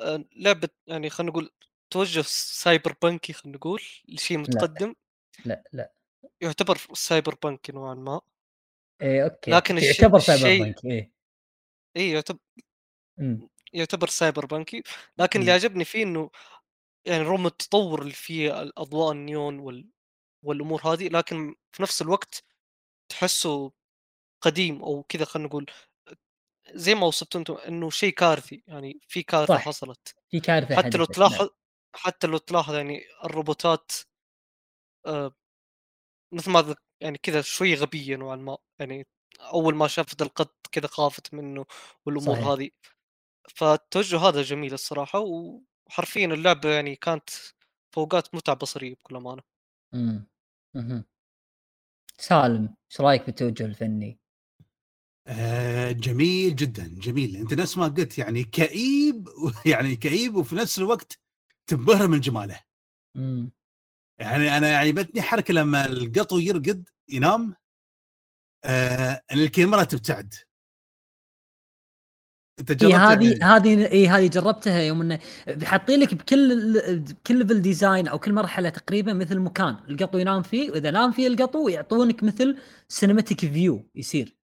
آه، 0.00 0.24
لعبة 0.36 0.68
يعني 0.86 1.10
خلينا 1.10 1.30
نقول 1.32 1.50
توجه 1.90 2.22
cyberpunk 2.26 2.94
ي 3.02 3.32
خلينا 3.32 3.56
نقول 3.58 3.82
لشيء 4.08 4.38
متقدم. 4.38 4.94
لا 5.44 5.64
لا. 5.72 5.92
يعتبر 6.40 6.78
cyberpunk 6.94 7.34
ي 7.42 7.72
نوعا 7.72 7.94
ما. 7.94 8.20
إيه 9.02 9.24
أوكي. 9.24 9.50
لكن 9.50 9.76
الشيء- 9.78 10.02
يعتبر 10.02 10.18
سايبر 10.18 10.42
الشيء- 10.46 10.62
بانك 10.62 10.84
إيه. 10.84 11.12
اي 11.96 12.10
يعتبر 12.10 12.38
يعتبر 13.72 14.08
cyberpunk 14.08 14.46
ي 14.46 14.82
لكن 15.18 15.40
اللي 15.40 15.50
مم. 15.52 15.56
عجبني 15.58 15.84
فيه 15.84 16.02
إنه 16.02 16.30
يعني 17.04 17.22
رغم 17.22 17.46
التطور 17.46 18.02
اللي 18.02 18.12
فيه 18.12 18.62
الأضواء 18.62 19.12
النيون 19.12 19.58
وال 19.58 19.88
والأمور 20.42 20.82
هذه 20.92 21.08
لكن 21.08 21.54
في 21.72 21.82
نفس 21.82 22.02
الوقت 22.02 22.44
تحسه 23.08 23.72
قديم 24.40 24.82
أو 24.82 25.02
كذا 25.02 25.24
خلينا 25.24 25.48
نقول 25.48 25.66
زي 26.74 26.94
ما 26.94 27.06
وصفتوا 27.06 27.40
أنتم 27.40 27.54
إنه 27.54 27.90
شيء 27.90 28.12
كارثي 28.12 28.62
يعني 28.66 29.00
في 29.08 29.22
كارثة 29.22 29.54
صح. 29.54 29.64
حصلت 29.64 30.14
في 30.30 30.40
كارثة 30.40 30.76
حتى 30.76 30.98
لو 30.98 31.04
نعم. 31.04 31.12
تلاحظ 31.12 31.48
حتى 31.94 32.26
لو 32.26 32.38
تلاحظ 32.38 32.74
يعني 32.74 33.02
الروبوتات 33.24 33.92
آه 35.06 35.32
مثل 36.32 36.50
ما 36.50 36.74
يعني 37.00 37.18
كذا 37.18 37.40
شوي 37.40 37.74
غبية 37.74 38.16
نوعا 38.16 38.36
ما 38.36 38.58
يعني 38.78 39.06
أول 39.40 39.74
ما 39.74 39.88
شافت 39.88 40.22
القط 40.22 40.54
كذا 40.72 40.86
خافت 40.86 41.34
منه 41.34 41.64
والأمور 42.06 42.34
صحيح. 42.34 42.46
هذه 42.46 42.70
فالتوجه 43.54 44.18
هذا 44.18 44.42
جميل 44.42 44.74
الصراحة 44.74 45.18
وحرفيا 45.18 46.26
اللعبة 46.26 46.70
يعني 46.70 46.96
كانت 46.96 47.30
فوقات 47.94 48.34
متعة 48.34 48.56
بصرية 48.56 48.94
بكل 48.94 49.16
أمانة. 49.16 49.42
اهم. 50.76 51.04
سالم، 52.18 52.74
إيش 52.90 53.00
رأيك 53.00 53.26
بالتوجه 53.26 53.64
الفني؟ 53.64 54.18
آه، 55.28 55.92
جميل 55.92 56.56
جدا 56.56 56.88
جميل. 56.98 57.36
أنت 57.36 57.54
نفس 57.54 57.78
ما 57.78 57.88
قلت 57.88 58.18
يعني 58.18 58.44
كئيب 58.44 59.28
يعني 59.66 59.96
كئيب 59.96 60.34
وفي 60.36 60.54
نفس 60.56 60.78
الوقت 60.78 61.18
تنبهر 61.66 62.08
من 62.08 62.20
جماله. 62.20 62.60
يعني 64.20 64.56
أنا 64.58 64.68
يعني 64.68 64.92
بتني 64.92 65.22
حركة 65.22 65.54
لما 65.54 65.86
القطو 65.86 66.38
يرقد 66.38 66.88
ينام 67.08 67.54
آه 68.64 69.22
إن 69.32 69.38
الكاميرا 69.38 69.84
تبتعد. 69.84 70.34
أنت 72.60 72.72
جربت 72.72 72.94
هذه 72.94 73.32
يعني؟ 73.32 73.44
هذه 73.44 73.92
إي 73.92 74.08
هذه 74.08 74.26
جربتها 74.28 74.82
يوم 74.82 75.00
إنه 75.00 75.18
حاطين 75.64 76.00
لك 76.00 76.14
بكل 76.14 76.72
بكل 76.98 77.38
level 77.38 77.62
design 77.62 78.08
أو 78.08 78.18
كل 78.18 78.32
مرحلة 78.32 78.68
تقريبا 78.68 79.12
مثل 79.12 79.38
مكان. 79.38 79.76
القطو 79.88 80.18
ينام 80.18 80.42
فيه 80.42 80.70
وإذا 80.70 80.90
نام 80.90 81.12
فيه 81.12 81.26
القطو 81.26 81.68
يعطونك 81.68 82.22
مثل 82.22 82.58
cinematic 82.88 83.40
view 83.40 83.90
يصير. 83.94 84.37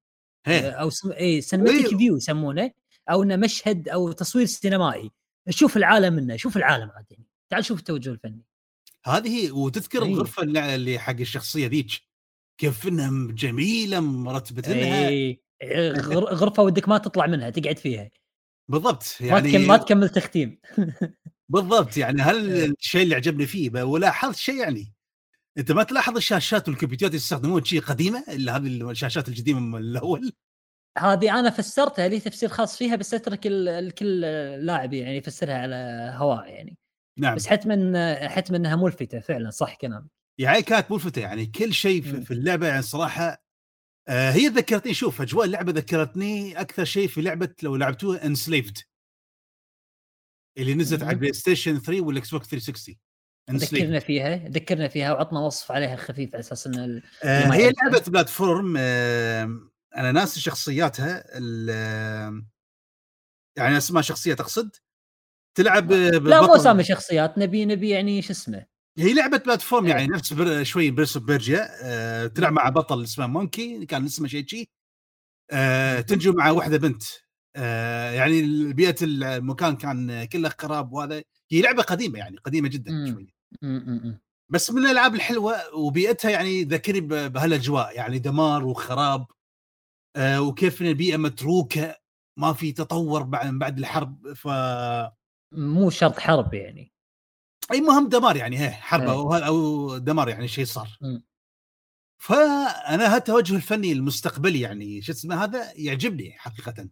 أو 0.48 0.90
سم... 0.90 1.12
اي 1.12 1.42
cinematic. 1.42 1.98
view 1.98 2.18
يسمونه 2.18 2.72
أو 3.10 3.24
إنه 3.24 3.36
مشهد 3.36 3.90
أو 3.90 4.12
تصوير 4.12 4.46
سينمائي. 4.46 5.12
شوف 5.50 5.78
العالم 5.78 6.14
منه 6.14 6.36
شوف 6.36 6.58
العالم 6.58 6.90
عاد 6.90 7.06
يعني. 7.12 7.26
تعال 7.50 7.66
شوف 7.66 7.80
التوجه 7.80 8.10
الفني. 8.10 8.42
هذه 9.06 9.52
وتذكر 9.52 10.04
إيه. 10.04 10.10
الغرفة 10.10 10.44
اللي 10.44 10.76
اللي 10.76 11.00
حق 11.00 11.20
الشخصية 11.20 11.68
ذيك. 11.68 11.92
كيف 12.58 12.88
إنها 12.88 13.32
جميلة 13.32 14.00
مرتبة 14.00 14.74
لها. 14.74 15.08
اي 15.08 15.42
غر... 15.64 16.24
غرفة 16.34 16.64
ودك 16.64 16.90
ما 16.90 16.98
تطلع 16.98 17.28
منها 17.28 17.50
تقعد 17.50 17.80
فيها. 17.80 18.10
بالضبط 18.68 19.18
ما 19.22 19.40
تكمل 19.40 19.54
يعني 19.54 19.68
ما 19.68 19.78
تكمل 19.78 20.10
تختيم. 20.10 20.60
بالضبط 21.50 21.98
يعني 21.98 22.22
هل 22.22 22.52
إيه. 22.52 22.74
الشيء 22.80 23.04
اللي 23.04 23.16
عجبني 23.16 23.46
فيه 23.46 23.84
ولاحظت 23.84 24.36
شيء 24.36 24.56
يعني. 24.56 24.95
أنت 25.58 25.72
ما 25.72 25.84
تلاحظ 25.84 26.16
الشاشات 26.16 26.70
والكمبيوترات 26.70 27.14
يستخدمون 27.14 27.64
شيء 27.64 27.82
قديمة؟ 27.82 28.24
إلا 28.30 28.58
هذه 28.58 28.90
الشاشات 28.92 29.30
القديمه 29.30 29.60
من 29.60 29.78
الأول؟ 29.80 30.32
هذه 30.98 31.40
أنا 31.40 31.50
فسرتها 31.50 32.08
لي 32.08 32.20
تفسير 32.20 32.50
خاص 32.50 32.78
فيها 32.78 32.96
بس 32.96 33.14
أترك 33.14 33.48
ال- 33.48 33.68
الكل 33.68 34.22
لاعب 34.66 34.94
يعني 34.94 35.18
يفسرها 35.18 35.58
على 35.58 35.76
هواء 36.18 36.48
يعني. 36.50 36.78
نعم. 37.20 37.36
بس 37.36 37.48
حتما 37.48 38.28
حتما 38.30 38.58
انها 38.58 38.76
ملفتة 38.76 39.20
فعلا 39.20 39.50
صح 39.50 39.76
كلام 39.76 40.10
يعني 40.40 40.62
كانت 40.62 40.92
ملفتة 40.92 41.20
يعني. 41.22 41.46
كل 41.46 41.74
شيء 41.74 42.02
في. 42.02 42.22
في 42.22 42.32
اللعبة 42.32 42.68
يعني 42.68 42.82
صراحة 42.82 43.44
آه 44.08 44.32
هي 44.32 44.48
ذكرتني 44.48 44.94
شوف 44.94 45.22
أجواء 45.22 45.46
اللعبة 45.46 45.72
ذكرتني 45.72 46.62
أكثر 46.62 46.86
شيء 46.86 47.08
في 47.08 47.22
لعبة 47.22 47.56
لو 47.64 47.76
لعبتوها 47.76 48.26
Enslaved 48.26 48.78
اللي 50.58 50.74
نزلت 50.74 51.04
على. 51.04 51.12
ال 51.12 51.34
PlayStation 51.34 51.80
3 51.80 52.02
وال 52.02 52.32
Xbox 52.32 52.48
360 52.48 52.96
Enslaved. 52.96 53.05
ذكرنا 53.52 54.00
فيها 54.00 54.36
ذكرنا 54.50 54.88
فيها 54.88 55.14
وعطنا 55.14 55.40
وصف 55.40 55.72
عليها 55.72 55.96
خفيف 55.96 56.30
على 56.34 56.40
أساس 56.40 56.68
إن 56.68 57.02
آه 57.24 57.54
هي. 57.54 57.72
لعبة 57.84 58.04
platform 58.08 58.76
آه 58.78 59.60
أنا 59.98 60.12
ناسي 60.12 60.42
شخصياتها 60.42 61.24
آه، 61.70 62.44
يعني 63.58 63.78
أسماء 63.78 64.02
شخصيات 64.02 64.40
اقصد 64.40 64.76
تلعب 65.58 65.92
لا 65.92 66.42
مو 66.42 66.56
أسامي 66.56 66.84
شخصيات 66.84 67.38
نبي 67.38 67.66
نبي 67.66 67.90
يعني 67.90 68.22
شو 68.22 68.32
اسمه 68.34 68.66
هي 68.98 69.14
لعبة 69.14 69.38
بلاتفورم. 69.38 69.88
يعني 69.88 70.08
نفس 70.08 70.34
بر... 70.34 70.64
شوي 70.64 70.92
بيرس 70.92 71.18
أوف 71.18 71.26
بيرجيا 71.26 71.68
آه 71.84 72.28
تلعب 72.28 72.54
مع 72.54 72.70
بطل 72.70 73.04
اسمه 73.04 73.28
مونكي 73.28 73.86
كان 73.86 74.06
اسمه 74.06 74.28
شيء 74.28 74.48
شي 74.48 74.70
آه 75.52 76.02
تنجو 76.02 76.34
مع 76.34 76.50
واحدة 76.50 76.78
بنت 76.78 77.04
آه 77.56 78.12
يعني 78.12 78.74
بيئة 78.74 78.96
المكان 79.02 79.76
كان 79.76 80.26
كله 80.26 80.52
خراب 80.60 80.94
وهذا 80.94 81.24
هي 81.52 81.62
لعبة 81.62 81.84
قديمة 81.84 82.20
يعني 82.20 82.38
قديمة 82.38 82.70
جدا. 82.70 83.14
شوي. 83.14 83.35
بس 84.52 84.72
من 84.72 84.86
الألعاب 84.86 85.16
الحلوة 85.16 85.76
وبيئتها 85.76 86.32
يعني 86.32 86.64
ذكرني 86.64 87.02
ب- 87.02 87.34
بهالأجواء 87.34 87.96
يعني 87.96 88.20
دمار 88.20 88.66
وخراب 88.66 89.26
آه 90.16 90.42
وكيف 90.42 90.82
إن 90.82 90.88
البيئة 90.88 91.18
متروكة 91.18 91.96
ما 92.40 92.54
في 92.54 92.72
تطور 92.72 93.24
بعد 93.24 93.54
بعد 93.54 93.78
الحرب 93.78 94.34
ف 94.34 94.48
مو 95.52 95.90
شرط 95.90 96.20
حرب 96.20 96.54
يعني 96.54 96.92
أي 97.72 97.82
مهم 97.82 98.10
دمار 98.10 98.36
يعني 98.36 98.60
هي 98.60 98.72
حرب 98.72 99.02
إيه. 99.02 99.12
أو 99.12 99.34
أو 99.36 99.98
دمار 99.98 100.30
يعني 100.30 100.48
شيء 100.48 100.66
صار. 100.66 100.98
فأنا 102.22 103.16
هالتوجه 103.16 103.56
الفني 103.56 103.92
المستقبلي 103.92 104.60
يعني 104.60 105.02
شو 105.02 105.12
اسمه 105.12 105.44
هذا 105.44 105.72
يعجبني 105.76 106.32
حقيقه 106.32 106.90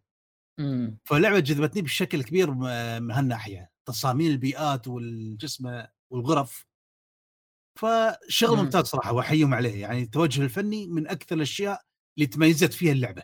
مم. 0.60 0.98
فاللعبه 1.06 1.40
جذبتني 1.40 1.82
بشكل 1.82 2.24
كبير 2.24 2.52
من 3.00 3.12
هالناحية 3.12 3.72
تصاميم 3.88 4.32
البيئات 4.32 4.88
والجسم 4.88 5.84
والغرف 6.14 6.66
فشغل 7.80 8.58
مم. 8.58 8.64
ممتاز 8.64 8.86
صراحة 8.86 9.14
وأحييهم 9.14 9.54
عليه 9.54 9.82
يعني 9.82 10.02
التوجه 10.04 10.42
الفني 10.44 10.88
من 10.88 11.08
أكثر 11.08 11.36
الأشياء 11.36 11.82
اللي 12.18 12.28
تميزت 12.28 12.74
فيها 12.74 12.92
اللعبة 12.92 13.24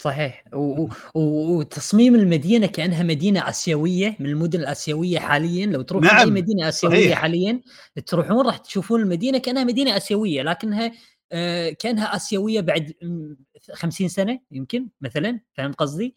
صحيح 0.00 0.44
و- 0.54 0.82
و- 1.14 1.58
وتصميم 1.58 2.14
المدينة 2.14 2.66
كأنها 2.66 3.02
مدينة 3.02 3.48
آسيوية 3.48 4.16
من 4.20 4.26
المدن 4.26 4.60
الآسيوية 4.60 5.18
حاليا 5.18 5.66
لو 5.66 5.82
تروحون 5.82 6.08
نعم، 6.08 6.18
اي 6.28 6.42
مدينة 6.42 6.68
آسيوية 6.68 6.94
صحيح. 7.04 7.18
حاليا 7.18 7.60
تروحون 8.06 8.46
راح 8.46 8.56
تشوفون 8.56 9.00
المدينة 9.00 9.38
كأنها 9.38 9.64
مدينة 9.64 9.96
آسيوية 9.96 10.42
لكنها 10.42 10.92
آه، 11.32 11.70
كأنها 11.70 12.16
آسيوية 12.16 12.60
بعد 12.60 12.92
م، 13.02 13.34
50 13.72 14.08
سنة 14.08 14.40
يمكن 14.50 14.88
مثلا 15.00 15.40
فهمت 15.54 15.74
قصدي؟ 15.74 16.16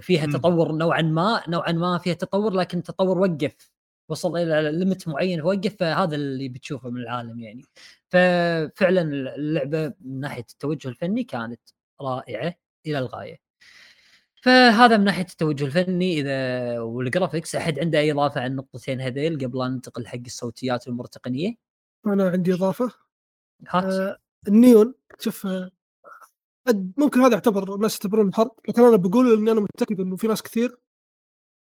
فيها 0.00 0.26
مم. 0.26 0.32
تطور 0.32 0.72
نوعا 0.72 1.02
ما 1.02 1.42
نوعا 1.48 1.72
ما 1.72 1.98
فيها 1.98 2.14
تطور 2.14 2.52
لكن 2.54 2.82
تطور 2.82 3.18
وقف 3.18 3.70
وصل 4.08 4.36
إلى 4.36 4.78
ليمت 4.78 5.08
معين 5.08 5.42
وقف 5.42 5.76
فهذا 5.76 6.14
اللي 6.16 6.48
بتشوفه 6.48 6.90
من 6.90 7.00
العالم 7.00 7.40
يعني 7.40 7.62
ففعلا 8.08 9.02
اللعبة 9.36 9.94
من 10.00 10.20
ناحية 10.20 10.46
التوجه 10.52 10.88
الفني 10.88 11.24
كانت 11.24 11.60
رائعة 12.00 12.54
إلى 12.86 12.98
الغاية. 12.98 13.40
فهذا 14.42 14.96
من 14.96 15.04
ناحية 15.04 15.26
التوجه 15.30 15.64
الفني 15.64 16.20
إذا 16.20 16.80
والجرافكس 16.80 17.56
أحد 17.56 17.78
عنده 17.78 17.98
أي 17.98 18.12
إضافة 18.12 18.40
عن 18.40 18.50
النقطتين 18.50 19.00
هذيل 19.00 19.46
قبل 19.46 19.62
ان 19.62 19.70
ننتقل 19.72 20.06
حق 20.06 20.18
الصوتيات 20.26 20.86
والامور 20.86 21.04
التقنيه؟ 21.04 21.54
أنا 22.06 22.28
عندي 22.30 22.54
إضافة 22.54 22.92
هات 23.68 23.84
آه 23.84 24.18
النيون 24.48 24.94
شوف 25.18 25.46
آه، 25.46 25.70
ممكن 26.96 27.20
هذا 27.20 27.32
يعتبر 27.32 27.74
الناس 27.74 27.94
يعتبرون 27.94 28.34
حرب 28.34 28.50
لكن 28.68 28.84
أنا 28.84 28.96
بقول 28.96 29.38
إني 29.38 29.52
أنا 29.52 29.60
متأكد 29.60 30.00
إنه 30.00 30.16
في 30.16 30.26
ناس 30.26 30.42
كثير 30.42 30.78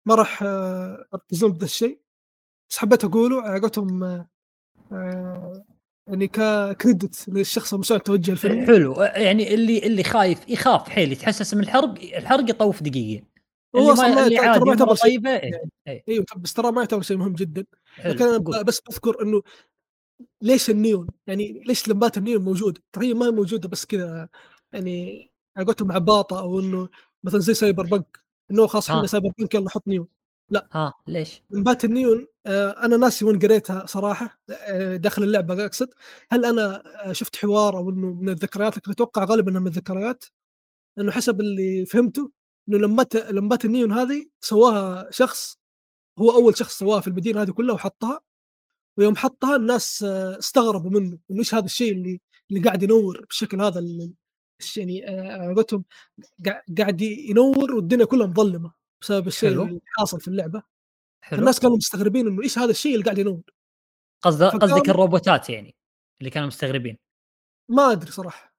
ما 0.05 0.15
راح 0.15 0.43
آه، 0.43 1.07
يركزون 1.13 1.51
بهذا 1.51 1.65
الشيء 1.65 2.01
بس 2.71 2.77
حبيت 2.77 3.03
أقوله 3.03 3.41
على 3.41 3.59
قولتهم 3.59 4.03
آه، 4.03 4.27
آه، 4.91 5.63
يعني 6.07 6.27
ككريدت 6.27 7.29
للشخص 7.29 7.73
المسؤول 7.73 7.95
عن 7.95 7.99
التوجه 7.99 8.31
الفني 8.31 8.65
حلو 8.65 9.01
يعني 9.01 9.53
اللي 9.53 9.79
اللي 9.79 10.03
خايف 10.03 10.49
يخاف 10.49 10.89
حيل 10.89 11.11
يتحسس 11.11 11.53
من 11.53 11.63
الحرق 11.63 11.93
الحرق 12.17 12.49
يطوف 12.49 12.83
دقيقة 12.83 13.25
هو 13.75 13.93
ما 13.93 14.07
اللي 14.07 14.37
عادي 14.37 14.65
ما 14.65 14.71
يعتبر 14.71 14.95
شيء 14.95 15.27
إيه. 15.27 15.33
يعني. 15.33 15.71
إيه. 15.87 16.03
إيوه 16.09 16.25
بس 16.37 16.53
ترى 16.53 16.71
ما 16.71 16.81
يعتبر 16.81 17.01
شيء 17.01 17.17
مهم 17.17 17.33
جدا 17.33 17.65
حلو 17.95 18.13
لكن 18.13 18.25
أنا 18.25 18.37
قول. 18.37 18.63
بس 18.63 18.81
بذكر 18.89 19.21
إنه 19.21 19.41
ليش 20.41 20.69
النيون 20.69 21.07
يعني 21.27 21.63
ليش 21.67 21.87
لمبات 21.89 22.17
النيون 22.17 22.43
موجوده 22.43 22.81
ترى 22.93 23.07
هي 23.07 23.13
ما 23.13 23.25
هي 23.25 23.31
موجودة 23.31 23.69
بس 23.69 23.85
كذا 23.85 24.29
يعني 24.73 25.29
على 25.57 25.65
قولتهم 25.65 25.91
عباطه 25.91 26.39
أو 26.39 26.59
إنه 26.59 26.89
مثلا 27.23 27.39
زي 27.39 27.53
سايبر 27.53 27.85
بنك 27.85 28.19
إنه 28.51 28.67
خلاص 28.67 28.89
آه. 28.89 28.95
إحنا 28.95 29.07
سايبر 29.07 29.31
بنك 29.39 29.55
يلا 29.55 29.69
حط 29.69 29.87
نيون 29.87 30.07
ها 30.71 30.93
ليش؟ 31.07 31.43
لمبات 31.49 31.85
النيون 31.85 32.19
آه، 32.19 32.30
أنا 32.85 32.97
ناسي 32.97 33.25
وين 33.25 33.39
قريتها 33.39 33.85
صراحة 33.85 34.39
آه، 34.49 34.95
داخل 34.95 35.23
اللعبة 35.23 35.65
أقصد. 35.65 35.89
هل 36.31 36.45
أنا 36.45 36.83
آه، 37.09 37.11
شفت 37.13 37.35
حوار 37.35 37.77
أو 37.77 37.89
إنه 37.89 38.13
من 38.13 38.29
الذكريات؟ 38.29 38.77
لكن 38.77 38.91
أتوقع 38.91 39.23
غالبا 39.23 39.51
إنها 39.51 39.61
من 39.61 39.67
الذكريات. 39.67 40.25
لأنه 40.97 41.11
حسب 41.11 41.41
اللي 41.41 41.85
فهمته 41.85 42.31
إنه 42.69 42.77
لمبات 42.77 43.15
لمبات 43.15 43.65
النيون 43.65 43.91
هذه 43.91 44.25
سواها 44.41 45.07
شخص 45.11 45.57
هو 46.19 46.31
أول 46.31 46.57
شخص 46.57 46.79
سواها 46.79 47.01
في 47.01 47.07
المدينة 47.07 47.41
هذه 47.41 47.51
كلها 47.51 47.75
وحطها. 47.75 48.21
ويوم 48.97 49.15
حطها 49.15 49.55
الناس 49.55 50.03
آه، 50.03 50.39
استغربوا 50.39 50.91
منه 50.91 51.17
إنه 51.31 51.39
إيش 51.39 51.55
هذا 51.55 51.65
الشيء 51.65 51.91
اللي 51.93 52.21
اللي 52.51 52.61
قاعد 52.63 52.83
ينور 52.83 53.25
بالشكل 53.25 53.61
هذا 53.61 53.79
اللي 53.79 54.13
يعني 54.77 55.09
آه، 55.09 55.53
قاع- 56.45 56.63
قاعد 56.77 57.01
ينور 57.01 57.73
والدنيا 57.73 58.05
كلها 58.05 58.27
مظلمة 58.27 58.73
بسبب 59.01 59.27
الشيء. 59.27 59.49
اللي 59.67 59.81
حاصل 59.97 60.21
في 60.21 60.27
اللعبة. 60.27 60.63
حلو. 61.21 61.39
الناس 61.39 61.59
كانوا 61.59 61.77
مستغربين 61.77 62.27
إنه 62.27 62.43
إيش 62.43 62.57
هذا 62.59 62.71
الشيء 62.71 62.93
اللي 62.93 63.05
قاعد 63.05 63.17
ينور 63.17 63.41
قصد 64.21 64.47
فكان- 64.47 64.59
قصدك 64.59 64.89
الروبوتات 64.89 65.49
يعني 65.49 65.75
اللي 66.19 66.29
كانوا 66.29 66.47
مستغربين. 66.47 66.97
ما 67.69 67.91
أدري 67.91 68.11
صراحة. 68.11 68.51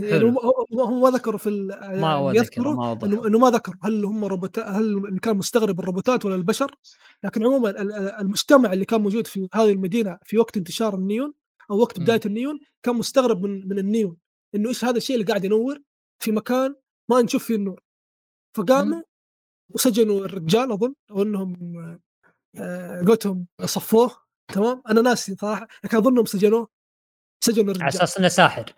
يعني. 0.00 0.24
هم 0.72 1.00
ما 1.02 1.10
ذكروا 1.10 1.38
في 1.38 1.48
ال- 1.48 1.66
ما 2.00 2.12
يعني 2.12 2.30
ذكر 2.30 2.36
يذكروا 2.36 2.74
ما 2.74 3.26
إنه 3.26 3.38
ما 3.38 3.50
ذكر 3.50 3.74
هل 3.82 4.04
هم 4.04 4.24
روبوت 4.24 4.58
هل 4.58 5.18
كان 5.22 5.36
مستغرب 5.36 5.80
الروبوتات 5.80 6.24
ولا 6.24 6.34
البشر. 6.34 6.74
لكن 7.24 7.44
عموما 7.46 7.70
ال- 7.70 7.92
ال- 7.92 8.10
المجتمع 8.20 8.72
اللي 8.72 8.84
كان 8.84 9.00
موجود 9.00 9.26
في 9.26 9.48
هذه 9.54 9.70
المدينة 9.72 10.18
في 10.24 10.38
وقت 10.38 10.56
انتشار 10.56 10.94
النيون 10.94 11.34
أو 11.70 11.78
وقت. 11.78 12.00
بداية 12.00 12.20
النيون 12.26 12.58
كان 12.82 12.94
مستغرب 12.96 13.42
من 13.46 13.68
من 13.68 13.78
النيون 13.78 14.16
إنه 14.54 14.68
إيش 14.68 14.84
هذا 14.84 14.96
الشيء 14.96 15.16
اللي 15.16 15.26
قاعد 15.26 15.44
ينور 15.44 15.78
في 16.22 16.32
مكان 16.32 16.74
ما 17.10 17.22
نشوف 17.22 17.44
فيه 17.44 17.54
النور. 17.54 17.82
فقاموا 18.56 19.02
وسجنوا 19.74 20.24
الرجال 20.24 20.72
أظن 20.72 20.94
أو 21.10 21.22
إنهم 21.22 21.54
آه، 22.56 23.02
قلتهم 23.02 23.46
صفوه 23.64 24.16
تمام؟ 24.54 24.82
أنا 24.88 25.00
ناسي 25.00 25.36
صراحة 25.36 25.68
لكن 25.84 25.96
أظنهم 25.96 26.24
سجنوه 26.24 26.68
سجنوا 27.44 27.74
على 27.74 27.80
الرجال. 27.80 28.02
أساس 28.02 28.18
إنه 28.18 28.28
ساحر. 28.28 28.72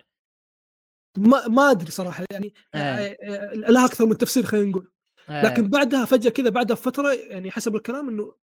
ما 1.17 1.47
ما 1.47 1.71
أدري 1.71 1.91
صراحة 1.91 2.25
يعني 2.31 2.53
إيه. 2.75 2.81
آه، 2.81 3.17
آه، 3.21 3.53
لها 3.53 3.85
أكثر 3.85 4.05
من 4.05 4.17
تفسير 4.17 4.45
خلينا 4.45 4.69
نقول. 4.69 4.91
آه، 5.29 5.45
لكن 5.45 5.69
بعدها 5.69 6.05
فجأة 6.05 6.29
كذا 6.29 6.49
بعدها 6.49 6.75
بفترة 6.75 7.13
يعني 7.13 7.51
حسب 7.51 7.75
الكلام 7.75 8.09
إنه 8.09 8.35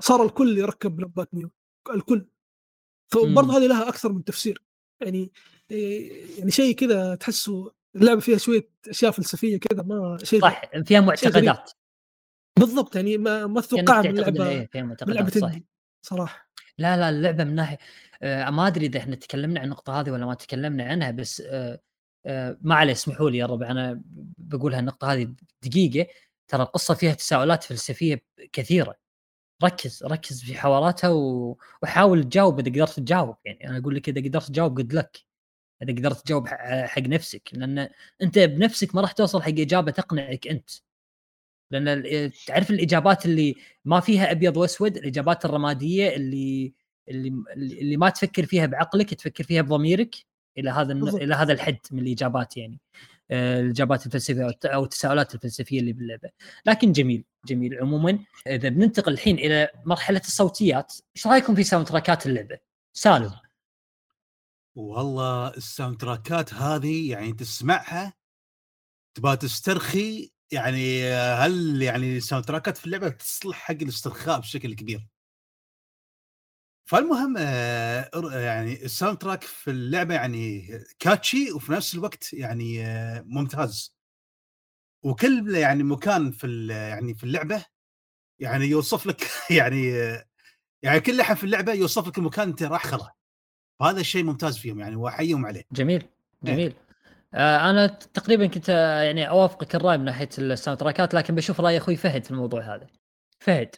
صار 0.00 0.24
الكل 0.24 0.58
يركب 0.58 1.00
لمبات 1.00 1.34
نيون 1.34 1.50
الكل. 1.90 2.26
فبرضه 3.12 3.58
هذه 3.58 3.66
لها 3.66 3.88
أكثر 3.88 4.12
من 4.12 4.24
تفسير. 4.24 4.62
يعني 5.00 5.32
يعني 6.38 6.50
شيء 6.50 6.74
كذا 6.74 7.14
تحسه 7.14 7.72
اللعبة 7.96 8.20
فيها 8.20 8.38
شوية 8.38 8.68
أشياء 8.88 9.10
فلسفية 9.10 9.60
كذا 9.60 9.82
ما 9.82 10.18
شيء 10.22 10.40
صح 10.40 10.62
فيها 10.84 11.00
معتقدات. 11.00 11.72
بالضبط 12.58 12.96
يعني 12.96 13.18
ما 13.18 13.46
ما 13.46 13.62
من 13.72 13.84
تعتقد 13.84 14.06
لعبة 14.18 14.48
إيه 14.48 14.68
فيها 14.72 14.82
من 14.82 14.88
معتقدات 14.88 15.16
لعبة 15.16 15.30
صح 15.30 15.46
اندي 15.46 15.66
صراحة. 16.02 16.50
لا 16.78 16.96
لا 16.96 17.08
اللعبة 17.08 17.44
من 17.44 17.54
ناحية 17.54 17.78
آه 18.22 18.50
ما 18.50 18.66
أدري 18.66 18.86
إذا 18.86 18.98
إحنا 18.98 19.16
تكلمنا 19.16 19.60
عن 19.60 19.64
النقطة 19.66 20.00
هذه 20.00 20.10
ولا 20.10 20.26
ما 20.26 20.34
تكلمنا 20.34 20.84
عنها 20.84 21.10
بس 21.10 21.40
آه 21.46 21.80
آه 22.26 22.58
ما 22.60 22.74
عليه 22.74 22.92
اسمحوا 22.92 23.30
لي 23.30 23.38
يا 23.38 23.46
ربع 23.46 23.70
أنا 23.70 24.02
بقولها 24.38 24.80
النقطه 24.80 25.12
هذه 25.12 25.34
دقيقة. 25.62 26.06
ترى 26.48 26.62
القصة 26.62 26.94
فيها 26.94 27.14
تساؤلات 27.14 27.64
فلسفية 27.64 28.22
كثيرة. 28.52 28.96
ركز 29.64 30.04
ركز 30.04 30.42
في 30.44 30.54
حواراتها 30.58 31.10
و... 31.10 31.58
وحاول 31.82 32.24
تجاوب 32.24 32.60
إذا 32.60 32.70
قدرت 32.70 33.00
تجاوب 33.00 33.36
يعني 33.44 33.68
أنا 33.68 33.78
أقول 33.78 33.94
لك 33.96 34.08
إذا 34.08 34.20
قدرت 34.28 34.44
تجاوب 34.48 34.78
قد 34.78 34.92
لك 34.92 35.18
إذا 35.82 35.92
قدرت 35.92 36.26
تجاوب 36.26 36.48
حق 36.48 37.02
نفسك 37.02 37.50
لأن 37.52 37.88
أنت 38.22 38.38
بنفسك 38.38 38.94
ما 38.94 39.00
راح 39.00 39.12
توصل 39.12 39.42
حق 39.42 39.48
إجابة 39.48 39.90
تقنعك 39.92 40.48
أنت. 40.48 40.70
لأن 41.70 41.88
ال- 41.88 42.32
تعرف 42.46 42.70
الإجابات 42.70 43.26
اللي 43.26 43.54
ما 43.84 44.00
فيها 44.00 44.30
أبيض 44.30 44.56
وأسود؟ 44.56 44.96
الإجابات 44.96 45.44
الرمادية 45.44 46.16
اللي 46.16 46.72
اللي 47.08 47.32
اللي 47.56 47.96
ما 47.96 48.08
تفكر 48.10 48.46
فيها 48.46 48.66
بعقلك 48.66 49.14
تفكر 49.14 49.44
فيها 49.44 49.62
بضميرك 49.62 50.14
إلى 50.58 50.70
هذا 50.70 50.92
الن-. 50.92 51.08
إلى 51.22 51.34
هذا 51.34 51.52
الحد 51.52 51.78
من 51.90 51.98
الإجابات 52.02 52.56
يعني. 52.56 52.80
آه، 53.30 53.60
الإجابات 53.60 54.06
الفلسفية 54.06 54.44
أو 54.44 54.48
الت- 54.48 54.66
أو 54.66 54.84
التساؤلات 54.84 55.34
الفلسفية 55.34 55.80
اللي 55.80 55.92
باللعبة. 55.92 56.30
لكن 56.66 56.92
جميل 56.92 57.24
جميل. 57.46 57.74
عموما 57.80 58.18
إذا 58.46 58.68
بننتقل 58.68 59.12
الحين 59.12 59.38
إلى 59.38 59.68
مرحلة 59.84 60.20
الصوتيات 60.24 60.94
إيش 61.16 61.26
رأيكم 61.26 61.54
في 61.54 61.62
soundtrack 61.64 61.86
ات 61.86 62.26
اللعبة؟ 62.26 62.58
سالم. 62.92 63.32
والله 64.76 65.48
ال 65.48 65.96
soundtrack 65.96 66.49
ات 66.49 66.54
هذه 66.54 67.10
يعني 67.10 67.32
تسمعها 67.32 68.12
تبغى 69.16 69.36
تسترخي 69.36 70.30
يعني 70.52 71.12
هل 71.12 71.82
يعني 71.82 72.16
ال 72.16 72.44
soundtrack 72.44 72.73
ات 72.73 72.76
في 72.78 72.86
اللعبة 72.86 73.08
تصلح 73.08 73.56
حق 73.56 73.74
الاسترخاء 73.74 74.40
بشكل 74.40 74.74
كبير؟ 74.74 75.06
فالمهم 76.86 77.34
آه، 77.38 78.10
يعني 78.32 78.84
ال 78.84 79.18
soundtrack 79.18 79.42
في 79.42 79.70
اللعبة 79.70 80.14
يعني 80.14 80.68
catchy 80.98 81.52
وفي 81.52 81.72
نفس 81.72 81.94
الوقت 81.94 82.32
يعني 82.32 82.86
آه، 82.86 83.24
ممتاز. 83.26 83.96
وكل 85.02 85.54
يعني 85.54 85.82
مكان 85.82 86.30
في 86.30 86.66
يعني 86.70 87.14
في 87.14 87.24
اللعبة 87.24 87.64
يعني 88.38 88.64
يوصف 88.64 89.06
لك 89.06 89.30
يعني 89.58 90.02
آه، 90.02 90.26
يعني 90.82 91.00
كل 91.00 91.16
لحن 91.16 91.34
في 91.34 91.44
اللعبة 91.44 91.72
يوصف 91.72 92.08
لك 92.08 92.18
المكان 92.18 92.48
انت 92.48 92.62
راح 92.62 92.86
خله 92.86 93.12
فهذا 93.80 94.00
الشيء 94.00 94.24
ممتاز 94.24 94.58
فيهم 94.58 94.80
يعني 94.80 94.96
واحييهم 94.96 95.46
عليه. 95.46 95.64
جميل 95.72 96.08
جميل. 96.42 96.72
آه 96.72 96.85
أنا 97.34 97.86
تقريبا 97.86 98.46
كنت 98.46 98.70
آه، 98.70 99.02
يعني 99.02 99.28
أوافقك 99.28 99.74
الرأي 99.74 99.98
من 99.98 100.04
ناحية 100.04 100.28
ال 100.38 100.45
sound 100.45 100.80
trackات 100.80 101.14
لكن 101.14 101.34
بشوف 101.34 101.60
رأي 101.60 101.76
أخوي 101.76 101.96
فهد 101.96 102.24
في 102.24 102.30
الموضوع 102.30 102.60
هذا. 102.60 102.86
فهد. 103.40 103.74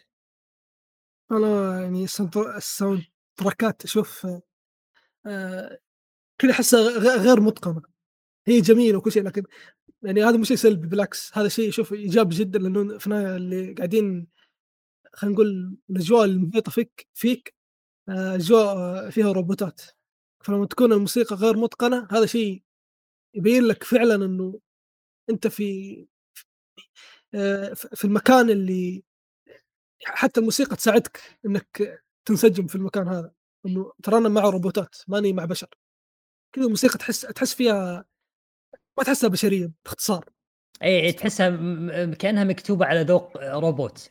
أنا 1.31 1.81
يعني 1.81 2.03
ال 2.03 2.18
sound- 2.18 3.05
تراكات 3.37 3.83
أشوف 3.83 4.27
آه، 5.25 5.79
كذا 6.37 6.51
أحسها 6.51 6.97
غير 7.17 7.39
متقنة. 7.39 7.81
هي 8.47 8.61
جميلة 8.61 8.97
وكل 8.97 9.11
شيء 9.11 9.23
لكن 9.23 9.43
يعني 10.01 10.23
هذا 10.23 10.37
مو 10.37 10.43
شيء 10.43 10.57
سلبي 10.57 10.87
بالعكس 10.87 11.37
هذا 11.37 11.47
شيء 11.47 11.69
أشوف 11.69 11.93
إيجابي 11.93 12.35
جدا 12.35 12.59
لأنه 12.59 12.97
في 12.97 13.07
النهايه 13.07 13.35
اللي 13.35 13.73
قاعدين 13.73 14.27
خلينا 15.13 15.33
نقول 15.35 15.77
الأجواء 15.89 16.25
المحيطة 16.25 16.71
فيك 16.71 17.07
فيك 17.13 17.55
آه، 18.09 18.35
أجواء 18.35 18.77
آه، 18.77 19.09
فيها 19.09 19.31
روبوتات. 19.31 19.81
فلما 20.43 20.65
تكون 20.65 20.93
الموسيقى 20.93 21.35
غير 21.35 21.57
متقنة 21.57 22.07
هذا 22.11 22.25
شيء 22.25 22.63
يبين 23.33 23.63
لك 23.63 23.83
فعلا 23.83 24.15
إنه 24.15 24.59
أنت 25.29 25.47
في 25.47 26.07
آه، 27.35 27.73
في 27.73 28.05
المكان 28.05 28.49
اللي 28.49 29.03
حتى 30.05 30.39
الموسيقى 30.39 30.75
تساعدك 30.75 31.21
إنك 31.45 32.01
تنسجم 32.25 32.67
في 32.67 32.75
المكان 32.75 33.07
هذا. 33.07 33.31
إنه 33.65 33.93
ترى 34.03 34.17
أنا 34.17 34.29
مع 34.29 34.41
روبوتات 34.41 34.95
ماني 35.07 35.33
مع 35.33 35.45
بشر. 35.45 35.67
كذا 36.55 36.65
الموسيقى 36.65 36.97
تحس 36.97 37.21
تحس 37.21 37.53
فيها 37.53 38.05
ما 38.97 39.03
تحسها 39.03 39.27
بشرية 39.29 39.71
باختصار. 39.85 40.29
إي 40.83 41.11
تحسها 41.11 41.49
م- 41.49 42.13
كأنها 42.13 42.43
مكتوبة 42.43 42.85
على 42.85 43.01
ذوق 43.01 43.37
روبوت. 43.37 44.09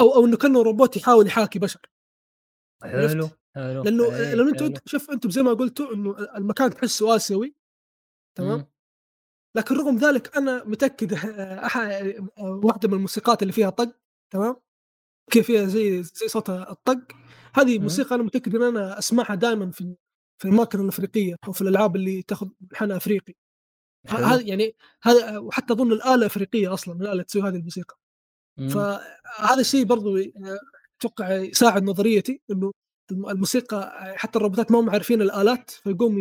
أو 0.00 0.14
أو 0.14 0.24
إنه 0.26 0.36
كأنه 0.36 0.62
روبوت 0.62 0.96
يحاول 0.96 1.26
يحاكي 1.26 1.58
بشر. 1.58 1.80
حلو 2.82 3.08
حلو. 3.08 3.30
لأنه 3.82 4.04
لأنه 4.10 4.50
أنتم 4.50 4.82
شوف 4.86 5.10
أنتم 5.10 5.30
زي 5.30 5.42
ما 5.42 5.52
قلتوا 5.52 5.94
إنه 5.94 6.18
المكان 6.36 6.70
تحسه 6.70 7.16
آسيوي. 7.16 7.54
تمام 8.34 8.58
مم. 8.58 8.66
لكن 9.56 9.74
رغم 9.74 9.96
ذلك 9.96 10.36
أنا 10.36 10.64
متأكد 10.64 11.12
واحدة 12.38 12.88
من 12.88 12.94
الموسيقات 12.94 13.42
اللي 13.42 13.52
فيها 13.52 13.70
طق 13.70 13.96
تمام 14.32 14.56
كيف 15.30 15.46
فيها 15.46 15.64
زي 15.64 16.02
زي 16.02 16.28
صوت 16.28 16.50
الطق 16.50 17.12
هذه 17.54 17.76
مم. 17.78 17.82
موسيقى 17.82 18.14
أنا 18.14 18.22
متأكد 18.22 18.54
إن 18.56 18.62
أنا 18.62 18.98
أسمعها 18.98 19.34
دائما 19.34 19.70
في 19.70 19.94
في 20.38 20.48
الاماكن 20.48 20.80
الأفريقية 20.80 21.36
أو 21.46 21.52
في 21.52 21.62
الألعاب 21.62 21.96
اللي 21.96 22.22
تاخذ 22.22 22.48
منحنى 22.60 22.96
أفريقي. 22.96 23.34
هذا 24.08 24.40
يعني 24.40 24.76
هذا 25.02 25.38
وحتى 25.38 25.72
أظن 25.72 25.92
الآلة 25.92 26.26
أفريقية 26.26 26.72
أصلا 26.74 27.00
الآلة 27.00 27.22
تسوي 27.22 27.42
هذه 27.42 27.56
الموسيقى 27.56 27.98
مم. 28.58 28.68
فهذا 28.68 29.60
الشيء 29.60 29.84
برضو 29.84 30.16
آه، 30.16 30.58
أتوقع 30.98 31.32
يساعد 31.32 31.82
نظريتي 31.82 32.40
إنه 32.50 32.72
الم- 33.10 33.28
الموسيقى 33.28 33.92
حتى 34.16 34.38
الروبوتات 34.38 34.72
ما 34.72 34.80
هم 34.80 34.90
عارفين 34.90 35.22
الآلات 35.22 35.70
فيقوم 35.70 36.18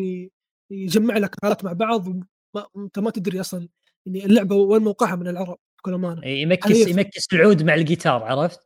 يجمع 0.73 1.17
لك 1.17 1.35
الات 1.43 1.63
مع 1.65 1.73
بعض 1.73 2.07
وما 2.07 2.65
انت 2.77 2.99
ما 2.99 3.09
تدري 3.09 3.39
أصلا 3.39 3.69
يعني 4.05 4.25
اللعبة 4.25 4.55
وين 4.55 4.81
موقعها 4.81 5.15
من 5.15 5.27
العرب 5.27 5.57
بكل 5.79 5.93
أمانة 5.93 6.27
يمكس 6.27 6.69
يمكس 6.87 7.27
العود 7.33 7.63
مع 7.63 7.73
الجيتار 7.73 8.23
عرفت؟ 8.23 8.59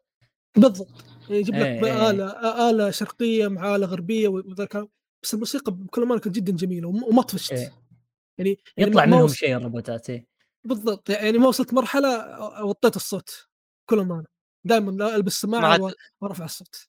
بالضبط 0.58 1.04
يجيب 1.30 1.56
لك 1.56 1.62
إيه، 1.66 1.86
إيه. 1.86 2.10
آلة 2.10 2.70
آلة 2.70 2.92
شرقية 2.92 3.48
مع 3.48 3.76
آلة 3.76 3.88
غربية 3.88 4.28
وذا 4.28 4.64
الكلام 4.64 4.88
بس 5.24 5.34
الموسيقى 5.34 5.72
بكل 5.72 6.02
أمانة 6.04 6.20
كانت 6.22 6.36
جدا 6.36 6.52
جميلة 6.52 6.88
وم- 6.88 7.04
وما 7.04 7.22
طفشت 7.22 7.52
إيه. 7.52 7.74
يعني 8.38 8.58
يعني 8.78 8.90
يطلع 8.92 9.06
ما- 9.06 9.10
ما 9.12 9.16
منهم 9.16 9.26
وص- 9.26 9.34
شيء 9.34 9.58
الروبوتات 9.58 10.10
إيه. 10.10 10.28
بالضبط 10.68 11.10
يعني 11.10 11.38
ما 11.38 11.48
وصلت 11.48 11.74
مرحلة 11.74 12.40
وطيت 12.66 12.96
الصوت 12.96 13.48
بكل 13.88 14.00
أمانة 14.00 14.26
دائما 14.66 15.16
ألبس 15.16 15.46
ما 15.46 15.58
سماعة 15.60 15.72
عاد 15.72 15.94
وأرفع 16.22 16.46
الصوت. 16.46 16.88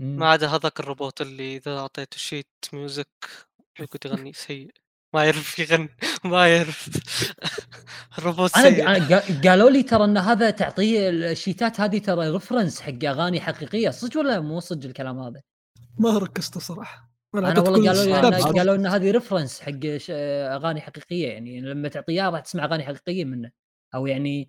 ما 0.00 0.30
عدا 0.30 0.46
هذاك 0.48 0.80
الروبوت 0.80 1.20
اللي 1.20 1.56
إذا 1.56 1.78
أعطيته 1.78 2.16
sheet 2.18 2.46
music 2.72 3.45
يقعد 3.80 3.98
يغني 4.06 4.32
سيء. 4.32 4.70
ما 5.14 5.24
يعرف 5.24 5.58
يغني. 5.58 5.88
ما 6.24 6.48
يعرف. 6.56 6.90
الروبوت 8.18 8.56
أنا 8.56 8.70
سيء. 8.70 8.88
أنا 8.88 9.08
قا- 9.20 9.46
قالوا 9.48 9.70
لي 9.70 9.82
ترى 9.82 10.04
إن 10.04 10.18
هذا 10.18 10.50
تعطيه 10.50 11.08
ال 11.10 11.20
sheetات 11.20 11.80
هذه 11.80 11.98
ترى 11.98 12.30
reference 12.30 12.80
حق 12.80 13.04
أغاني 13.04 13.40
حقيقية. 13.40 13.90
صدق 13.90 14.18
ولا 14.18 14.40
مو 14.40 14.60
صدق 14.60 14.86
الكلام 14.86 15.18
هذا؟ 15.18 15.42
ما 15.98 16.18
ركزت 16.18 16.58
صراحة. 16.58 17.10
أنا 17.34 17.60
والله 17.60 17.88
قالوا 17.90 18.04
لي 18.04 18.18
أنا. 18.18 18.38
قالوا 18.38 18.74
إن 18.74 18.86
هذه 18.86 19.10
reference 19.10 19.60
حق 19.60 19.96
ش- 19.96 20.10
أغاني 20.56 20.80
حقيقية. 20.80 21.28
يعني 21.28 21.60
لما 21.60 21.88
تعطيه 21.88 22.28
راح 22.30 22.40
تسمع 22.40 22.64
أغاني 22.64 22.84
حقيقية 22.84 23.24
منه. 23.24 23.50
أو 23.94 24.06
يعني 24.06 24.48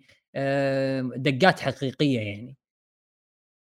دقات 1.16 1.60
حقيقية 1.60 2.20
يعني. 2.20 2.56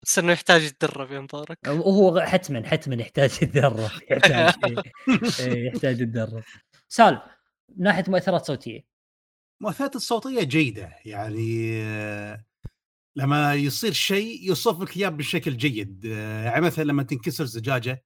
بس 0.03 0.19
إنه 0.19 0.31
يحتاج 0.31 0.63
يتدرب 0.63 1.11
يا 1.11 1.19
مبارك 1.19 1.57
وهو 1.67 2.21
حتما 2.21 2.67
حتما 2.67 2.95
يحتاج 2.95 3.31
يتدرب. 3.41 3.89
يحتاج 4.11 4.53
إيه، 4.65 4.83
إيه، 5.39 5.67
يحتاج 5.67 6.01
يتدرب. 6.01 6.43
سال 6.89 7.21
من 7.69 7.83
ناحية 7.83 8.03
مؤثرات 8.07 8.45
صوتية. 8.45 8.85
المؤثرات 9.61 9.95
الصوتية 9.95 10.43
جيدة 10.43 10.95
يعني 11.05 11.81
لما 13.15 13.53
يصير 13.55 13.91
شيء 13.93 14.43
يوصف 14.47 14.81
لك 14.81 14.97
إياه 14.97 15.09
بشكل 15.09 15.57
جيد. 15.57 16.05
يعني 16.05 16.61
مثلا 16.65 16.83
لما 16.83 17.03
تنكسر 17.03 17.45
زجاجة 17.45 18.03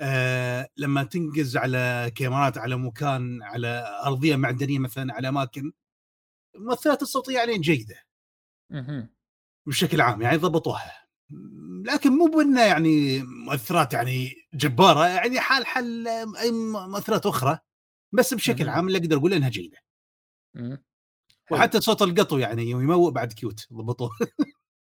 آه 0.00 0.68
لما 0.76 1.04
تنقز 1.04 1.56
على 1.56 2.12
كاميرات 2.14 2.58
على 2.58 2.76
مكان 2.76 3.42
على 3.42 3.84
أرضية 4.06 4.36
معدنية 4.36 4.78
مثلا 4.78 5.14
على 5.14 5.28
أماكن 5.28 5.72
المؤثرات 6.56 7.02
الصوتية 7.02 7.34
يعني 7.38 7.58
جيدة. 7.58 7.96
بشكل 9.66 10.00
عام 10.00 10.22
يعني 10.22 10.36
ضبطوها 10.36 10.92
لكن 11.86 12.10
مو 12.12 12.26
بأنه 12.26 12.60
يعني 12.62 13.22
مؤثرات 13.22 13.92
يعني 13.92 14.34
جبارة 14.54 15.06
يعني 15.06 15.40
حال 15.40 15.66
حال 15.66 16.08
أي 16.38 16.50
مؤثرات 16.88 17.26
أخرى 17.26 17.58
بس 18.12 18.34
بشكل. 18.34 18.68
عام 18.68 18.86
اللي 18.86 18.98
أقدر 18.98 19.16
أقول 19.16 19.32
إنها 19.34 19.48
جيدة. 19.48 19.78
وحتى 21.50 21.80
صوت 21.80 22.02
القطو 22.02 22.38
يعني 22.38 22.70
يوم 22.70 22.82
يموء 22.82 23.10
بعد 23.10 23.32
كيوت 23.32 23.66
ضبطوه 23.72 24.10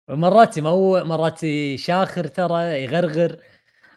مرات 0.10 0.58
يموت 0.58 1.02
مرات 1.04 1.40
شاخر 1.76 2.28
ترى 2.28 2.84
يغرغر 2.84 3.38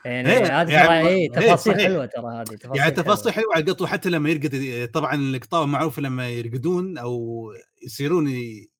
يعني 0.05 0.31
إيه، 0.33 0.61
هذه 0.63 0.73
يعني 0.73 0.87
ترى 0.87 0.99
اي 0.99 1.07
إيه، 1.17 1.31
تفاصيل 1.31 1.73
صحيح. 1.75 1.87
حلوة 1.87 2.07
ترى 2.07 2.27
هذه 2.41 2.45
تفاصيل 2.45 2.77
يعني 2.77 2.93
حلوة. 2.93 3.03
تفاصيل 3.05 3.33
حلوة 3.33 3.55
على 3.55 3.65
القطو 3.65 3.87
حتى 3.87 4.11
لما 4.11 4.31
يرقد 4.31 4.91
طبعا 4.95 5.15
القطاوة 5.15 5.67
معروفة 5.67 6.03
لما 6.03 6.29
يرقدون 6.29 6.99
أو 6.99 7.43
يصيرون 7.85 8.29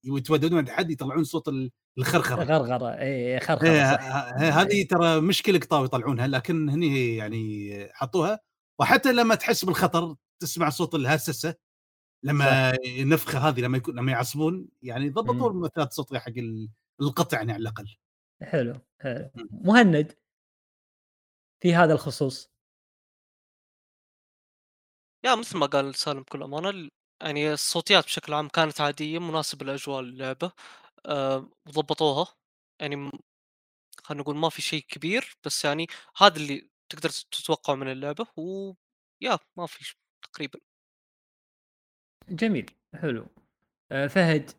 يتوددون 0.05 0.59
عند 0.59 0.69
حد 0.69 0.91
يطلعون 0.91 1.25
صوت 1.25 1.49
ال- 1.49 1.71
الخرخرة. 1.99 2.45
غرغره 2.45 2.89
اي 3.01 3.41
خرخرة 3.41 3.69
إيه، 3.71 3.95
صح. 3.97 4.01
ه- 4.03 4.31
ه- 4.31 4.63
هذه 4.63 4.87
ترى 4.91 5.21
مشكلة 5.21 5.59
قطاوه 5.59 5.85
يطلعونها 5.85 6.27
لكن 6.27 6.69
هني 6.69 7.17
يعني 7.17 7.71
حطوها. 7.93 8.41
وحتى 8.81 9.13
لما 9.13 9.35
تحس 9.35 9.65
بالخطر 9.65 10.17
تسمع 10.43 10.71
صوت 10.71 10.95
الهسسه 10.95 11.55
لما 12.23 12.75
النفخة 12.87 13.39
هذه 13.39 13.61
لما 13.61 13.77
يكون 13.79 13.95
لما 13.97 14.13
يعصبون 14.13 14.69
يعني 14.83 15.11
ضبطوا 15.11 15.35
مم. 15.35 15.47
المؤثرات 15.57 15.89
الصوتيه 15.89 16.19
حق 16.19 16.29
ال- 16.37 16.69
القطع 17.01 17.37
يعني 17.39 17.53
على 17.53 17.61
الأقل. 17.63 17.97
حلو 18.43 18.81
حلو. 19.01 19.31
مم. 19.35 19.49
مهند 19.53 20.13
في 21.63 21.75
هذا 21.75 21.93
الخصوص؟ 21.93 22.51
يا 25.25 25.35
مثل 25.35 25.57
ما 25.59 25.67
قال 25.67 25.95
سالم 25.95 26.21
بكل 26.23 26.43
أمانة 26.43 26.91
يعني 27.23 27.53
الصوتيات 27.53 28.05
بشكل 28.05 28.33
عام 28.35 28.49
كانت 28.49 28.81
عادية 28.81 29.19
مناسبة 29.19 29.67
لأجواء 29.67 30.01
اللعبة. 30.01 30.53
أه 31.07 31.49
وضبطوها. 31.69 32.27
يعني 32.81 32.97
م- 32.97 33.13
خلينا 34.05 34.23
نقول 34.23 34.37
ما 34.37 34.49
في 34.49 34.63
شيء 34.63 34.85
كبير 34.89 35.37
بس 35.45 35.65
يعني 35.65 35.87
هذا 36.17 36.37
اللي 36.37 36.71
تقدر 36.89 37.11
تتوقعه 37.11 37.75
من 37.75 37.93
اللعبة 37.93 38.27
و 38.37 38.73
يا 39.21 39.39
ما 39.57 39.67
في 39.67 39.85
ش- 39.85 39.97
تقريبا. 40.23 40.61
جميل 42.29 42.71
حلو. 42.95 43.27
آه، 43.93 44.07
فهد؟ 44.07 44.51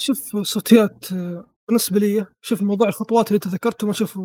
شوف 0.00 0.36
صوتيات 0.36 1.12
آه، 1.12 1.54
بالنسبة 1.68 1.98
لي 2.00 2.26
شوف 2.42 2.62
موضوع 2.62 2.88
الخطوات 2.88 3.26
اللي 3.28 3.36
أنت 3.36 3.46
ذكرته 3.48 3.86
ما 3.86 3.92
أشوف 3.92 4.18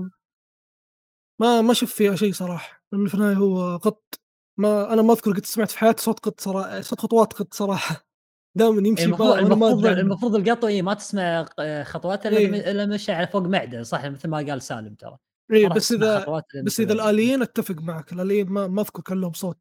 ما 1.42 1.62
ما 1.62 1.72
أشوف 1.72 1.94
فيها 1.96 2.16
شيء 2.16 2.34
صراحة. 2.34 2.84
لأنه 2.92 3.08
في 3.10 3.14
النهايه 3.14 3.36
هو 3.36 3.78
قط 3.78 4.20
ما 4.58 4.94
أنا 4.94 5.02
ما 5.02 5.14
أذكر 5.14 5.32
قد 5.34 5.46
سمعت 5.46 5.72
في 5.72 5.78
حياتي 5.80 6.04
صوت 6.04 6.20
قط 6.20 6.40
صراحة 6.42 6.82
صوت 6.82 7.00
خطوات 7.02 7.34
قط 7.34 7.54
صراحة. 7.54 8.06
دائما 8.56 8.88
يمشي 8.88 9.04
المفروض 9.04 9.38
المفروض. 9.38 9.86
المفروض 9.86 10.36
القطو 10.36 10.68
إيه 10.68 10.82
ما 10.82 10.94
تسمع 10.94 11.46
آه، 11.60 11.84
خطوات 11.84 12.26
إلا 12.26 12.38
إيه. 12.38 12.72
إلا 12.72 12.86
مشى 12.86 13.12
على 13.12 13.28
فوق 13.28 13.42
معدة 13.42 13.84
صح؟ 13.84 14.06
مثل 14.06 14.30
ما 14.30 14.38
قال 14.38 14.62
سالم 14.62 14.94
ترى. 14.96 15.18
راح 15.52 15.74
بس 15.76 15.92
اذا 15.92 16.26
بس 16.66 16.80
إذا. 16.80 16.94
الآليين 16.94 17.42
أتفق 17.42 17.76
معك 17.82 18.14
الآليين 18.14 18.48
ما 18.50 18.68
ما 18.68 18.82
أذكر 18.82 19.02
كان 19.02 19.22
لهم 19.22 19.34
صوت. 19.34 19.58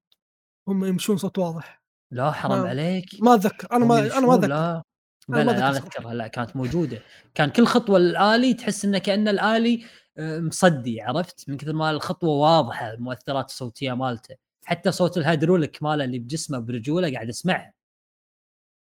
هم 0.68 0.84
يمشون 0.84 1.16
صوت 1.16 1.38
واضح. 1.38 1.82
لا 2.12 2.30
حرام 2.30 2.62
ما- 2.62 2.68
عليك. 2.68 3.06
ما 3.20 3.34
أتذكر. 3.34 3.68
أنا 3.72 3.84
ما 3.84 3.98
أنا 4.18 4.26
ما 4.26 4.34
أتذكر. 4.34 4.48
لا 4.48 4.82
بلا 5.28 5.42
لا 5.44 5.70
أذكر 5.70 5.86
أذكرها. 5.86 6.14
لا 6.14 6.26
كانت 6.26 6.56
موجودة. 6.56 6.98
كان 7.34 7.50
كل 7.50 7.66
خطوة 7.66 7.96
الآلي 7.96 8.54
تحس 8.54 8.84
إنه 8.84 8.98
كأن 8.98 9.28
الآلي 9.28 9.84
آه، 10.18 10.38
مصدي 10.40 11.00
عرفت؟ 11.02 11.48
من 11.48 11.56
كثر 11.56 11.72
ما 11.72 11.90
الخطوة 11.90 12.30
واضحة 12.30 12.90
المؤثرات 12.92 13.48
الصوتية 13.48 13.92
مالته. 13.92 14.34
حتى 14.64 14.92
صوت 14.92 15.18
الهيدروليك 15.18 15.82
ماله 15.82 16.04
اللي 16.04 16.18
بجسمه 16.18 16.58
برجوله 16.58 17.12
قاعد 17.12 17.28
اسمعها 17.28 17.72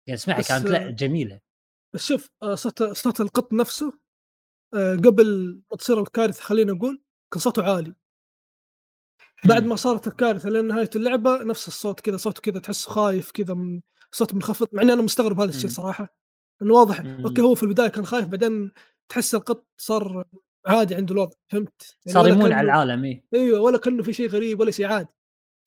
قاعد 0.07 0.17
اسمعها 0.17 0.41
كانت 0.41 0.65
لا 0.65 0.91
جميلة 0.91 1.39
بس 1.93 2.05
شوف 2.05 2.29
آه، 2.43 2.55
صوت 2.55 2.84
صوت 2.84 3.21
القط 3.21 3.53
نفسه 3.53 3.93
آه، 4.73 4.95
قبل 4.95 5.61
ما 5.71 5.77
تصير 5.77 6.01
الكارثة 6.01 6.41
خلينا 6.41 6.73
نقول 6.73 7.01
كان 7.34 7.41
صوته 7.41 7.63
عالي 7.63 7.95
بعد 9.45 9.63
مم. 9.63 9.69
ما 9.69 9.75
صارت 9.75 10.07
الكارثة 10.07 10.49
لين 10.49 10.65
نهاية 10.67 10.89
اللعبة 10.95 11.43
نفس 11.43 11.67
الصوت 11.67 11.99
كذا 11.99 12.17
صوته 12.17 12.41
كذا 12.41 12.59
تحسه 12.59 12.91
خايف 12.91 13.31
كذا 13.31 13.53
من 13.53 13.81
صوت 14.11 14.34
منخفض 14.34 14.67
مع 14.73 14.81
إني 14.81 14.93
أنا 14.93 15.01
مستغرب 15.01 15.39
هذا 15.39 15.49
الشيء 15.49 15.69
مم. 15.69 15.75
صراحة 15.75 16.15
إنه 16.61 16.73
واضح 16.73 17.01
مم. 17.01 17.25
okay 17.26 17.41
هو 17.41 17.55
في 17.55 17.63
البداية 17.63 17.88
كان 17.88 18.05
خايف 18.05 18.27
بعدين 18.27 18.71
تحس 19.09 19.35
القط 19.35 19.67
صار 19.77 20.25
عادي 20.65 20.95
عنده 20.95 21.13
الوضع 21.13 21.35
فهمت؟ 21.47 21.97
يعني 22.05 22.19
صار 22.19 22.27
يمون 22.27 22.51
على 22.51 22.65
العالم 22.65 23.03
إيه 23.05 23.23
أيوه 23.34 23.59
ولا 23.59 23.77
كأنه 23.77 24.03
في 24.03 24.13
شيء 24.13 24.29
غريب 24.29 24.59
ولا 24.59 24.71
شيء 24.71 24.85
عادي 24.85 25.09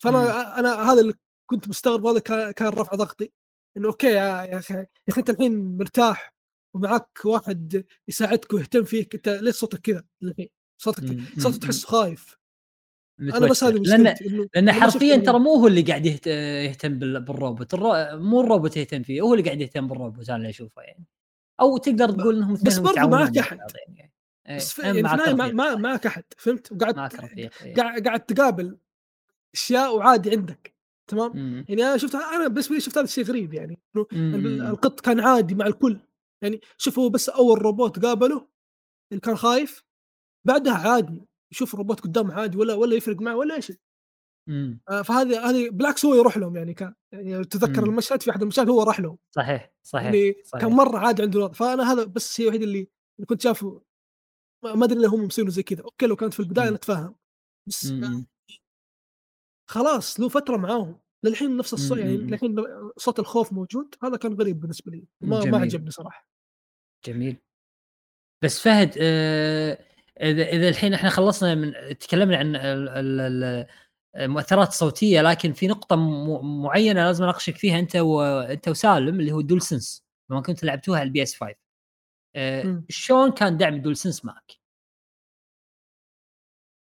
فأنا 0.02 0.58
أنا 0.58 0.92
هذا 0.92 1.00
اللي 1.00 1.14
كنت 1.46 1.68
مستغرب 1.68 2.06
هذا 2.06 2.18
كان 2.52 2.68
رفع 2.68 2.96
ضغطي 2.96 3.32
إنه 3.76 3.88
okay 3.88 4.06
يا 4.06 4.12
يا 4.44 4.58
أخي 4.58 4.74
يا 4.74 4.86
أخي 5.08 5.20
أنت 5.20 5.30
الحين 5.30 5.76
مرتاح 5.76 6.34
ومعك 6.74 7.08
واحد 7.24 7.84
يساعدك 8.08 8.52
ويهتم 8.52 8.84
فيك 8.84 9.14
أنت 9.14 9.28
ليش 9.28 9.54
صوتك 9.54 9.78
كذا 9.80 10.04
الحين 10.22 10.48
صوتك. 10.78 11.04
صوتك 11.38 11.54
مم. 11.54 11.60
تحسه 11.60 11.86
خايف 11.88 12.36
أنا 13.20 13.46
بس. 13.46 13.64
هذه 13.64 13.72
لأن 13.74 14.14
لأن 14.54 14.72
حرفيا 14.72 15.16
ترى 15.16 15.38
مو 15.38 15.54
هو 15.54 15.66
اللي 15.66 15.82
قاعد 15.82 16.06
يهت- 16.06 16.26
يهتم 16.66 16.98
بال- 16.98 17.20
بالروبوت 17.20 17.74
الرو... 17.74 17.92
مو 18.18 18.40
الروبوت 18.40 18.76
يهتم 18.76 19.02
فيه 19.02 19.20
هو 19.20 19.34
اللي 19.34 19.44
قاعد 19.44 19.60
يهتم 19.60 19.88
بالروبوت 19.88 20.28
أنا 20.28 20.36
اللي 20.38 20.48
أشوفه 20.48 20.82
يعني 20.82 21.04
أو 21.60 21.76
تقدر 21.76 22.10
تقول 22.10 22.36
إنهم 22.36 22.54
بس 22.54 22.78
يتعاونون 22.78 23.10
معك. 23.20 23.32
بعض 23.38 23.72
يعني 23.88 24.12
إيه، 24.48 24.56
بس 24.56 24.72
في 24.72 24.82
يعني 24.82 25.02
معك 25.02 25.28
ما, 25.28 25.48
ما. 25.52 25.74
معك 25.76 26.06
أحد 26.06 26.24
فهمت 26.38 26.72
وقاعد 26.72 26.98
إيه. 27.38 27.50
قاعد 27.76 28.06
قاعد 28.06 28.20
تقابل 28.20 28.78
أشياء 29.54 29.96
وعادي 29.96 30.30
عندك 30.30 30.74
تمام 31.10 31.36
مم. 31.36 31.64
يعني 31.68 31.82
أنا 31.82 31.96
شفت 31.96 32.14
أنا 32.14 32.48
بالنسبة 32.48 32.74
لي 32.74 32.80
شفت 32.80 32.98
هذا 32.98 33.04
الشيء 33.04 33.24
غريب 33.24 33.54
يعني. 33.54 33.82
القط 34.70 35.00
كان 35.00 35.20
عادي 35.20 35.54
مع 35.54 35.66
الكل 35.66 36.00
يعني 36.42 36.60
شوف 36.78 36.98
هو 36.98 37.08
بس 37.08 37.28
أول 37.28 37.62
روبوت 37.62 38.04
قابله 38.04 38.48
اللي 39.12 39.20
كان 39.20 39.36
خايف 39.36 39.84
بعدها 40.46 40.74
عادي 40.74 41.22
يشوف 41.52 41.74
الروبوت 41.74 42.00
قدامه 42.00 42.34
عادي 42.34 42.58
ولا 42.58 42.74
ولا 42.74 42.96
يفرق 42.96 43.20
معه 43.20 43.36
ولا 43.36 43.60
شيء. 43.60 43.76
آه، 44.88 45.02
فهذه 45.02 45.50
هذه 45.50 45.70
بالعكس 45.70 46.04
هو 46.04 46.14
يروح 46.14 46.36
لهم 46.36 46.56
يعني 46.56 46.74
كان 46.74 46.94
يعني 47.12 47.44
تذكر 47.44 47.82
مم. 47.82 47.90
المشهد 47.90 48.22
في 48.22 48.30
أحد 48.30 48.42
المشاهد 48.42 48.68
هو 48.68 48.82
راح 48.82 49.00
لهم 49.00 49.18
صحيح 49.36 49.72
صحيح 49.82 50.04
يعني 50.04 50.34
صحيح 50.44 50.62
كان 50.62 50.72
مرة 50.72 50.98
عادي 50.98 51.22
عنده 51.22 51.38
الوضع 51.38 51.52
فأنا 51.52 51.92
هذا 51.92 52.04
بس 52.04 52.28
الشيء 52.28 52.44
الوحيد 52.44 52.62
اللي 52.62 52.88
كنت 53.26 53.40
شافه 53.40 53.82
ما 54.64 54.84
أدري 54.84 55.00
ليه 55.00 55.08
هم 55.08 55.24
مسوينه 55.24 55.50
زي 55.50 55.62
كذا 55.62 55.82
أوكي 55.82 56.06
لو 56.06 56.16
كانت 56.16 56.34
في 56.34 56.40
البداية. 56.40 56.70
نتفاهم 56.70 57.14
بس. 57.68 57.92
خلاص 59.70 60.20
له 60.20 60.28
فترة 60.28 60.56
معاهم 60.56 61.00
للحين 61.24 61.56
نفس 61.56 61.74
الصوت 61.74 61.98
يعني 61.98 62.16
مم. 62.18 62.30
للحين 62.30 62.56
صوت 62.96 63.18
الخوف 63.18 63.52
موجود 63.52 63.94
هذا 64.02 64.16
كان 64.16 64.32
غريب 64.34 64.60
بالنسبة 64.60 64.92
لي 64.92 65.04
ما 65.20 65.36
ما 65.38 65.44
جميل. 65.44 65.54
عجبني 65.54 65.90
صراحة 65.90 66.28
جميل 67.04 67.36
بس 68.42 68.60
فهد 68.60 68.94
آه، 69.00 69.78
إذا 70.20 70.42
إذا 70.48 70.68
الحين 70.68 70.94
إحنا 70.94 71.10
خلصنا 71.10 71.54
من 71.54 71.72
تكلمنا 71.98 72.36
عن 72.36 72.56
ال- 72.56 72.88
ال- 72.88 73.20
ال- 73.20 73.66
المؤثرات 74.16 74.68
الصوتية 74.68 75.22
لكن 75.22 75.52
في 75.52 75.66
نقطة 75.66 75.96
م- 75.96 76.62
معينة 76.62 77.04
لازم 77.04 77.24
أناقشك 77.24 77.56
فيها 77.56 77.78
أنت 77.78 77.96
وانت 77.96 78.68
وسالم 78.68 79.20
اللي 79.20 79.32
هو 79.32 79.40
ال 79.40 79.62
DualSense 79.62 80.04
لما 80.30 80.40
كنت 80.42 80.64
لعبتوها 80.64 80.98
على 81.00 81.06
ال 81.06 81.22
PS 81.22 81.34
5 81.36 81.54
آه، 82.36 82.62
مم. 82.62 82.84
شلون 82.88 83.30
كان 83.32 83.56
دعم 83.56 83.74
ال 83.74 83.96
DualSense 83.96 84.24
معك؟ 84.24 84.52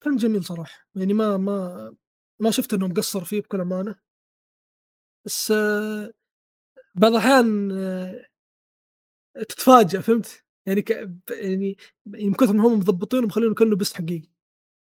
كان 0.04 0.16
جميل 0.16 0.44
صراحة 0.44 0.88
يعني 0.94 1.14
ما 1.14 1.36
ما 1.36 1.94
ما 2.40 2.50
شفت 2.50 2.74
إنه 2.74 2.86
مقصر 2.88 3.24
فيه 3.24 3.40
بكل 3.40 3.60
أمانة 3.60 3.96
بس 5.26 5.50
آه، 5.50 6.12
بعض 6.94 7.12
الأحيان 7.12 7.72
آه، 7.72 8.26
تتفاجئ 9.48 10.00
فهمت؟ 10.00 10.44
يعني 10.66 10.82
ك... 10.82 10.90
يعني 11.30 11.76
من 12.06 12.34
كثر 12.34 12.52
ما 12.52 12.66
هم 12.68 12.78
مضبطين 12.78 13.24
ومخلينه 13.24 13.54
كأنه 13.54 13.76
بس 13.76 13.94
حقيقي 13.94 14.28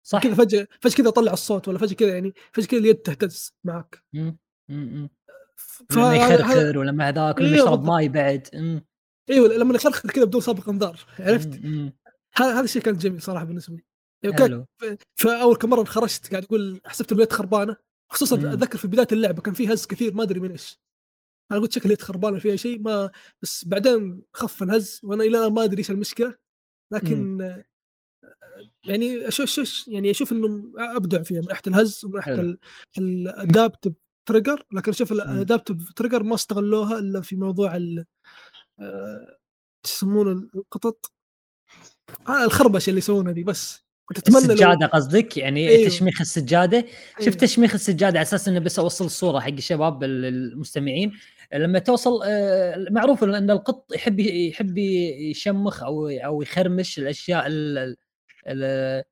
صح 0.04 0.24
كذا 0.24 0.36
فجأة 0.36 0.68
فجأة 0.82 0.96
كذا 0.98 1.08
يطلع 1.10 1.34
الصوت 1.34 1.68
ولا 1.68 1.78
فجأة 1.78 1.96
كذا 1.96 2.14
يعني 2.14 2.34
فجأة 2.54 2.68
كذا 2.68 2.80
اليد 2.80 2.96
تهتز 2.96 3.56
معك 3.64 4.04
مم. 4.14 4.38
مم. 4.70 4.78
مم. 4.96 5.10
ف- 5.56 5.98
لما 5.98 6.16
يخرخر 6.16 6.78
ولما 6.78 7.08
هذاك 7.10 7.38
ولما 7.38 7.50
إيه 7.56 7.62
يشرب. 7.62 7.84
ماي 7.84 8.10
بعد. 8.10 8.48
أيوه 9.30 9.48
لما 9.48 9.76
يخرخر 9.76 10.10
كذا 10.10 10.26
بدون 10.26 10.42
سابق 10.42 10.70
إنذار 10.70 11.06
عرفت؟ 11.20 11.48
مم. 11.48 11.70
مم. 11.70 11.94
هذا 12.36 12.62
الشيء 12.62 12.82
كان 12.82 12.98
جميل 12.98 13.22
صراحة 13.22 13.46
بالنسبة 13.46 13.76
لي 13.76 13.84
حلو. 14.26 14.66
فأول 15.16 15.56
كم 15.56 15.70
مرة 15.70 15.84
خرجت 15.84 16.32
قاعد 16.32 16.44
أقول 16.44 16.82
حسبت 16.86 17.12
البيت 17.12 17.34
خربانة 17.34 17.76
خصوصا 18.12 18.36
مم. 18.38 18.46
أتذكر 18.46 18.78
في 18.78 18.88
بداية 18.88 19.08
اللعبة 19.12 19.42
كان 19.42 19.54
في 19.54 19.74
هز 19.74 19.86
كثير 19.86 20.14
ما 20.14 20.24
أدري 20.24 20.40
من 20.40 20.52
إيش. 20.52 20.80
أنا 21.52 21.60
قلت 21.60 21.72
شكل 21.72 21.86
اليد 21.86 22.02
خربانة 22.02 22.40
فيها 22.40 22.56
شيء 22.56 22.80
ما 22.80 23.12
بس 23.42 23.66
بعدين 23.66 24.22
خف 24.34 24.64
الهز 24.64 25.02
وأنا 25.04 25.24
إلى 25.24 25.38
الآن 25.38 25.54
ما 25.54 25.64
أدري 25.64 25.78
إيش 25.78 25.92
المشكلة. 25.92 26.36
لكن 26.94 27.42
آه، 27.42 27.66
يعني 28.86 29.28
أشوف 29.28 29.50
شوش 29.50 29.88
يعني 29.88 30.12
أشوف 30.12 30.32
إنه 30.32 30.74
أبدع 30.78 31.24
فيها 31.24 31.42
من 31.42 31.48
ناحيه 31.48 31.62
الهز 31.68 32.06
ومن 32.06 32.16
ناحيه 32.16 32.58
ال 32.98 33.08
adaptive 33.08 33.94
trigger 34.28 34.66
لكن 34.72 34.92
أشوف 34.92 35.12
ال 35.12 35.21
adaptive 35.21 35.94
trigger 35.94 36.24
ما 36.24 36.36
استغلوها 36.36 37.00
إلا 37.00 37.22
في 37.22 37.36
موضوع 37.36 37.76
ال 37.76 38.06
آه، 38.80 39.38
يسمونه 39.86 40.50
القطط؟ 40.56 41.12
آه 42.28 42.44
الخربشة 42.44 42.90
اللي 42.90 42.98
يسوونها 43.00 43.32
دي 43.32 43.44
بس. 43.44 43.87
كنت 44.08 44.18
أتمنى 44.18 44.46
لو 44.48 44.52
السجادة 44.54 44.86
قصدك 44.86 45.38
يعني 45.38 45.70
أيوه. 45.70 45.90
تشميخ 45.90 46.22
السجادة 46.22 46.86
شفت 47.20 47.22
أيوه. 47.28 47.36
تشميخ 47.38 47.74
السجادة 47.74 48.20
على 48.20 48.22
أساس 48.22 48.48
إنه 48.48 48.60
بس 48.60 48.80
أوصل 48.80 49.06
الصورة 49.06 49.40
حق 49.40 49.48
الشباب 49.52 50.04
ال- 50.04 50.26
المستمعين 50.26 51.12
لما 51.54 51.80
توصل 51.80 52.20
آه، 52.26 52.86
معروف 52.92 53.24
ان 53.24 53.52
القط 53.52 53.94
يحب 53.96 54.20
يحب 54.20 54.78
يشمخ 54.78 55.84
أو 55.84 56.08
أو 56.10 56.42
يخرمش 56.42 57.00
الأشياء 57.00 57.48
ال- 57.48 57.78
ال- 57.78 57.96
ال- 58.48 59.04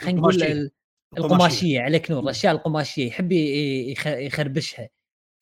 خلينا 0.00 0.20
نقول 0.20 0.34
القماشية. 0.34 0.52
ال- 0.52 0.70
القماشية. 1.18 1.34
القماشية 1.36 1.80
عليك 1.80 2.10
نور 2.10 2.20
مم. 2.20 2.24
الأشياء 2.28 2.52
القماشية 2.54 3.06
يحب 3.06 3.32
يخربشها 4.06 4.88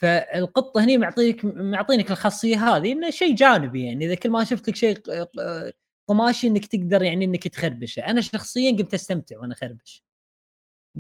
فالقط 0.01 0.79
هني 0.79 0.99
معطيك 0.99 1.45
معطينك 1.45 2.11
الخاصية 2.11 2.57
هذه 2.77 2.93
إنه 2.93 3.11
شيء 3.11 3.35
جانبي 3.35 3.85
يعني 3.85 4.07
إذا 4.07 4.15
كل 4.15 4.31
ما 4.31 4.45
شفت 4.45 4.69
لك 4.69 4.77
شيء 4.77 4.99
آه، 5.11 5.73
قماشي 6.09 6.47
إنك 6.47 6.67
تقدر 6.67 7.03
يعني 7.03 7.25
إنك 7.25 7.49
تخربشة. 7.49 8.01
أنا 8.01 8.21
شخصيا 8.21 8.77
قمت 8.77 8.95
أستمتع 8.95 9.39
وأنا 9.39 9.55
اخربش 9.55 10.03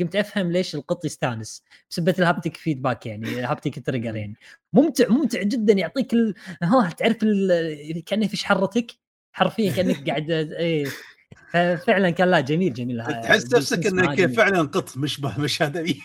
قمت 0.00 0.16
أفهم 0.16 0.52
ليش 0.52 0.74
القط 0.74 1.04
يستانس 1.04 1.62
بسبة 1.90 2.14
ال 2.18 2.24
haptic 2.24 2.56
feedback 2.56 3.06
يعني 3.06 3.28
ال 3.28 3.37
haptic 3.37 3.86
trigger 3.86 4.16
يعني. 4.16 4.34
ممتع 4.72 5.08
ممتع 5.08 5.42
جدا 5.42 5.72
يعطيك 5.72 6.12
ال... 6.12 6.34
ها 6.62 6.90
تعرف 6.90 7.16
ال... 7.22 8.04
كأنه 8.04 8.26
في 8.26 8.36
حجرتك 8.36 8.92
حرفيا 9.32 9.72
كأنك 9.72 10.08
قاعد 10.10 10.30
إيه. 10.30 10.86
ففعلا 11.52 12.10
كان 12.10 12.30
لا 12.30 12.40
جميل 12.40 12.72
جميل. 12.72 13.04
تحس 13.04 13.54
نفسك 13.54 13.86
إنك. 13.86 14.26
فعلا 14.26 14.62
قط 14.62 14.96
مشبه 14.96 15.40
مشهدي 15.40 15.80
إي 15.80 16.02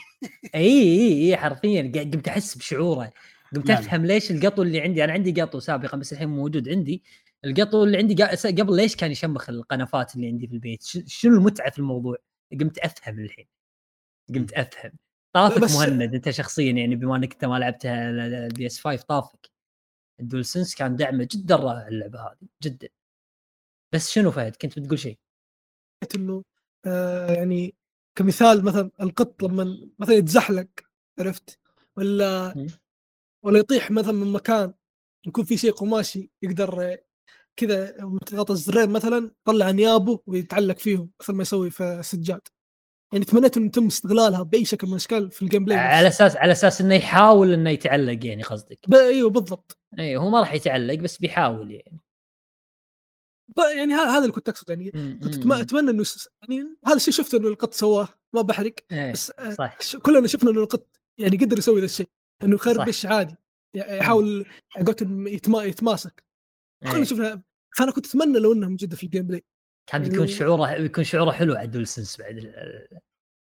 إي 0.56 1.30
إي 1.30 1.38
حرفيا. 1.38 1.82
قمت 1.82 2.28
أحس 2.28 2.58
بشعوره. 2.58 3.12
قمت 3.56 3.72
نعم. 3.72 3.78
أفهم 3.78 4.06
ليش 4.06 4.32
القطو 4.32 4.64
اللي 4.64 4.82
عندي 4.82 5.04
أنا 5.04 5.14
عندي 5.14 5.42
قطو 5.42 5.60
سابقا 5.60 5.98
بس 5.98 6.14
الحين 6.14 6.30
موجود 6.30 6.70
عندي. 6.70 7.04
القطو 7.46 7.84
اللي 7.84 7.98
عندي 7.98 8.24
قبل 8.62 8.76
ليش 8.76 8.96
كان 8.96 9.12
يشمخ 9.12 9.50
القنفات 9.50 10.16
اللي 10.16 10.28
عندي 10.28 10.48
في 10.48 10.54
البيت؟ 10.54 10.84
شنو 11.08 11.38
المتعة 11.38 11.72
في 11.72 11.80
الموضوع؟ 11.80 12.18
قمت 12.60 12.78
أفهم 12.80 13.20
الحين. 13.20 13.48
قمت 14.36 14.54
أفهم. 14.54 14.92
طافك 15.36 15.62
بس- 15.62 15.76
مهند 15.76 16.16
أنت 16.16 16.30
شخصيا 16.30 16.72
يعني 16.72 16.96
بما 16.96 17.16
إنك 17.16 17.34
أنت 17.34 17.46
ما 17.46 17.60
لعبتها 17.60 18.10
ال 18.10 18.66
PS 18.66 18.80
5 18.80 19.04
طافك. 19.04 19.50
ال 20.20 20.46
DualSense 20.46 20.76
كان 20.76 20.96
دعمه 20.96 21.28
جدا 21.32 21.56
رائع 21.56 21.88
اللعبة 21.88 22.20
هذه 22.20 22.48
جدا. 22.64 22.90
بس 23.94 24.10
شنو 24.12 24.32
فهد 24.32 24.56
كنت 24.56 24.80
بتقول 24.80 25.00
شيء؟ 25.00 25.18
إنه 26.16 26.44
آه 26.86 27.32
يعني 27.34 27.76
كمثال 28.16 28.66
مثلا 28.66 28.92
القط 29.02 29.44
لما 29.44 29.88
مثلا 30.00 30.16
يتزحلق 30.16 30.68
عرفت؟ 31.20 31.60
ولا. 31.98 32.54
ولا 33.44 33.60
يطيح 33.60 33.92
مثلا 33.92 34.12
من 34.12 34.32
مكان 34.34 34.74
يكون 35.28 35.46
في 35.46 35.58
شيء 35.58 35.72
قماشي 35.72 36.30
يقدر 36.42 36.98
كذا 37.60 37.92
تضغط 38.26 38.52
الزرين 38.52 38.90
مثلا 38.90 39.32
يطلع 39.42 39.70
انيابه 39.70 40.20
ويتعلق 40.26 40.78
فيهم 40.78 41.10
مثل 41.22 41.34
ما 41.34 41.42
يسوي 41.42 41.70
في 41.70 41.84
السجاد. 41.84 42.42
يعني 43.14 43.26
تمنيت 43.26 43.58
إنه 43.58 43.66
يتم 43.66 43.86
استغلالها 43.86 44.44
بأي 44.44 44.66
شكل 44.66 44.88
من 44.88 44.94
الأشكال 44.94 45.32
في 45.32 45.42
ال 45.42 45.66
gameplay 45.66 45.78
على. 45.78 46.08
أساس 46.08 46.36
على 46.36 46.52
أساس 46.52 46.82
إنه 46.82 46.96
يحاول 46.96 47.54
إنه 47.54 47.70
يتعلق 47.70 48.26
يعني 48.26 48.44
قصدك. 48.44 48.80
إيوه 48.94 49.30
بالضبط. 49.30 49.78
اي 50.00 50.18
هو 50.18 50.30
ما 50.30 50.40
راح 50.40 50.54
يتعلق 50.54 50.96
بس 50.96 51.18
بيحاول 51.18 51.72
يعني. 51.72 52.00
يعني 53.76 53.94
هذا 53.94 54.20
اللي 54.20 54.32
كنت 54.32 54.50
اقصد 54.50 54.70
يعني. 54.70 54.92
كنت 55.24 55.52
اتمنى 55.52 55.92
إنه 55.92 56.04
يعني 56.42 56.78
هذا 56.86 56.96
الشيء 56.96 57.14
شفته 57.14 57.38
إنه 57.38 57.48
القط 57.48 57.74
سواه 57.74 58.08
ما 58.34 58.42
بحرق. 58.42 58.76
إيه، 58.92 59.12
بس 59.12 59.32
آه، 59.40 59.50
صح. 59.50 59.78
كلنا 59.98 60.28
شفنا 60.28 60.52
إنه 60.52 60.60
القط 60.60 60.88
يعني 61.18 61.38
قدر 61.38 61.58
يسوي 61.58 61.80
ذا 61.80 61.86
الشيء. 61.86 62.10
إنه 62.44 62.56
يخربش 62.56 63.06
عادي. 63.06 63.36
يحاول 63.76 64.46
يتماسك. 65.48 66.24
كلنا 66.84 66.98
إيه. 66.98 67.04
شفنا 67.04 67.42
فأنا 67.78 67.92
كنت 67.92 68.06
أتمنى 68.08 68.40
لو 68.40 68.54
انهم 68.54 68.76
جدا 68.76 68.96
في 68.96 69.04
ال 69.04 69.28
gameplay 69.28 69.44
كان 69.90 70.02
يعني 70.02 70.14
بيكون 70.14 70.28
لو- 70.28 70.34
شعوره 70.34 70.78
بيكون 70.78 71.04
شعوره 71.04 71.32
حلو 71.32 71.56
على 71.56 71.66
ال 71.66 71.88
DualSense 71.88 72.18
بعد 72.18 72.54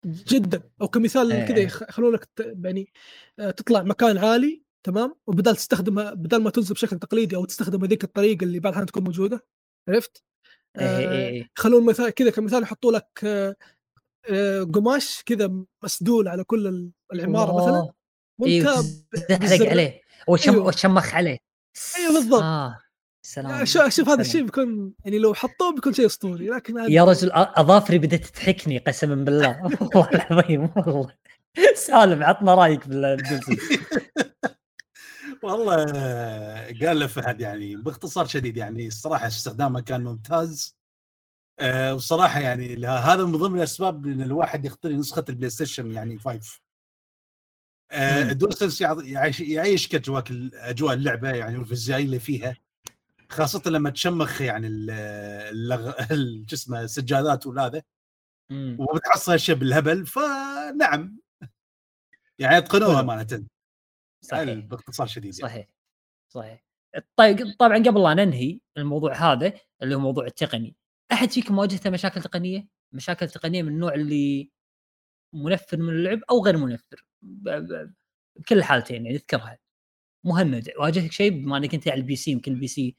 جدا 0.05 0.61
أو 0.81 0.87
كمثال 0.87 1.31
إيه. 1.31 1.45
كذا 1.45 1.59
يخ- 1.59 1.81
يخلونك 1.89 2.27
يعني 2.63 2.93
آه، 3.39 3.51
تطلع 3.51 3.83
مكان 3.83 4.17
عالي 4.17 4.63
تمام 4.83 5.15
وبدال 5.27 5.55
تستخدمها 5.55 6.13
بدل 6.13 6.41
ما 6.41 6.49
تنزل 6.49 6.73
بشكل 6.73 6.99
تقليدي 6.99 7.35
أو 7.35 7.45
تستخدم 7.45 7.83
هذيك 7.83 8.03
الطريقة 8.03 8.43
اللي 8.43 8.59
بعض 8.59 8.71
الأحيان 8.73 8.85
تكون 8.87 9.03
موجودة 9.03 9.45
عرفت؟ 9.89 10.23
إيه، 10.79 10.97
إيه، 10.97 11.07
آه، 11.07 11.27
إيه. 11.27 11.49
يخلون 11.57 11.85
مثال 11.85 12.09
كذا 12.09 12.29
كمثال 12.29 12.63
يحطوا 12.63 12.91
لك 12.91 13.07
آه، 13.23 13.55
آه، 14.29 14.63
قماش 14.63 15.23
كذا 15.25 15.65
مسدول 15.83 16.27
على 16.27 16.43
كل 16.43 16.67
ال- 16.67 16.91
العمارة 17.13 17.55
مثلا. 17.57 17.93
وانت 18.39 18.67
أيوه 19.51 19.69
عليه 19.69 20.01
وشمخ 20.27 20.51
أيوه. 20.51 20.65
وشمخ 20.65 21.15
عليه 21.15 21.37
أيوه 21.97 22.13
بالضبط 22.13 22.43
سلام 23.27 23.65
شوف 23.65 24.09
هذا. 24.09 24.21
الشيء 24.21 24.43
بيكون 24.43 24.93
يعني 25.05 25.19
لو 25.19 25.33
حطوه 25.33 25.75
بيكون 25.75 25.93
شيء 25.93 26.05
أسطوري 26.05 26.47
لكن 26.49 26.77
يا 26.89 27.03
رجل 27.03 27.31
أظافري 27.33 27.97
بدأت 27.97 28.25
تضحكني 28.25 28.77
قسما 28.77 29.15
بالله. 29.15 29.61
والله 29.95 30.09
العظيم 30.13 30.69
والله. 30.77 31.15
سالم 31.75 32.23
عطنا 32.23 32.55
رأيك 32.55 32.87
بال 32.87 33.25
DualSense 33.43 33.59
والله 35.43 35.75
قال 36.87 36.99
له 36.99 37.07
فهد 37.07 37.41
يعني 37.41 37.75
باختصار 37.75 38.25
شديد 38.25 38.57
يعني 38.57 38.87
الصراحة 38.87 39.27
استخدامه 39.27 39.81
كان 39.81 40.03
ممتاز. 40.03 40.77
آه 41.59 41.95
وصراحة 41.95 42.39
يعني 42.39 42.87
هذا 42.87 43.25
من 43.25 43.31
ضمن 43.31 43.57
الأسباب 43.57 44.05
إن 44.07 44.21
الواحد 44.21 44.65
يختار 44.65 44.91
نسخة 44.91 45.25
البلاي 45.29 45.49
ستيشن 45.49 45.91
يعني 45.91 46.19
5 46.19 46.61
آه 47.91 48.23
مم. 48.23 48.29
الدولسنس 48.29 48.81
يعط- 48.81 49.03
يعيش 49.03 49.39
يعيشك 49.39 49.95
اجواء 49.95 50.23
أجواء 50.53 50.93
اللعبة 50.93 51.29
يعني 51.29 51.57
والفيزيائيه 51.57 52.05
اللي 52.05 52.19
فيها. 52.19 52.57
خاصة 53.29 53.69
لما 53.71 53.89
تشمخ 53.89 54.41
يعني 54.41 54.67
ال- 54.67 54.89
اللغ... 55.51 55.93
ال- 56.13 56.45
شو 56.49 56.55
اسمه 56.55 56.81
السجادات 56.81 57.47
وهذا. 57.47 57.83
وبتحصل 58.79 59.33
اشياء 59.33 59.57
بالهبل 59.57 60.05
فنعم. 60.05 61.19
يعني 62.39 62.57
اتقنوها 62.57 62.89
حلو. 62.89 62.99
امانه 62.99 63.27
يعني 63.31 63.47
صحيح 64.23 64.53
باختصار 64.65 65.07
شديد 65.07 65.39
يعني. 65.39 65.51
صحيح. 65.51 65.67
صحيح. 66.33 66.63
طيب 67.15 67.37
طبعا 67.59 67.77
قبل 67.77 68.03
لا 68.03 68.13
ننهي 68.13 68.59
الموضوع 68.77 69.13
هذا 69.13 69.53
اللي 69.83 69.95
هو 69.95 69.99
موضوع 69.99 70.25
التقني 70.25 70.75
أحد 71.11 71.31
فيكم 71.31 71.57
واجهته 71.57 71.89
مشاكل 71.89 72.21
تقنية؟ 72.21 72.67
مشاكل 72.93 73.29
تقنية 73.29 73.63
من 73.63 73.69
النوع 73.69 73.93
اللي 73.93 74.51
منفر 75.33 75.77
من 75.77 75.89
اللعب 75.89 76.19
أو 76.29 76.43
غير 76.45 76.57
منفر؟ 76.57 77.05
بكل 77.21 78.57
الحالتين 78.57 79.05
يعني 79.05 79.15
اذكرها 79.15 79.57
مهند 80.25 80.69
واجهك 80.79 81.11
شيء؟ 81.11 81.31
بما 81.31 81.57
إنك 81.57 81.73
أنت 81.73 81.87
على 81.87 81.97
ال 82.01 82.15
PC 82.15 82.31
يمكن 82.31 82.51
ال 82.53 82.67
PC 82.67 82.95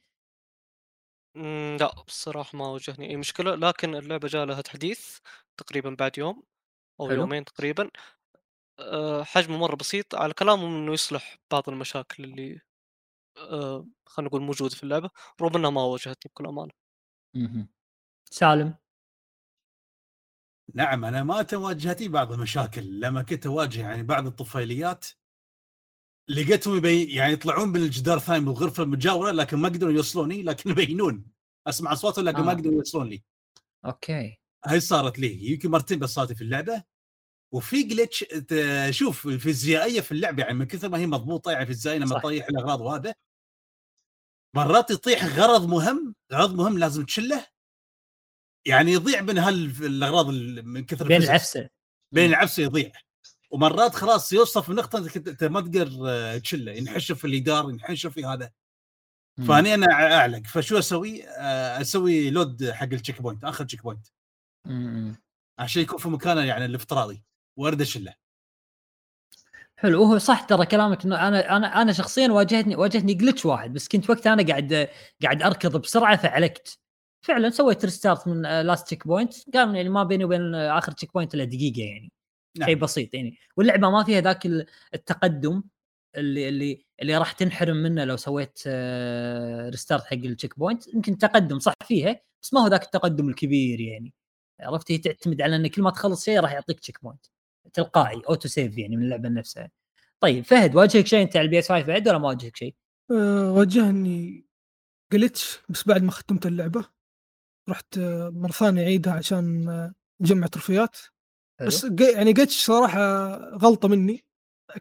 لا 1.80 2.02
بصراحة 2.06 2.58
ما 2.58 2.66
واجهني 2.68 3.10
أي 3.10 3.16
مشكلة 3.16 3.54
لكن 3.54 3.94
اللعبة 3.94 4.28
جاء 4.28 4.44
لها 4.44 4.60
تحديث 4.62 5.18
تقريبا 5.56 5.90
بعد 5.98 6.18
يوم 6.18 6.42
أو 7.00 7.10
حلو. 7.10 7.14
يومين 7.14 7.44
تقريبا 7.44 7.90
أه، 8.80 9.24
حجمه 9.24 9.58
مرة 9.58 9.76
بسيط 9.76 10.14
على 10.14 10.34
كلامهم 10.34 10.76
إنه 10.76 10.94
يصلح 10.94 11.38
بعض 11.52 11.70
المشاكل 11.70 12.24
اللي 12.24 12.60
أه، 13.38 13.86
خلينا 14.06 14.28
نقول 14.30 14.42
موجودة 14.42 14.76
في 14.76 14.84
اللعبة 14.84 15.10
رغم 15.42 15.56
إنها 15.56 15.70
ما 15.70 15.82
واجهتني 15.84 16.30
بكل 16.34 16.46
أمانة. 16.48 16.72
سالم 18.30 18.78
نعم 20.74 21.04
أنا 21.04 21.22
ما 21.22 21.42
واجهتني 21.42 22.08
بعض 22.08 22.32
المشاكل 22.32 23.00
لما 23.00 23.22
كنت 23.22 23.46
أواجه 23.46 23.80
يعني 23.80 24.02
بعض 24.02 24.26
الطفيليات 24.26 25.06
لقيتهم 26.28 26.76
يبي 26.76 27.14
يعني 27.14 27.32
يطلعون 27.32 27.68
من 27.68 27.76
الجدار 27.76 28.16
الثاني 28.16 28.40
من 28.40 28.48
الغرفة 28.48 28.82
المجاورة 28.82 29.30
لكن 29.30 29.56
ما 29.56 29.68
قدروا 29.68 29.92
يوصلوني 29.92 30.42
لكن 30.42 30.70
يبينون. 30.70 31.24
أسمع 31.66 31.92
اصواتهم 31.92 32.24
لكن 32.24 32.40
ما 32.42 32.50
آه. 32.52 32.54
قدروا 32.54 32.74
يوصلون 32.74 33.08
لي 33.08 33.22
okay. 33.84 34.38
هاي 34.66 34.80
صارت 34.80 35.18
لي. 35.18 35.50
يمكن 35.50 35.70
مرتين 35.70 35.98
بس 35.98 36.10
صارت 36.10 36.32
في 36.32 36.42
اللعبة. 36.44 36.82
وفي 37.54 37.82
glitch 37.82 38.24
شوف 38.90 39.26
الفيزيائية 39.26 40.00
في 40.00 40.12
اللعبة 40.12 40.42
يعني 40.42 40.54
من 40.54 40.64
كثر 40.64 40.88
ما 40.88 40.98
هي 40.98 41.06
مضبوطة 41.06 41.50
يعني 41.52 41.66
فيزيائيه 41.66 41.98
لما. 41.98 42.18
تطيح 42.18 42.46
الأغراض 42.48 42.80
وهذا. 42.80 43.14
مرات 44.56 44.90
يطيح 44.90 45.24
غرض 45.24 45.68
مهم 45.68 46.14
غرض 46.32 46.54
مهم 46.54 46.78
لازم 46.78 47.04
تشله. 47.04 47.46
يعني 48.66 48.92
يضيع 48.92 49.20
من 49.20 49.38
هالاغراض 49.38 50.28
ال- 50.28 50.66
من 50.68 50.84
كثر 50.84 51.08
بين. 51.08 51.22
العفسة. 51.22 51.68
بين. 52.14 52.30
العفسة 52.30 52.62
يضيع. 52.62 52.92
ومرات 53.50 53.94
خلاص 53.94 54.32
يوصل 54.32 54.62
في 54.62 54.72
نقطة 54.72 54.98
إنك 54.98 55.16
انت 55.16 55.44
ما 55.44 55.60
تقدر 55.60 55.90
آه، 56.08 56.38
تشله 56.38 56.72
ينحشر 56.72 57.14
في 57.14 57.26
الجدار 57.26 57.70
ينحشر 57.70 58.10
في 58.10 58.24
هذا. 58.24 58.50
فأني 59.48 59.74
أنا 59.74 59.92
أعلق. 59.92 60.46
فشو 60.46 60.78
أسوي؟ 60.78 61.28
آه، 61.28 61.80
أسوي 61.80 62.30
load 62.30 62.70
حق 62.70 62.88
ال 62.92 63.22
checkpoint 63.22 63.44
آخر 63.44 63.64
checkpoint. 63.64 64.06
عشان 65.58 65.82
يكون 65.82 65.98
في 65.98 66.08
مكانه 66.08 66.44
يعني 66.44 66.64
الافتراضي 66.64 67.22
وأرد 67.56 67.80
أشله. 67.80 68.14
حلو. 69.76 70.02
وهو 70.02 70.18
صح 70.18 70.40
ترى 70.42 70.66
كلامك 70.66 71.04
إنه 71.04 71.28
أنا 71.28 71.56
أنا 71.56 71.82
أنا 71.82 71.92
شخصيا 71.92 72.28
واجهتني 72.28 72.76
واجهتني 72.76 73.14
glitch 73.14 73.46
واحد 73.46 73.72
بس 73.72 73.88
كنت 73.88 74.10
وقتها 74.10 74.32
أنا 74.32 74.46
قاعد 74.46 74.88
قاعد 75.22 75.42
أركض 75.42 75.76
بسرعة 75.76 76.16
فعلقت. 76.16 76.78
فعلا 77.22 77.50
سويت 77.50 77.84
restart 77.84 78.28
من 78.28 78.42
last 78.42 78.86
checkpoint 78.86 79.50
كان 79.52 79.76
يعني 79.76 79.88
ما 79.88 80.04
بيني 80.04 80.24
وبين 80.24 80.54
آه، 80.54 80.78
آخر 80.78 80.92
checkpoint 80.92 81.34
إلا 81.34 81.44
دقيقة 81.44 81.80
يعني. 81.82 82.12
نعم. 82.58 82.68
شيء 82.68 82.76
بسيط 82.78 83.14
يعني. 83.14 83.38
واللعبة 83.56 83.90
ما 83.90 84.04
فيها 84.04 84.20
ذاك 84.20 84.46
ال- 84.46 84.66
التقدم 84.94 85.62
اللي 86.16 86.48
اللي 86.48 86.86
اللي 87.02 87.16
راح 87.18 87.32
تنحرم 87.32 87.76
منه 87.76 88.04
لو 88.04 88.16
سويت 88.16 88.58
restart 89.70 90.04
حق 90.04 90.12
ال 90.12 90.58
checkpoint 90.58 90.94
يمكن 90.94 91.18
تقدم 91.18 91.58
صح 91.58 91.72
فيها 91.84 92.20
بس 92.42 92.54
ما 92.54 92.60
هو 92.60 92.66
ذاك 92.66 92.82
التقدم 92.82 93.28
الكبير 93.28 93.80
يعني. 93.80 94.14
عرفت؟ 94.60 94.90
هي 94.92 94.98
تعتمد 94.98 95.42
على 95.42 95.56
ان 95.56 95.66
كل 95.66 95.82
ما 95.82 95.90
تخلص 95.90 96.24
شيء 96.24 96.40
راح 96.40 96.52
يعطيك 96.52 96.80
checkpoint 96.80 97.26
تلقائي 97.72 98.22
auto 98.28 98.48
save 98.48 98.78
يعني 98.78 98.96
من 98.96 99.02
اللعبة 99.02 99.28
نفسها. 99.28 99.70
طيب 100.20 100.44
فهد 100.44 100.76
واجهك 100.76 101.06
شيء 101.06 101.22
أنت 101.22 101.36
على 101.36 101.44
ال 101.44 101.58
PS 101.58 101.68
5 101.72 101.86
بعد 101.86 102.08
ولا 102.08 102.18
ما 102.18 102.28
واجهك 102.28 102.56
شيء؟ 102.56 102.74
أه 103.10 103.52
واجهني 103.52 104.46
glitch 105.12 105.58
بس 105.68 105.88
بعد 105.88 106.02
ما 106.02 106.10
ختمت 106.10 106.46
اللعبة. 106.46 106.84
رحت 107.68 107.98
آه، 107.98 108.30
مرة 108.30 108.50
ثانية 108.52 108.82
أعيدها 108.82 109.12
عشان 109.12 109.68
آه، 109.68 109.94
اجمع 110.22 110.46
trophyات. 110.46 110.96
حلو. 111.58 111.68
بس 111.68 111.84
يعني 112.16 112.32
glitch 112.32 112.64
صراحة 112.66 113.00
غلطة 113.56 113.88
مني. 113.88 114.24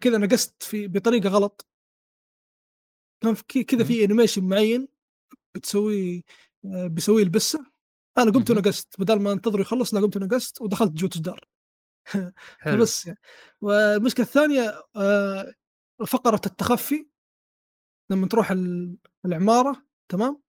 كذا 0.02 0.18
نقزت 0.18 0.64
في 0.64 0.88
بطريقة 0.88 1.30
غلط. 1.30 1.68
كان 3.24 3.34
في 3.34 3.64
كذا 3.64 3.84
في 3.84 4.04
animation 4.06 4.44
معين 4.44 4.88
بتسويه 5.56 6.22
آه، 6.66 6.88
بيسويه 6.88 7.24
البِسّة. 7.24 7.66
أنا 8.18 8.32
قمت. 8.32 8.52
ونقصت 8.52 9.00
بدل 9.00 9.20
ما 9.20 9.32
أنتظر 9.34 9.60
يخلص 9.60 9.94
لا 9.94 10.02
قمت 10.02 10.18
ونقصت 10.18 10.62
ودخلت 10.62 10.92
جوة 10.92 11.10
جدار 11.14 11.48
فبس 12.66 13.06
يعني. 13.08 13.20
والمشكلة 13.62 14.26
الثانية 14.26 14.82
آه، 14.96 15.54
فقرة 16.08 16.42
التخفي. 16.46 17.08
لما 18.10 18.28
تروح 18.28 18.52
ال- 18.52 18.98
العمارة 19.26 19.86
تمام؟ 20.10 20.42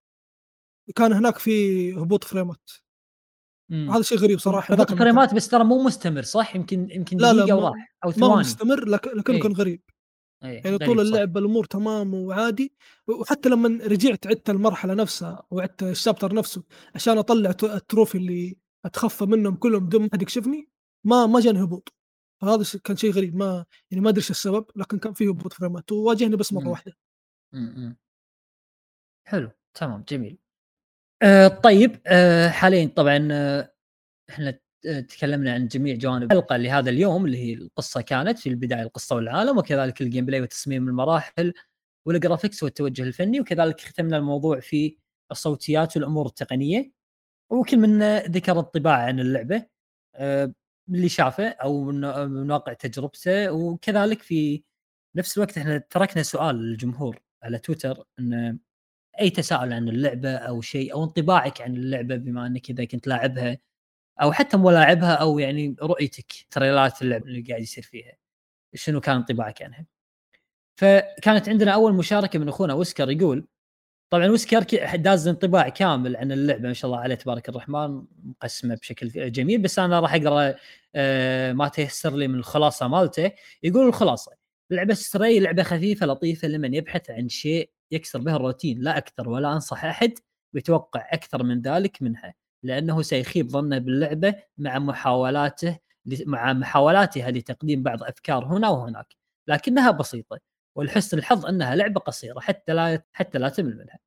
كان 0.97 1.13
هناك 1.13 1.39
في 1.39 1.93
هبوط 1.95 2.25
فريمات. 2.25 2.71
هذا 3.73 4.03
شيء 4.03 4.19
غريب 4.19 4.39
صراحة 4.39 4.67
هبوط 4.75 4.79
ذاك 4.79 4.91
المكان. 4.91 5.07
فريمات 5.07 5.35
بس 5.35 5.49
ترى 5.49 5.65
مو 5.65 5.83
مستمر 5.83 6.23
صح 6.23 6.57
يمكن 6.57 6.91
يمكن 6.91 7.17
لا، 7.17 7.33
لا، 7.33 7.43
دقيقة 7.43 7.57
ما- 7.61 7.63
وراح 7.69 7.95
أو 8.05 8.09
ما 8.09 8.15
ثواني 8.15 8.41
مستمر 8.41 8.85
لك- 8.89 9.07
لكنه 9.07 9.37
إيه. 9.37 9.43
كان 9.43 9.53
غريب 9.53 9.83
إيه، 10.45 10.63
يعني 10.65 10.79
طول 10.79 10.97
صح. 10.97 11.01
اللعب 11.03 11.39
الأمور 11.39 11.65
تمام 11.65 12.15
وعادي 12.15 12.75
وحتى 13.09 13.49
لما 13.49 13.69
رجعت 13.87 14.27
عدت 14.27 14.51
المرحلة 14.51 14.95
نفسها 14.95 15.43
وعدت 15.51 15.83
ال 15.83 15.89
chapter 15.89 16.35
نفسه 16.35 16.63
عشان 16.95 17.19
أطلع 17.19 17.51
ال 17.63 17.71
trophy 17.71 18.19
اللي 18.19 18.57
أتخفى 18.85 19.25
منهم 19.25 19.55
كلهم 19.57 19.87
بدون 19.87 20.03
ما 20.03 20.09
حد 20.13 20.23
يكشفني 20.23 20.69
ما 21.07 21.27
ما 21.27 21.41
جاني 21.41 21.63
هبوط 21.63 21.95
فهذا 22.43 22.65
كان 22.85 22.97
شيء 22.97 23.11
غريب 23.13 23.37
ما 23.37 23.65
يعني 23.91 24.05
ما 24.05 24.11
أدري 24.11 24.19
إيش 24.21 24.31
السبب 24.31 24.67
لكن 24.77 24.99
كان 24.99 25.13
فيه 25.13 25.29
هبوط 25.31 25.53
frameات 25.53 25.93
وواجهني 25.93 26.37
بس 26.37 26.53
مرة. 26.53 26.69
واحدة 26.69 26.93
م-م. 27.53 27.97
حلو 29.27 29.51
تمام 29.75 30.05
جميل 30.09 30.39
آه 31.23 31.49
طيب 31.49 32.01
آه 32.07 32.49
حاليا 32.49 32.87
طبعا 32.97 33.29
آه 33.33 33.73
إحنا 34.31 34.59
آه، 34.87 35.01
تكلمنا 35.01 35.53
عن 35.55 35.69
جميع 35.69 35.97
جوانب 35.97 36.33
الحلقة 36.33 36.57
لهذا 36.57 36.91
اليوم 36.91 37.27
اللي 37.27 37.39
هي 37.39 37.55
القصة 37.55 38.01
كانت 38.01 38.39
في 38.39 38.49
البداية 38.49 38.83
القصة 38.83 39.17
والعالم 39.17 39.59
وكذلك 39.59 40.01
ال 40.01 40.27
gameplay 40.27 40.41
وتصميم 40.41 40.89
المراحل 40.89 41.55
والجرافيكس 42.07 42.63
والتوجه 42.63 43.03
الفني 43.03 43.41
وكذلك 43.41 43.81
ختمنا 43.81 44.17
الموضوع 44.17 44.61
في 44.61 44.97
الصوتيات 45.33 45.97
والأمور 45.97 46.27
التقنية. 46.27 46.93
وكل 47.51 47.77
منا 47.79 48.23
ذكر 48.23 48.59
انطباع 48.61 48.97
عن 49.05 49.21
اللعبة 49.21 49.67
آه، 50.15 50.53
اللي 50.91 51.09
شافه 51.09 51.49
أو 51.49 51.85
من 51.85 52.01
من 52.31 52.51
واقع 52.51 52.73
تجربته. 52.73 53.53
وكذلك 53.53 54.23
في 54.23 54.65
نفس 55.17 55.39
الوقت 55.39 55.59
إحنا 55.59 55.79
تركنا 55.79 56.23
سؤال 56.23 56.57
للجمهور 56.57 57.19
على 57.43 57.59
تويتر 57.59 58.05
إن 58.19 58.59
أي 59.21 59.31
تساؤل 59.31 59.73
عن 59.73 59.89
اللعبة 59.89 60.37
أو 60.37 60.61
شيء 60.61 60.93
أو 60.93 61.05
انطباعك 61.05 61.61
عن 61.61 61.77
اللعبة 61.77 62.17
بما 62.17 62.47
أنك 62.47 62.71
إذا 62.71 62.85
كنت 62.85 63.07
لاعبها 63.07 63.59
أو 64.23 64.33
حتى 64.33 64.57
مو 64.57 64.71
لاعبها 64.71 65.15
أو 65.15 65.39
يعني 65.39 65.77
رؤيتك 65.83 66.33
تريلات 66.51 67.03
اللعبه 67.03 67.25
اللي 67.27 67.43
قاعد 67.43 67.63
يصير 67.63 67.85
فيها 67.85 68.17
شنو 68.75 69.01
كان 69.01 69.17
انطباعك 69.17 69.63
عنها؟ 69.63 69.87
فكانت 70.77 71.49
عندنا 71.49 71.75
أول 71.75 71.95
مشاركة 71.95 72.39
من 72.39 72.49
أخونا 72.49 72.75
وسكر 72.75 73.11
يقول 73.11 73.47
طبعا 74.11 74.27
وسكر 74.27 74.97
داز 74.97 75.29
انطباع 75.29 75.69
كامل 75.69 76.17
عن 76.17 76.33
اللعبة 76.33 76.69
ما 76.69 76.73
شاء 76.73 76.91
الله 76.91 77.03
عليه 77.03 77.15
تبارك 77.15 77.49
الرحمن 77.49 78.05
مقسمة 78.25 78.75
بشكل 78.75 79.33
جميل 79.33 79.63
بس 79.63 79.79
أنا 79.79 80.01
راح 80.01 80.15
أقرأ 80.15 80.55
آه، 80.95 81.53
ما 81.53 81.69
تيسر 81.69 82.17
لي 82.17 82.29
من 82.29 82.35
الخلاصة 82.35 82.89
مالته 82.89 83.33
يقول 83.63 83.89
الخلاصة 83.89 84.33
لعبة 84.71 84.95
ستري 84.95 85.41
لعبة 85.41 85.63
خفيفة 85.63 86.07
لطيفة 86.07 86.49
لمن 86.49 86.75
يبحث 86.75 87.11
عن 87.11 87.29
شيء 87.29 87.71
يكسر 87.91 88.19
به 88.19 88.37
الروتين 88.37 88.81
لا 88.81 88.99
أكثر 88.99 89.29
ولا 89.29 89.53
أنصح 89.53 89.85
أحد 89.85 90.13
بيتوقع 90.55 91.09
أكثر 91.13 91.43
من 91.43 91.61
ذلك 91.61 92.03
منها 92.03 92.35
لأنه 92.63 93.03
سيخيب 93.03 93.49
ظنه 93.49 93.79
باللعبة 93.79 94.35
مع 94.59 94.79
محاولاته 94.79 95.79
مع 96.27 96.53
محاولاتها 96.53 97.31
لتقديم 97.31 97.83
بعض 97.83 98.03
أفكار 98.03 98.45
هنا 98.45 98.69
وهناك 98.69 99.15
لكنها 99.49 99.91
بسيطة 99.91 100.39
ولحسن 100.77 101.19
الحظ 101.19 101.47
أنها 101.47 101.75
لعبة 101.75 102.01
قصيرة 102.01 102.41
حتى 102.41 102.75
لا 102.75 103.03
حتى 103.13 103.39
لا 103.39 103.49
تمل 103.49 103.77
منها. 103.79 103.99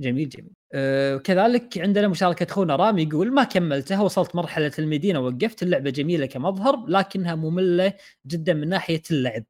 جميل 0.00 0.28
جميل. 0.28 0.52
أه 0.72 1.16
كذلك 1.16 1.78
عندنا 1.78 2.08
مشاركة 2.08 2.46
أخونا 2.52 2.76
رامي 2.76 3.02
يقول 3.02 3.32
ما 3.34 3.44
كملتها 3.44 4.00
وصلت 4.00 4.36
مرحلة 4.36 4.72
المدينة 4.78 5.20
ووقفت 5.20 5.62
اللعبة 5.62 5.90
جميلة 5.90 6.26
كمظهر 6.26 6.86
لكنها 6.86 7.34
مملة 7.34 7.92
جدا 8.26 8.54
من 8.54 8.68
ناحية 8.68 9.02
اللعب. 9.10 9.44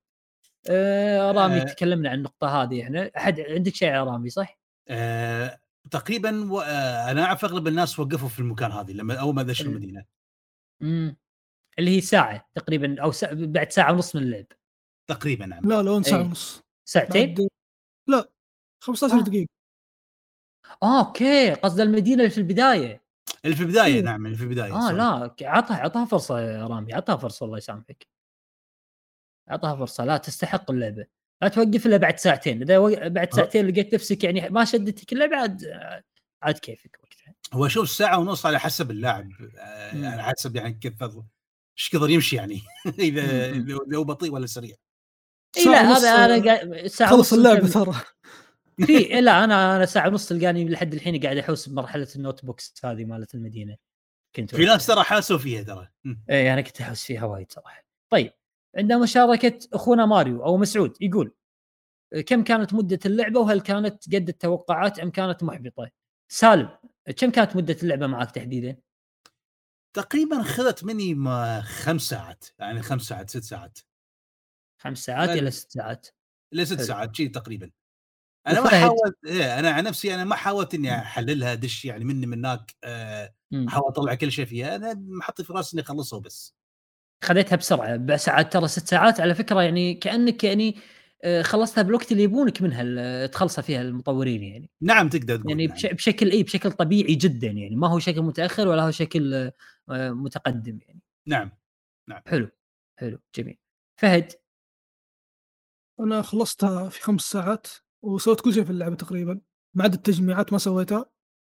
أه 0.70 1.32
رامي 1.32 1.60
أه 1.60 1.64
تكلمنا 1.64 2.10
عن 2.10 2.18
النقطة 2.18 2.62
هذه 2.62 2.82
إحنا 2.82 3.10
أحد 3.16 3.40
عندك 3.40 3.74
شيء 3.74 3.88
يا 3.88 4.04
رامي 4.04 4.30
صح؟ 4.30 4.58
آه 4.88 5.60
تقريبا 5.90 6.52
و... 6.52 6.60
آه 6.60 7.10
أنا 7.10 7.24
أعرف 7.24 7.44
أغلب 7.44 7.66
الناس 7.68 7.98
وقفوا 7.98 8.28
في 8.28 8.38
المكان 8.40 8.72
هذه 8.72 8.92
لما 8.92 9.14
أول 9.20 9.34
ما 9.34 9.42
دشوا 9.42 9.66
ال- 9.66 9.70
المدينة 9.70 10.04
امم 10.82 11.16
اللي 11.78 11.96
هي 11.96 12.00
ساعة 12.00 12.48
تقريبا 12.54 13.02
أو 13.02 13.12
سا... 13.12 13.28
بعد 13.32 13.72
ساعة 13.72 13.92
ونص 13.92 14.16
من 14.16 14.22
اللعب. 14.22 14.46
تقريبا 15.10 15.46
نعم 15.46 15.62
لا 15.68 15.82
لو 15.82 16.02
ساعة 16.02 16.18
إيه. 16.20 16.24
ونص 16.26 16.62
ساعتين؟ 16.88 17.34
بعد 17.34 17.48
لا 18.08 18.30
15 18.82 19.14
آه. 19.14 19.20
دقيقة 19.22 19.48
آه 20.82 21.06
okay 21.06 21.50
قصد 21.54 21.80
المدينة 21.80 22.18
اللي 22.18 22.30
في 22.30 22.38
البداية. 22.38 23.02
اللي 23.44 23.56
في 23.56 23.62
البداية 23.62 23.94
إيه. 23.94 24.00
نعم 24.02 24.26
اللي 24.26 24.36
في 24.36 24.44
البداية 24.44 24.74
آه 24.76 24.80
sorry. 24.80 24.96
لا 24.96 25.34
عطها 25.42 25.76
عطها 25.76 26.04
فرصة 26.04 26.40
يا 26.40 26.66
رامي 26.66 26.94
عطها 26.94 27.16
فرصة 27.16 27.46
الله 27.46 27.58
يسامحك 27.58 28.06
عطها 29.48 29.76
فرصة 29.76 30.04
لا 30.04 30.16
تستحق 30.16 30.70
اللعبة. 30.70 31.06
لا 31.42 31.48
توقف 31.48 31.86
إلا 31.86 31.96
بعد 31.96 32.18
ساعتين 32.18 32.62
إذا 32.62 32.78
و... 32.78 33.10
بعد 33.10 33.34
ساعتين 33.34 33.66
لقيت 33.68 33.94
نفسك 33.94 34.24
يعني 34.24 34.48
ما 34.48 34.64
شدتك 34.64 35.12
اللعبه 35.12 35.36
عاد 35.36 35.64
عاد 36.42 36.58
كيفك 36.58 36.98
وقتها. 37.02 37.34
هو 37.52 37.68
شوف 37.68 37.90
ساعة 37.90 38.18
ونص 38.18 38.46
على 38.46 38.60
حسب 38.60 38.90
اللاعب 38.90 39.30
آه 39.58 39.94
مم. 39.94 40.04
على 40.04 40.22
حسب 40.22 40.56
يعني 40.56 40.72
كيف 40.74 41.02
إيش 41.02 41.90
كثر 41.92 42.10
يمشي 42.10 42.36
يعني 42.36 42.60
إذا. 42.98 43.52
لو 43.52 43.84
لو 43.88 44.04
بطيء 44.04 44.32
ولا 44.32 44.46
سريع. 44.46 44.76
إي 45.56 45.64
لا 45.64 45.80
هذا 45.80 46.08
أنا 46.08 46.36
آه، 46.36 46.40
قاعد 46.40 46.86
ساعة 46.86 47.10
خلص 47.10 47.32
ونص 47.32 47.32
اللعبة 47.32 47.68
ترى. 47.68 47.94
في 48.86 49.20
لا 49.20 49.44
أنا 49.44 49.76
أنا 49.76 49.86
ساعة 49.86 50.08
ونص 50.08 50.28
تلقاني 50.28 50.68
لحد 50.68 50.94
الحين 50.94 51.22
قاعد 51.22 51.36
أحوس 51.36 51.68
بمرحلة 51.68 52.08
ال 52.16 52.44
notebooks 52.44 52.74
هذه 52.84 53.04
مالت 53.04 53.34
المدينة. 53.34 53.76
كنت 54.36 54.54
في 54.54 54.64
ناس 54.64 54.86
ترى 54.86 55.04
حاسوا 55.04 55.38
فيها 55.38 55.62
ترى. 55.62 55.88
إيه 56.30 56.52
أنا 56.52 56.60
كنت 56.60 56.80
أحوس 56.80 57.04
فيها 57.04 57.24
وايد 57.24 57.52
صراحة. 57.52 57.84
طيب 58.10 58.32
عندنا 58.78 58.98
مشاركة 58.98 59.58
أخونا 59.72 60.06
ماريو 60.06 60.44
أو 60.44 60.56
مسعود 60.56 60.96
يقول 61.00 61.34
كم 62.26 62.44
كانت 62.44 62.74
مدة 62.74 62.98
اللعبة 63.06 63.40
وهل 63.40 63.60
كانت 63.60 64.14
قد 64.14 64.28
التوقعات 64.28 64.98
أم 64.98 65.10
كانت 65.10 65.44
محبطة؟ 65.44 65.90
سالم 66.28 66.78
كم 67.16 67.30
كانت 67.30 67.56
مدة 67.56 67.76
اللعبة 67.82 68.06
معك 68.06 68.30
تحديدا؟ 68.30 68.76
تقريبا 69.96 70.40
أخذت 70.40 70.84
مني 70.84 71.14
ما 71.14 71.60
خمس 71.60 72.02
ساعات 72.02 72.44
يعني 72.58 72.82
خمس 72.82 73.02
ساعات 73.02 73.30
ست 73.30 73.42
ساعات 73.42 73.78
خمس 74.82 75.04
ساعات. 75.04 75.28
إلى 75.28 75.50
ست 75.50 75.70
ساعات. 75.70 76.08
إلى 76.52 76.64
ست. 76.64 76.80
ساعات 76.80 77.16
شيء 77.16 77.30
تقريبا 77.30 77.70
أنا 78.46 78.60
ما؟ 78.60 78.68
حاولت 78.68 79.16
إيه 79.26 79.58
أنا 79.58 79.70
عن 79.70 79.84
نفسي 79.84 80.14
أنا 80.14 80.24
ما 80.24 80.36
حاولت 80.36 80.74
إني 80.74 80.94
أحللها 80.98 81.54
دش 81.54 81.84
يعني 81.84 82.04
مني 82.04 82.26
من 82.26 82.38
هناك 82.38 82.74
آه،. 82.84 83.34
أحاول 83.68 83.88
أطلع 83.88 84.14
كل 84.14 84.32
شيء 84.32 84.44
فيها 84.44 84.76
أنا 84.76 84.94
محطي 84.94 85.44
في 85.44 85.52
راسي 85.52 85.74
إني 85.74 85.82
أخلصها 85.82 86.16
وبس 86.16 86.57
خذيتها 87.24 87.56
بسرعة 87.56 87.96
بس 87.96 88.28
عاد 88.28 88.48
ترى 88.48 88.68
ست 88.68 88.88
ساعات 88.88 89.20
على 89.20 89.34
فكرة 89.34 89.62
يعني 89.62 89.94
كأنك 89.94 90.44
يعني 90.44 90.76
آه، 91.24 91.42
خلصتها 91.42 91.82
بالوقت 91.82 92.12
اللي 92.12 92.22
يبونك 92.22 92.62
منها 92.62 92.82
ال- 92.82 93.30
تخلصها 93.30 93.62
فيها 93.62 93.82
المطورين 93.82 94.42
يعني. 94.42 94.70
نعم 94.80 95.08
تقدر 95.08 95.36
تقول 95.36 95.50
يعني 95.50 95.66
نعم. 95.66 95.76
بش- 95.76 95.86
بشكل 95.86 96.30
إي 96.30 96.42
بشكل 96.42 96.72
طبيعي 96.72 97.14
جدا 97.14 97.46
يعني 97.46 97.76
ما 97.76 97.88
هو 97.88 97.98
شكل 97.98 98.22
متأخر 98.22 98.68
ولا 98.68 98.82
هو 98.86 98.90
شكل 98.90 99.34
آه، 99.34 99.52
آه، 99.90 100.10
متقدم 100.10 100.78
يعني. 100.86 101.00
نعم 101.26 101.50
حلو 102.26 102.48
حلو 102.98 103.18
جميل. 103.36 103.58
فهد؟ 104.00 104.32
أنا 106.00 106.22
خلصتها 106.22 106.88
في 106.88 107.02
خمس 107.02 107.20
ساعات 107.20 107.66
وسويت 108.02 108.40
كل 108.40 108.54
شيء 108.54 108.64
في 108.64 108.70
اللعبة 108.70 108.94
تقريبا 108.96 109.40
ما 109.74 109.84
عدا 109.84 109.94
التجميعات 109.94 110.52
ما 110.52 110.58
سويتها. 110.58 111.06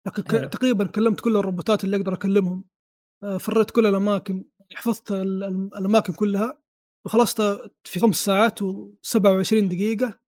لكن. 0.07 0.23
تقريبا 0.49 0.85
كلمت 0.87 1.19
كل 1.21 1.37
الروبوتات 1.37 1.83
اللي 1.83 1.97
أقدر 1.97 2.13
أكلمهم 2.13 2.65
آه، 3.23 3.37
فريت 3.37 3.71
كل 3.71 3.85
الأماكن. 3.85 4.45
حفظت 4.75 5.11
ال- 5.11 5.43
ال- 5.43 5.69
الأماكن 5.77 6.13
كلها 6.13 6.59
وخلصتها 7.05 7.69
في 7.83 7.99
خمس 7.99 8.15
ساعات 8.25 8.59
و27 8.63 9.53
دقيقة 9.53 10.19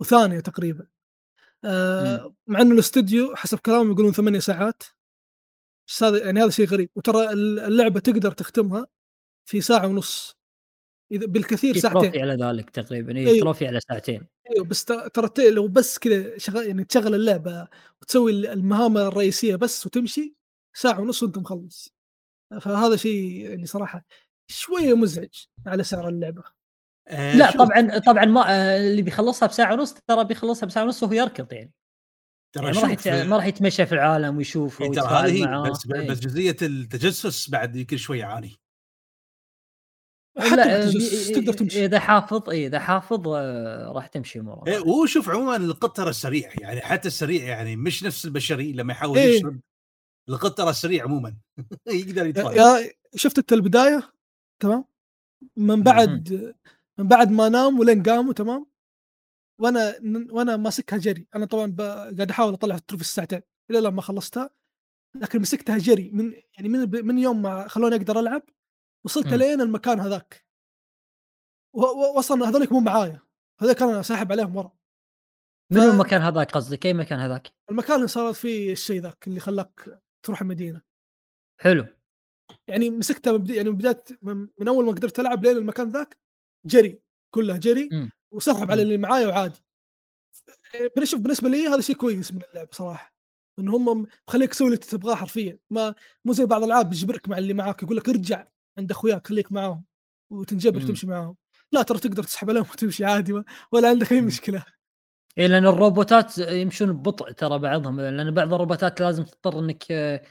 وثانية 0.00 0.40
تقريبا. 0.40 0.86
آه، 1.64 2.34
مع 2.46 2.60
إنه 2.60 2.74
الاستوديو 2.74 3.36
حسب 3.36 3.58
كلامهم 3.58 3.90
يقولون 3.92 4.12
ثمانية 4.12 4.38
ساعات. 4.38 4.82
بس 5.88 6.02
هذا 6.02 6.24
يعني 6.26 6.40
هذا 6.42 6.50
شيء 6.50 6.66
غريب. 6.66 6.90
وترى 6.96 7.32
ال- 7.32 7.58
اللعبة 7.60 8.00
تقدر 8.00 8.32
تختمها 8.32 8.86
في 9.48 9.60
ساعة 9.60 9.86
ونص. 9.86 10.36
إذا 11.12 11.26
بالكثير 11.26 11.74
في 11.74 11.80
ساعتين. 11.80 12.00
trophy 12.02 12.20
على 12.22 12.44
ذلك 12.44 12.70
تقريبا. 12.70 13.16
اي 13.16 13.26
أيوه. 13.28 13.40
trophy 13.40 13.66
على 13.66 13.80
ساعتين. 13.80 14.26
أيوه 14.50 14.64
بس 14.64 14.84
ترى 14.84 15.50
لو 15.50 15.68
بس 15.68 15.98
كذا 15.98 16.38
شغال 16.38 16.66
يعني 16.66 16.84
تشغل 16.84 17.14
اللعبة 17.14 17.68
وتسوي 18.02 18.30
ال- 18.32 18.46
المهام 18.46 18.96
الرئيسية 18.98 19.56
بس 19.56 19.86
وتمشي 19.86 20.34
ساعة 20.74 21.00
ونص 21.00 21.22
وأنت 21.22 21.38
مخلص. 21.38 21.94
فهذا 22.60 22.96
شيء 22.96 23.50
يعني 23.50 23.66
صراحة 23.66 24.04
شوية 24.50 24.96
مزعج 24.96 25.46
على 25.66 25.84
سعر 25.84 26.08
اللعبة. 26.08 26.42
آه، 27.08 27.36
لا 27.36 27.50
شوف، 27.50 27.60
طبعا 27.60 27.98
طبعا 27.98 28.24
ما 28.24 28.50
آه، 28.50 28.76
اللي 28.76 29.02
بيخلصها 29.02 29.46
بساعة 29.48 29.74
ونص 29.74 29.92
ترى 29.92 30.24
بيخلصها 30.24 30.66
بساعة 30.66 30.84
ونص 30.84 31.02
وهو 31.02 31.12
يركض 31.12 31.52
يعني, 31.52 31.72
ترى 32.54 32.64
يعني 32.64 32.76
ما 32.76 32.82
راح 32.82 32.90
يت- 32.90 33.08
ما 33.08 33.36
راح 33.36 33.46
يتمشى 33.46 33.86
في 33.86 33.92
العالم 33.92 34.36
ويشوف 34.36 34.82
إيه، 34.82 34.90
ترى 34.90 35.06
هذه 35.06 35.44
معاه 35.44 35.70
بس 35.70 35.90
إيه. 35.94 36.08
بس 36.10 36.20
جزئية 36.20 36.56
التجسس 36.62 37.50
بعد 37.50 37.76
يمكن 37.76 37.96
شوي 37.96 38.24
حتى 40.38 40.56
لا 40.56 40.82
آه، 40.82 40.90
تقدر 41.34 41.52
تمشي. 41.52 41.84
إذا 41.84 41.98
حافظ 41.98 42.50
اي 42.50 42.66
إذا 42.66 42.78
حافظ 42.78 43.28
آه، 43.28 43.92
راح 43.92 44.06
تمشي 44.06 44.40
أموره. 44.40 44.66
إيه، 44.66 44.78
وشوف 44.78 45.28
عموما 45.28 45.56
القط 45.56 45.96
ترى 45.96 46.12
سريع 46.12 46.50
يعني 46.60 46.80
حتى 46.80 47.08
السريع 47.08 47.44
يعني 47.44 47.76
مش 47.76 48.04
نفس 48.04 48.24
البشري 48.24 48.72
لما 48.72 48.92
يحاول 48.92 49.18
إيه. 49.18 49.36
يشرب 49.36 49.60
القط 50.28 50.58
ترى 50.58 50.72
سريع 50.72 51.04
عموما. 51.04 51.36
يقدر 51.86 52.26
يتفاعل 52.26 52.56
يا 52.56 52.92
شفت 53.14 53.38
أنت 53.38 53.52
البداية؟ 53.52 54.12
تمام. 54.62 54.84
من 55.56 55.82
بعد 55.82 56.32
من 56.98 57.08
بعد 57.08 57.30
ما 57.30 57.48
نام 57.48 57.78
ولين 57.80 58.02
قاموا 58.02 58.32
تمام؟ 58.32 58.66
وأنا 59.60 59.94
وأنا 60.30 60.56
ماسكها 60.56 60.96
جري. 60.98 61.26
أنا 61.34 61.46
طبعا 61.46 61.76
قاعد 61.78 62.30
أحاول 62.30 62.52
أطلع 62.52 62.74
التروفي 62.74 63.02
الساعتين 63.04 63.40
إلى 63.70 63.80
لما 63.80 64.02
خلصتها 64.02 64.50
لكن 65.16 65.40
مسكتها 65.40 65.78
جري. 65.78 66.10
من 66.10 66.32
يعني 66.56 66.68
من 66.68 67.06
من 67.06 67.18
يوم 67.18 67.42
ما 67.42 67.68
خلوني 67.68 67.96
أقدر 67.96 68.20
ألعب 68.20 68.42
وصلت. 69.04 69.26
لين 69.26 69.60
المكان 69.60 70.00
هذاك. 70.00 70.46
و- 71.74 71.80
و- 71.84 72.16
واصلا 72.16 72.48
هذولك 72.48 72.72
مو 72.72 72.80
معايا. 72.80 73.20
هذول 73.60 73.74
أنا 73.90 74.02
ساحب 74.02 74.32
عليهم 74.32 74.56
ورا. 74.56 74.72
من 75.72 75.80
ف- 75.80 75.84
المكان 75.94 76.22
هذاك 76.22 76.50
قصدك؟ 76.52 76.86
أي 76.86 76.94
مكان 76.94 77.18
هذاك؟ 77.18 77.52
المكان 77.70 77.96
اللي 77.96 78.08
صارت 78.08 78.34
فيه 78.36 78.72
الشيء 78.72 79.00
ذاك 79.00 79.26
اللي 79.28 79.40
خلاك 79.40 80.02
تروح 80.22 80.40
المدينة. 80.40 80.82
حلو. 81.60 81.86
يعني 82.68 82.90
مسكتها 82.90 83.32
من 83.32 83.38
بداية 83.38 83.56
يعني 83.56 83.70
من 83.70 83.76
بداية 83.76 84.04
من, 84.22 84.68
أول 84.68 84.84
ما 84.84 84.92
قدرت 84.92 85.20
ألعب 85.20 85.44
لين 85.44 85.56
المكان 85.56 85.88
ذاك 85.90 86.18
جري 86.66 87.02
كلها 87.34 87.56
جري 87.56 87.88
مم. 87.92 88.10
وسحب 88.34 88.70
على 88.70 88.82
اللي 88.82 88.98
معايا 88.98 89.26
وعادي. 89.26 89.60
بنشوف 90.96 91.20
بالنسبة 91.20 91.48
لي 91.48 91.66
هذا 91.66 91.80
شيء 91.80 91.96
كويس 91.96 92.32
من 92.32 92.40
اللعبه 92.50 92.70
صراحة. 92.72 93.14
إن 93.58 93.68
هم 93.68 94.06
مخليك 94.28 94.50
تسوي 94.50 94.66
اللي 94.66 94.78
تبغاه 94.78 95.14
حرفيا. 95.14 95.58
ما 95.70 95.94
مو 96.24 96.32
زي 96.32 96.44
بعض 96.44 96.62
الألعاب 96.62 96.92
يجبرك 96.92 97.28
مع 97.28 97.38
اللي 97.38 97.54
معاك 97.54 97.82
يقول 97.82 97.96
لك 97.96 98.08
ارجع 98.08 98.46
عند 98.78 98.90
أخوياك 98.90 99.26
خليك 99.26 99.52
معاهم 99.52 99.84
وتنجبر. 100.32 100.80
تمشي 100.80 101.06
معاهم. 101.06 101.36
لا 101.72 101.82
ترى 101.82 101.98
تقدر 101.98 102.22
تسحب 102.22 102.50
عليهم 102.50 102.64
وتمشي 102.72 103.04
عادي 103.04 103.42
ولا 103.72 103.88
عندك 103.88 104.12
أي. 104.12 104.20
مشكلة. 104.20 104.64
اي 105.40 105.48
لأن 105.48 105.66
الروبوتات 105.66 106.38
يمشون 106.38 106.92
ببطء 106.92 107.30
ترى 107.32 107.58
بعضهم 107.58 108.00
لأن 108.00 108.30
بعض 108.30 108.54
الروبوتات 108.54 109.00
لازم 109.00 109.22
تضطر 109.24 109.58
إنك 109.58 109.84
آه، 109.90 110.22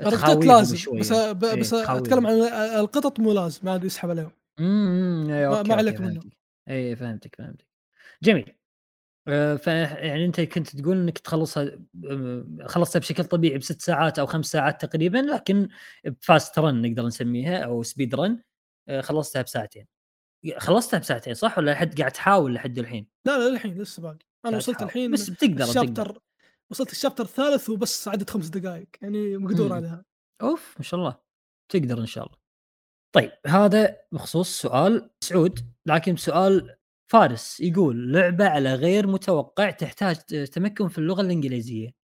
تخاويهم 0.00 0.48
لازم 0.48 0.76
شوية. 0.76 1.00
بس 1.00 1.12
ب- 1.12 1.44
إيه، 1.44 1.60
بس. 1.60 1.74
أتكلم 1.74 2.26
عن 2.26 2.32
القطط 2.80 3.20
مو 3.20 3.32
لازم 3.32 3.60
ما 3.62 3.80
يسحب 3.84 4.10
عليهم 4.10 4.30
امم 4.60 5.30
إيه، 5.30 5.62
ما- 5.62 5.74
عليك 5.74 6.00
منه. 6.00 6.20
اي 6.68 6.96
فهمتك 6.96 7.34
فهمتك 7.36 7.66
جميل 8.22 8.54
آه، 9.28 9.56
ف 9.56 9.66
يعني 9.66 10.24
أنت 10.24 10.40
كنت 10.40 10.76
تقول 10.76 10.96
إنك 10.96 11.18
تخلصها 11.18 11.70
آه، 12.10 12.44
خلصتها 12.66 13.00
بشكل 13.00 13.24
طبيعي 13.24 13.58
بست 13.58 13.80
ساعات 13.82 14.18
أو 14.18 14.26
خمس 14.26 14.46
ساعات 14.46 14.84
تقريبا 14.84 15.18
لكن 15.18 15.68
ب 16.04 16.15
fast 16.15 16.58
run 16.58 16.82
نقدر 16.82 17.06
نسميها 17.06 17.58
أو 17.58 17.82
speed 17.82 18.14
run 18.14 18.42
خلصتها 19.00 19.42
بساعتين 19.42 19.86
خلصتها 20.56 20.98
بساعتين 20.98 21.34
صح 21.34 21.58
ولا 21.58 21.70
لحد 21.70 21.98
قاعد 21.98 22.12
تحاول 22.12 22.54
لحد 22.54 22.78
الحين؟ 22.78 23.06
لا 23.24 23.38
لا 23.38 23.48
الحين 23.48 23.78
لسه 23.82 24.02
باقي 24.02 24.27
أنا 24.46 24.56
وصلت. 24.56 24.82
الحين 24.82 25.10
بس 25.10 25.30
بتقدر 25.30 25.66
تقدر 25.66 25.68
ال 25.68 25.74
chapter 25.74 26.18
وصلت 26.70 26.92
ال 26.92 26.96
chapter 26.96 27.24
الثالث 27.24 27.70
وبس 27.70 28.08
عدد 28.08 28.30
خمس 28.30 28.48
دقائق 28.48 28.88
يعني 29.02 29.36
مقدور. 29.36 29.72
عليها. 29.72 30.04
أوف 30.42 30.74
ما 30.78 30.84
شاء 30.84 31.00
الله. 31.00 31.16
تقدر 31.72 32.00
إن 32.00 32.06
شاء 32.06 32.26
الله. 32.26 32.38
طيب 33.14 33.32
هذا 33.46 33.96
بخصوص 34.12 34.60
سؤال 34.60 35.10
سعود 35.20 35.58
لكن 35.86 36.16
سؤال 36.16 36.76
فارس. 37.12 37.60
يقول 37.60 38.12
لعبة 38.12 38.48
على 38.48 38.74
غير 38.74 39.06
متوقع 39.06 39.70
تحتاج 39.70 40.16
تمكن 40.52 40.88
في 40.88 40.98
اللغة 40.98 41.20
الإنجليزية. 41.20 41.98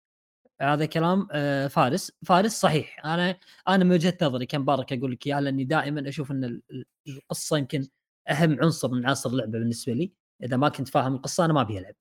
هذا 0.62 0.86
كلام 0.86 1.28
آه، 1.32 1.68
فارس. 1.68 2.12
فارس 2.26 2.52
صحيح. 2.60 3.06
أنا 3.06 3.38
أنا 3.68 3.84
من 3.84 3.92
وجهة 3.92 4.18
نظري 4.22 4.46
كان 4.46 4.66
بارك 4.66 4.94
أقول 4.94 5.12
لك 5.12 5.28
اياها 5.28 5.42
لأني 5.42 5.64
دائما 5.64 6.10
أشوف 6.10 6.32
إن 6.32 6.44
ال- 6.44 6.62
ال- 6.72 6.86
القصة 7.08 7.58
يمكن 7.58 7.88
أهم 8.30 8.60
عنصر 8.62 8.92
من 8.92 9.06
عناصر 9.06 9.30
اللعبة 9.30 9.52
بالنسبة 9.52 9.94
لي. 9.94 10.14
إذا 10.44 10.58
ما 10.58 10.70
كنت 10.70 10.88
فاهم 10.88 11.16
القصة 11.16 11.46
أنا 11.46 11.54
ما 11.54 11.62
أبي 11.62 11.80
ألعب. 11.80 11.96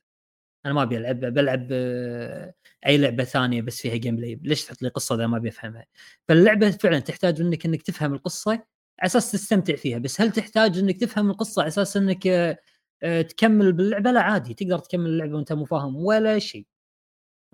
أنا 0.67 0.75
ما 0.75 0.83
أبي 0.83 0.97
ألعب 0.99 1.21
بلعب 1.21 1.69
آه، 1.73 2.55
أي 2.87 2.99
لعبة 2.99 3.25
ثانية 3.25 3.63
بس 3.63 3.81
فيها 3.83 3.97
gameplay 3.97 4.41
ليش 4.43 4.65
تحط 4.65 4.83
لي 4.83 4.89
قصة 4.89 5.15
إذا 5.15 5.27
ما 5.27 5.37
أبي 5.37 5.49
أفهمها؟ 5.49 5.87
فاللعبة 6.29 6.71
فعلا 6.71 6.99
تحتاج 6.99 7.43
منك 7.43 7.67
إنك 7.67 7.83
تفهم 7.83 8.15
القصة 8.15 8.51
على 8.53 9.07
أساس 9.07 9.33
تستمتع 9.33 9.77
فيها. 9.77 9.99
بس 9.99 10.21
هل 10.21 10.33
تحتاج 10.33 10.79
إنك 10.79 11.01
تفهم 11.01 11.31
القصة 11.31 11.63
على 11.63 11.69
أساس 11.69 11.97
إنك 11.97 12.27
آه، 12.27 12.59
آه، 13.03 13.23
تكمل 13.23 13.73
باللعبة؟ 13.73 14.11
لا 14.13 14.21
عادي. 14.23 14.55
تقدر 14.55 14.79
تكمل 14.79 15.07
اللعبة 15.07 15.37
وأنت 15.37 15.53
مو 15.53 15.65
فاهم 15.65 15.97
ولا 15.97 16.39
شيء. 16.39 16.67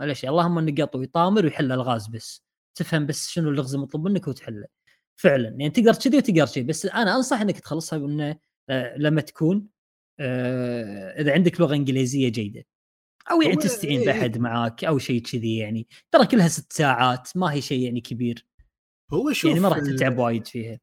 ولا 0.00 0.14
شيء. 0.14 0.30
اللهم 0.30 0.58
النقاط 0.58 0.96
ويطامر 0.96 1.44
ويحل 1.44 1.72
الغاز 1.72 2.06
بس. 2.08 2.44
تفهم 2.74 3.06
بس 3.06 3.28
شنو 3.30 3.50
اللغز 3.50 3.74
المطلوب 3.74 4.08
منك 4.08 4.28
وتحله. 4.28 4.66
فعلا. 5.16 5.48
يعني 5.48 5.70
تقدر 5.70 5.94
كذي 5.94 6.16
وتقدر 6.16 6.46
كذي. 6.46 6.64
بس 6.64 6.86
أنا 6.86 7.16
أنصح 7.16 7.40
إنك 7.40 7.60
تخلصها 7.60 7.98
لما 8.96 9.20
تكون 9.20 9.68
إذا 11.20 11.32
عندك 11.32 11.60
لغة 11.60 11.74
إنجليزية 11.74 12.28
جيدة. 12.28 12.64
أو 13.30 13.42
يعني 13.42 13.56
تستعين 13.56 14.00
إيه. 14.00 14.06
بأحد 14.06 14.38
معاك 14.38 14.84
أو 14.84 14.98
شيء 14.98 15.22
كذي 15.22 15.56
يعني. 15.56 15.86
ترى 16.12 16.26
كلها 16.26 16.48
ست 16.48 16.72
ساعات 16.72 17.28
ما 17.36 17.52
هي 17.52 17.60
شيء 17.60 17.80
يعني 17.82 18.00
كبير. 18.00 18.46
هو 19.12 19.32
شوف 19.32 19.48
يعني 19.48 19.60
ما 19.60 19.68
راح 19.68 19.78
تتعب 19.78 20.18
وايد 20.18 20.46
فيها. 20.46 20.80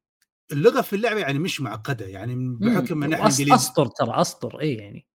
اللغة 0.52 0.82
في 0.82 0.96
اللعبة 0.96 1.20
يعني 1.20 1.40
مش 1.40 1.62
معقدة 1.62 2.06
يعني 2.06 2.58
بحكم 2.62 3.04
إن 3.04 3.14
إحنا 3.14 3.26
انجليزي 3.26 3.56
أسطر 3.56 3.88
ترى 3.88 4.22
أسطر 4.22 4.62
اي 4.62 4.74
يعني. 4.74 5.08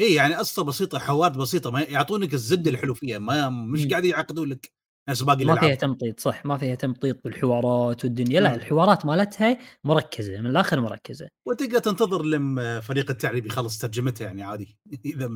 اي 0.00 0.14
يعني 0.14 0.34
قصه 0.34 0.64
بسيطة 0.64 0.98
حوارات 0.98 1.32
بسيطة 1.36 1.70
ما 1.70 1.80
يعطونك 1.80 2.34
الزبدة 2.34 2.70
الحلو 2.70 2.94
فيها 2.94 3.18
ما 3.18 3.48
مش. 3.48 3.86
قاعد 3.86 4.04
يعقدون 4.04 4.48
لك 4.48 4.72
نفس 5.08 5.22
باقي 5.22 5.44
ما 5.44 5.60
فيها 5.60 5.74
تمطيط 5.74 6.20
صح 6.20 6.46
ما 6.46 6.56
فيها 6.58 6.74
تمطيط 6.74 7.24
بالحوارات 7.24 8.04
والدنيا 8.04 8.40
لا 8.40 8.48
مم. 8.48 8.54
الحوارات 8.54 9.06
مالتها 9.06 9.58
مركزة 9.84 10.40
من 10.40 10.46
الآخر 10.46 10.80
مركزة 10.80 11.28
وتقدر 11.46 11.78
تنتظر 11.78 12.22
لما 12.22 12.80
فريق 12.80 13.10
التعريب 13.10 13.46
يخلص 13.46 13.78
ترجمتها 13.78 14.24
يعني 14.24 14.42
عادي 14.42 14.78
إذا. 15.04 15.30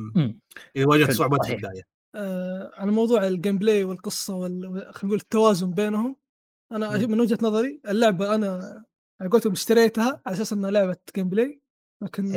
إذا 0.75 0.85
واجهت 0.85 1.11
صعوبات 1.11 1.45
في. 1.45 1.51
البداية 1.53 1.81
آه 2.15 2.71
على 2.73 2.91
موضوع 2.91 3.27
ال 3.27 3.57
gameplay 3.57 3.83
والقصة 3.83 4.35
وال 4.35 4.61
خلينا 4.71 4.91
نقول 5.03 5.13
التوازن 5.19 5.71
بينهم 5.71 6.15
أنا 6.71 6.97
مم. 6.97 7.11
من 7.11 7.19
وجهة 7.19 7.37
نظري 7.41 7.81
اللعبة 7.87 8.35
أنا 8.35 8.83
على 9.21 9.29
قولتهم 9.29 9.51
اشتريتها 9.51 10.21
على 10.25 10.35
أساس 10.35 10.53
إنها 10.53 10.71
لعبة 10.71 10.97
gameplay 11.15 11.61
لكن 12.01 12.35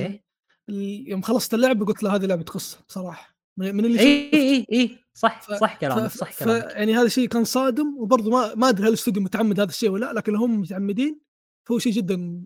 ال- 0.69 1.11
يوم 1.11 1.23
خلصت 1.23 1.55
اللعبة 1.55 1.87
قلت 1.87 2.03
لا 2.03 2.15
هذه 2.15 2.27
لعبة 2.27 2.43
قصة 2.45 2.79
صراحة 2.89 3.34
من 3.57 3.85
اللي 3.85 4.01
اي 4.01 4.31
اي 4.35 4.67
اي 4.73 4.99
صح 5.15 5.43
ف- 5.43 5.53
صح 5.53 5.77
كلامك 5.79 6.07
ف- 6.11 6.17
صح 6.17 6.33
ف- 6.33 6.45
كلامك 6.45 6.65
يعني 6.73 6.95
هذا 6.95 7.07
الشيء 7.07 7.29
كان 7.29 7.45
صادم 7.45 7.99
وبرضه 7.99 8.31
ما 8.31 8.55
ما 8.55 8.69
أدري 8.69 8.85
هل 8.85 8.89
الاستوديو 8.89 9.23
متعمد 9.23 9.61
هذا 9.61 9.69
الشيء 9.69 9.91
ولا 9.91 10.07
لا 10.07 10.13
لكن 10.13 10.37
هم 10.37 10.61
متعمدين 10.61 11.21
فهو 11.69 11.79
شيء 11.79 11.93
جدا 11.93 12.45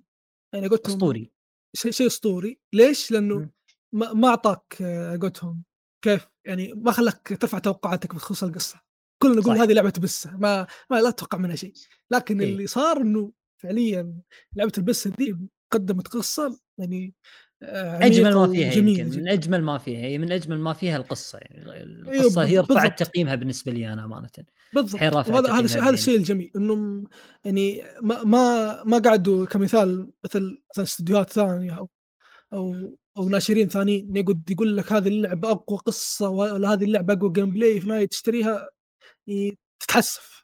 يعني 0.55 0.67
قلت 0.69 0.87
أسطوري 0.87 1.31
شيء 1.77 1.93
شيء 1.93 2.07
أسطوري 2.07 2.61
ليش؟ 2.73 3.11
لأنه. 3.11 3.51
ما, 3.93 4.13
ما 4.13 4.29
أعطاك 4.29 4.77
آه، 4.83 5.17
قلتهم 5.17 5.63
كيف 6.05 6.29
يعني 6.45 6.73
ما 6.77 6.93
خلاك 6.93 7.37
ترفع 7.41 7.59
توقعاتك 7.59 8.15
بخصوص 8.15 8.45
القصة 8.45 8.81
كلنا 9.23 9.41
نقول. 9.41 9.59
هذه 9.59 9.73
لعبة 9.73 9.93
بسه 10.03 10.37
ما, 10.37 10.67
ما 10.91 11.01
لا 11.01 11.11
تتوقع 11.11 11.39
منها 11.39 11.57
شيء 11.57 11.73
لكن 12.11 12.41
إيه. 12.41 12.53
اللي 12.53 12.67
صار 12.67 12.97
إنه 13.01 13.33
فعليا 13.63 14.21
لعبة 14.57 14.73
البسه 14.79 15.11
دي 15.11 15.37
قدمت 15.73 16.09
قصة 16.09 16.61
يعني 16.79 17.15
أجمل 17.63 18.27
عميقة 18.27 18.47
ما 18.47 18.53
فيها 18.53 18.71
وجميلة 18.71 19.01
يمكن 19.01 19.21
من. 19.21 19.29
أجمل 19.29 19.63
ما 19.63 19.79
فيها 19.79 19.99
هي 19.99 20.19
من 20.19 20.33
أجمل 20.33 20.59
ما 20.59 20.73
فيها 20.73 20.97
القصة 20.97 21.39
يعني 21.39 21.83
القصة 21.83 22.45
هي 22.45 22.57
بالضبط. 22.57 22.73
رفعت 22.73 23.03
تقييمها 23.03 23.35
بالنسبة 23.35 23.73
لي 23.73 23.93
أنا 23.93 24.05
أمانة 24.05 24.29
بالضبط 24.75 25.03
هذا 25.03 25.21
هذا 25.21 25.81
بعين. 25.81 25.95
الشيء 25.95 26.17
الجميل 26.17 26.51
انه 26.57 27.05
يعني 27.45 27.83
ما 28.03 28.25
ما 28.25 28.85
ما 28.85 28.99
قعدوا 28.99 29.47
كمثال 29.47 30.11
مثل 30.25 30.59
مثلا 30.71 30.85
استديوهات 30.85 31.31
ثانية 31.31 31.79
أو 31.79 31.91
أو 32.53 32.99
أو 33.17 33.29
ناشرين 33.29 33.69
ثانيين 33.69 34.17
يقعد 34.17 34.51
يقول 34.51 34.77
لك 34.77 34.93
هذه 34.93 35.09
اللعبة 35.09 35.51
أقوى 35.51 35.79
قصة 35.79 36.29
ولا 36.29 36.73
هذه 36.73 36.85
اللعبة 36.85 37.15
أقوى 37.15 37.33
gameplay 37.33 37.81
في 37.81 37.85
النهايه 37.85 38.07
تشتريها 38.07 38.69
تتحسف 39.81 40.38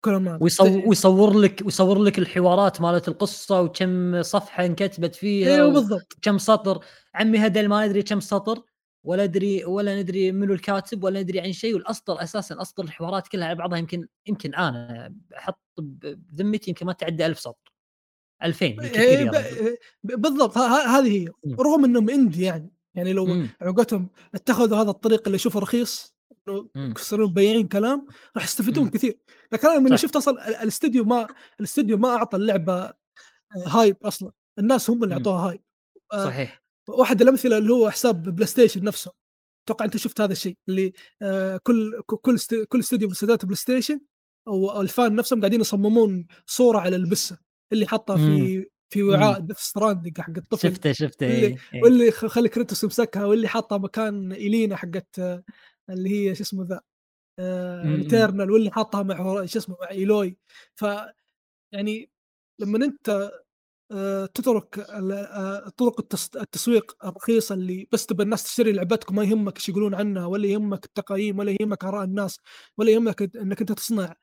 كل 0.00 0.16
ما 0.16 0.38
ويصور 0.40 0.82
ويصور 0.86 1.38
لك 1.38 1.62
ويصور 1.64 1.98
لك 2.02 2.18
الحوارات 2.18 2.80
مالت 2.80 3.08
القصة 3.08 3.60
وكم 3.60 4.22
صفحة 4.22 4.64
انكتبت 4.66 5.14
فيها 5.14 5.54
أيوه 5.54 5.72
بالضبط. 5.72 6.12
كم 6.22 6.38
سطر. 6.38 6.84
عمي 7.14 7.38
هذا 7.38 7.62
ما 7.66 7.86
ندري 7.86 8.02
كم 8.02 8.20
سطر 8.20 8.62
ولا 9.04 9.24
ادري 9.24 9.64
ولا 9.64 10.02
ندري 10.02 10.32
منو 10.32 10.54
الكاتب 10.54 11.04
ولا 11.04 11.22
ندري 11.22 11.40
عن 11.40 11.52
شيء. 11.52 11.74
والأسطر 11.74 12.22
أساسا 12.22 12.62
أسطر 12.62 12.84
الحوارات 12.84 13.28
كلها 13.28 13.46
على 13.46 13.54
بعضها 13.58 13.78
يمكن 13.78 14.06
يمكن 14.26 14.54
أنا 14.54 15.14
أحط 15.36 15.60
بذمتي 15.78 16.70
يمكن 16.70 16.86
ما 16.86 16.92
تعدى 16.92 17.26
ألف 17.26 17.40
سطر. 17.40 17.72
2000 18.42 18.66
بالكثير 18.76 19.02
إيه 19.02 19.28
رجل 19.30 19.76
ب- 20.04 20.20
بالضبط 20.20 20.58
هذه 20.58 21.08
هي. 21.24 21.28
رغم 21.60 21.84
إنهم 21.84 22.10
إندي 22.10 22.42
يعني. 22.44 22.70
يعني 22.94 23.12
لو. 23.12 23.42
عقتهم 23.60 24.08
اتخذوا 24.34 24.78
هذا 24.82 24.90
الطريق 24.90 25.22
اللي 25.26 25.36
يشوفه 25.36 25.60
رخيص 25.60 26.14
مم. 26.74 26.94
يصيرون 26.98 27.30
مبيعين 27.30 27.68
كلام 27.68 28.06
راح 28.36 28.44
يستفيدون. 28.44 28.88
كثير 28.90 29.18
لكن 29.52 29.68
أنا 29.68 29.78
من 29.78 29.90
صح. 29.90 29.96
شفت 30.02 30.16
أصلا 30.16 30.48
ال- 30.48 30.54
الاستديو 30.54 31.04
ما 31.04 31.26
الاستديو 31.60 31.96
ما 31.98 32.08
أعطى 32.08 32.36
اللعبة 32.36 32.74
آه، 32.84 32.94
hype 33.66 33.96
أصلا 34.02 34.32
الناس 34.58 34.90
هم 34.90 35.04
اللي. 35.04 35.14
أعطوها 35.14 35.50
hype 35.50 35.60
آه، 36.12 36.24
صحيح 36.24 36.62
واحد 36.88 37.22
الأمثلة 37.22 37.58
اللي 37.58 37.72
هو 37.72 37.90
حساب 37.90 38.22
PlayStation 38.22 38.84
نفسه 38.84 39.12
أتوقع 39.66 39.84
أنت 39.84 39.96
شفت 39.96 40.20
هذا 40.20 40.32
الشيء 40.32 40.56
اللي 40.68 40.92
آه، 41.22 41.56
كل 41.62 42.02
كل 42.06 42.38
كل 42.68 42.80
استوديو 42.80 43.08
من 43.08 43.12
استديوهات 43.12 43.44
PlayStation 43.44 44.00
أو 44.48 44.80
ال 44.80 44.89
fan 44.89 45.14
نفسهم 45.14 45.40
قاعدين 45.40 45.60
يصممون 45.60 46.26
صورة 46.46 46.78
على 46.78 46.96
البسة 46.96 47.38
اللي 47.72 47.86
حاطها 47.86 48.16
في 48.16 48.66
في 48.92 49.02
وعاء 49.02 49.40
Death 49.40 49.58
Stranding 49.58 50.20
حق 50.20 50.30
الطفل 50.36 50.68
شفته 50.70 50.92
شفته 50.92 51.26
اللي- 51.26 51.46
إيه، 51.46 51.56
إيه. 51.74 51.82
واللي 51.82 52.10
خلي 52.10 52.48
كريتوس 52.48 52.84
مسكها 52.84 53.24
واللي 53.24 53.48
حاطها 53.48 53.78
مكان 53.78 54.32
ايلينا 54.32 54.76
حقت 54.76 55.18
آه، 55.18 55.44
اللي 55.90 56.10
هي 56.10 56.34
شو 56.34 56.42
اسمه 56.42 56.64
the 56.64 56.80
مم. 57.84 57.94
Returnal 57.96 58.50
واللي 58.50 58.70
حاطها 58.70 59.02
مع 59.02 59.16
شو 59.46 59.58
اسمه 59.58 59.76
مع 59.80 59.90
إيلوي 59.90 60.36
ف 60.74 60.84
يعني 61.74 62.10
لما 62.60 62.84
أنت 62.84 63.30
آه، 63.92 64.26
تترك 64.26 64.78
آه، 64.78 65.68
طرق 65.68 66.00
التس- 66.00 66.36
التسويق 66.40 66.96
الرخيصه 67.06 67.54
اللي 67.54 67.88
بس 67.92 68.06
تبى 68.06 68.22
الناس 68.22 68.42
تشتري 68.44 68.72
لعبتك 68.72 69.10
وما 69.10 69.24
يهمك 69.24 69.56
إيش 69.56 69.68
يقولون 69.68 69.94
عنها 69.94 70.26
ولا 70.26 70.46
يهمك 70.46 70.84
التقييم 70.84 71.38
ولا 71.38 71.56
يهمك 71.60 71.84
آراء 71.84 72.04
الناس 72.04 72.40
ولا 72.78 72.90
يهمك 72.90 73.36
إنك 73.36 73.60
أنت 73.60 73.72
تصنع 73.72 74.14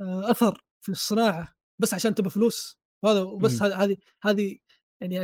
آه، 0.00 0.30
أثر 0.30 0.64
في 0.80 0.92
الصناعة 0.92 1.54
بس 1.78 1.94
عشان 1.94 2.14
تبى 2.14 2.30
فلوس 2.30 2.78
وهذا 3.04 3.20
وبس 3.22 3.62
مم. 3.62 3.72
هذه 3.72 3.96
هذه 4.22 4.58
يعني 5.00 5.22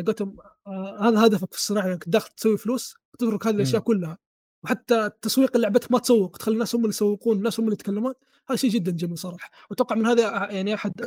آه، 0.67 0.99
هذا 1.01 1.27
هدفك 1.27 1.53
في 1.53 1.59
الصناعة 1.59 1.87
إنك 1.87 2.05
داخل 2.09 2.29
تسوي 2.35 2.59
فلوس 2.59 2.95
تترك 3.19 3.47
هذه 3.47 3.55
الأشياء. 3.55 3.83
كلها 3.83 4.19
وحتى 4.65 5.11
تسويق 5.23 5.57
لعبتك 5.57 5.93
ما 5.93 5.99
تسوق 5.99 6.37
تخلي 6.37 6.55
الناس 6.55 6.75
هم 6.75 6.81
اللي 6.81 6.89
يسوقون 6.89 7.37
الناس 7.37 7.61
هم 7.61 7.65
اللي 7.65 7.75
يتكلمون. 7.75 8.15
هذا 8.49 8.57
شيء 8.57 8.71
جدا 8.71 8.91
جميل 8.93 9.19
صراحة. 9.19 9.51
وأتوقع 9.71 9.97
من 9.97 10.07
هذا 10.07 10.23
يعني 10.53 10.75
أحد 10.75 11.03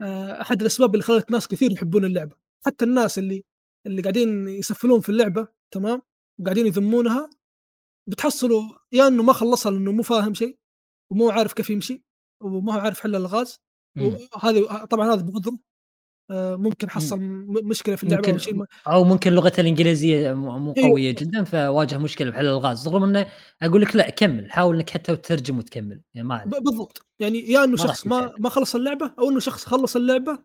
آه، 0.00 0.40
أحد 0.40 0.60
الأسباب 0.60 0.94
اللي 0.94 1.04
خلت 1.04 1.30
ناس 1.30 1.48
كثير 1.48 1.72
يحبون 1.72 2.04
اللعبة. 2.04 2.36
حتى 2.66 2.84
الناس 2.84 3.18
اللي 3.18 3.44
اللي 3.86 4.02
قاعدين 4.02 4.48
يسفلون 4.48 5.00
في 5.00 5.08
اللعبة 5.08 5.48
تمام؟ 5.70 6.02
وقاعدين 6.40 6.66
يذمونها 6.66 7.30
بتحصلوا 8.08 8.62
يا 8.92 9.08
إنه 9.08 9.22
ما 9.22 9.32
خلصها 9.32 9.72
لأنه 9.72 9.92
مو 9.92 10.02
فاهم 10.02 10.34
شيء 10.34 10.58
ومو 11.10 11.30
عارف 11.30 11.52
كيف 11.52 11.70
يمشي 11.70 12.04
وما 12.42 12.74
هو 12.74 12.78
عارف 12.78 13.00
حل 13.00 13.16
الغاز. 13.16 13.60
وهذه 13.98 14.84
طبعا 14.84 15.14
هذا 15.14 15.22
بقدره. 15.22 15.58
ممكن 16.30 16.90
حصل 16.90 17.18
مشكلة 17.62 17.96
في 17.96 18.04
اللعبة 18.04 18.26
أو 18.26 18.32
ممكن 18.32 18.38
شيء 18.44 18.54
ما- 18.54 18.66
أو 18.88 19.04
ممكن 19.04 19.32
لغته 19.32 19.60
الإنجليزية 19.60 20.32
مو 20.32 20.74
أيوة. 20.76 20.88
قوية 20.88 21.10
جدا 21.10 21.44
فواجه 21.44 21.98
مشكلة 21.98 22.30
بحل 22.30 22.46
الغاز. 22.46 22.88
رغم 22.88 23.04
إنه 23.04 23.26
أقول 23.62 23.82
لك 23.82 23.96
لا 23.96 24.10
كمل 24.10 24.50
حاول 24.50 24.76
إنك 24.76 24.90
حتى 24.90 25.16
تترجم 25.16 25.58
وتكمل 25.58 26.00
يعني 26.14 26.28
ما 26.28 26.44
بالضبط. 26.44 27.06
يعني 27.20 27.50
يا 27.50 27.64
إنه 27.64 27.76
شخص 27.76 28.06
ما. 28.06 28.32
ما 28.38 28.48
خلص 28.48 28.74
اللعبة 28.74 29.12
أو 29.18 29.30
إنه 29.30 29.40
شخص 29.40 29.64
خلص 29.64 29.96
اللعبة 29.96 30.38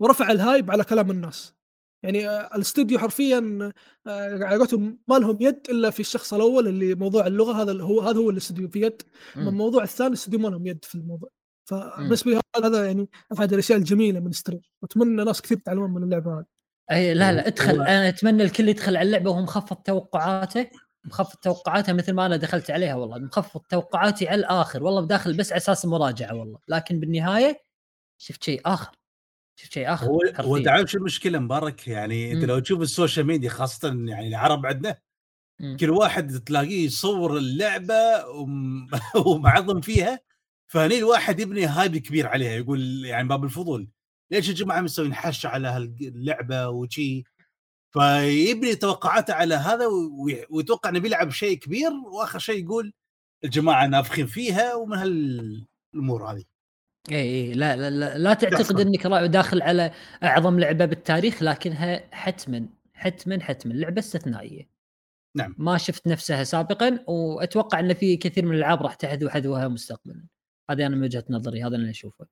ورفع 0.00 0.30
ال 0.30 0.38
hype 0.38 0.70
على 0.70 0.84
كلام 0.84 1.10
الناس. 1.10 1.56
يعني 2.02 2.28
آه، 2.28 2.50
الاستوديو 2.56 2.98
حرفيا 2.98 3.72
آه، 4.06 4.44
على 4.44 4.66
ما 5.08 5.14
لهم 5.18 5.38
يد 5.40 5.60
إلا 5.70 5.90
في 5.90 6.00
الشخص 6.00 6.34
الأول 6.34 6.68
اللي 6.68 6.94
موضوع 6.94 7.26
اللغة 7.26 7.62
هذا 7.62 7.82
هو 7.82 8.00
هذا 8.00 8.18
هو 8.18 8.30
الاستوديو 8.30 8.68
في 8.68 8.80
يد. 8.80 9.02
الموضوع 9.36 9.82
الثاني 9.82 10.08
الاستوديو 10.08 10.40
ما 10.40 10.48
لهم 10.48 10.66
يد 10.66 10.84
في 10.84 10.94
الموضوع. 10.94 11.28
فبالنسبه 11.68 12.30
لي 12.30 12.40
هذا 12.64 12.86
يعني 12.86 13.08
احد 13.38 13.52
الأشياء 13.52 13.78
الجميلة 13.78 14.20
من 14.20 14.32
Stray 14.32 14.60
واتمنى 14.82 15.24
ناس 15.24 15.42
كثير 15.42 15.58
يتعلمون 15.58 15.90
من 15.90 16.02
اللعبة 16.02 16.38
هذه. 16.38 16.44
أي 16.90 17.14
لا 17.14 17.32
لا 17.32 17.46
ادخل. 17.46 17.80
أنا 17.82 18.08
أتمنى 18.08 18.42
الكل 18.42 18.68
يدخل 18.68 18.96
على 18.96 19.06
اللعبة 19.06 19.30
وهو 19.30 19.42
مخفض 19.42 19.76
توقعاته 19.76 20.66
مخفض 21.04 21.38
توقعاته 21.38 21.92
مثل 21.92 22.12
ما 22.12 22.26
أنا 22.26 22.36
دخلت 22.36 22.70
عليها 22.70 22.94
والله. 22.94 23.18
مخفض 23.18 23.60
توقعاتي 23.60 24.28
على 24.28 24.38
الآخر. 24.40 24.82
والله 24.82 25.06
داخل 25.06 25.36
بس 25.36 25.52
على 25.52 25.56
أساس 25.58 25.84
المراجعة 25.84 26.34
والله. 26.34 26.58
لكن 26.68 27.00
بالنهاية 27.00 27.60
شفت 28.18 28.44
شيء 28.44 28.60
آخر. 28.66 28.92
شفت 29.60 29.72
شيء 29.72 29.92
آخر 29.92 30.06
هو 30.06 30.12
هو 30.12 30.20
حرفياً. 30.34 30.56
انت 30.58 30.68
عارف 30.68 30.90
شو 30.90 30.98
المشكلة 30.98 31.38
مبارك؟ 31.38 31.88
يعني 31.88 32.32
أنت 32.32 32.42
مم. 32.42 32.48
لو 32.48 32.58
تشوف 32.58 32.80
ال 32.80 32.87
social 32.87 33.26
media 33.26 33.48
خاصة 33.50 33.88
يعني 33.88 34.28
العرب 34.28 34.66
عندنا 34.66 34.98
مم. 35.60 35.76
كل 35.80 35.90
واحد 35.90 36.38
تلاقيه 36.46 36.84
يصور 36.86 37.36
اللعبة 37.36 38.26
وم- 38.28 38.86
ومعظم 39.26 39.80
فيها 39.80 40.20
فهني 40.68 40.98
الواحد 40.98 41.40
يبني 41.40 41.66
هايب 41.66 41.96
كبير 41.96 42.26
عليها 42.26 42.52
يقول 42.52 43.04
يعني 43.04 43.28
باب 43.28 43.44
الفضول. 43.44 43.88
ليش 44.30 44.48
يا 44.48 44.54
جماعة 44.54 44.80
مسوين 44.80 45.14
حش 45.14 45.46
على 45.46 45.68
هاللعبه 45.68 46.68
وشي؟ 46.68 47.24
فيبني 47.90 48.74
توقعاته 48.74 49.34
على 49.34 49.54
هذا 49.54 49.86
وي- 49.86 50.46
ويتوقع 50.50 50.90
إنه 50.90 50.98
بيلعب 50.98 51.30
شيء 51.30 51.58
كبير 51.58 51.90
وآخر 52.12 52.38
شيء 52.38 52.64
يقول 52.64 52.92
الجماعة 53.44 53.86
نافخين 53.86 54.26
فيها 54.26 54.74
ومن 54.74 54.96
هالأمور 54.96 56.30
هذه. 56.32 56.44
اي 57.10 57.16
اي 57.16 57.52
لا 57.52 57.76
لا 57.76 57.90
لا, 57.90 58.18
لا 58.18 58.34
تعتقد. 58.34 58.80
إنك 58.80 59.06
داخل 59.06 59.62
على 59.62 59.92
أعظم 60.22 60.60
لعبة 60.60 60.84
بالتاريخ 60.84 61.42
لكنها 61.42 62.14
حتما 62.14 62.68
حتما 62.94 63.42
حتما 63.42 63.72
لعبة 63.72 63.98
استثنائية. 63.98 64.68
نعم. 65.36 65.54
ما 65.58 65.78
شفت 65.78 66.06
نفسها 66.06 66.44
سابقا 66.44 67.04
وأتوقع 67.06 67.80
إن 67.80 67.94
في 67.94 68.16
كثير 68.16 68.44
من 68.46 68.52
الألعاب 68.52 68.82
راح 68.82 68.94
تحذو 68.94 69.28
حذوها 69.28 69.68
مستقبلا. 69.68 70.24
هذه 70.70 70.86
أنا 70.86 70.96
من 70.96 71.02
وجهة 71.02 71.24
نظري 71.30 71.62
هذا 71.64 71.76
اللي 71.76 71.90
أشوفه. 71.90 72.26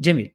جميل. 0.00 0.34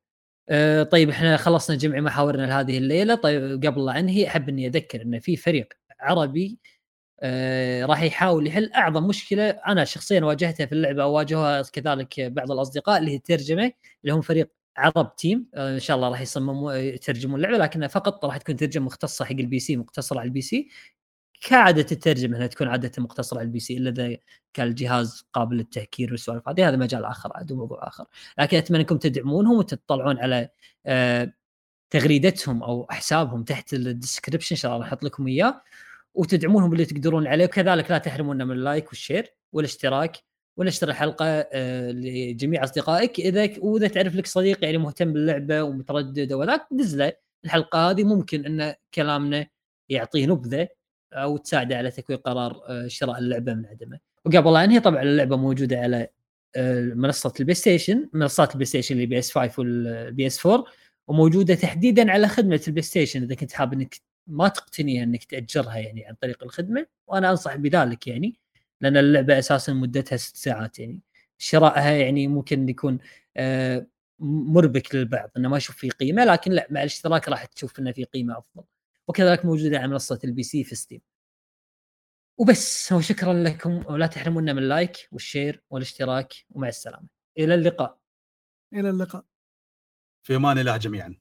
أه 0.50 0.84
طيب 0.84 1.10
إحنا 1.10 1.38
خلصنا 1.38 1.78
جمع 1.78 2.00
محاورنا 2.00 2.46
لهذه 2.46 2.78
الليلة. 2.78 3.16
طيب 3.16 3.66
قبل 3.66 3.86
لا 3.86 4.00
أنهي 4.00 4.28
أحب 4.28 4.50
إني 4.50 4.68
أذكر 4.68 5.02
إن 5.02 5.20
في 5.20 5.36
فريق 5.38 5.74
عربي 6.00 6.60
آه، 7.22 7.86
راح 7.86 8.02
يحاول 8.04 8.48
يحل 8.48 8.72
أعظم 8.74 9.08
مشكلة 9.08 9.50
أنا 9.50 9.86
شخصيا 9.86 10.22
واجهتها 10.26 10.66
في 10.66 10.72
اللعبة 10.72 11.04
أو 11.04 11.14
واجهها 11.14 11.62
كذلك 11.62 12.22
بعض 12.22 12.52
الأصدقاء 12.52 13.00
اللي 13.00 13.12
هي 13.12 13.16
الترجمة 13.16 13.72
اللي 14.04 14.14
هم 14.14 14.22
فريق 14.22 14.52
Arab 14.78 15.16
Team 15.16 15.48
آه، 15.56 15.76
إن 15.76 15.80
شاء 15.80 15.98
الله 15.98 16.10
راح 16.10 16.22
يصمموا 16.22 16.74
يترجمون 16.74 17.36
اللعبة 17.40 17.58
لكنها 17.58 17.88
فقط 17.88 18.26
راح 18.26 18.38
تكون 18.38 18.56
ترجمة 18.56 18.86
مختصة 18.86 19.26
حق 19.26 19.32
ال 19.32 19.60
PC 19.60 19.78
مقتصرة 19.78 20.20
على 20.20 20.28
ال 20.28 20.42
PC. 20.42 20.70
كعادة 21.42 21.86
الترجمة 21.92 22.38
إنها 22.38 22.48
تكون 22.48 22.68
عادة 22.68 22.92
مقتصرة 22.98 23.38
على 23.38 23.46
ال 23.46 23.60
PC 23.60 23.78
إلا 23.78 23.90
إذا 23.90 24.18
كان 24.54 24.68
الجهاز 24.68 25.26
قابل 25.34 25.58
للتهكير 25.58 26.12
والسوالف 26.12 26.50
هذه 26.50 26.68
هذا 26.70 26.78
مجال 26.78 27.06
آخر 27.06 27.32
عاد 27.36 27.52
وموضوع 27.52 27.88
آخر. 27.88 28.06
لكن 28.40 28.58
أتمنى 28.58 28.82
أنكم 28.82 28.98
تدعمونهم 28.98 29.58
وتطلعون 29.58 30.20
على 30.20 30.50
آه، 30.86 31.34
تغريدتهم 31.90 32.64
أو 32.64 32.88
حسابهم 32.90 33.44
تحت 33.44 33.74
ال 33.74 33.81
description 33.81 34.56
إن 34.56 34.60
شاء 34.60 34.76
الله 34.76 34.86
أحط 34.86 35.04
لكم 35.04 35.28
إياه. 35.28 35.62
وتدعمونهم 36.14 36.74
اللي 36.74 36.86
تقدرون 36.86 37.28
عليه 37.28 37.46
وكذلك 37.46 37.92
لا 37.92 37.98
تحرمونا 37.98 38.46
من 38.46 38.52
ال 38.52 38.59
like 38.59 38.88
وال 38.88 39.01
share 39.01 39.34
والاشتراك 39.54 40.18
ونشر 40.58 40.90
الحلقة 40.90 41.26
آه، 41.54 41.92
لجميع 41.92 42.64
أصدقائك. 42.64 43.20
إذا 43.20 43.50
وإذا 43.60 43.88
تعرف 43.88 44.16
لك 44.16 44.28
صديق 44.28 44.64
يعني 44.64 44.78
مهتم 44.78 45.14
باللعبة 45.14 45.64
ومتردد 45.64 46.34
وذاك 46.34 46.68
دز 46.72 46.96
له. 46.96 47.14
الحلقة 47.46 47.90
هذه 47.92 48.04
ممكن 48.04 48.46
إن 48.46 48.76
كلامنا 48.94 49.48
يعطيه 49.90 50.26
نبذة 50.26 50.68
أو 51.14 51.38
تساعده 51.38 51.78
على 51.78 51.92
تكوين 51.92 52.20
قرار 52.20 52.64
آه، 52.70 52.88
شراء 52.88 53.20
اللعبة 53.20 53.54
من 53.54 53.66
عدمه. 53.66 54.00
وقبل 54.26 54.54
لا 54.54 54.64
أنهي 54.64 54.80
طبعا 54.80 55.02
اللعبة 55.02 55.38
موجودة 55.38 55.80
على 55.80 56.08
آه، 56.56 56.82
منصة 56.82 57.34
ال 57.40 57.56
PlayStation 57.56 58.10
منصات 58.14 58.50
ال 58.52 58.66
PlayStation 58.66 58.96
اللي 58.96 59.06
PS 59.06 59.32
5 59.32 59.60
وال 59.60 60.28
PS 60.28 60.46
4 60.46 60.66
وموجودة 61.08 61.56
تحديدا 61.56 62.12
على 62.12 62.28
خدمة 62.28 62.62
ال 62.68 62.82
PlayStation. 62.82 63.24
إذا 63.24 63.36
كنت 63.36 63.52
حاب 63.52 63.74
إنك 63.74 63.96
ما 64.28 64.48
تقتنيها 64.48 65.04
إنك 65.04 65.24
تأجرها 65.24 65.78
يعني 65.78 66.06
عن 66.06 66.16
طريق 66.22 66.44
الخدمة 66.44 66.86
وأنا 67.08 67.32
أنصح 67.32 67.56
بذلك 67.56 68.08
يعني 68.08 68.36
لأن 68.82 68.98
اللعبة 68.98 69.40
أساسا 69.40 69.74
مدتها 69.74 70.18
ست 70.18 70.38
ساعات 70.38 70.80
يعني. 70.80 71.00
شرائها 71.38 71.92
يعني 71.92 72.28
ممكن 72.28 72.70
يكون 72.70 72.98
آه، 73.38 73.88
مربك 74.20 74.96
للبعض 74.96 75.32
إنه 75.38 75.50
ما 75.50 75.58
يشوف 75.58 75.76
فيه 75.78 75.90
قيمة 75.90 76.26
لكن 76.26 76.52
لا 76.52 76.68
مع 76.70 76.80
الاشتراك 76.80 77.30
راح 77.30 77.46
تشوف 77.46 77.80
إنه 77.80 77.92
في 77.92 78.04
قيمة 78.04 78.38
أفضل. 78.38 78.64
وكذلك 79.08 79.46
موجودة 79.46 79.78
على 79.78 79.88
منصة 79.88 80.20
ال 80.24 80.44
PC 80.44 80.64
في 80.64 80.76
Steam 80.76 81.02
وبس 82.40 82.92
وشكرا 82.92 83.34
لكم 83.34 83.86
ولا 83.90 84.08
تحرمونا 84.08 84.54
من 84.54 84.64
ال 84.64 84.73
like 84.73 85.10
وال 85.12 85.27
share 85.27 85.64
والاشتراك 85.70 86.34
ومع 86.50 86.68
السلامة. 86.68 87.08
إلى 87.38 87.56
اللقاء. 87.56 88.00
إلى 88.74 88.90
اللقاء. 88.90 89.26
في 90.24 90.36
أمان 90.36 90.58
الله 90.58 90.78
جميعا. 90.78 91.20